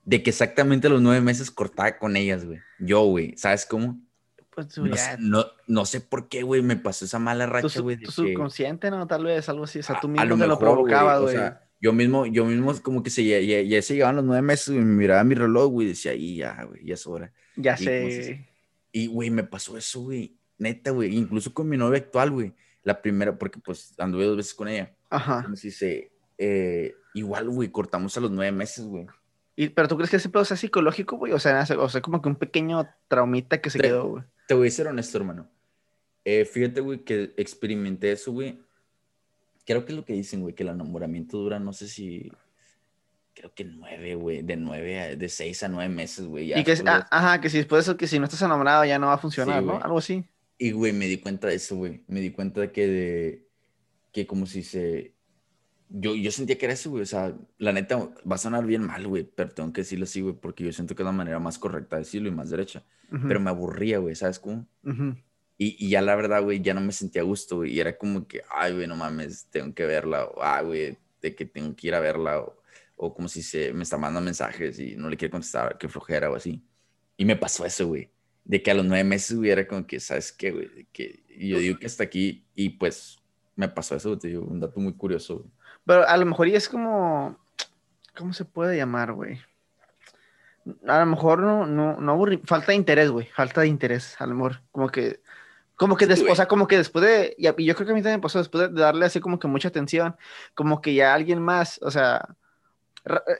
De 0.05 0.21
que 0.21 0.31
exactamente 0.31 0.89
los 0.89 1.01
nueve 1.01 1.21
meses 1.21 1.49
cortaba 1.49 1.97
con 1.97 2.17
ellas, 2.17 2.45
güey. 2.45 2.59
Yo, 2.79 3.05
güey, 3.05 3.35
¿sabes 3.37 3.65
cómo? 3.65 4.01
Pues, 4.49 4.77
no, 4.77 4.95
no, 5.19 5.45
no, 5.65 5.85
sé 5.85 5.99
por 6.01 6.29
qué, 6.29 6.43
güey, 6.43 6.61
me 6.61 6.75
pasó 6.75 7.05
esa 7.05 7.17
mala 7.17 7.47
racha, 7.47 7.81
güey. 7.81 7.97
Tu, 7.97 8.11
subconsciente, 8.11 8.91
¿no? 8.91 9.07
Tal 9.07 9.23
vez 9.23 9.49
algo 9.49 9.63
así. 9.63 9.79
O 9.79 9.83
sea, 9.83 9.99
tú 9.99 10.07
mismo 10.07 10.37
te 10.37 10.47
lo 10.47 10.59
provocaba, 10.59 11.19
güey. 11.19 11.35
O 11.35 11.39
sea, 11.39 11.63
yo 11.81 11.91
mismo, 11.91 12.25
yo 12.25 12.45
mismo 12.45 12.73
como 12.81 13.03
que 13.03 13.09
se, 13.09 13.25
ya, 13.25 13.39
ya, 13.39 13.81
se 13.81 13.95
llegaban 13.95 14.15
los 14.15 14.25
nueve 14.25 14.41
meses, 14.41 14.69
y 14.69 14.79
me 14.79 14.85
miraba 14.85 15.23
mi 15.23 15.35
reloj, 15.35 15.71
güey, 15.71 15.87
y 15.87 15.89
decía, 15.89 16.11
ahí 16.11 16.37
ya, 16.37 16.63
güey, 16.63 16.85
ya 16.85 16.93
es 16.93 17.07
hora. 17.07 17.33
Ya 17.55 17.75
sé. 17.75 18.47
y, 18.91 19.07
güey, 19.07 19.29
me 19.29 19.43
pasó 19.43 19.77
eso, 19.77 20.01
güey. 20.01 20.37
Neta, 20.57 20.91
güey. 20.91 21.15
Incluso 21.15 21.53
con 21.53 21.67
mi 21.67 21.75
novia 21.75 21.99
actual, 21.99 22.31
güey. 22.31 22.53
La 22.83 23.01
primera, 23.01 23.37
porque 23.37 23.59
pues 23.59 23.93
anduve 23.97 24.25
dos 24.25 24.37
veces 24.37 24.53
con 24.53 24.67
ella. 24.67 24.93
Ajá. 25.09 25.45
Si 25.55 25.71
se, 25.71 26.12
eh, 26.37 26.95
igual, 27.13 27.49
güey, 27.49 27.69
cortamos 27.69 28.17
a 28.17 28.21
los 28.21 28.31
nueve 28.31 28.51
meses, 28.51 28.85
güey. 28.85 29.07
¿Pero 29.55 29.87
tú 29.87 29.97
crees 29.97 30.09
que 30.09 30.17
ese 30.17 30.29
pedo 30.29 30.45
sea 30.45 30.57
psicológico, 30.57 31.17
güey? 31.17 31.31
O 31.33 31.39
sea, 31.39 31.65
o 31.77 31.89
sea, 31.89 32.01
como 32.01 32.21
que 32.21 32.29
un 32.29 32.35
pequeño 32.35 32.89
traumita 33.07 33.61
que 33.61 33.69
se 33.69 33.79
quedó, 33.79 34.07
güey. 34.07 34.23
Te 34.47 34.55
voy 34.55 34.67
a 34.67 34.71
ser 34.71 34.87
honesto, 34.87 35.17
hermano. 35.17 35.47
Eh, 36.25 36.45
fíjate, 36.45 36.81
güey, 36.81 37.03
que 37.03 37.33
experimenté 37.37 38.11
eso, 38.11 38.31
güey. 38.31 38.59
Creo 39.65 39.85
que 39.85 39.91
es 39.91 39.97
lo 39.97 40.05
que 40.05 40.13
dicen, 40.13 40.41
güey, 40.41 40.55
que 40.55 40.63
el 40.63 40.69
enamoramiento 40.69 41.37
dura, 41.37 41.59
no 41.59 41.71
sé 41.71 41.87
si 41.87 42.31
creo 43.33 43.53
que 43.53 43.63
nueve, 43.63 44.15
güey, 44.15 44.41
de 44.41 44.55
nueve, 44.55 45.15
de 45.15 45.29
seis 45.29 45.63
a 45.63 45.67
nueve 45.67 45.93
meses, 45.93 46.25
güey. 46.25 46.57
Y 46.57 46.63
que, 46.63 46.75
ah, 46.85 47.07
ajá, 47.09 47.41
que 47.41 47.49
si 47.49 47.57
después 47.57 47.85
de 47.85 47.91
eso, 47.91 47.97
que 47.97 48.07
si 48.07 48.19
no 48.19 48.25
estás 48.25 48.41
enamorado 48.41 48.85
ya 48.85 48.99
no 48.99 49.07
va 49.07 49.13
a 49.13 49.17
funcionar, 49.17 49.63
¿no? 49.63 49.79
Algo 49.81 49.97
así. 49.97 50.23
Y, 50.57 50.71
güey, 50.71 50.93
me 50.93 51.07
di 51.07 51.17
cuenta 51.17 51.47
de 51.47 51.55
eso, 51.55 51.75
güey. 51.75 52.03
Me 52.07 52.21
di 52.21 52.31
cuenta 52.31 52.61
de 52.61 52.71
que 52.71 52.87
de, 52.87 53.47
que 54.11 54.27
como 54.27 54.45
si 54.45 54.63
se, 54.63 55.13
yo, 55.95 56.15
yo 56.15 56.31
sentía 56.31 56.57
que 56.57 56.65
era 56.65 56.73
eso, 56.73 56.89
güey. 56.89 57.03
O 57.03 57.05
sea, 57.05 57.37
la 57.59 57.71
neta 57.71 57.97
va 57.97 58.35
a 58.35 58.39
sonar 58.39 58.65
bien 58.65 58.81
mal, 58.81 59.07
güey, 59.07 59.23
pero 59.23 59.51
tengo 59.51 59.71
que 59.71 59.81
decirlo 59.81 60.05
así, 60.05 60.21
güey, 60.21 60.33
porque 60.33 60.63
yo 60.63 60.73
siento 60.73 60.95
que 60.95 61.03
es 61.03 61.05
la 61.05 61.11
manera 61.11 61.39
más 61.39 61.59
correcta 61.59 61.97
de 61.97 62.01
decirlo 62.01 62.29
y 62.29 62.31
más 62.31 62.49
derecha. 62.49 62.83
Pero 63.27 63.39
me 63.39 63.51
aburría, 63.51 63.99
güey, 63.99 64.15
¿sabes 64.15 64.39
cómo? 64.39 64.65
y, 65.55 65.85
y, 65.85 65.89
ya 65.89 66.01
la 66.01 66.15
verdad, 66.15 66.41
güey, 66.41 66.61
ya 66.61 66.73
no 66.73 66.81
me 66.81 66.91
sentía 66.91 67.21
a 67.21 67.25
gusto, 67.25 67.57
güey. 67.57 67.73
Y 67.73 67.79
era 67.79 67.95
como 67.95 68.27
que, 68.27 68.41
ay, 68.49 68.73
güey, 68.73 68.87
no 68.87 68.95
mames, 68.95 69.45
tengo 69.51 69.71
que 69.75 69.85
verla. 69.85 70.25
O, 70.25 70.41
ay, 70.41 70.65
güey, 70.65 70.97
de 71.21 71.35
que 71.35 71.45
tengo 71.45 71.75
que 71.75 71.89
ir 71.89 71.93
a 71.93 71.99
verla. 71.99 72.39
O, 72.39 72.59
o 72.95 73.13
como 73.13 73.27
si 73.27 73.43
se 73.43 73.71
me 73.71 73.83
está 73.83 73.97
mandando 73.97 74.25
mensajes 74.25 74.79
y 74.79 74.95
no 74.95 75.11
le 75.11 75.17
quiere 75.17 75.31
contestar, 75.31 75.77
que 75.77 75.87
flojera 75.87 76.31
o 76.31 76.35
así. 76.35 76.63
Y 77.17 77.25
me 77.25 77.35
pasó 77.35 77.65
eso, 77.65 77.87
güey. 77.87 78.09
De 78.43 78.63
que 78.63 78.71
a 78.71 78.73
los 78.73 78.85
nueve 78.85 79.03
meses 79.03 79.37
hubiera 79.37 79.67
como 79.67 79.85
que, 79.85 79.99
¿sabes 79.99 80.31
qué, 80.31 80.49
güey? 80.49 80.87
Que 80.91 81.23
yo 81.37 81.59
digo 81.59 81.77
que 81.77 81.85
hasta 81.85 82.03
aquí 82.03 82.47
y 82.55 82.69
pues 82.69 83.19
me 83.55 83.69
pasó 83.69 83.95
eso, 83.95 84.17
te 84.17 84.29
digo, 84.29 84.43
un 84.43 84.59
dato 84.59 84.79
muy 84.79 84.93
curioso. 84.93 85.45
Pero 85.85 86.07
a 86.07 86.17
lo 86.17 86.25
mejor 86.25 86.47
y 86.47 86.55
es 86.55 86.69
como, 86.69 87.37
¿cómo 88.15 88.33
se 88.33 88.45
puede 88.45 88.77
llamar, 88.77 89.13
güey? 89.13 89.41
A 90.87 90.99
lo 90.99 91.05
mejor 91.05 91.39
no, 91.39 91.65
no, 91.65 91.99
no 91.99 92.25
falta 92.45 92.67
de 92.67 92.75
interés, 92.75 93.09
güey, 93.09 93.27
falta 93.27 93.61
de 93.61 93.67
interés, 93.67 94.15
a 94.19 94.25
lo 94.25 94.35
mejor, 94.35 94.61
como 94.71 94.89
que, 94.89 95.19
como 95.75 95.97
que 95.97 96.07
después, 96.07 96.31
o 96.31 96.35
sea, 96.35 96.47
como 96.47 96.67
que 96.67 96.77
después 96.77 97.03
de, 97.03 97.35
y 97.37 97.65
yo 97.65 97.75
creo 97.75 97.85
que 97.85 97.91
a 97.91 97.95
mí 97.95 98.01
también 98.01 98.21
pasó, 98.21 98.37
después 98.37 98.73
de 98.73 98.81
darle 98.81 99.05
así 99.05 99.19
como 99.19 99.39
que 99.39 99.47
mucha 99.47 99.67
atención, 99.67 100.15
como 100.53 100.81
que 100.81 100.93
ya 100.93 101.13
alguien 101.13 101.41
más, 101.41 101.79
o 101.81 101.91
sea, 101.91 102.35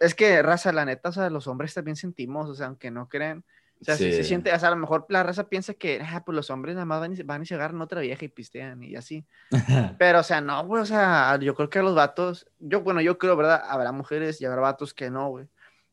es 0.01 0.15
que 0.15 0.41
raza, 0.41 0.73
la 0.73 0.83
neta, 0.83 1.09
o 1.09 1.13
sea, 1.13 1.29
los 1.29 1.47
hombres 1.47 1.73
también 1.73 1.95
sentimos, 1.95 2.49
o 2.49 2.55
sea, 2.55 2.67
aunque 2.67 2.91
no 2.91 3.07
creen. 3.07 3.45
O 3.83 3.85
sea, 3.85 3.97
se 3.97 4.23
siente, 4.23 4.53
o 4.53 4.59
sea, 4.59 4.69
a 4.69 4.71
lo 4.71 4.77
mejor 4.77 5.05
la 5.09 5.23
raza 5.23 5.49
piensa 5.49 5.73
que, 5.73 6.01
ah, 6.01 6.23
pues 6.25 6.35
los 6.35 6.49
hombres 6.49 6.75
nada 6.75 6.85
más 6.85 7.01
van 7.01 7.13
y, 7.13 7.21
van 7.23 7.41
y 7.41 7.45
se 7.45 7.55
agarran 7.55 7.81
otra 7.81 7.99
vieja 7.99 8.23
y 8.23 8.29
pistean 8.29 8.81
y 8.81 8.95
así. 8.95 9.25
Pero, 9.99 10.19
o 10.19 10.23
sea, 10.23 10.39
no, 10.39 10.65
güey, 10.65 10.81
o 10.81 10.85
sea, 10.85 11.37
yo 11.39 11.53
creo 11.53 11.69
que 11.69 11.79
a 11.79 11.83
los 11.83 11.95
vatos, 11.95 12.47
yo, 12.59 12.81
bueno, 12.81 13.01
yo 13.01 13.17
creo, 13.17 13.35
¿verdad? 13.35 13.61
Habrá 13.67 13.91
mujeres 13.91 14.39
y 14.39 14.45
habrá 14.45 14.61
vatos 14.61 14.93
que 14.93 15.09
no, 15.09 15.29
güey. 15.29 15.47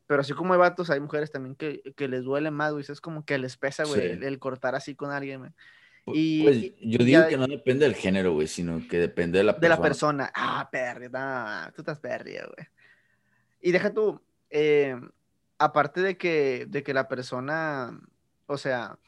Pero 0.06 0.20
así 0.22 0.32
como 0.32 0.54
hay 0.54 0.58
vatos, 0.58 0.90
hay 0.90 1.00
mujeres 1.00 1.30
también 1.30 1.54
que, 1.54 1.82
que 1.96 2.08
les 2.08 2.24
duele 2.24 2.50
más, 2.50 2.72
güey. 2.72 2.84
Es 2.88 3.00
como 3.00 3.24
que 3.24 3.38
les 3.38 3.56
pesa, 3.56 3.84
güey, 3.84 4.18
el, 4.22 4.38
cortar 4.38 4.74
así 4.74 4.94
con 4.94 5.10
alguien, 5.10 5.40
güey. 5.40 5.50
Y, 6.06 6.42
pues 6.42 6.72
yo 6.80 7.04
digo 7.04 7.28
que 7.28 7.36
no 7.36 7.46
depende 7.46 7.84
del 7.84 7.94
género, 7.94 8.32
güey, 8.32 8.46
sino 8.46 8.86
que 8.88 8.98
depende 8.98 9.38
de 9.38 9.44
la 9.44 9.52
persona. 9.52 9.68
De 9.68 9.80
la 9.80 9.82
persona. 9.82 10.32
Ah, 10.34 10.68
perdida, 10.70 11.72
tú 11.74 11.82
estás 11.82 11.98
perdida, 11.98 12.46
güey. 12.46 12.66
Y 13.60 13.72
deja 13.72 13.92
tú, 13.92 14.20
eh, 14.48 14.96
aparte 15.60 16.00
de 16.00 16.16
que, 16.16 16.66
de 16.68 16.82
que 16.82 16.94
la 16.94 17.06
persona, 17.06 18.00
o 18.46 18.56
sea, 18.56 18.98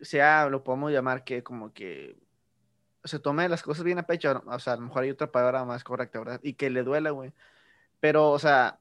sea, 0.00 0.48
lo 0.48 0.64
podemos 0.64 0.90
llamar 0.90 1.22
que 1.22 1.42
como 1.42 1.72
que 1.74 2.16
se 3.04 3.18
tome 3.18 3.48
las 3.48 3.62
cosas 3.62 3.84
bien 3.84 3.98
a 3.98 4.06
pecho, 4.06 4.42
o 4.46 4.58
sea, 4.58 4.72
a 4.72 4.76
lo 4.76 4.82
mejor 4.82 5.02
hay 5.02 5.10
otra 5.10 5.30
palabra 5.30 5.64
más 5.66 5.84
correcta, 5.84 6.18
¿verdad? 6.18 6.40
Y 6.42 6.54
que 6.54 6.70
le 6.70 6.82
duela, 6.82 7.10
güey. 7.10 7.32
Pero, 8.00 8.30
o 8.30 8.38
sea, 8.38 8.78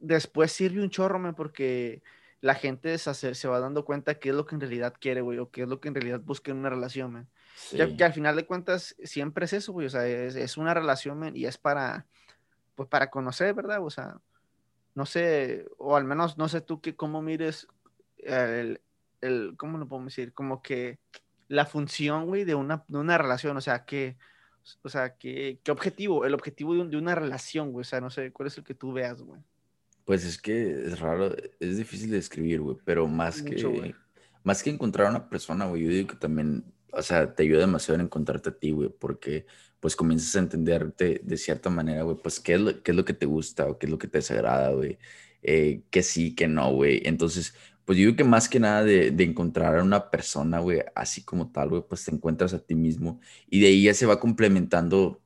después 0.00 0.50
sirve 0.50 0.82
un 0.82 0.90
chorro, 0.90 1.20
güey, 1.20 1.32
porque 1.32 2.02
la 2.40 2.56
gente 2.56 2.98
se, 2.98 3.34
se, 3.34 3.48
va 3.48 3.60
dando 3.60 3.84
cuenta 3.84 4.18
qué 4.18 4.30
es 4.30 4.34
lo 4.34 4.46
que 4.46 4.56
en 4.56 4.60
realidad 4.60 4.94
quiere, 4.98 5.20
güey, 5.20 5.38
o 5.38 5.50
qué 5.50 5.62
es 5.62 5.68
lo 5.68 5.80
que 5.80 5.88
en 5.88 5.94
realidad 5.94 6.20
busca 6.20 6.50
en 6.50 6.58
una 6.58 6.70
relación, 6.70 7.12
güey. 7.12 7.96
Que, 7.96 8.04
al 8.04 8.12
final 8.12 8.34
de 8.34 8.46
cuentas 8.46 8.96
siempre 9.04 9.44
es 9.44 9.52
eso, 9.52 9.72
güey, 9.72 9.86
o 9.86 9.90
sea, 9.90 10.06
es, 10.08 10.34
es 10.34 10.56
una 10.56 10.74
relación, 10.74 11.20
man, 11.20 11.36
y 11.36 11.46
es 11.46 11.56
para, 11.56 12.04
pues 12.74 12.88
para 12.88 13.10
conocer, 13.10 13.54
¿verdad? 13.54 13.78
O 13.80 13.90
sea, 13.90 14.18
no 14.96 15.06
sé, 15.06 15.66
o 15.78 15.94
al 15.94 16.04
menos 16.04 16.38
no 16.38 16.48
sé 16.48 16.62
tú 16.62 16.80
que 16.80 16.96
cómo 16.96 17.22
mires 17.22 17.68
el, 18.18 18.80
el 19.20 19.54
¿cómo 19.56 19.78
lo 19.78 19.86
podemos 19.86 20.12
decir? 20.12 20.32
Como 20.32 20.62
que 20.62 20.98
la 21.48 21.66
función, 21.66 22.26
güey, 22.26 22.44
de 22.44 22.54
una, 22.54 22.82
de 22.88 22.98
una 22.98 23.18
relación, 23.18 23.56
o 23.56 23.60
sea, 23.60 23.84
que, 23.84 24.16
o 24.82 24.88
sea, 24.88 25.16
que, 25.16 25.60
¿qué 25.62 25.70
objetivo? 25.70 26.24
El 26.24 26.34
objetivo 26.34 26.74
de, 26.74 26.88
de 26.88 26.96
una 26.96 27.14
relación, 27.14 27.72
güey, 27.72 27.82
o 27.82 27.84
sea, 27.84 28.00
no 28.00 28.10
sé, 28.10 28.32
¿cuál 28.32 28.48
es 28.48 28.58
el 28.58 28.64
que 28.64 28.74
tú 28.74 28.92
veas, 28.92 29.22
güey? 29.22 29.40
Pues 30.06 30.24
es 30.24 30.40
que 30.40 30.70
es 30.70 30.98
raro, 30.98 31.34
es 31.60 31.76
difícil 31.76 32.10
de 32.10 32.18
escribir, 32.18 32.62
güey, 32.62 32.78
pero 32.84 33.06
más 33.06 33.42
que, 33.42 33.94
más 34.42 34.62
que 34.62 34.70
encontrar 34.70 35.08
a 35.08 35.10
una 35.10 35.28
persona, 35.28 35.66
güey, 35.66 35.82
yo 35.84 35.90
digo 35.90 36.08
que 36.08 36.16
también, 36.16 36.64
o 36.96 37.02
sea, 37.02 37.34
te 37.34 37.42
ayuda 37.42 37.60
demasiado 37.60 38.00
en 38.00 38.06
encontrarte 38.06 38.50
a 38.50 38.58
ti, 38.58 38.70
güey, 38.70 38.88
porque 38.88 39.46
pues 39.80 39.94
comienzas 39.94 40.34
a 40.36 40.38
entenderte 40.40 41.20
de 41.22 41.36
cierta 41.36 41.70
manera, 41.70 42.02
güey, 42.02 42.16
pues 42.22 42.40
qué 42.40 42.54
es, 42.54 42.60
lo, 42.60 42.82
qué 42.82 42.92
es 42.92 42.96
lo 42.96 43.04
que 43.04 43.12
te 43.12 43.26
gusta 43.26 43.66
o 43.66 43.78
qué 43.78 43.86
es 43.86 43.90
lo 43.90 43.98
que 43.98 44.08
te 44.08 44.18
desagrada, 44.18 44.70
güey, 44.70 44.98
eh, 45.42 45.82
que 45.90 46.02
sí, 46.02 46.34
que 46.34 46.48
no, 46.48 46.72
güey. 46.72 47.02
Entonces, 47.04 47.54
pues 47.84 47.98
yo 47.98 48.06
digo 48.06 48.16
que 48.16 48.24
más 48.24 48.48
que 48.48 48.58
nada 48.60 48.82
de, 48.82 49.10
de 49.10 49.24
encontrar 49.24 49.78
a 49.78 49.82
una 49.82 50.10
persona, 50.10 50.58
güey, 50.60 50.80
así 50.94 51.22
como 51.22 51.52
tal, 51.52 51.68
güey, 51.68 51.82
pues 51.88 52.04
te 52.04 52.12
encuentras 52.12 52.54
a 52.54 52.58
ti 52.58 52.74
mismo 52.74 53.20
y 53.48 53.60
de 53.60 53.68
ahí 53.68 53.84
ya 53.84 53.94
se 53.94 54.06
va 54.06 54.18
complementando, 54.18 55.20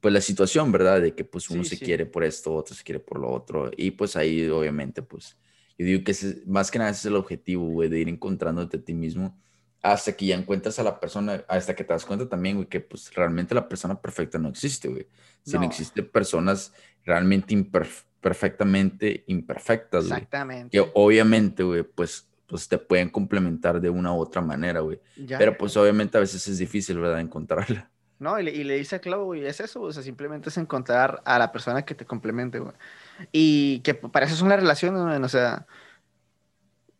pues 0.00 0.12
la 0.12 0.20
situación, 0.20 0.70
¿verdad? 0.72 1.00
De 1.00 1.14
que 1.14 1.24
pues 1.24 1.48
uno 1.50 1.64
se 1.64 1.78
quiere 1.78 2.06
por 2.06 2.24
esto, 2.24 2.54
otro 2.54 2.74
se 2.74 2.84
quiere 2.84 3.00
por 3.00 3.18
lo 3.18 3.30
otro 3.32 3.70
y 3.76 3.92
pues 3.92 4.16
ahí 4.16 4.46
obviamente, 4.48 5.02
pues 5.02 5.38
yo 5.78 5.86
digo 5.86 6.04
que 6.04 6.12
es 6.12 6.46
más 6.46 6.70
que 6.70 6.78
nada 6.78 6.90
ese 6.90 7.00
es 7.00 7.06
el 7.06 7.16
objetivo, 7.16 7.66
güey, 7.68 7.88
de 7.88 8.00
ir 8.00 8.08
encontrándote 8.08 8.76
a 8.76 8.82
ti 8.84 8.94
mismo 8.94 9.36
hasta 9.84 10.14
que 10.14 10.24
ya 10.24 10.34
encuentras 10.34 10.78
a 10.78 10.82
la 10.82 10.98
persona, 10.98 11.44
hasta 11.46 11.74
que 11.74 11.84
te 11.84 11.92
das 11.92 12.06
cuenta 12.06 12.26
también, 12.26 12.56
güey, 12.56 12.66
que 12.66 12.80
pues 12.80 13.12
realmente 13.14 13.54
la 13.54 13.68
persona 13.68 14.00
perfecta 14.00 14.38
no 14.38 14.48
existe, 14.48 14.88
güey. 14.88 15.06
Si 15.42 15.58
no. 15.58 15.62
existen 15.62 16.08
personas 16.08 16.72
realmente 17.04 17.54
perfectamente 18.18 19.24
imperfectas, 19.26 20.06
güey. 20.06 20.16
Exactamente. 20.16 20.70
Que 20.70 20.90
obviamente, 20.94 21.62
güey, 21.62 21.82
pues, 21.82 22.26
pues 22.46 22.66
te 22.66 22.78
pueden 22.78 23.10
complementar 23.10 23.78
de 23.78 23.90
una 23.90 24.14
u 24.14 24.20
otra 24.20 24.40
manera, 24.40 24.80
güey. 24.80 24.98
Pero 25.28 25.58
pues 25.58 25.76
obviamente 25.76 26.16
a 26.16 26.20
veces 26.20 26.48
es 26.48 26.56
difícil, 26.56 26.98
¿verdad? 26.98 27.20
Encontrarla. 27.20 27.90
No, 28.18 28.40
y 28.40 28.44
le, 28.44 28.52
y 28.52 28.64
le 28.64 28.78
dice 28.78 28.96
a 28.96 29.00
Clau, 29.00 29.24
güey, 29.24 29.44
es 29.44 29.60
eso, 29.60 29.82
o 29.82 29.92
sea, 29.92 30.02
simplemente 30.02 30.48
es 30.48 30.56
encontrar 30.56 31.20
a 31.26 31.38
la 31.38 31.52
persona 31.52 31.84
que 31.84 31.94
te 31.94 32.06
complemente, 32.06 32.58
güey. 32.58 32.72
Y 33.32 33.80
que 33.80 33.92
para 33.92 34.24
eso 34.24 34.34
es 34.34 34.40
una 34.40 34.56
relación, 34.56 34.94
güey, 34.94 35.22
o 35.22 35.28
sea, 35.28 35.66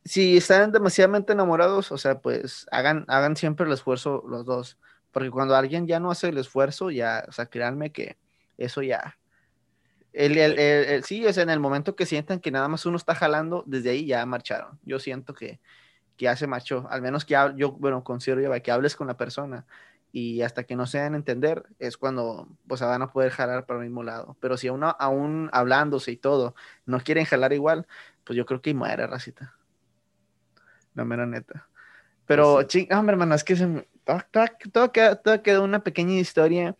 si 0.05 0.37
están 0.37 0.73
demasiadamente 0.73 1.33
enamorados, 1.33 1.91
o 1.93 1.99
sea, 1.99 2.21
pues 2.21 2.67
hagan, 2.71 3.05
hagan 3.09 3.37
siempre 3.37 3.67
el 3.67 3.73
esfuerzo 3.73 4.23
los 4.29 4.45
dos. 4.45 4.79
Porque 5.13 5.31
cuando 5.31 5.57
alguien 5.57 5.87
ya 5.87 6.01
no 6.01 6.11
hace 6.11 6.29
el 6.29 6.39
esfuerzo, 6.39 6.91
ya, 6.91 7.25
o 7.29 7.33
sea, 7.33 7.47
créanme 7.47 7.93
que 7.93 8.19
eso 8.59 8.83
ya. 8.83 9.19
El, 10.13 10.37
el, 10.39 10.59
el, 10.59 11.05
sí, 11.05 11.27
o 11.27 11.33
sea, 11.33 11.43
en 11.43 11.51
el 11.51 11.61
momento 11.61 11.97
que 11.97 12.07
sientan 12.07 12.41
que 12.41 12.51
nada 12.51 12.69
más 12.69 12.87
uno 12.87 12.97
está 12.97 13.15
jalando, 13.15 13.65
desde 13.67 13.91
ahí 13.91 14.07
ya 14.07 14.25
marcharon. 14.27 14.79
Yo 14.85 14.99
siento 14.99 15.35
que, 15.35 15.61
que 16.17 16.25
ya 16.27 16.37
se 16.37 16.47
marchó. 16.47 16.87
Al 16.91 17.03
menos 17.03 17.25
que 17.25 17.35
yo, 17.57 17.73
bueno, 17.73 18.05
considero 18.05 18.43
ya 18.43 18.61
que 18.61 18.71
hables 18.73 18.97
con 18.97 19.07
la 19.09 19.17
persona 19.17 19.67
y 20.13 20.43
hasta 20.43 20.65
que 20.65 20.77
no 20.77 20.87
se 20.87 20.99
den 20.99 21.15
entender 21.17 21.65
es 21.81 21.97
cuando 21.97 22.49
pues 22.69 22.81
van 22.81 23.03
a 23.03 23.13
poder 23.13 23.33
jalar 23.33 23.67
para 23.67 23.81
el 23.81 23.87
mismo 23.87 24.03
lado. 24.05 24.37
Pero 24.41 24.57
si 24.57 24.69
uno 24.69 24.97
aún 25.01 25.51
hablándose 25.53 26.13
y 26.13 26.17
todo 26.17 26.55
no 26.87 27.01
quieren 27.01 27.25
jalar 27.25 27.53
igual, 27.53 27.87
pues 28.25 28.37
yo 28.37 28.47
creo 28.47 28.63
que 28.63 28.75
muere, 28.75 29.07
racita 29.07 29.55
la 30.95 31.05
mera 31.05 31.27
neta. 31.27 31.69
Pero, 32.27 32.55
pues 32.55 32.69
ching, 32.69 32.93
hombre, 32.93 33.15
hermano, 33.15 33.35
es 33.35 33.45
que 33.45 33.57
se 33.57 33.67
me, 33.67 33.87
todo, 34.73 34.93
queda, 34.93 35.61
una 35.61 35.83
pequeña 35.83 36.15
historia 36.15 36.77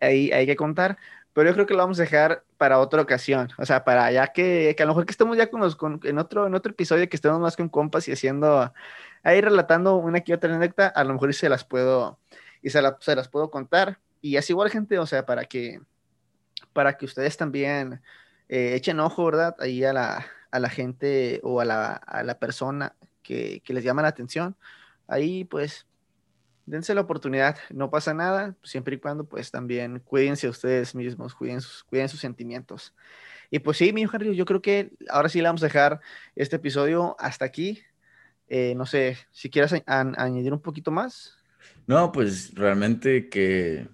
ahí 0.00 0.30
hay 0.32 0.46
que 0.46 0.56
contar, 0.56 0.98
pero 1.32 1.48
yo 1.48 1.54
creo 1.54 1.66
que 1.66 1.74
lo 1.74 1.80
vamos 1.80 1.98
a 1.98 2.02
dejar 2.02 2.44
para 2.56 2.78
otra 2.78 3.02
ocasión, 3.02 3.48
o 3.58 3.66
sea, 3.66 3.84
para 3.84 4.10
ya 4.12 4.28
que, 4.28 4.74
que 4.76 4.82
a 4.82 4.86
lo 4.86 4.92
mejor 4.92 5.06
que 5.06 5.12
estemos 5.12 5.36
ya 5.36 5.50
con 5.50 5.60
los, 5.60 5.76
con, 5.76 6.00
en, 6.04 6.18
otro, 6.18 6.46
en 6.46 6.54
otro 6.54 6.72
episodio 6.72 7.08
que 7.08 7.16
estemos 7.16 7.40
más 7.40 7.56
con 7.56 7.68
compas 7.68 8.06
y 8.08 8.12
haciendo, 8.12 8.72
ahí 9.22 9.40
relatando 9.40 9.96
una 9.96 10.20
que 10.20 10.34
otra 10.34 10.54
anécdota, 10.54 10.88
a 10.88 11.04
lo 11.04 11.14
mejor 11.14 11.32
se 11.34 11.48
las 11.48 11.64
puedo, 11.64 12.18
y 12.62 12.70
se, 12.70 12.80
se 13.00 13.16
las 13.16 13.28
puedo 13.28 13.50
contar, 13.50 13.98
y 14.20 14.36
es 14.36 14.48
igual 14.50 14.70
gente, 14.70 14.98
o 14.98 15.06
sea, 15.06 15.26
para 15.26 15.44
que, 15.44 15.80
para 16.72 16.96
que 16.96 17.04
ustedes 17.04 17.36
también 17.36 18.00
eh, 18.48 18.74
echen 18.74 19.00
ojo, 19.00 19.24
¿verdad? 19.26 19.56
Ahí 19.58 19.84
a 19.84 19.92
la, 19.92 20.26
a 20.50 20.58
la 20.58 20.68
gente 20.68 21.40
o 21.42 21.60
a 21.60 21.64
la, 21.64 21.92
a 21.92 22.22
la 22.22 22.38
persona 22.38 22.94
que, 23.24 23.62
les 23.66 23.82
llama 23.82 24.02
la 24.02 24.08
atención, 24.08 24.54
ahí 25.08 25.44
pues 25.44 25.86
dense 26.66 26.94
la 26.94 27.00
oportunidad, 27.00 27.56
no 27.70 27.90
pasa 27.90 28.14
nada, 28.14 28.54
siempre 28.62 28.96
y 28.96 28.98
cuando 28.98 29.24
pues 29.24 29.50
también 29.50 29.98
cuídense 30.00 30.48
ustedes 30.48 30.94
mismos, 30.94 31.34
cuiden 31.34 31.60
sus, 31.60 31.82
cuiden 31.84 32.08
sus 32.08 32.20
sentimientos. 32.20 32.94
Y 33.50 33.58
pues 33.58 33.76
sí, 33.76 33.92
mi 33.92 34.02
hijo 34.02 34.16
yo 34.18 34.44
creo 34.44 34.62
que 34.62 34.92
ahora 35.10 35.28
sí 35.28 35.38
le 35.38 35.48
vamos 35.48 35.62
a 35.62 35.66
dejar 35.66 36.00
este 36.34 36.56
episodio 36.56 37.16
hasta 37.18 37.44
aquí. 37.44 37.82
Eh, 38.48 38.74
no 38.76 38.86
sé, 38.86 39.16
si 39.30 39.50
quieres 39.50 39.74
añadir 39.86 40.52
un 40.52 40.60
poquito 40.60 40.90
más. 40.90 41.36
No, 41.86 42.12
pues 42.12 42.54
realmente 42.54 43.28
que, 43.28 43.88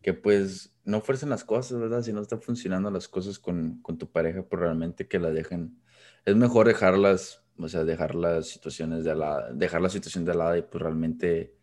que 0.00 0.14
pues 0.14 0.74
no 0.84 1.00
fuercen 1.00 1.30
las 1.30 1.44
cosas, 1.44 1.78
¿verdad? 1.78 2.02
Si 2.02 2.12
no 2.12 2.22
están 2.22 2.42
funcionando 2.42 2.90
las 2.90 3.08
cosas 3.08 3.38
con, 3.38 3.80
con 3.82 3.98
tu 3.98 4.10
pareja, 4.10 4.42
pues 4.42 4.60
realmente 4.60 5.06
que 5.06 5.18
la 5.18 5.30
dejen. 5.30 5.78
Es 6.24 6.36
mejor 6.36 6.66
dejarlas 6.66 7.41
o 7.58 7.68
sea, 7.68 7.84
dejar 7.84 8.14
las 8.14 8.48
situaciones 8.48 9.04
de 9.04 9.14
la, 9.14 9.50
dejar 9.52 9.80
la 9.80 9.90
situación 9.90 10.24
de 10.24 10.34
lado 10.34 10.56
y 10.56 10.62
pues 10.62 10.82
realmente, 10.82 11.54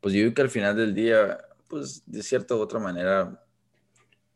pues 0.00 0.14
yo 0.14 0.20
digo 0.20 0.34
que 0.34 0.42
al 0.42 0.50
final 0.50 0.76
del 0.76 0.94
día, 0.94 1.38
pues 1.68 2.02
de 2.06 2.22
cierta 2.22 2.54
u 2.54 2.58
otra 2.58 2.78
manera, 2.78 3.42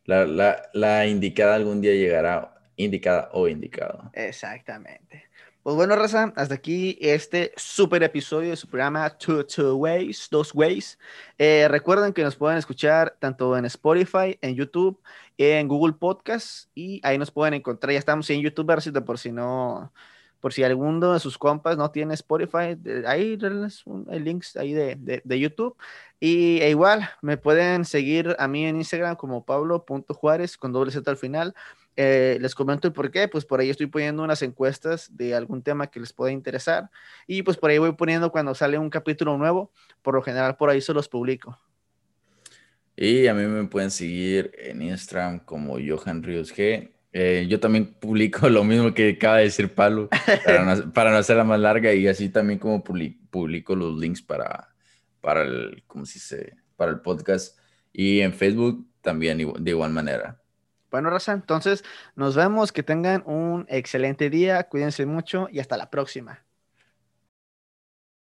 la, 0.05 0.27
la, 0.27 0.63
la 0.73 1.07
indicada 1.07 1.55
algún 1.55 1.81
día 1.81 1.93
llegará, 1.93 2.55
indicada 2.77 3.31
o 3.33 3.49
indicado. 3.49 4.11
Exactamente. 4.13 5.31
Pues 5.63 5.77
bueno, 5.77 5.95
Raza, 5.95 6.33
hasta 6.37 6.55
aquí 6.55 6.97
este 7.03 7.53
super 7.55 8.03
episodio 8.03 8.49
de 8.49 8.57
su 8.57 8.67
programa 8.67 9.11
Two, 9.11 9.45
Two 9.45 9.77
Ways, 9.77 10.29
Dos 10.31 10.55
Ways. 10.55 10.99
Eh, 11.37 11.69
recuerden 11.69 12.15
que 12.15 12.23
nos 12.23 12.35
pueden 12.35 12.57
escuchar 12.57 13.15
tanto 13.19 13.55
en 13.59 13.67
Spotify, 13.67 14.39
en 14.41 14.55
YouTube, 14.55 14.99
en 15.37 15.69
Google 15.69 15.93
Podcasts 15.93 16.71
y 16.75 16.99
ahí 17.05 17.19
nos 17.19 17.31
pueden 17.31 17.53
encontrar. 17.53 17.93
Ya 17.93 17.99
estamos 17.99 18.31
en 18.31 18.41
YouTube, 18.41 19.05
por 19.05 19.19
si 19.19 19.33
no, 19.33 19.93
por 20.41 20.53
si 20.53 20.65
alguno 20.65 21.13
de 21.13 21.21
sus 21.21 21.39
compas 21.39 21.77
no 21.77 21.91
tiene 21.91 22.15
Spotify, 22.15 22.77
ahí 23.07 23.39
hay 24.09 24.21
links 24.21 24.57
ahí 24.57 24.73
de, 24.73 24.97
de, 24.97 25.23
de 25.25 25.41
YouTube. 25.41 25.77
Y 26.19 26.61
e 26.61 26.71
igual, 26.71 27.09
me 27.23 27.39
pueden 27.39 27.85
seguir 27.85 28.37
a 28.39 28.49
mí 28.49 28.67
en 28.67 28.77
Instagram 28.77 29.17
como 29.17 29.45
pablo.juárez 29.45 30.57
con 30.57 30.73
doble 30.73 30.91
Z 30.93 31.11
al 31.11 31.17
final. 31.17 31.55
Eh, 31.97 32.39
les 32.41 32.55
comento 32.55 32.89
el 32.89 32.95
por 32.95 33.11
qué, 33.11 33.29
pues 33.29 33.45
por 33.45 33.61
ahí 33.61 33.69
estoy 33.69 33.87
poniendo 33.87 34.23
unas 34.23 34.43
encuestas 34.43 35.15
de 35.17 35.35
algún 35.35 35.63
tema 35.63 35.89
que 35.89 36.01
les 36.01 36.13
pueda 36.13 36.33
interesar 36.33 36.89
y 37.27 37.43
pues 37.43 37.57
por 37.57 37.71
ahí 37.71 37.79
voy 37.79 37.93
poniendo 37.93 38.31
cuando 38.31 38.55
sale 38.55 38.79
un 38.79 38.89
capítulo 38.91 39.37
nuevo, 39.37 39.73
por 40.01 40.15
lo 40.15 40.23
general 40.23 40.57
por 40.57 40.71
ahí 40.71 40.81
se 40.81 40.95
los 40.95 41.09
publico. 41.09 41.59
Y 42.97 43.27
a 43.27 43.35
mí 43.35 43.45
me 43.45 43.65
pueden 43.65 43.91
seguir 43.91 44.53
en 44.59 44.83
Instagram 44.83 45.41
como 45.41 45.79
Johan 45.79 46.23
Ríos 46.23 46.55
G. 46.55 46.91
Eh, 47.13 47.47
yo 47.49 47.59
también 47.59 47.95
publico 47.95 48.49
lo 48.51 48.65
mismo 48.65 48.95
que 48.95 49.11
acaba 49.11 49.39
de 49.39 49.45
decir 49.45 49.75
Pablo, 49.75 50.09
para 50.95 51.11
no, 51.11 51.17
hacerla 51.17 51.45
más 51.45 51.61
larga 51.61 51.93
y 51.93 52.07
así 52.07 52.29
también 52.29 52.59
como 52.59 52.85
publico 52.85 53.75
los 53.75 53.99
links 53.99 54.23
para, 54.23 54.69
para, 55.21 55.43
el, 55.43 55.83
¿cómo 55.87 56.07
se 56.07 56.15
dice? 56.15 56.57
para 56.77 56.93
el 56.93 57.01
podcast 57.01 57.59
y 57.93 58.21
en 58.21 58.33
Facebook 58.33 58.87
también 59.03 59.39
de 59.39 59.71
igual 59.71 59.91
manera. 59.91 60.41
Bueno, 60.91 61.11
Raza, 61.11 61.33
entonces 61.33 61.85
nos 62.17 62.35
vemos, 62.35 62.73
que 62.73 62.83
tengan 62.83 63.23
un 63.27 63.67
excelente 63.69 64.31
día, 64.31 64.65
cuídense 64.65 65.07
mucho 65.07 65.49
y 65.51 65.61
hasta 65.61 65.77
la 65.77 65.91
próxima. 65.91 66.45